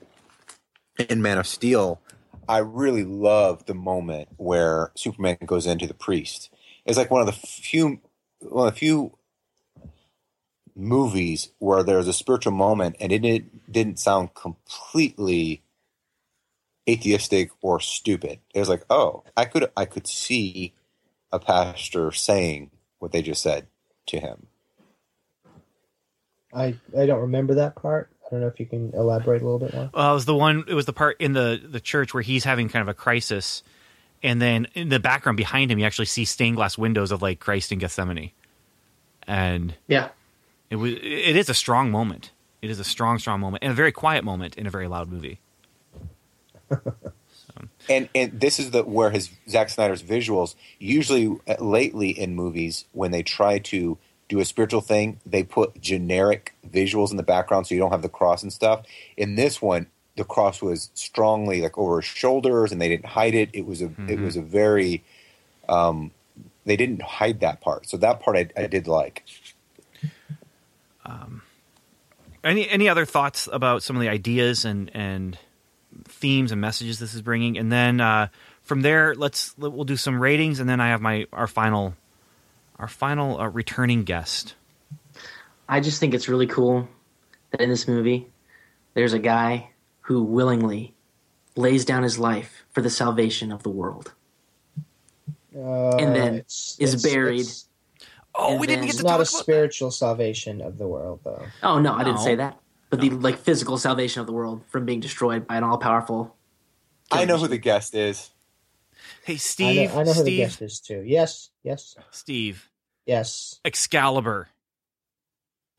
in 1.08 1.22
Man 1.22 1.38
of 1.38 1.46
Steel, 1.46 2.00
I 2.50 2.58
really 2.58 3.04
love 3.04 3.66
the 3.66 3.74
moment 3.74 4.30
where 4.36 4.90
Superman 4.96 5.38
goes 5.46 5.66
into 5.66 5.86
the 5.86 5.94
priest. 5.94 6.52
It's 6.84 6.98
like 6.98 7.08
one 7.08 7.20
of 7.20 7.26
the 7.28 7.32
few 7.32 8.00
one 8.40 8.66
of 8.66 8.74
the 8.74 8.78
few 8.78 9.16
movies 10.74 11.52
where 11.60 11.84
there's 11.84 12.08
a 12.08 12.12
spiritual 12.12 12.52
moment 12.52 12.96
and 12.98 13.12
it 13.12 13.20
didn't, 13.20 13.70
didn't 13.70 14.00
sound 14.00 14.34
completely 14.34 15.62
atheistic 16.88 17.50
or 17.60 17.78
stupid. 17.78 18.40
It 18.52 18.58
was 18.58 18.68
like, 18.68 18.82
oh, 18.90 19.22
I 19.36 19.44
could 19.44 19.70
I 19.76 19.84
could 19.84 20.08
see 20.08 20.74
a 21.30 21.38
pastor 21.38 22.10
saying 22.10 22.72
what 22.98 23.12
they 23.12 23.22
just 23.22 23.44
said 23.44 23.68
to 24.06 24.18
him. 24.18 24.48
I 26.52 26.74
I 26.98 27.06
don't 27.06 27.20
remember 27.20 27.54
that 27.54 27.76
part. 27.76 28.10
I 28.30 28.34
don't 28.34 28.42
know 28.42 28.46
if 28.46 28.60
you 28.60 28.66
can 28.66 28.92
elaborate 28.94 29.42
a 29.42 29.44
little 29.44 29.58
bit 29.58 29.74
more. 29.74 29.90
Well, 29.92 30.10
it 30.12 30.14
was 30.14 30.24
the 30.24 30.36
one. 30.36 30.64
It 30.68 30.74
was 30.74 30.86
the 30.86 30.92
part 30.92 31.16
in 31.20 31.32
the 31.32 31.60
the 31.62 31.80
church 31.80 32.14
where 32.14 32.22
he's 32.22 32.44
having 32.44 32.68
kind 32.68 32.80
of 32.82 32.88
a 32.88 32.94
crisis, 32.94 33.64
and 34.22 34.40
then 34.40 34.68
in 34.74 34.88
the 34.88 35.00
background 35.00 35.36
behind 35.36 35.70
him, 35.72 35.78
you 35.80 35.84
actually 35.84 36.04
see 36.06 36.24
stained 36.24 36.56
glass 36.56 36.78
windows 36.78 37.10
of 37.10 37.22
like 37.22 37.40
Christ 37.40 37.72
in 37.72 37.80
Gethsemane, 37.80 38.30
and 39.26 39.74
Yeah. 39.88 40.10
it 40.70 40.76
was. 40.76 40.92
It 40.92 41.34
is 41.36 41.48
a 41.48 41.54
strong 41.54 41.90
moment. 41.90 42.30
It 42.62 42.70
is 42.70 42.78
a 42.78 42.84
strong, 42.84 43.18
strong 43.18 43.40
moment, 43.40 43.64
and 43.64 43.72
a 43.72 43.74
very 43.74 43.90
quiet 43.90 44.22
moment 44.22 44.56
in 44.56 44.66
a 44.66 44.70
very 44.70 44.86
loud 44.86 45.08
movie. 45.10 45.40
And 47.88 48.08
and 48.14 48.40
this 48.40 48.58
is 48.60 48.70
the 48.70 48.84
where 48.84 49.10
his 49.10 49.30
Zack 49.48 49.68
Snyder's 49.70 50.02
visuals 50.02 50.54
usually 50.78 51.36
uh, 51.48 51.56
lately 51.62 52.10
in 52.10 52.34
movies 52.34 52.84
when 52.92 53.10
they 53.10 53.22
try 53.22 53.58
to 53.58 53.98
do 54.30 54.38
a 54.38 54.44
spiritual 54.44 54.80
thing, 54.80 55.20
they 55.26 55.42
put 55.42 55.78
generic 55.80 56.54
visuals 56.66 57.10
in 57.10 57.16
the 57.16 57.22
background 57.22 57.66
so 57.66 57.74
you 57.74 57.80
don't 57.80 57.90
have 57.90 58.00
the 58.00 58.08
cross 58.08 58.42
and 58.44 58.52
stuff. 58.52 58.86
In 59.16 59.34
this 59.34 59.60
one, 59.60 59.88
the 60.16 60.24
cross 60.24 60.62
was 60.62 60.90
strongly 60.94 61.60
like 61.60 61.76
over 61.76 62.00
his 62.00 62.04
shoulders 62.04 62.70
and 62.70 62.80
they 62.80 62.88
didn't 62.88 63.06
hide 63.06 63.34
it. 63.34 63.50
It 63.52 63.66
was 63.66 63.82
a 63.82 63.90
it 64.06 64.20
was 64.20 64.36
a 64.36 64.42
very 64.42 65.02
um 65.68 66.12
they 66.64 66.76
didn't 66.76 67.02
hide 67.02 67.40
that 67.40 67.60
part. 67.60 67.88
So 67.88 67.96
that 67.96 68.20
part 68.20 68.36
I, 68.36 68.48
I 68.56 68.66
did 68.68 68.86
like. 68.86 69.24
Any 72.44 72.68
any 72.68 72.88
other 72.88 73.04
thoughts 73.04 73.48
about 73.52 73.82
some 73.82 73.96
of 73.96 74.02
the 74.02 74.08
ideas 74.08 74.64
and 74.64 74.90
and 74.94 75.36
themes 76.04 76.52
and 76.52 76.60
messages 76.60 77.00
this 77.00 77.14
is 77.14 77.22
bringing? 77.22 77.58
And 77.58 77.72
then 77.72 78.00
uh, 78.00 78.28
from 78.62 78.82
there, 78.82 79.16
let's 79.16 79.56
we'll 79.58 79.84
do 79.84 79.96
some 79.96 80.20
ratings, 80.20 80.60
and 80.60 80.68
then 80.68 80.80
I 80.80 80.88
have 80.88 81.00
my 81.00 81.26
our 81.32 81.48
final 81.48 81.94
our 82.80 82.88
final 82.88 83.38
uh, 83.40 83.46
returning 83.48 84.04
guest. 84.04 84.54
I 85.68 85.80
just 85.80 86.00
think 86.00 86.14
it's 86.14 86.28
really 86.28 86.46
cool 86.46 86.88
that 87.50 87.60
in 87.60 87.68
this 87.68 87.86
movie, 87.86 88.32
there's 88.94 89.12
a 89.12 89.18
guy 89.18 89.70
who 90.02 90.22
willingly 90.22 90.94
lays 91.56 91.84
down 91.84 92.02
his 92.02 92.18
life 92.18 92.64
for 92.72 92.80
the 92.80 92.90
salvation 92.90 93.52
of 93.52 93.62
the 93.62 93.70
world. 93.70 94.12
Uh, 95.54 95.96
And 95.96 96.14
then 96.14 96.34
it's, 96.36 96.76
is 96.78 96.94
it's- 96.94 97.12
buried. 97.12 97.40
It's, 97.40 97.66
Oh, 98.32 98.56
we 98.56 98.68
didn't 98.68 98.82
then- 98.82 98.86
get 98.86 98.94
it's 98.94 98.98
to 98.98 99.02
not 99.02 99.08
talk 99.10 99.18
a 99.18 99.22
about 99.22 99.42
spiritual 99.42 99.90
salvation 99.90 100.60
of 100.62 100.78
the 100.78 100.86
world, 100.86 101.20
though. 101.24 101.44
Oh 101.64 101.80
no, 101.80 101.92
I 101.94 102.04
didn't 102.04 102.20
say 102.20 102.36
that. 102.36 102.56
But 102.88 103.00
the 103.00 103.10
like 103.10 103.38
physical 103.38 103.76
salvation 103.76 104.20
of 104.20 104.28
the 104.28 104.32
world 104.32 104.62
from 104.68 104.84
being 104.86 105.00
destroyed 105.00 105.48
by 105.48 105.56
an 105.56 105.64
all 105.64 105.78
powerful. 105.78 106.36
I 107.10 107.24
know 107.24 107.38
who 107.38 107.48
the 107.48 107.58
guest 107.58 107.92
is. 107.96 108.30
Hey, 109.24 109.34
I 109.34 109.36
Steve. 109.36 109.92
know, 109.92 109.98
I 110.00 110.02
know 110.04 110.12
who 110.12 110.22
the 110.22 110.36
guest 110.36 110.62
is 110.62 110.78
too. 110.78 111.02
Yes, 111.04 111.50
yes, 111.64 111.96
Steve. 112.12 112.69
Yes. 113.10 113.58
Excalibur. 113.64 114.48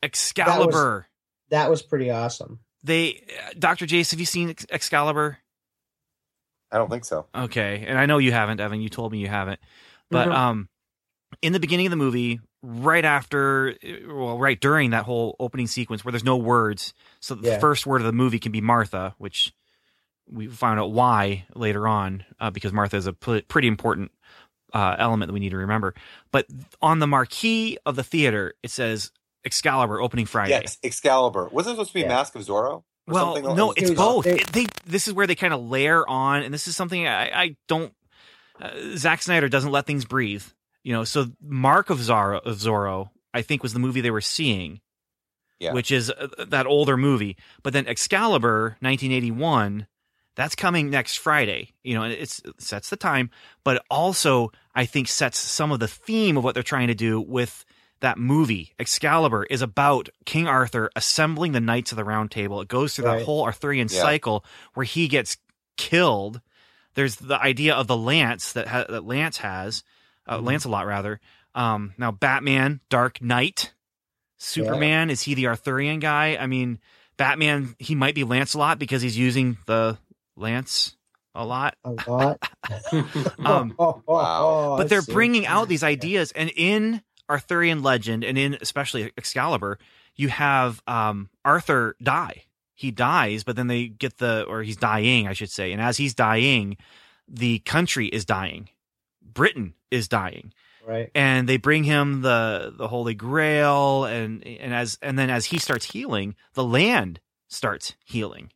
Excalibur. 0.02 1.06
That 1.50 1.70
was 1.70 1.82
pretty 1.82 2.10
awesome. 2.10 2.60
They, 2.82 3.22
uh, 3.46 3.50
Dr. 3.58 3.86
Jace, 3.86 4.10
have 4.10 4.20
you 4.20 4.26
seen 4.26 4.50
Ex- 4.50 4.66
Excalibur? 4.70 5.38
I 6.70 6.78
don't 6.78 6.90
think 6.90 7.04
so. 7.04 7.26
Okay, 7.34 7.84
and 7.86 7.98
I 7.98 8.06
know 8.06 8.18
you 8.18 8.32
haven't, 8.32 8.60
Evan. 8.60 8.80
You 8.80 8.88
told 8.88 9.12
me 9.12 9.18
you 9.18 9.28
haven't. 9.28 9.60
But 10.10 10.28
Mhm. 10.28 10.32
um, 10.34 10.68
in 11.42 11.52
the 11.52 11.60
beginning 11.60 11.86
of 11.86 11.90
the 11.90 11.96
movie, 11.96 12.40
right 12.62 13.04
after, 13.04 13.76
well, 14.06 14.38
right 14.38 14.58
during 14.60 14.90
that 14.90 15.04
whole 15.04 15.36
opening 15.38 15.66
sequence 15.66 16.04
where 16.04 16.12
there's 16.12 16.24
no 16.24 16.36
words, 16.36 16.94
so 17.20 17.34
the 17.34 17.50
Yeah. 17.50 17.58
first 17.58 17.86
word 17.86 18.00
of 18.00 18.06
the 18.06 18.12
movie 18.12 18.38
can 18.38 18.52
be 18.52 18.60
Martha, 18.60 19.14
which 19.18 19.52
we 20.26 20.46
found 20.48 20.80
out 20.80 20.92
why 20.92 21.44
later 21.54 21.86
on, 21.86 22.24
uh, 22.40 22.50
because 22.50 22.72
Martha 22.72 22.96
is 22.96 23.06
a 23.06 23.12
pretty 23.12 23.68
important 23.68 24.10
uh, 24.72 24.96
element 24.98 25.28
that 25.28 25.34
we 25.34 25.40
need 25.40 25.50
to 25.50 25.56
remember. 25.58 25.94
But 26.30 26.46
on 26.80 26.98
the 26.98 27.06
marquee 27.06 27.78
of 27.86 27.96
the 27.96 28.02
theater, 28.04 28.54
it 28.62 28.70
says 28.70 29.12
Excalibur 29.44 30.00
opening 30.00 30.26
Friday. 30.26 30.50
Yes, 30.50 30.78
Excalibur. 30.82 31.48
Wasn't 31.50 31.72
it 31.72 31.76
supposed 31.76 31.90
to 31.90 31.94
be 31.94 32.00
Yeah. 32.00 32.08
Mask 32.08 32.34
of 32.34 32.42
Zorro? 32.42 32.84
Well, 33.06 33.34
something 33.34 33.56
no, 33.56 33.68
else? 33.68 33.74
it's 33.78 33.90
both. 33.90 34.24
they- 34.24 34.36
It- 34.40 34.52
they 34.52 34.66
this 34.86 35.08
is 35.08 35.14
where 35.14 35.26
they 35.26 35.34
kind 35.34 35.52
of 35.52 35.60
layer 35.62 36.08
on, 36.08 36.42
and 36.42 36.54
this 36.54 36.68
is 36.68 36.76
something 36.76 37.06
I, 37.06 37.42
I 37.42 37.56
don't. 37.68 37.92
Uh, 38.60 38.70
Zack 38.96 39.22
Snyder 39.22 39.48
doesn't 39.48 39.72
let 39.72 39.86
things 39.86 40.04
breathe, 40.04 40.44
you 40.84 40.92
know. 40.92 41.02
So 41.04 41.26
Mark 41.42 41.90
of 41.90 41.98
Zorro, 41.98 42.40
of 42.46 42.58
Zorro, 42.58 43.10
I 43.34 43.42
think 43.42 43.62
was 43.64 43.72
the 43.72 43.80
movie 43.80 44.00
they 44.02 44.12
were 44.12 44.20
seeing, 44.20 44.80
Yeah. 45.58 45.72
which 45.72 45.90
is 45.90 46.10
uh, 46.10 46.28
that 46.46 46.66
older 46.66 46.96
movie. 46.96 47.36
But 47.64 47.72
then 47.72 47.88
Excalibur, 47.88 48.76
1981, 48.80 49.88
that's 50.36 50.54
coming 50.54 50.90
next 50.90 51.16
Friday. 51.16 51.72
You 51.82 51.94
know, 51.96 52.02
and 52.04 52.12
it's 52.12 52.38
it 52.40 52.60
sets 52.60 52.88
the 52.88 52.96
time, 52.96 53.30
but 53.64 53.82
also 53.90 54.52
I 54.74 54.86
think 54.86 55.08
sets 55.08 55.38
some 55.38 55.70
of 55.72 55.80
the 55.80 55.88
theme 55.88 56.36
of 56.36 56.44
what 56.44 56.54
they're 56.54 56.62
trying 56.62 56.88
to 56.88 56.94
do 56.94 57.20
with 57.20 57.64
that 58.00 58.18
movie. 58.18 58.72
Excalibur 58.78 59.44
is 59.44 59.62
about 59.62 60.08
King 60.24 60.46
Arthur 60.48 60.90
assembling 60.96 61.52
the 61.52 61.60
Knights 61.60 61.92
of 61.92 61.96
the 61.96 62.04
Round 62.04 62.30
Table. 62.30 62.60
It 62.60 62.68
goes 62.68 62.94
through 62.94 63.04
that 63.04 63.22
whole 63.22 63.44
Arthurian 63.44 63.88
Yeah. 63.90 64.00
cycle 64.00 64.44
where 64.74 64.84
he 64.84 65.06
gets 65.08 65.36
killed. 65.76 66.40
There's 66.94 67.16
the 67.16 67.40
idea 67.40 67.74
of 67.74 67.86
the 67.86 67.96
lance 67.96 68.52
that 68.54 68.66
ha- 68.68 68.86
that 68.88 69.04
Lance 69.04 69.38
has, 69.38 69.84
uh, 70.26 70.36
Mm-hmm. 70.36 70.46
Lancelot 70.46 70.86
rather. 70.86 71.20
Um, 71.54 71.94
now 71.96 72.10
Batman, 72.10 72.80
Dark 72.88 73.22
Knight, 73.22 73.72
Superman 74.38 75.08
is 75.10 75.22
he 75.22 75.34
the 75.34 75.46
Arthurian 75.46 76.00
guy? 76.00 76.36
I 76.40 76.46
mean, 76.46 76.80
Batman 77.16 77.76
he 77.78 77.94
might 77.94 78.14
be 78.14 78.24
Lancelot 78.24 78.78
because 78.78 79.02
he's 79.02 79.16
using 79.18 79.58
the 79.66 79.98
lance 80.36 80.96
a 81.34 81.44
lot. 81.44 81.76
A 81.84 81.90
lot. 82.08 82.38
Um, 83.38 83.74
oh, 83.78 84.02
oh, 84.06 84.12
Wow. 84.14 84.40
oh, 84.44 84.76
but 84.76 84.86
I 84.86 84.88
they're 84.88 85.00
see. 85.02 85.12
bringing 85.12 85.46
out 85.46 85.68
these 85.68 85.82
ideas 85.82 86.32
and 86.32 86.50
in 86.56 87.02
arthurian 87.28 87.82
legend 87.82 88.24
and 88.24 88.36
in 88.38 88.56
especially 88.60 89.10
excalibur 89.16 89.78
you 90.16 90.28
have 90.28 90.82
um, 90.86 91.28
arthur 91.44 91.96
die 92.02 92.44
he 92.74 92.90
dies 92.90 93.44
but 93.44 93.56
then 93.56 93.66
they 93.68 93.86
get 93.88 94.18
the 94.18 94.44
or 94.48 94.62
he's 94.62 94.76
dying 94.76 95.26
i 95.26 95.32
should 95.32 95.50
say 95.50 95.72
and 95.72 95.80
as 95.80 95.96
he's 95.96 96.14
dying 96.14 96.76
the 97.28 97.58
country 97.60 98.06
is 98.06 98.24
dying 98.24 98.68
britain 99.22 99.74
is 99.90 100.08
dying 100.08 100.52
Right. 100.86 101.10
and 101.14 101.48
they 101.48 101.56
bring 101.58 101.84
him 101.84 102.22
the 102.22 102.74
the 102.76 102.88
holy 102.88 103.14
grail 103.14 104.04
and 104.04 104.44
and 104.46 104.74
as 104.74 104.98
and 105.00 105.16
then 105.18 105.30
as 105.30 105.46
he 105.46 105.58
starts 105.58 105.86
healing 105.86 106.34
the 106.54 106.64
land 106.64 107.20
starts 107.48 107.94
healing 108.04 108.50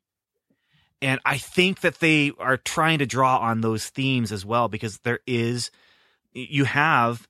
and 1.02 1.20
i 1.24 1.36
think 1.36 1.80
that 1.80 2.00
they 2.00 2.32
are 2.38 2.56
trying 2.56 2.98
to 2.98 3.06
draw 3.06 3.38
on 3.38 3.60
those 3.60 3.88
themes 3.88 4.32
as 4.32 4.44
well 4.44 4.68
because 4.68 4.98
there 4.98 5.20
is 5.26 5.70
you 6.32 6.64
have 6.64 7.26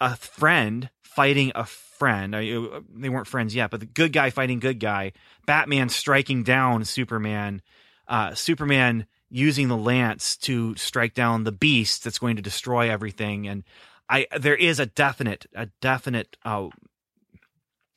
a 0.00 0.16
friend 0.16 0.88
fighting 1.02 1.52
a 1.54 1.66
friend. 1.66 2.32
They 2.32 3.08
weren't 3.10 3.26
friends 3.26 3.54
yet 3.54 3.70
but 3.70 3.80
the 3.80 3.86
good 3.86 4.12
guy 4.12 4.30
fighting 4.30 4.58
good 4.58 4.80
guy 4.80 5.12
batman 5.44 5.90
striking 5.90 6.42
down 6.42 6.84
superman 6.86 7.60
uh, 8.08 8.34
superman 8.34 9.06
using 9.30 9.68
the 9.68 9.76
lance 9.76 10.36
to 10.36 10.74
strike 10.74 11.14
down 11.14 11.44
the 11.44 11.52
beast 11.52 12.02
that's 12.02 12.18
going 12.18 12.36
to 12.36 12.42
destroy 12.42 12.90
everything. 12.90 13.46
And 13.46 13.62
I 14.08 14.26
there 14.38 14.56
is 14.56 14.80
a 14.80 14.86
definite 14.86 15.46
a 15.54 15.66
definite 15.80 16.36
uh, 16.44 16.68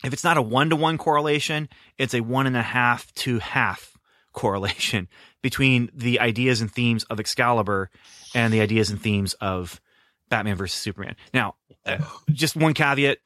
if 0.06 0.14
it's 0.14 0.24
not 0.24 0.38
a 0.38 0.42
one 0.42 0.70
to 0.70 0.76
one 0.76 0.98
correlation, 0.98 1.68
it's 1.98 2.14
a 2.14 2.22
one 2.22 2.46
and 2.46 2.56
a 2.56 2.62
half 2.62 3.12
to 3.16 3.40
half 3.40 3.93
correlation 4.34 5.08
between 5.42 5.90
the 5.94 6.20
ideas 6.20 6.62
and 6.62 6.72
themes 6.72 7.04
of 7.06 7.20
Excalibur 7.20 7.90
and 8.36 8.54
the 8.54 8.62
ideas 8.62 8.90
and 8.90 9.02
themes 9.02 9.34
of 9.36 9.80
Batman 10.30 10.56
versus 10.56 10.80
Superman. 10.80 11.16
Now, 11.34 11.56
uh, 11.86 12.00
just 12.32 12.56
one 12.56 12.74
caveat: 12.74 13.20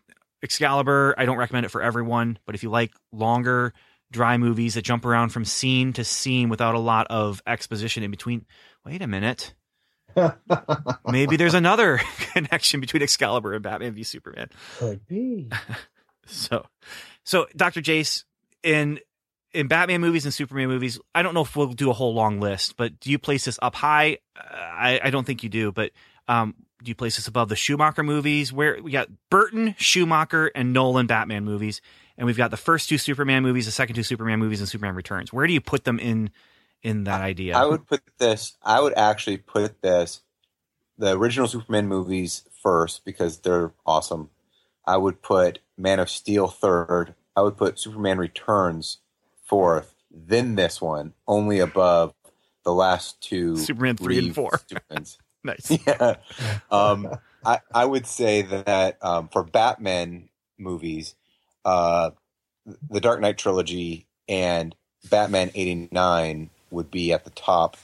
Excalibur, 0.44 1.16
I 1.18 1.26
don't 1.26 1.38
recommend 1.38 1.66
it 1.66 1.70
for 1.70 1.82
everyone, 1.82 2.38
but 2.46 2.56
if 2.56 2.64
you 2.64 2.70
like 2.70 2.92
longer, 3.12 3.74
dry 4.12 4.38
movies 4.38 4.76
that 4.76 4.84
jump 4.84 5.06
around 5.06 5.30
from 5.30 5.46
scene 5.46 5.94
to 5.94 6.04
scene 6.04 6.50
without 6.50 6.76
a 6.76 6.80
lot 6.80 7.08
of 7.10 7.42
exposition 7.48 8.04
in 8.04 8.12
between, 8.12 8.46
wait 8.86 9.02
a 9.02 9.08
minute. 9.08 9.54
Maybe 11.08 11.36
there's 11.36 11.54
another 11.54 11.98
connection 12.34 12.80
between 12.80 13.04
Excalibur 13.04 13.54
and 13.54 13.64
Batman 13.64 13.94
v 13.94 14.04
Superman. 14.04 14.50
Could 14.78 15.06
be. 15.08 15.50
So, 16.26 16.66
so 17.24 17.48
Dr. 17.56 17.82
Jace 17.82 18.24
in 18.64 19.00
in 19.54 19.68
Batman 19.68 20.02
movies 20.02 20.26
and 20.26 20.34
Superman 20.34 20.68
movies, 20.68 21.00
I 21.16 21.22
don't 21.22 21.34
know 21.34 21.42
if 21.42 21.56
we'll 21.56 21.68
do 21.68 21.90
a 21.90 21.94
whole 21.94 22.14
long 22.14 22.40
list, 22.40 22.78
but 22.78 23.00
do 23.00 23.10
you 23.10 23.20
place 23.20 23.46
this 23.46 23.58
up 23.62 23.76
high? 23.76 24.20
Uh, 24.36 24.56
I, 24.56 25.00
I 25.04 25.10
don't 25.10 25.26
think 25.26 25.44
you 25.44 25.50
do, 25.50 25.72
but 25.72 25.92
um, 26.28 26.56
do 26.84 26.90
you 26.90 26.96
place 26.96 27.16
this 27.16 27.28
above 27.28 27.50
the 27.50 27.56
Schumacher 27.56 28.04
movies? 28.04 28.52
Where 28.52 28.82
we 28.82 28.92
got 28.92 29.10
Burton, 29.30 29.76
Schumacher, 29.78 30.52
and 30.54 30.74
Nolan 30.74 31.08
Batman 31.08 31.46
movies, 31.46 31.82
and 32.18 32.26
we've 32.26 32.38
got 32.38 32.52
the 32.52 32.58
first 32.58 32.90
two 32.90 32.98
Superman 32.98 33.44
movies, 33.44 33.66
the 33.66 33.72
second 33.72 33.96
two 33.96 34.04
Superman 34.04 34.40
movies, 34.40 34.60
and 34.60 34.70
Superman 34.70 34.96
Returns. 34.96 35.32
Where 35.32 35.48
do 35.48 35.54
you 35.54 35.62
put 35.62 35.86
them 35.86 36.00
in 36.00 36.30
in 36.84 37.06
that 37.06 37.22
idea? 37.22 37.58
I 37.58 37.66
would 37.66 37.88
put 37.88 38.02
this. 38.18 38.58
I 38.62 38.82
would 38.82 38.94
actually 38.98 39.38
put 39.38 39.82
this. 39.82 40.22
The 41.00 41.16
original 41.16 41.48
Superman 41.48 41.88
movies 41.88 42.44
first 42.62 43.06
because 43.06 43.40
they're 43.40 43.72
awesome. 43.86 44.30
I 44.86 44.98
would 44.98 45.22
put 45.22 45.60
Man 45.78 46.00
of 46.00 46.10
Steel 46.10 46.48
third. 46.48 47.14
I 47.36 47.42
would 47.42 47.58
put 47.58 47.80
Superman 47.80 48.18
Returns 48.18 48.98
fourth. 49.48 49.94
Then 50.12 50.56
this 50.56 50.82
one, 50.82 51.14
only 51.28 51.60
above 51.60 52.14
the 52.64 52.74
last 52.74 53.22
two. 53.22 53.58
Superman 53.58 53.98
three 53.98 54.20
and 54.20 54.36
four. 54.36 54.60
Nice. 55.44 55.72
yeah. 55.88 56.16
Um, 56.70 57.08
I, 57.46 57.60
I 57.74 57.86
would 57.86 58.06
say 58.06 58.42
that 58.42 58.98
um, 59.02 59.30
for 59.30 59.44
Batman 59.44 60.28
movies, 60.58 61.16
uh, 61.64 62.10
the 62.90 63.00
Dark 63.00 63.22
Knight 63.22 63.38
trilogy 63.38 64.08
and 64.28 64.76
Batman 65.10 65.52
89 65.56 66.50
would 66.72 66.92
be 66.92 67.14
at 67.14 67.24
the 67.24 67.30
top, 67.30 67.78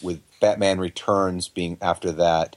with 0.00 0.22
Batman 0.40 0.78
Returns 0.78 1.48
being 1.48 1.76
after 1.82 2.10
that. 2.12 2.56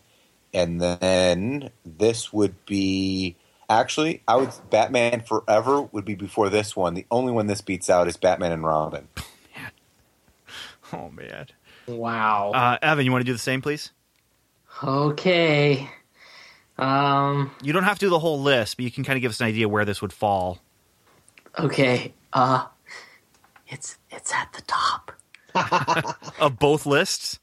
And 0.53 0.79
then 0.79 1.71
this 1.85 2.31
would 2.31 2.65
be. 2.65 3.35
Actually, 3.69 4.21
I 4.27 4.35
would 4.35 4.51
Batman 4.69 5.21
Forever 5.21 5.81
would 5.81 6.05
be 6.05 6.15
before 6.15 6.49
this 6.49 6.75
one. 6.75 6.93
The 6.93 7.05
only 7.09 7.31
one 7.31 7.47
this 7.47 7.61
beats 7.61 7.89
out 7.89 8.07
is 8.07 8.17
Batman 8.17 8.51
and 8.51 8.63
Robin. 8.63 9.07
Oh 10.91 11.09
man. 11.09 11.47
Wow. 11.87 12.51
Uh, 12.51 12.77
Evan, 12.81 13.03
you 13.03 13.11
want 13.11 13.21
to 13.23 13.25
do 13.25 13.33
the 13.33 13.39
same, 13.39 13.63
please? 13.63 13.91
okay. 14.83 15.89
Um. 16.77 17.51
You 17.63 17.73
don't 17.73 17.83
have 17.83 17.97
to 17.99 18.05
do 18.05 18.09
the 18.09 18.19
whole 18.19 18.39
list, 18.41 18.77
but 18.77 18.83
you 18.85 18.91
can 18.91 19.03
kind 19.03 19.17
of 19.17 19.21
give 19.21 19.31
us 19.31 19.39
an 19.41 19.47
idea 19.47 19.67
where 19.67 19.85
this 19.85 20.01
would 20.03 20.13
fall. 20.13 20.59
Okay. 21.57 22.13
Uh. 22.31 22.65
It's 23.67 23.97
it's 24.11 24.31
at 24.33 24.53
the 24.53 24.61
top. 24.61 25.11
Of 26.39 26.59
both 26.59 26.85
lists? 26.85 27.39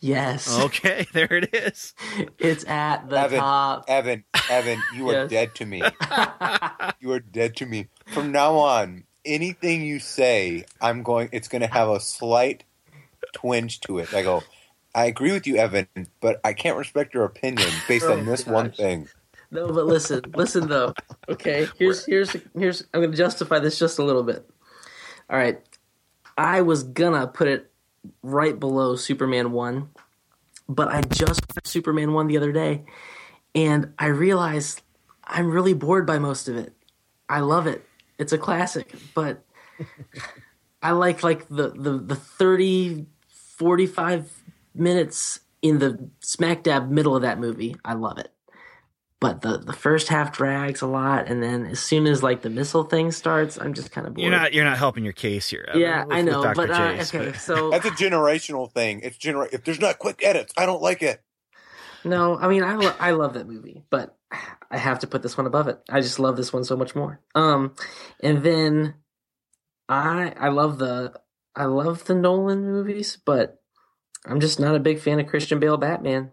Yes. 0.00 0.58
Okay, 0.64 1.06
there 1.12 1.32
it 1.32 1.54
is. 1.54 1.94
It's 2.38 2.64
at 2.66 3.08
the 3.08 3.18
Evan, 3.18 3.38
top. 3.38 3.84
Evan, 3.88 4.24
Evan, 4.50 4.82
you 4.94 5.08
are 5.10 5.26
dead 5.26 5.54
to 5.56 5.66
me. 5.66 5.82
you 7.00 7.12
are 7.12 7.20
dead 7.20 7.56
to 7.56 7.66
me. 7.66 7.88
From 8.06 8.30
now 8.32 8.54
on, 8.56 9.04
anything 9.24 9.82
you 9.82 9.98
say, 9.98 10.64
I'm 10.80 11.02
going. 11.02 11.28
It's 11.32 11.48
going 11.48 11.62
to 11.62 11.68
have 11.68 11.88
a 11.88 12.00
slight 12.00 12.64
twinge 13.34 13.80
to 13.82 13.98
it. 13.98 14.12
I 14.14 14.22
go. 14.22 14.42
I 14.94 15.06
agree 15.06 15.32
with 15.32 15.46
you, 15.46 15.56
Evan, 15.56 15.88
but 16.20 16.40
I 16.42 16.52
can't 16.54 16.78
respect 16.78 17.12
your 17.12 17.24
opinion 17.24 17.68
based 17.86 18.06
Oh, 18.06 18.12
on 18.14 18.24
this 18.24 18.46
one 18.46 18.72
thing. 18.72 19.08
No, 19.50 19.68
but 19.72 19.86
listen, 19.86 20.22
listen 20.34 20.68
though. 20.68 20.94
Okay, 21.28 21.68
here's 21.78 22.04
here's 22.06 22.34
here's. 22.56 22.82
I'm 22.94 23.00
going 23.00 23.10
to 23.12 23.16
justify 23.16 23.58
this 23.58 23.78
just 23.78 23.98
a 23.98 24.02
little 24.04 24.22
bit. 24.22 24.48
All 25.28 25.36
right, 25.38 25.60
I 26.38 26.62
was 26.62 26.82
gonna 26.82 27.26
put 27.26 27.48
it 27.48 27.70
right 28.22 28.58
below 28.58 28.96
Superman 28.96 29.52
one, 29.52 29.90
but 30.68 30.88
I 30.88 31.02
just 31.02 31.40
watched 31.48 31.66
Superman 31.66 32.12
one 32.12 32.26
the 32.26 32.36
other 32.36 32.52
day, 32.52 32.84
and 33.54 33.92
I 33.98 34.06
realized 34.06 34.82
I'm 35.24 35.50
really 35.50 35.74
bored 35.74 36.06
by 36.06 36.18
most 36.18 36.48
of 36.48 36.56
it. 36.56 36.72
I 37.28 37.40
love 37.40 37.66
it. 37.66 37.84
It's 38.18 38.32
a 38.32 38.38
classic, 38.38 38.94
but 39.14 39.44
I 40.82 40.92
like 40.92 41.22
like 41.22 41.48
the 41.48 41.70
the 41.70 41.98
the 41.98 42.16
30 42.16 43.06
45 43.28 44.42
minutes 44.74 45.40
in 45.62 45.78
the 45.78 46.10
smack 46.20 46.62
dab 46.62 46.90
middle 46.90 47.16
of 47.16 47.22
that 47.22 47.38
movie. 47.40 47.76
I 47.84 47.94
love 47.94 48.18
it 48.18 48.32
but 49.26 49.42
the 49.42 49.58
the 49.58 49.72
first 49.72 50.08
half 50.08 50.32
drags 50.36 50.82
a 50.82 50.86
lot, 50.86 51.28
and 51.28 51.42
then 51.42 51.66
as 51.66 51.80
soon 51.80 52.06
as 52.06 52.22
like 52.22 52.42
the 52.42 52.50
missile 52.50 52.84
thing 52.84 53.10
starts, 53.12 53.58
I'm 53.58 53.74
just 53.74 53.90
kind 53.92 54.06
of 54.06 54.14
bored. 54.14 54.22
You're 54.22 54.30
not 54.30 54.52
you're 54.54 54.64
not 54.64 54.78
helping 54.78 55.04
your 55.04 55.12
case 55.12 55.48
here. 55.48 55.64
Evan, 55.68 55.80
yeah, 55.80 56.04
with- 56.04 56.16
I 56.16 56.22
know, 56.22 56.42
Dr. 56.42 56.54
but 56.54 56.70
uh, 56.70 56.78
Jace, 56.78 57.14
okay, 57.14 57.30
but- 57.32 57.40
so 57.40 57.70
That's 57.76 57.86
a 57.86 57.90
generational 57.90 58.70
thing. 58.72 59.00
It's 59.02 59.18
gener. 59.18 59.48
If 59.52 59.64
there's 59.64 59.80
not 59.80 59.98
quick 59.98 60.20
edits, 60.22 60.52
I 60.56 60.66
don't 60.66 60.82
like 60.82 61.02
it. 61.02 61.22
no, 62.04 62.36
I 62.38 62.48
mean 62.48 62.62
I 62.62 62.74
lo- 62.76 62.94
I 62.98 63.10
love 63.12 63.34
that 63.34 63.46
movie, 63.48 63.82
but 63.90 64.16
I 64.70 64.78
have 64.78 64.98
to 65.00 65.06
put 65.06 65.22
this 65.22 65.36
one 65.36 65.46
above 65.46 65.68
it. 65.68 65.78
I 65.88 66.00
just 66.00 66.18
love 66.18 66.36
this 66.36 66.52
one 66.52 66.64
so 66.64 66.76
much 66.76 66.94
more. 66.94 67.20
Um, 67.34 67.74
and 68.20 68.42
then 68.42 68.94
I 69.88 70.32
I 70.38 70.48
love 70.48 70.78
the 70.78 71.20
I 71.54 71.64
love 71.66 72.04
the 72.04 72.14
Nolan 72.14 72.64
movies, 72.64 73.18
but 73.24 73.60
I'm 74.26 74.40
just 74.40 74.58
not 74.60 74.74
a 74.74 74.80
big 74.80 74.98
fan 75.00 75.20
of 75.20 75.26
Christian 75.28 75.60
Bale 75.60 75.76
Batman. 75.76 76.32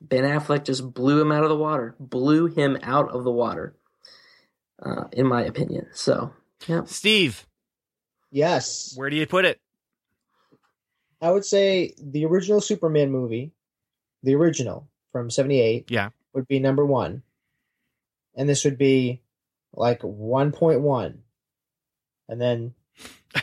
Ben 0.00 0.24
Affleck 0.24 0.64
just 0.64 0.92
blew 0.94 1.20
him 1.20 1.32
out 1.32 1.42
of 1.42 1.48
the 1.48 1.56
water. 1.56 1.94
Blew 1.98 2.46
him 2.46 2.78
out 2.82 3.10
of 3.10 3.24
the 3.24 3.30
water. 3.32 3.74
Uh, 4.80 5.04
in 5.12 5.26
my 5.26 5.42
opinion. 5.42 5.88
So, 5.92 6.32
yeah. 6.68 6.84
Steve, 6.84 7.46
Yes, 8.30 8.92
where 8.96 9.10
do 9.10 9.16
you 9.16 9.26
put 9.26 9.44
it? 9.44 9.58
I 11.20 11.30
would 11.32 11.44
say 11.44 11.94
the 12.00 12.26
original 12.26 12.60
Superman 12.60 13.10
movie, 13.10 13.50
the 14.22 14.34
original 14.36 14.88
from 15.10 15.30
'78, 15.30 15.90
Yeah. 15.90 16.10
would 16.32 16.46
be 16.46 16.60
number 16.60 16.84
one, 16.86 17.22
and 18.36 18.48
this 18.48 18.64
would 18.64 18.78
be 18.78 19.20
like 19.72 20.00
1.1, 20.02 21.18
and 22.28 22.40
then 22.40 22.74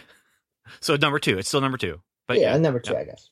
So 0.80 0.96
number 0.96 1.20
two. 1.20 1.38
It's 1.38 1.48
still 1.50 1.62
number 1.62 1.78
two. 1.78 2.00
But 2.28 2.40
yeah, 2.40 2.56
number 2.58 2.80
two, 2.80 2.94
yeah. 2.94 3.00
I 3.00 3.04
guess. 3.06 3.30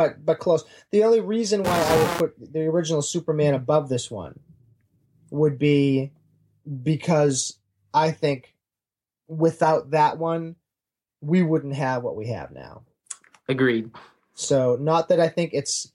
But 0.00 0.24
but 0.24 0.38
close. 0.38 0.64
The 0.92 1.04
only 1.04 1.20
reason 1.20 1.62
why 1.62 1.78
I 1.78 1.98
would 1.98 2.08
put 2.16 2.52
the 2.54 2.60
original 2.60 3.02
Superman 3.02 3.52
above 3.52 3.90
this 3.90 4.10
one 4.10 4.40
would 5.30 5.58
be 5.58 6.10
because 6.82 7.58
I 7.92 8.10
think 8.12 8.54
without 9.28 9.90
that 9.90 10.16
one, 10.16 10.56
we 11.20 11.42
wouldn't 11.42 11.74
have 11.74 12.02
what 12.02 12.16
we 12.16 12.28
have 12.28 12.50
now. 12.50 12.84
Agreed. 13.46 13.90
So 14.32 14.78
not 14.80 15.10
that 15.10 15.20
I 15.20 15.28
think 15.28 15.50
it's 15.52 15.92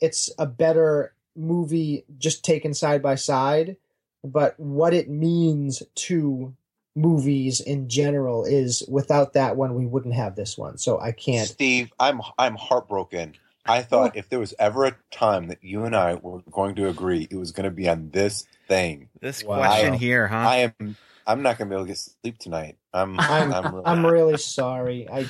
it's 0.00 0.30
a 0.38 0.46
better 0.46 1.12
movie 1.34 2.04
just 2.18 2.44
taken 2.44 2.72
side 2.72 3.02
by 3.02 3.16
side, 3.16 3.78
but 4.22 4.60
what 4.60 4.94
it 4.94 5.10
means 5.10 5.82
to 5.96 6.54
movies 6.96 7.60
in 7.60 7.88
general 7.88 8.44
is 8.44 8.82
without 8.88 9.34
that 9.34 9.56
one 9.56 9.74
we 9.74 9.86
wouldn't 9.86 10.14
have 10.14 10.36
this 10.36 10.58
one. 10.58 10.78
So 10.78 11.00
I 11.00 11.12
can't 11.12 11.48
Steve, 11.48 11.92
I'm 11.98 12.20
I'm 12.38 12.56
heartbroken. 12.56 13.34
I 13.66 13.82
thought 13.82 14.16
if 14.16 14.28
there 14.28 14.40
was 14.40 14.54
ever 14.58 14.86
a 14.86 14.96
time 15.10 15.48
that 15.48 15.62
you 15.62 15.84
and 15.84 15.94
I 15.94 16.14
were 16.14 16.40
going 16.50 16.74
to 16.76 16.88
agree, 16.88 17.28
it 17.30 17.36
was 17.36 17.52
going 17.52 17.64
to 17.64 17.70
be 17.70 17.88
on 17.88 18.10
this 18.10 18.46
thing. 18.68 19.08
This 19.20 19.44
Wow. 19.44 19.58
question 19.58 19.94
here, 19.94 20.26
huh? 20.26 20.36
I 20.36 20.56
am. 20.56 20.96
I'm 21.26 21.42
not 21.42 21.58
going 21.58 21.68
to 21.68 21.74
be 21.74 21.76
able 21.76 21.84
to 21.84 21.88
get 21.88 21.98
sleep 21.98 22.38
tonight. 22.38 22.78
I'm. 22.92 23.20
I'm 23.20 23.52
I'm, 23.52 23.74
really, 23.74 23.86
I'm 23.86 24.06
really 24.06 24.36
sorry. 24.38 25.08
I 25.08 25.28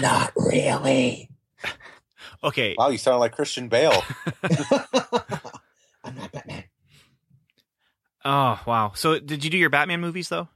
not 0.00 0.32
really. 0.36 1.30
okay. 2.44 2.74
wow, 2.76 2.88
you 2.88 2.98
sound 2.98 3.20
like 3.20 3.32
Christian 3.32 3.68
Bale. 3.68 4.02
I'm 6.04 6.16
not 6.16 6.32
Batman. 6.32 6.64
Oh 8.24 8.60
wow. 8.66 8.92
So 8.94 9.18
did 9.18 9.44
you 9.44 9.50
do 9.50 9.58
your 9.58 9.70
Batman 9.70 10.00
movies 10.00 10.28
though? 10.28 10.48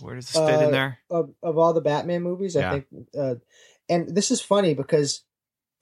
Where 0.00 0.14
does 0.16 0.26
this 0.26 0.36
fit 0.36 0.60
Uh, 0.60 0.64
in 0.66 0.70
there? 0.72 0.98
Of 1.10 1.34
of 1.42 1.58
all 1.58 1.72
the 1.72 1.80
Batman 1.80 2.22
movies, 2.22 2.54
Yeah. 2.54 2.68
I 2.68 2.72
think 2.72 3.08
uh 3.16 3.34
and 3.88 4.14
this 4.14 4.30
is 4.30 4.40
funny 4.40 4.74
because 4.74 5.22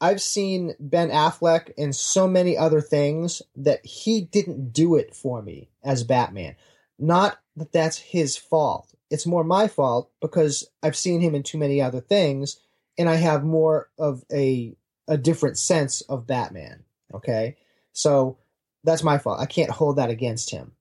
I've 0.01 0.20
seen 0.20 0.74
Ben 0.80 1.10
Affleck 1.10 1.70
in 1.76 1.93
so 1.93 2.26
many 2.26 2.59
other 2.59 2.80
things 2.80 3.40
that 3.55 3.84
he 3.86 4.20
didn't 4.22 4.72
do 4.72 4.97
it 4.97 5.14
for 5.14 5.40
me 5.43 5.70
as 5.84 6.02
Batman. 6.02 6.56
Not 6.98 7.39
that 7.56 7.72
that's 7.72 7.98
his 7.98 8.36
fault. 8.36 8.93
It's 9.10 9.26
more 9.26 9.44
my 9.44 9.68
fault 9.68 10.10
because 10.20 10.66
I've 10.82 10.97
seen 10.97 11.20
him 11.20 11.34
in 11.34 11.43
too 11.44 11.59
many 11.59 11.80
other 11.80 12.01
things 12.01 12.59
and 12.98 13.09
I 13.09 13.16
have 13.16 13.44
more 13.44 13.90
of 13.98 14.24
a 14.32 14.76
a 15.09 15.16
different 15.16 15.59
sense 15.59 16.01
of 16.02 16.26
Batman. 16.26 16.84
Okay? 17.14 17.56
So 17.93 18.39
that's 18.84 19.02
my 19.05 19.18
fault. 19.18 19.40
I 19.40 19.47
can't 19.47 19.70
hold 19.70 19.97
that 19.97 20.10
against 20.10 20.51
him. 20.51 20.72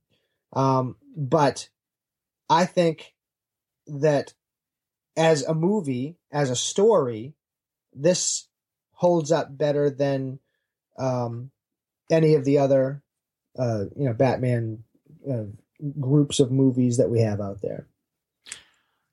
Um, 0.54 0.96
but 1.16 1.70
I 2.50 2.66
think 2.66 3.14
that 3.88 4.34
as 5.16 5.44
a 5.44 5.54
movie, 5.54 6.18
as 6.32 6.50
a 6.50 6.56
story, 6.56 7.34
this 7.94 8.48
holds 8.94 9.32
up 9.32 9.56
better 9.58 9.90
than 9.90 10.40
um, 10.98 11.52
any 12.10 12.36
of 12.36 12.46
the 12.46 12.60
other, 12.60 13.02
uh, 13.58 13.86
you 13.96 14.06
know, 14.06 14.14
Batman 14.14 14.84
uh, 15.30 15.44
groups 16.00 16.40
of 16.40 16.52
movies 16.52 16.98
that 16.98 17.10
we 17.10 17.22
have 17.22 17.42
out 17.42 17.62
there. 17.62 17.88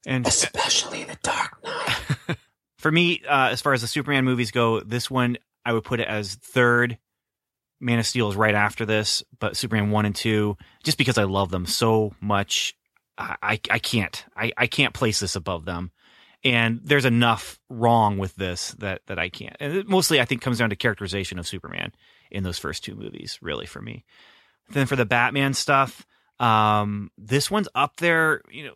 And 0.06 0.26
Especially 0.26 1.04
The 1.04 1.18
Dark 1.22 1.62
Knight. 1.64 2.38
for 2.78 2.90
me, 2.90 3.22
uh, 3.28 3.48
as 3.50 3.60
far 3.60 3.72
as 3.72 3.80
the 3.80 3.88
Superman 3.88 4.24
movies 4.24 4.50
go, 4.50 4.80
this 4.80 5.10
one 5.10 5.38
I 5.64 5.72
would 5.72 5.84
put 5.84 6.00
it 6.00 6.08
as 6.08 6.34
third. 6.34 6.98
Man 7.80 7.98
of 7.98 8.06
Steel 8.06 8.28
is 8.28 8.36
right 8.36 8.54
after 8.54 8.86
this, 8.86 9.22
but 9.38 9.56
Superman 9.56 9.90
one 9.90 10.06
and 10.06 10.14
two, 10.14 10.56
just 10.82 10.98
because 10.98 11.18
I 11.18 11.24
love 11.24 11.50
them 11.50 11.66
so 11.66 12.14
much, 12.20 12.74
I 13.18 13.60
I, 13.70 13.78
can't 13.78 14.24
I, 14.36 14.52
I 14.56 14.66
can't 14.66 14.94
place 14.94 15.20
this 15.20 15.36
above 15.36 15.64
them. 15.64 15.90
And 16.44 16.80
there's 16.84 17.04
enough 17.04 17.58
wrong 17.68 18.16
with 18.16 18.34
this 18.36 18.70
that 18.78 19.02
that 19.06 19.18
I 19.18 19.28
can't. 19.28 19.56
And 19.58 19.76
it 19.76 19.88
mostly, 19.88 20.20
I 20.20 20.24
think, 20.24 20.40
comes 20.40 20.58
down 20.58 20.70
to 20.70 20.76
characterization 20.76 21.38
of 21.38 21.48
Superman 21.48 21.92
in 22.30 22.44
those 22.44 22.58
first 22.58 22.84
two 22.84 22.94
movies, 22.94 23.38
really 23.42 23.66
for 23.66 23.82
me. 23.82 24.04
Then 24.70 24.86
for 24.86 24.96
the 24.96 25.06
Batman 25.06 25.54
stuff, 25.54 26.06
um, 26.38 27.10
this 27.18 27.50
one's 27.50 27.68
up 27.74 27.96
there. 27.96 28.42
You 28.50 28.66
know, 28.66 28.74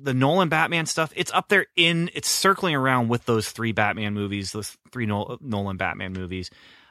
the 0.00 0.14
Nolan 0.14 0.48
Batman 0.48 0.86
stuff, 0.86 1.12
it's 1.16 1.32
up 1.32 1.48
there 1.48 1.66
in 1.76 2.10
it's 2.14 2.28
circling 2.28 2.74
around 2.74 3.08
with 3.08 3.24
those 3.24 3.50
three 3.50 3.72
Batman 3.72 4.14
movies, 4.14 4.52
those 4.52 4.76
three 4.92 5.06
Nolan 5.06 5.76
Batman 5.76 6.12
movies. 6.12 6.50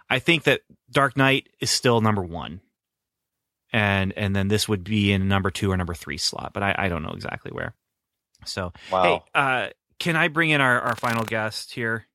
I 0.09 0.19
think 0.19 0.43
that 0.43 0.61
Dark 0.89 1.17
Knight 1.17 1.49
is 1.59 1.69
still 1.69 2.01
number 2.01 2.23
one, 2.23 2.61
and 3.73 4.13
and 4.17 4.35
then 4.35 4.47
this 4.47 4.67
would 4.69 4.83
be 4.83 5.11
in 5.11 5.27
number 5.27 5.51
two 5.51 5.71
or 5.71 5.77
number 5.77 5.93
three 5.93 6.17
slot, 6.17 6.51
but 6.53 6.63
I, 6.63 6.75
I 6.77 6.87
don't 6.89 7.03
know 7.03 7.11
exactly 7.13 7.51
where. 7.51 7.73
So 8.45 8.71
Wow. 8.91 9.03
hey, 9.03 9.21
uh, 9.35 9.69
can 9.99 10.15
I 10.15 10.27
bring 10.27 10.49
in 10.51 10.61
our, 10.61 10.79
our 10.79 10.95
final 10.95 11.23
guest 11.25 11.73
here? 11.73 12.05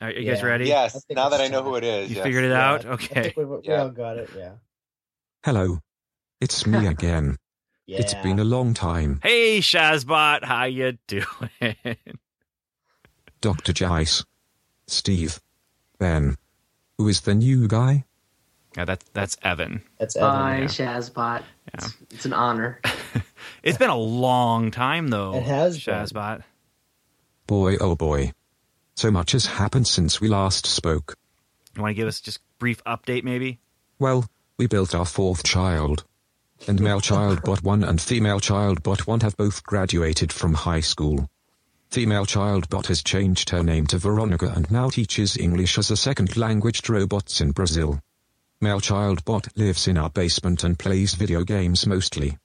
Are 0.00 0.10
you 0.10 0.24
guys 0.28 0.40
Yeah. 0.40 0.46
ready? 0.46 0.66
Yes. 0.66 1.04
Now 1.10 1.28
that 1.28 1.40
I 1.40 1.46
know 1.48 1.62
who 1.62 1.76
it 1.76 1.84
is, 1.84 2.10
You 2.10 2.16
yes. 2.16 2.24
figured 2.24 2.44
it 2.44 2.50
Yeah, 2.50 2.70
out? 2.72 2.84
I 2.84 2.88
Okay. 2.90 3.22
think 3.22 3.36
we, 3.36 3.44
we 3.44 3.58
Yeah. 3.64 3.82
all 3.82 3.90
got 3.90 4.16
it. 4.18 4.30
Yeah. 4.36 4.54
Hello. 5.44 5.78
It's 6.40 6.66
me 6.66 6.86
again. 6.94 7.36
Yeah. 7.86 7.98
It's 8.00 8.14
been 8.14 8.38
a 8.40 8.44
long 8.44 8.74
time. 8.74 9.20
Hey, 9.22 9.60
Shazbot, 9.60 10.44
how 10.44 10.64
you 10.64 10.98
doing? 11.06 11.26
Dr. 13.40 13.72
Jice. 13.72 14.24
Steve. 14.86 15.40
Ben. 15.98 16.36
Who 16.98 17.08
is 17.08 17.20
the 17.22 17.34
new 17.34 17.68
guy? 17.68 18.04
Yeah, 18.76 18.84
that's 18.84 19.04
that's 19.12 19.36
Evan. 19.42 19.82
That's 19.98 20.16
Evan. 20.16 20.30
Bye, 20.30 20.58
yeah. 20.60 20.64
Shazbot. 20.66 21.42
Yeah. 21.42 21.42
It's, 21.74 21.96
it's 22.10 22.24
an 22.24 22.32
honor. 22.32 22.80
It's 23.62 23.78
been 23.78 23.90
a 23.90 23.96
long 23.96 24.70
time 24.70 25.08
though. 25.08 25.34
It 25.34 25.44
has 25.44 25.82
been. 25.84 25.94
Shazbot. 25.94 26.42
Boy, 27.46 27.76
oh 27.80 27.94
boy. 27.94 28.32
So 28.96 29.10
much 29.10 29.32
has 29.32 29.46
happened 29.46 29.86
since 29.86 30.20
we 30.20 30.28
last 30.28 30.66
spoke. 30.66 31.16
You 31.76 31.82
want 31.82 31.92
to 31.92 31.94
give 31.94 32.08
us 32.08 32.20
just 32.20 32.40
brief 32.58 32.82
update, 32.84 33.24
maybe? 33.24 33.60
Well, 33.98 34.26
we 34.58 34.66
built 34.66 34.94
our 34.94 35.06
fourth 35.06 35.44
child. 35.44 36.04
And 36.68 36.80
male 36.80 37.00
child 37.00 37.42
bot 37.42 37.62
1 37.62 37.82
and 37.82 38.00
female 38.00 38.38
child 38.38 38.82
bot 38.82 39.06
1 39.06 39.20
have 39.20 39.36
both 39.36 39.64
graduated 39.64 40.32
from 40.32 40.54
high 40.54 40.80
school. 40.80 41.28
Female 41.90 42.26
child 42.26 42.68
bot 42.68 42.86
has 42.86 43.02
changed 43.02 43.50
her 43.50 43.62
name 43.62 43.86
to 43.88 43.98
Veronica 43.98 44.52
and 44.54 44.70
now 44.70 44.88
teaches 44.88 45.36
English 45.36 45.78
as 45.78 45.90
a 45.90 45.96
second 45.96 46.36
language 46.36 46.82
to 46.82 46.92
robots 46.92 47.40
in 47.40 47.50
Brazil. 47.50 48.00
Male 48.62 48.78
child 48.78 49.24
bot 49.24 49.48
lives 49.56 49.88
in 49.88 49.98
our 49.98 50.08
basement 50.08 50.62
and 50.62 50.78
plays 50.78 51.14
video 51.14 51.42
games 51.42 51.84
mostly. 51.84 52.38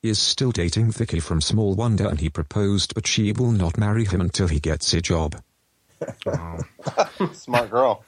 He 0.00 0.08
is 0.08 0.18
still 0.18 0.52
dating 0.52 0.90
Vicky 0.92 1.20
from 1.20 1.42
Small 1.42 1.74
Wonder 1.74 2.08
and 2.08 2.18
he 2.18 2.30
proposed 2.30 2.94
but 2.94 3.06
she 3.06 3.30
will 3.32 3.52
not 3.52 3.76
marry 3.76 4.06
him 4.06 4.22
until 4.22 4.48
he 4.48 4.58
gets 4.58 4.94
a 4.94 5.02
job. 5.02 5.36
Oh. 6.24 6.60
Smart 7.34 7.70
girl. 7.70 8.02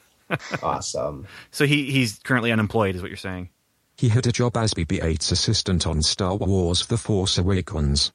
Awesome. 0.63 1.27
So 1.51 1.67
he 1.67 1.91
he's 1.91 2.21
currently 2.21 2.53
unemployed, 2.53 2.97
is 2.97 3.03
what 3.03 3.11
you're 3.11 3.19
saying? 3.19 3.51
He 3.99 4.09
had 4.09 4.27
a 4.27 4.33
job 4.33 4.57
as 4.57 4.73
BB-8's 4.73 5.31
assistant 5.31 5.87
on 5.87 6.01
Star 6.01 6.37
Wars 6.37 6.87
The 6.87 6.97
Force 6.97 7.37
Awakens. 7.37 8.13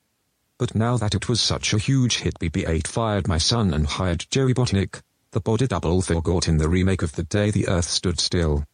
But 0.57 0.73
now 0.73 0.97
that 0.97 1.13
it 1.13 1.29
was 1.29 1.39
such 1.39 1.75
a 1.75 1.77
huge 1.77 2.17
hit 2.17 2.39
BB-8 2.39 2.87
fired 2.87 3.27
my 3.27 3.37
son 3.37 3.71
and 3.75 3.85
hired 3.85 4.25
Joey 4.31 4.55
Botnick, 4.55 4.99
the 5.29 5.39
body 5.41 5.67
double 5.67 6.01
for 6.01 6.23
Gort 6.23 6.47
in 6.47 6.57
the 6.57 6.69
remake 6.69 7.03
of 7.03 7.11
The 7.11 7.21
Day 7.21 7.51
the 7.51 7.67
Earth 7.67 7.85
Stood 7.85 8.19
Still. 8.19 8.65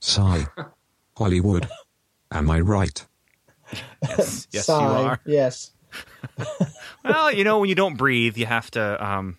Sigh. 0.00 0.46
Hollywood. 1.16 1.68
Am 2.32 2.50
I 2.50 2.60
right? 2.60 3.06
Yes, 4.02 4.48
yes, 4.52 4.66
Sigh. 4.66 4.80
you 5.00 5.06
are. 5.06 5.20
Yes. 5.24 5.72
Well, 7.02 7.32
you 7.32 7.44
know, 7.44 7.60
when 7.60 7.68
you 7.70 7.74
don't 7.74 7.96
breathe, 7.96 8.36
you 8.36 8.44
have 8.44 8.70
to 8.72 9.04
um, 9.04 9.38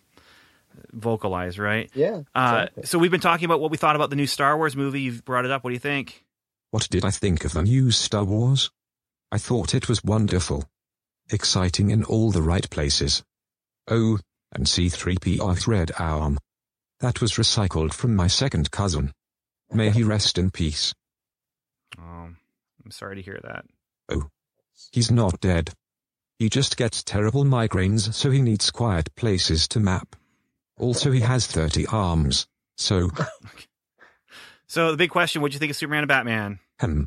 vocalize, 0.92 1.60
right? 1.60 1.92
Yeah. 1.94 2.22
Uh, 2.34 2.68
so 2.84 2.98
we've 2.98 3.12
been 3.12 3.22
talking 3.22 3.46
about 3.46 3.60
what 3.62 3.70
we 3.70 3.78
thought 3.78 3.96
about 3.96 4.10
the 4.10 4.16
new 4.16 4.26
Star 4.26 4.58
Wars 4.58 4.76
movie. 4.76 5.02
You've 5.02 5.24
brought 5.24 5.46
it 5.46 5.52
up. 5.52 5.64
What 5.64 5.70
do 5.70 5.74
you 5.76 5.80
think? 5.80 6.26
What 6.72 6.90
did 6.90 7.06
I 7.06 7.12
think 7.12 7.46
of 7.46 7.54
the 7.54 7.62
new 7.62 7.92
Star 7.92 8.24
Wars? 8.24 8.72
I 9.32 9.38
thought 9.38 9.76
it 9.76 9.88
was 9.88 10.04
wonderful. 10.04 10.66
Exciting 11.30 11.92
in 11.92 12.04
all 12.04 12.32
the 12.32 12.42
right 12.42 12.68
places. 12.70 13.24
Oh, 13.88 14.18
and 14.52 14.66
C3PO's 14.66 15.68
red 15.68 15.92
arm. 16.00 16.40
That 17.00 17.22
was 17.22 17.34
recycled 17.34 17.94
from 17.94 18.16
my 18.16 18.28
second 18.28 18.72
cousin. 18.72 19.14
May 19.74 19.90
he 19.90 20.04
rest 20.04 20.38
in 20.38 20.52
peace. 20.52 20.94
Oh, 21.98 22.30
I'm 22.84 22.92
sorry 22.92 23.16
to 23.16 23.22
hear 23.22 23.40
that. 23.44 23.66
Oh, 24.10 24.30
he's 24.92 25.12
not 25.12 25.40
dead. 25.40 25.74
He 26.40 26.50
just 26.50 26.76
gets 26.76 27.04
terrible 27.04 27.46
migraines 27.46 28.14
so 28.14 28.32
he 28.32 28.42
needs 28.42 28.72
quiet 28.72 29.14
places 29.16 29.68
to 29.70 29.80
map. 29.80 30.16
Also 30.78 31.12
he 31.12 31.20
has 31.20 31.46
30 31.48 31.86
arms, 31.88 32.48
so 32.78 33.10
So 34.72 34.92
the 34.92 34.98
big 34.98 35.10
question: 35.10 35.42
What 35.42 35.52
do 35.52 35.56
you 35.56 35.60
think 35.60 35.72
of 35.72 35.76
Superman 35.76 36.04
and 36.04 36.08
Batman? 36.08 36.60
Hmm. 36.80 37.04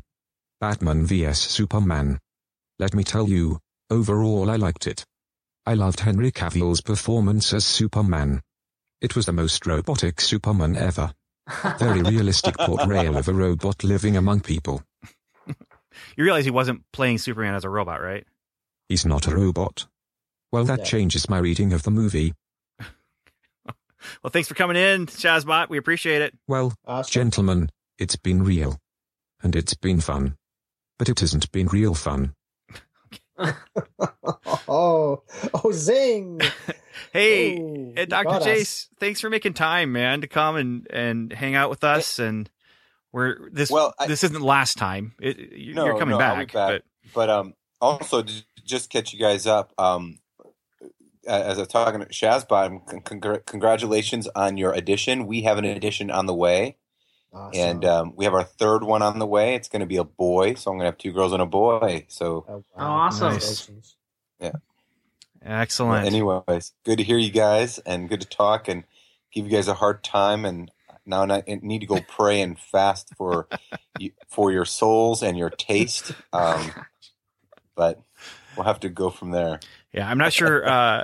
Batman 0.61 1.03
vs 1.07 1.39
Superman. 1.39 2.19
Let 2.77 2.93
me 2.93 3.03
tell 3.03 3.27
you, 3.27 3.59
overall 3.89 4.51
I 4.51 4.55
liked 4.55 4.85
it. 4.85 5.03
I 5.65 5.73
loved 5.73 6.01
Henry 6.01 6.31
Cavill's 6.31 6.81
performance 6.81 7.53
as 7.53 7.65
Superman. 7.65 8.43
It 9.01 9.15
was 9.15 9.25
the 9.25 9.33
most 9.33 9.65
robotic 9.65 10.21
Superman 10.21 10.75
ever. 10.75 11.11
Very 11.79 12.01
realistic 12.01 12.55
portrayal 12.57 13.17
of 13.17 13.27
a 13.27 13.33
robot 13.33 13.83
living 13.83 14.17
among 14.17 14.41
people. 14.41 14.81
You 16.17 16.23
realize 16.23 16.43
he 16.45 16.51
wasn't 16.51 16.83
playing 16.91 17.19
Superman 17.19 17.55
as 17.55 17.63
a 17.63 17.69
robot, 17.69 18.01
right? 18.01 18.25
He's 18.89 19.05
not 19.05 19.27
a 19.27 19.35
robot. 19.35 19.87
Well, 20.51 20.65
that 20.65 20.79
Yeah. 20.79 20.85
changes 20.85 21.29
my 21.29 21.37
reading 21.37 21.71
of 21.73 21.83
the 21.83 21.91
movie. 21.91 22.33
Well, 24.21 24.29
thanks 24.29 24.47
for 24.47 24.53
coming 24.53 24.77
in, 24.77 25.07
Shazbot. 25.07 25.69
We 25.69 25.79
appreciate 25.79 26.21
it. 26.21 26.37
Well, 26.47 26.73
Awesome. 26.85 27.11
gentlemen, 27.11 27.71
it's 27.97 28.15
been 28.15 28.43
real. 28.43 28.77
And 29.41 29.55
it's 29.55 29.73
been 29.73 29.99
fun. 29.99 30.35
But 30.99 31.09
it 31.09 31.19
hasn't 31.21 31.51
been 31.51 31.65
real 31.67 31.95
fun. 31.95 32.34
Oh, 34.67 35.23
oh, 35.53 35.71
zing! 35.71 36.41
Hey, 37.11 37.57
Ooh, 37.59 37.93
Dr. 37.95 38.23
got 38.25 38.41
us. 38.41 38.47
Jace, 38.47 38.87
thanks 38.99 39.21
for 39.21 39.29
making 39.29 39.53
time, 39.53 39.91
man, 39.93 40.21
to 40.21 40.27
come 40.27 40.55
and, 40.57 40.85
and 40.91 41.31
hang 41.31 41.55
out 41.55 41.69
with 41.69 41.83
us. 41.85 42.19
And 42.19 42.49
we're 43.13 43.49
this 43.51 43.69
Well, 43.71 43.93
I- 43.99 44.07
this 44.07 44.23
isn't 44.25 44.37
the 44.37 44.45
last 44.45 44.77
time. 44.77 45.13
It, 45.21 45.53
you- 45.53 45.73
No, 45.73 45.85
you're 45.85 45.97
coming 45.99 46.13
no, 46.13 46.17
back, 46.19 46.51
back. 46.51 46.53
but 46.53 46.83
But 47.13 47.29
um, 47.29 47.53
also 47.79 48.21
to 48.21 48.33
just 48.65 48.89
catch 48.89 49.13
you 49.13 49.19
guys 49.19 49.47
up. 49.47 49.71
Um, 49.77 50.19
as 51.27 51.57
I'm 51.57 51.65
talking 51.67 52.01
to 52.01 52.07
Shazbot, 52.07 52.85
con- 52.85 53.01
congr- 53.01 53.45
congratulations 53.45 54.27
on 54.35 54.57
your 54.57 54.73
edition. 54.73 55.25
We 55.25 55.43
have 55.43 55.57
an 55.57 55.65
edition 55.65 56.11
on 56.11 56.25
the 56.25 56.33
way, 56.35 56.77
Awesome. 57.35 57.59
and 57.61 57.85
um, 57.85 58.13
we 58.15 58.23
have 58.25 58.33
our 58.33 58.43
third 58.45 58.83
one 58.83 59.01
on 59.01 59.19
the 59.19 59.25
way. 59.27 59.55
It's 59.55 59.67
going 59.67 59.81
to 59.81 59.85
be 59.85 59.97
a 59.97 60.03
boy, 60.05 60.53
so 60.53 60.71
I'm 60.71 60.77
going 60.77 60.85
to 60.85 60.91
have 60.91 60.97
two 60.97 61.11
girls 61.11 61.33
and 61.33 61.41
a 61.41 61.45
boy. 61.45 62.05
So, 62.07 62.45
oh, 62.47 62.63
Oh, 62.77 62.81
awesome. 62.83 63.81
yeah, 64.39 64.51
excellent. 65.43 66.07
anyways, 66.07 66.73
good 66.83 66.97
to 66.97 67.03
hear 67.03 67.17
you 67.17 67.31
guys, 67.31 67.77
and 67.79 68.07
good 68.09 68.21
to 68.21 68.27
talk 68.27 68.67
and 68.67 68.83
give 69.33 69.45
you 69.45 69.51
guys 69.51 69.67
a 69.67 69.73
hard 69.73 70.03
time. 70.03 70.45
And 70.45 70.71
now 71.05 71.23
I 71.29 71.43
need 71.61 71.79
to 71.79 71.85
go 71.87 71.99
pray 72.07 72.41
and 72.41 72.57
fast 72.57 73.13
for 73.17 73.47
you, 73.99 74.11
for 74.29 74.51
your 74.51 74.65
souls 74.65 75.21
and 75.21 75.37
your 75.37 75.49
taste. 75.49 76.11
Um, 76.31 76.71
but 77.75 77.99
we'll 78.55 78.65
have 78.65 78.79
to 78.81 78.89
go 78.89 79.09
from 79.09 79.31
there. 79.31 79.59
Yeah, 79.93 80.09
I'm 80.09 80.17
not 80.17 80.31
sure. 80.33 80.67
Uh, 80.67 81.03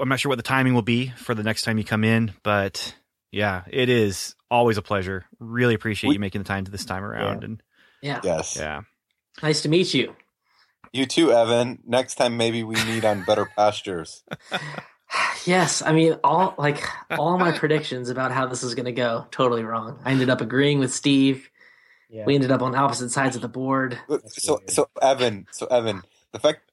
I'm 0.00 0.08
not 0.08 0.18
sure 0.20 0.30
what 0.30 0.36
the 0.36 0.42
timing 0.42 0.74
will 0.74 0.82
be 0.82 1.08
for 1.16 1.34
the 1.34 1.42
next 1.42 1.62
time 1.62 1.78
you 1.78 1.84
come 1.84 2.02
in, 2.02 2.32
but 2.42 2.94
yeah, 3.30 3.62
it 3.70 3.88
is 3.88 4.34
always 4.54 4.78
a 4.78 4.82
pleasure. 4.82 5.24
Really 5.40 5.74
appreciate 5.74 6.08
We- 6.10 6.14
you 6.14 6.20
making 6.20 6.40
the 6.42 6.48
time 6.48 6.64
to 6.64 6.70
this 6.70 6.84
time 6.84 7.02
around, 7.04 7.40
Yeah. 7.40 7.44
and 7.44 7.62
Yeah. 8.02 8.20
Yes. 8.22 8.56
yeah, 8.56 8.82
Nice 9.42 9.62
to 9.62 9.68
meet 9.68 9.92
you. 9.94 10.14
You 10.92 11.06
too, 11.06 11.32
Evan. 11.32 11.80
Next 11.84 12.14
time, 12.14 12.36
maybe 12.36 12.62
we 12.62 12.76
meet 12.84 13.04
on 13.04 13.24
better 13.26 13.46
pastures. 13.56 14.22
Yes, 15.44 15.82
I 15.82 15.92
mean 15.92 16.18
all 16.24 16.54
like 16.58 16.82
all 17.10 17.38
my 17.38 17.52
predictions 17.52 18.08
about 18.08 18.32
how 18.32 18.46
this 18.46 18.62
is 18.64 18.74
going 18.74 18.86
to 18.86 18.92
go 18.92 19.26
totally 19.30 19.62
wrong. 19.62 20.00
I 20.04 20.10
ended 20.10 20.28
up 20.30 20.40
agreeing 20.40 20.80
with 20.80 20.92
Steve. 20.92 21.50
Yeah. 22.10 22.24
We 22.24 22.34
ended 22.34 22.50
up 22.50 22.62
on 22.62 22.74
opposite 22.74 23.10
sides 23.10 23.36
of 23.36 23.42
the 23.42 23.48
board. 23.48 23.98
So, 24.28 24.60
so 24.66 24.88
Evan, 25.00 25.46
so 25.52 25.66
Evan, 25.66 26.02
the 26.32 26.40
fact 26.40 26.72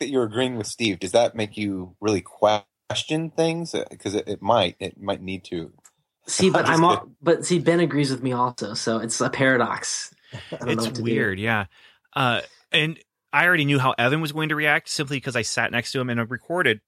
that 0.00 0.08
you're 0.08 0.24
agreeing 0.24 0.56
with 0.56 0.66
Steve 0.66 0.98
does 0.98 1.12
that 1.12 1.36
make 1.36 1.56
you 1.56 1.94
really 2.00 2.22
question 2.22 3.30
things? 3.30 3.72
Because 3.90 4.14
it, 4.14 4.26
it 4.26 4.42
might, 4.42 4.76
it 4.80 5.00
might 5.00 5.20
need 5.22 5.44
to. 5.44 5.72
See, 6.28 6.50
but 6.50 6.66
I'm 6.66 6.84
all, 6.84 7.08
but 7.22 7.44
see 7.44 7.58
Ben 7.58 7.80
agrees 7.80 8.10
with 8.10 8.22
me 8.22 8.32
also, 8.32 8.74
so 8.74 8.98
it's 8.98 9.20
a 9.20 9.30
paradox. 9.30 10.12
I 10.32 10.56
don't 10.56 10.66
know 10.66 10.72
it's 10.72 10.86
to 10.86 10.92
do. 10.92 11.02
weird. 11.02 11.38
Yeah, 11.38 11.66
uh, 12.14 12.40
and 12.72 12.98
I 13.32 13.46
already 13.46 13.64
knew 13.64 13.78
how 13.78 13.94
Evan 13.96 14.20
was 14.20 14.32
going 14.32 14.48
to 14.48 14.56
react 14.56 14.88
simply 14.88 15.18
because 15.18 15.36
I 15.36 15.42
sat 15.42 15.70
next 15.70 15.92
to 15.92 16.00
him 16.00 16.10
and 16.10 16.18
I 16.18 16.24
recorded 16.24 16.80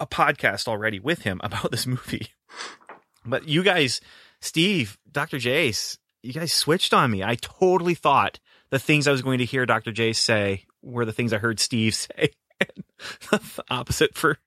a 0.00 0.06
podcast 0.06 0.66
already 0.66 0.98
with 0.98 1.22
him 1.22 1.40
about 1.44 1.70
this 1.70 1.86
movie. 1.86 2.28
But 3.24 3.48
you 3.48 3.62
guys, 3.62 4.00
Steve, 4.40 4.98
Dr. 5.10 5.38
Jace, 5.38 5.98
you 6.22 6.32
guys 6.32 6.52
switched 6.52 6.92
on 6.92 7.10
me. 7.10 7.22
I 7.22 7.36
totally 7.36 7.94
thought 7.94 8.40
the 8.70 8.78
things 8.78 9.06
I 9.06 9.12
was 9.12 9.22
going 9.22 9.38
to 9.38 9.44
hear 9.44 9.66
Dr. 9.66 9.92
Jace 9.92 10.16
say 10.16 10.64
were 10.82 11.04
the 11.04 11.12
things 11.12 11.32
I 11.32 11.38
heard 11.38 11.60
Steve 11.60 11.94
say. 11.94 12.30
the 13.30 13.64
opposite 13.70 14.14
for 14.14 14.38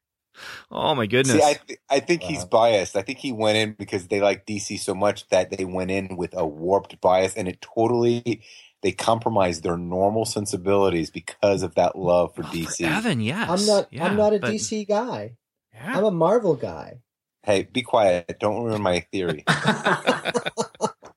oh 0.71 0.95
my 0.95 1.05
goodness. 1.05 1.37
See, 1.37 1.43
I, 1.43 1.53
th- 1.53 1.79
I 1.89 1.99
think 1.99 2.23
he's 2.23 2.45
biased. 2.45 2.95
I 2.95 3.01
think 3.01 3.19
he 3.19 3.31
went 3.31 3.57
in 3.57 3.73
because 3.73 4.07
they 4.07 4.21
like 4.21 4.45
DC 4.45 4.79
so 4.79 4.93
much 4.93 5.27
that 5.29 5.51
they 5.51 5.65
went 5.65 5.91
in 5.91 6.17
with 6.17 6.33
a 6.35 6.45
warped 6.45 6.99
bias, 7.01 7.35
and 7.35 7.47
it 7.47 7.61
totally 7.61 8.41
they 8.81 8.91
compromised 8.91 9.63
their 9.63 9.77
normal 9.77 10.25
sensibilities 10.25 11.09
because 11.09 11.63
of 11.63 11.75
that 11.75 11.97
love 11.97 12.35
for 12.35 12.43
DC. 12.43 12.81
Evan, 12.81 13.19
yes. 13.19 13.49
I'm 13.49 13.65
not. 13.65 13.87
Yeah, 13.91 14.05
I'm 14.05 14.15
not 14.17 14.33
a 14.33 14.39
but- 14.39 14.51
DC 14.51 14.87
guy. 14.87 15.35
Yeah. 15.73 15.97
I'm 15.97 16.05
a 16.05 16.11
Marvel 16.11 16.55
guy. 16.55 16.99
Hey, 17.43 17.63
be 17.71 17.83
quiet! 17.83 18.37
Don't 18.39 18.63
ruin 18.63 18.81
my 18.81 19.01
theory. 19.11 19.43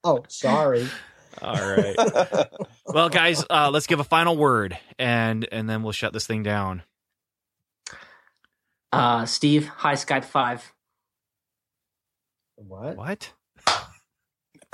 Oh, 0.05 0.25
sorry. 0.29 0.89
All 1.43 1.55
right. 1.55 1.97
well, 2.87 3.09
guys, 3.11 3.45
uh, 3.51 3.69
let's 3.71 3.87
give 3.87 4.01
a 4.01 4.05
final 4.05 4.37
word, 4.37 4.79
and 4.99 5.47
and 5.53 5.69
then 5.69 5.83
we'll 5.83 5.93
shut 5.93 6.13
this 6.13 6.27
thing 6.27 6.43
down. 6.43 6.83
Uh, 8.93 9.27
Steve, 9.27 9.69
hi 9.69 9.95
Skype 9.95 10.25
five. 10.25 10.73
What? 12.57 12.97
What? 12.97 13.33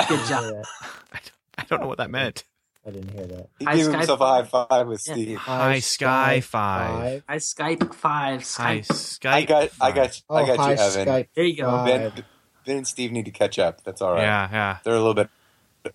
Good 0.08 0.26
job. 0.28 0.44
didn't 0.44 0.52
hear 0.54 0.62
that. 0.62 0.64
I 1.12 1.18
don't, 1.18 1.32
I 1.58 1.64
don't 1.68 1.80
know 1.82 1.88
what 1.88 1.98
that 1.98 2.10
meant. 2.10 2.44
I 2.86 2.90
didn't 2.90 3.10
hear 3.12 3.26
that. 3.26 3.48
he 3.58 3.64
Hi, 3.64 3.76
gave 3.76 3.84
Sky- 3.86 3.96
himself 3.98 4.20
a 4.20 4.26
high 4.26 4.42
five 4.44 4.86
with 4.86 5.02
Yeah. 5.06 5.12
Steve. 5.14 5.38
Hi, 5.38 5.78
Sky 5.80 6.40
Five. 6.40 7.22
Hi 7.28 7.36
Skype 7.36 7.94
five. 7.94 8.40
Hi, 8.56 8.78
Skype. 8.80 8.86
Skype. 8.88 9.30
I 9.32 9.42
got, 9.44 9.68
I 9.80 9.92
got, 9.92 10.22
Oh, 10.28 10.36
I 10.36 10.46
got 10.46 10.56
hi, 10.58 10.72
you, 10.72 10.78
Evan. 10.78 11.06
Skype. 11.08 11.28
There 11.34 11.44
you 11.44 11.56
go. 11.56 11.70
Five. 11.70 11.86
Ben, 12.14 12.24
Ben 12.66 12.76
and 12.78 12.86
Steve 12.86 13.10
need 13.12 13.24
to 13.24 13.30
catch 13.30 13.58
up. 13.58 13.82
That's 13.84 14.00
all 14.02 14.12
right. 14.14 14.22
Yeah, 14.22 14.48
yeah. 14.52 14.78
They're 14.84 14.94
a 14.94 14.98
little 14.98 15.14
bit, 15.14 15.28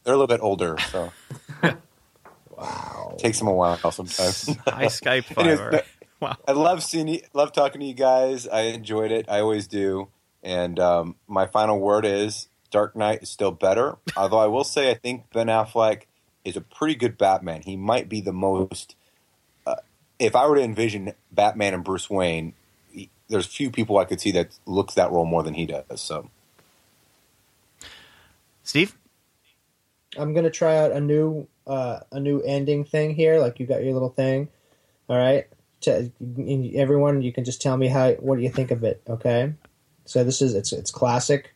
they're 0.04 0.14
a 0.14 0.18
little 0.18 0.28
bit 0.28 0.42
older, 0.42 0.78
so 0.92 1.12
Wow. 2.58 3.16
takes 3.18 3.40
them 3.40 3.48
a 3.48 3.54
while 3.54 3.78
sometimes. 3.92 4.46
Hi, 4.68 4.86
Skype 4.86 5.24
Five. 5.36 5.38
Anyways, 5.38 5.60
all 5.60 5.70
right. 5.70 5.86
Wow. 6.22 6.36
I 6.46 6.52
love 6.52 6.84
seeing 6.84 7.08
you, 7.08 7.22
love 7.34 7.54
talking 7.54 7.80
to 7.80 7.88
you 7.88 7.94
guys. 7.94 8.46
I 8.46 8.64
enjoyed 8.64 9.10
it. 9.10 9.28
I 9.30 9.40
always 9.40 9.68
do. 9.68 10.10
And 10.44 10.78
um, 10.78 11.16
my 11.30 11.46
final 11.46 11.80
word 11.80 12.06
is 12.06 12.50
Dark 12.72 12.94
Knight 12.94 13.24
is 13.24 13.30
still 13.30 13.52
better. 13.52 13.98
Although 14.18 14.40
I 14.40 14.48
will 14.48 14.66
say 14.66 14.92
I 14.92 14.96
think 14.96 15.32
Ben 15.32 15.48
Affleck 15.48 16.04
is 16.44 16.58
a 16.58 16.62
pretty 16.62 16.96
good 16.96 17.18
Batman. 17.18 17.62
He 17.62 17.78
might 17.78 18.10
be 18.10 18.20
the 18.20 18.34
most. 18.34 18.96
Uh, 19.66 19.76
if 20.20 20.36
I 20.36 20.46
were 20.46 20.56
to 20.56 20.62
envision 20.62 21.14
Batman 21.32 21.74
and 21.74 21.86
Bruce 21.86 22.10
Wayne, 22.10 22.54
he, 22.92 23.10
there's 23.30 23.46
few 23.46 23.72
people 23.72 23.98
I 23.98 24.04
could 24.04 24.20
see 24.20 24.32
that 24.32 24.58
looks 24.66 24.96
that 24.96 25.12
role 25.12 25.26
more 25.26 25.44
than 25.44 25.54
he 25.54 25.66
does. 25.66 26.02
So 26.02 26.30
Steve. 28.64 28.96
I'm 30.18 30.34
gonna 30.34 30.50
try 30.50 30.78
out 30.78 30.92
a 30.92 31.00
new 31.00 31.48
uh, 31.66 32.00
a 32.12 32.20
new 32.20 32.42
ending 32.42 32.84
thing 32.84 33.16
here. 33.16 33.40
Like 33.40 33.60
you 33.60 33.66
got 33.66 33.84
your 33.84 33.94
little 33.94 34.10
thing. 34.10 34.50
All 35.08 35.18
right. 35.18 35.48
To, 35.82 36.12
everyone, 36.76 37.22
you 37.22 37.32
can 37.32 37.46
just 37.46 37.62
tell 37.62 37.78
me 37.78 37.88
how 37.88 38.12
what 38.14 38.38
do 38.38 38.42
you 38.42 38.50
think 38.50 38.72
of 38.72 38.84
it. 38.84 39.02
Okay. 39.08 39.54
So 40.06 40.24
this 40.24 40.42
is 40.42 40.56
it's 40.56 40.74
it's 40.74 40.92
classic 40.92 41.54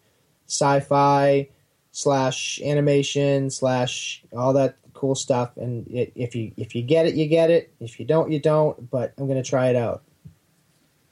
sci-fi 0.47 1.49
slash 1.91 2.61
animation 2.61 3.49
slash 3.49 4.23
all 4.35 4.53
that 4.53 4.77
cool 4.93 5.15
stuff. 5.15 5.57
And 5.57 5.87
it, 5.87 6.13
if 6.15 6.35
you 6.35 6.51
if 6.57 6.75
you 6.75 6.83
get 6.83 7.05
it, 7.05 7.15
you 7.15 7.27
get 7.27 7.49
it. 7.49 7.73
If 7.79 7.99
you 7.99 8.05
don't, 8.05 8.31
you 8.31 8.39
don't. 8.39 8.89
But 8.89 9.13
I'm 9.17 9.27
gonna 9.27 9.43
try 9.43 9.69
it 9.69 9.75
out. 9.75 10.03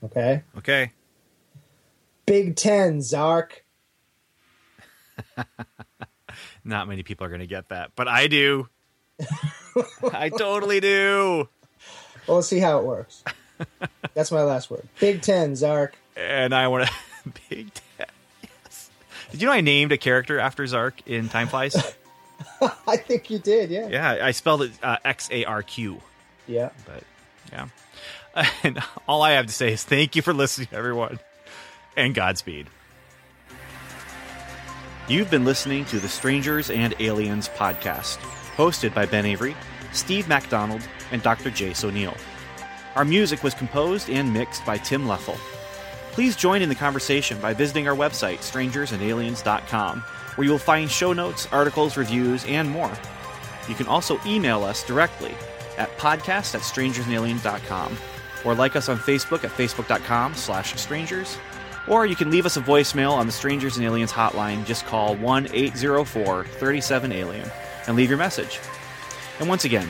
Okay. 0.03 0.43
Okay. 0.57 0.91
Big 2.25 2.55
Ten, 2.55 3.01
Zark. 3.01 3.65
Not 6.63 6.87
many 6.87 7.03
people 7.03 7.25
are 7.25 7.29
going 7.29 7.41
to 7.41 7.47
get 7.47 7.69
that, 7.69 7.91
but 7.95 8.07
I 8.07 8.27
do. 8.27 8.69
I 10.13 10.29
totally 10.29 10.79
do. 10.79 11.49
Well, 12.31 12.37
let's 12.37 12.47
see 12.47 12.59
how 12.59 12.79
it 12.79 12.85
works. 12.85 13.25
That's 14.13 14.31
my 14.31 14.43
last 14.43 14.71
word. 14.71 14.87
Big 15.01 15.21
Ten, 15.21 15.53
Zark. 15.57 15.97
And 16.15 16.55
I 16.55 16.69
want 16.69 16.87
to 16.87 16.93
big 17.49 17.73
Ten. 17.73 18.07
Yes. 18.41 18.89
Did 19.31 19.41
you 19.41 19.47
know 19.47 19.53
I 19.53 19.59
named 19.59 19.91
a 19.91 19.97
character 19.97 20.39
after 20.39 20.65
Zark 20.65 21.05
in 21.05 21.27
Time 21.27 21.49
Flies? 21.49 21.75
I 22.87 22.95
think 22.95 23.29
you 23.29 23.37
did. 23.37 23.69
Yeah. 23.69 23.89
yeah, 23.89 24.25
I 24.25 24.31
spelled 24.31 24.61
it 24.61 24.71
uh, 24.81 24.95
X 25.03 25.27
A 25.29 25.43
R 25.43 25.61
Q. 25.61 26.01
Yeah. 26.47 26.69
But 26.85 27.03
yeah. 27.51 28.45
And 28.63 28.81
all 29.09 29.23
I 29.23 29.31
have 29.31 29.47
to 29.47 29.53
say 29.53 29.73
is 29.73 29.83
thank 29.83 30.15
you 30.15 30.21
for 30.21 30.31
listening, 30.31 30.69
everyone, 30.71 31.19
and 31.97 32.15
Godspeed. 32.15 32.67
You've 35.09 35.29
been 35.29 35.43
listening 35.43 35.83
to 35.87 35.99
the 35.99 36.07
Strangers 36.07 36.69
and 36.69 36.95
Aliens 37.01 37.49
podcast, 37.49 38.19
hosted 38.55 38.93
by 38.93 39.05
Ben 39.05 39.25
Avery, 39.25 39.53
Steve 39.91 40.29
MacDonald, 40.29 40.87
and 41.11 41.21
Dr. 41.21 41.49
Jace 41.49 41.83
O'Neill. 41.83 42.15
Our 42.95 43.05
music 43.05 43.43
was 43.43 43.53
composed 43.53 44.09
and 44.09 44.33
mixed 44.33 44.65
by 44.65 44.77
Tim 44.77 45.05
Leffel. 45.05 45.37
Please 46.11 46.35
join 46.35 46.61
in 46.61 46.69
the 46.69 46.75
conversation 46.75 47.39
by 47.39 47.53
visiting 47.53 47.87
our 47.87 47.95
website, 47.95 48.39
strangersandaliens.com, 48.39 49.99
where 50.35 50.45
you 50.45 50.51
will 50.51 50.57
find 50.57 50.89
show 50.89 51.13
notes, 51.13 51.47
articles, 51.51 51.95
reviews, 51.95 52.43
and 52.45 52.69
more. 52.69 52.91
You 53.69 53.75
can 53.75 53.87
also 53.87 54.19
email 54.25 54.63
us 54.63 54.85
directly 54.85 55.33
at 55.77 55.95
podcast 55.97 56.55
at 56.55 56.61
strangersandaliens.com 56.61 57.97
or 58.43 58.55
like 58.55 58.75
us 58.75 58.89
on 58.89 58.97
Facebook 58.97 59.43
at 59.43 59.51
facebook.com 59.51 60.33
slash 60.33 60.75
strangers 60.75 61.37
or 61.87 62.05
you 62.05 62.15
can 62.15 62.29
leave 62.29 62.45
us 62.45 62.57
a 62.57 62.61
voicemail 62.61 63.11
on 63.11 63.25
the 63.25 63.31
Strangers 63.31 63.77
and 63.77 63.85
Aliens 63.85 64.11
hotline. 64.11 64.65
Just 64.65 64.85
call 64.85 65.15
1 65.15 65.47
804 65.51 66.45
37 66.45 67.11
Alien 67.11 67.51
and 67.87 67.95
leave 67.95 68.09
your 68.09 68.17
message. 68.17 68.59
And 69.39 69.49
once 69.49 69.65
again, 69.65 69.89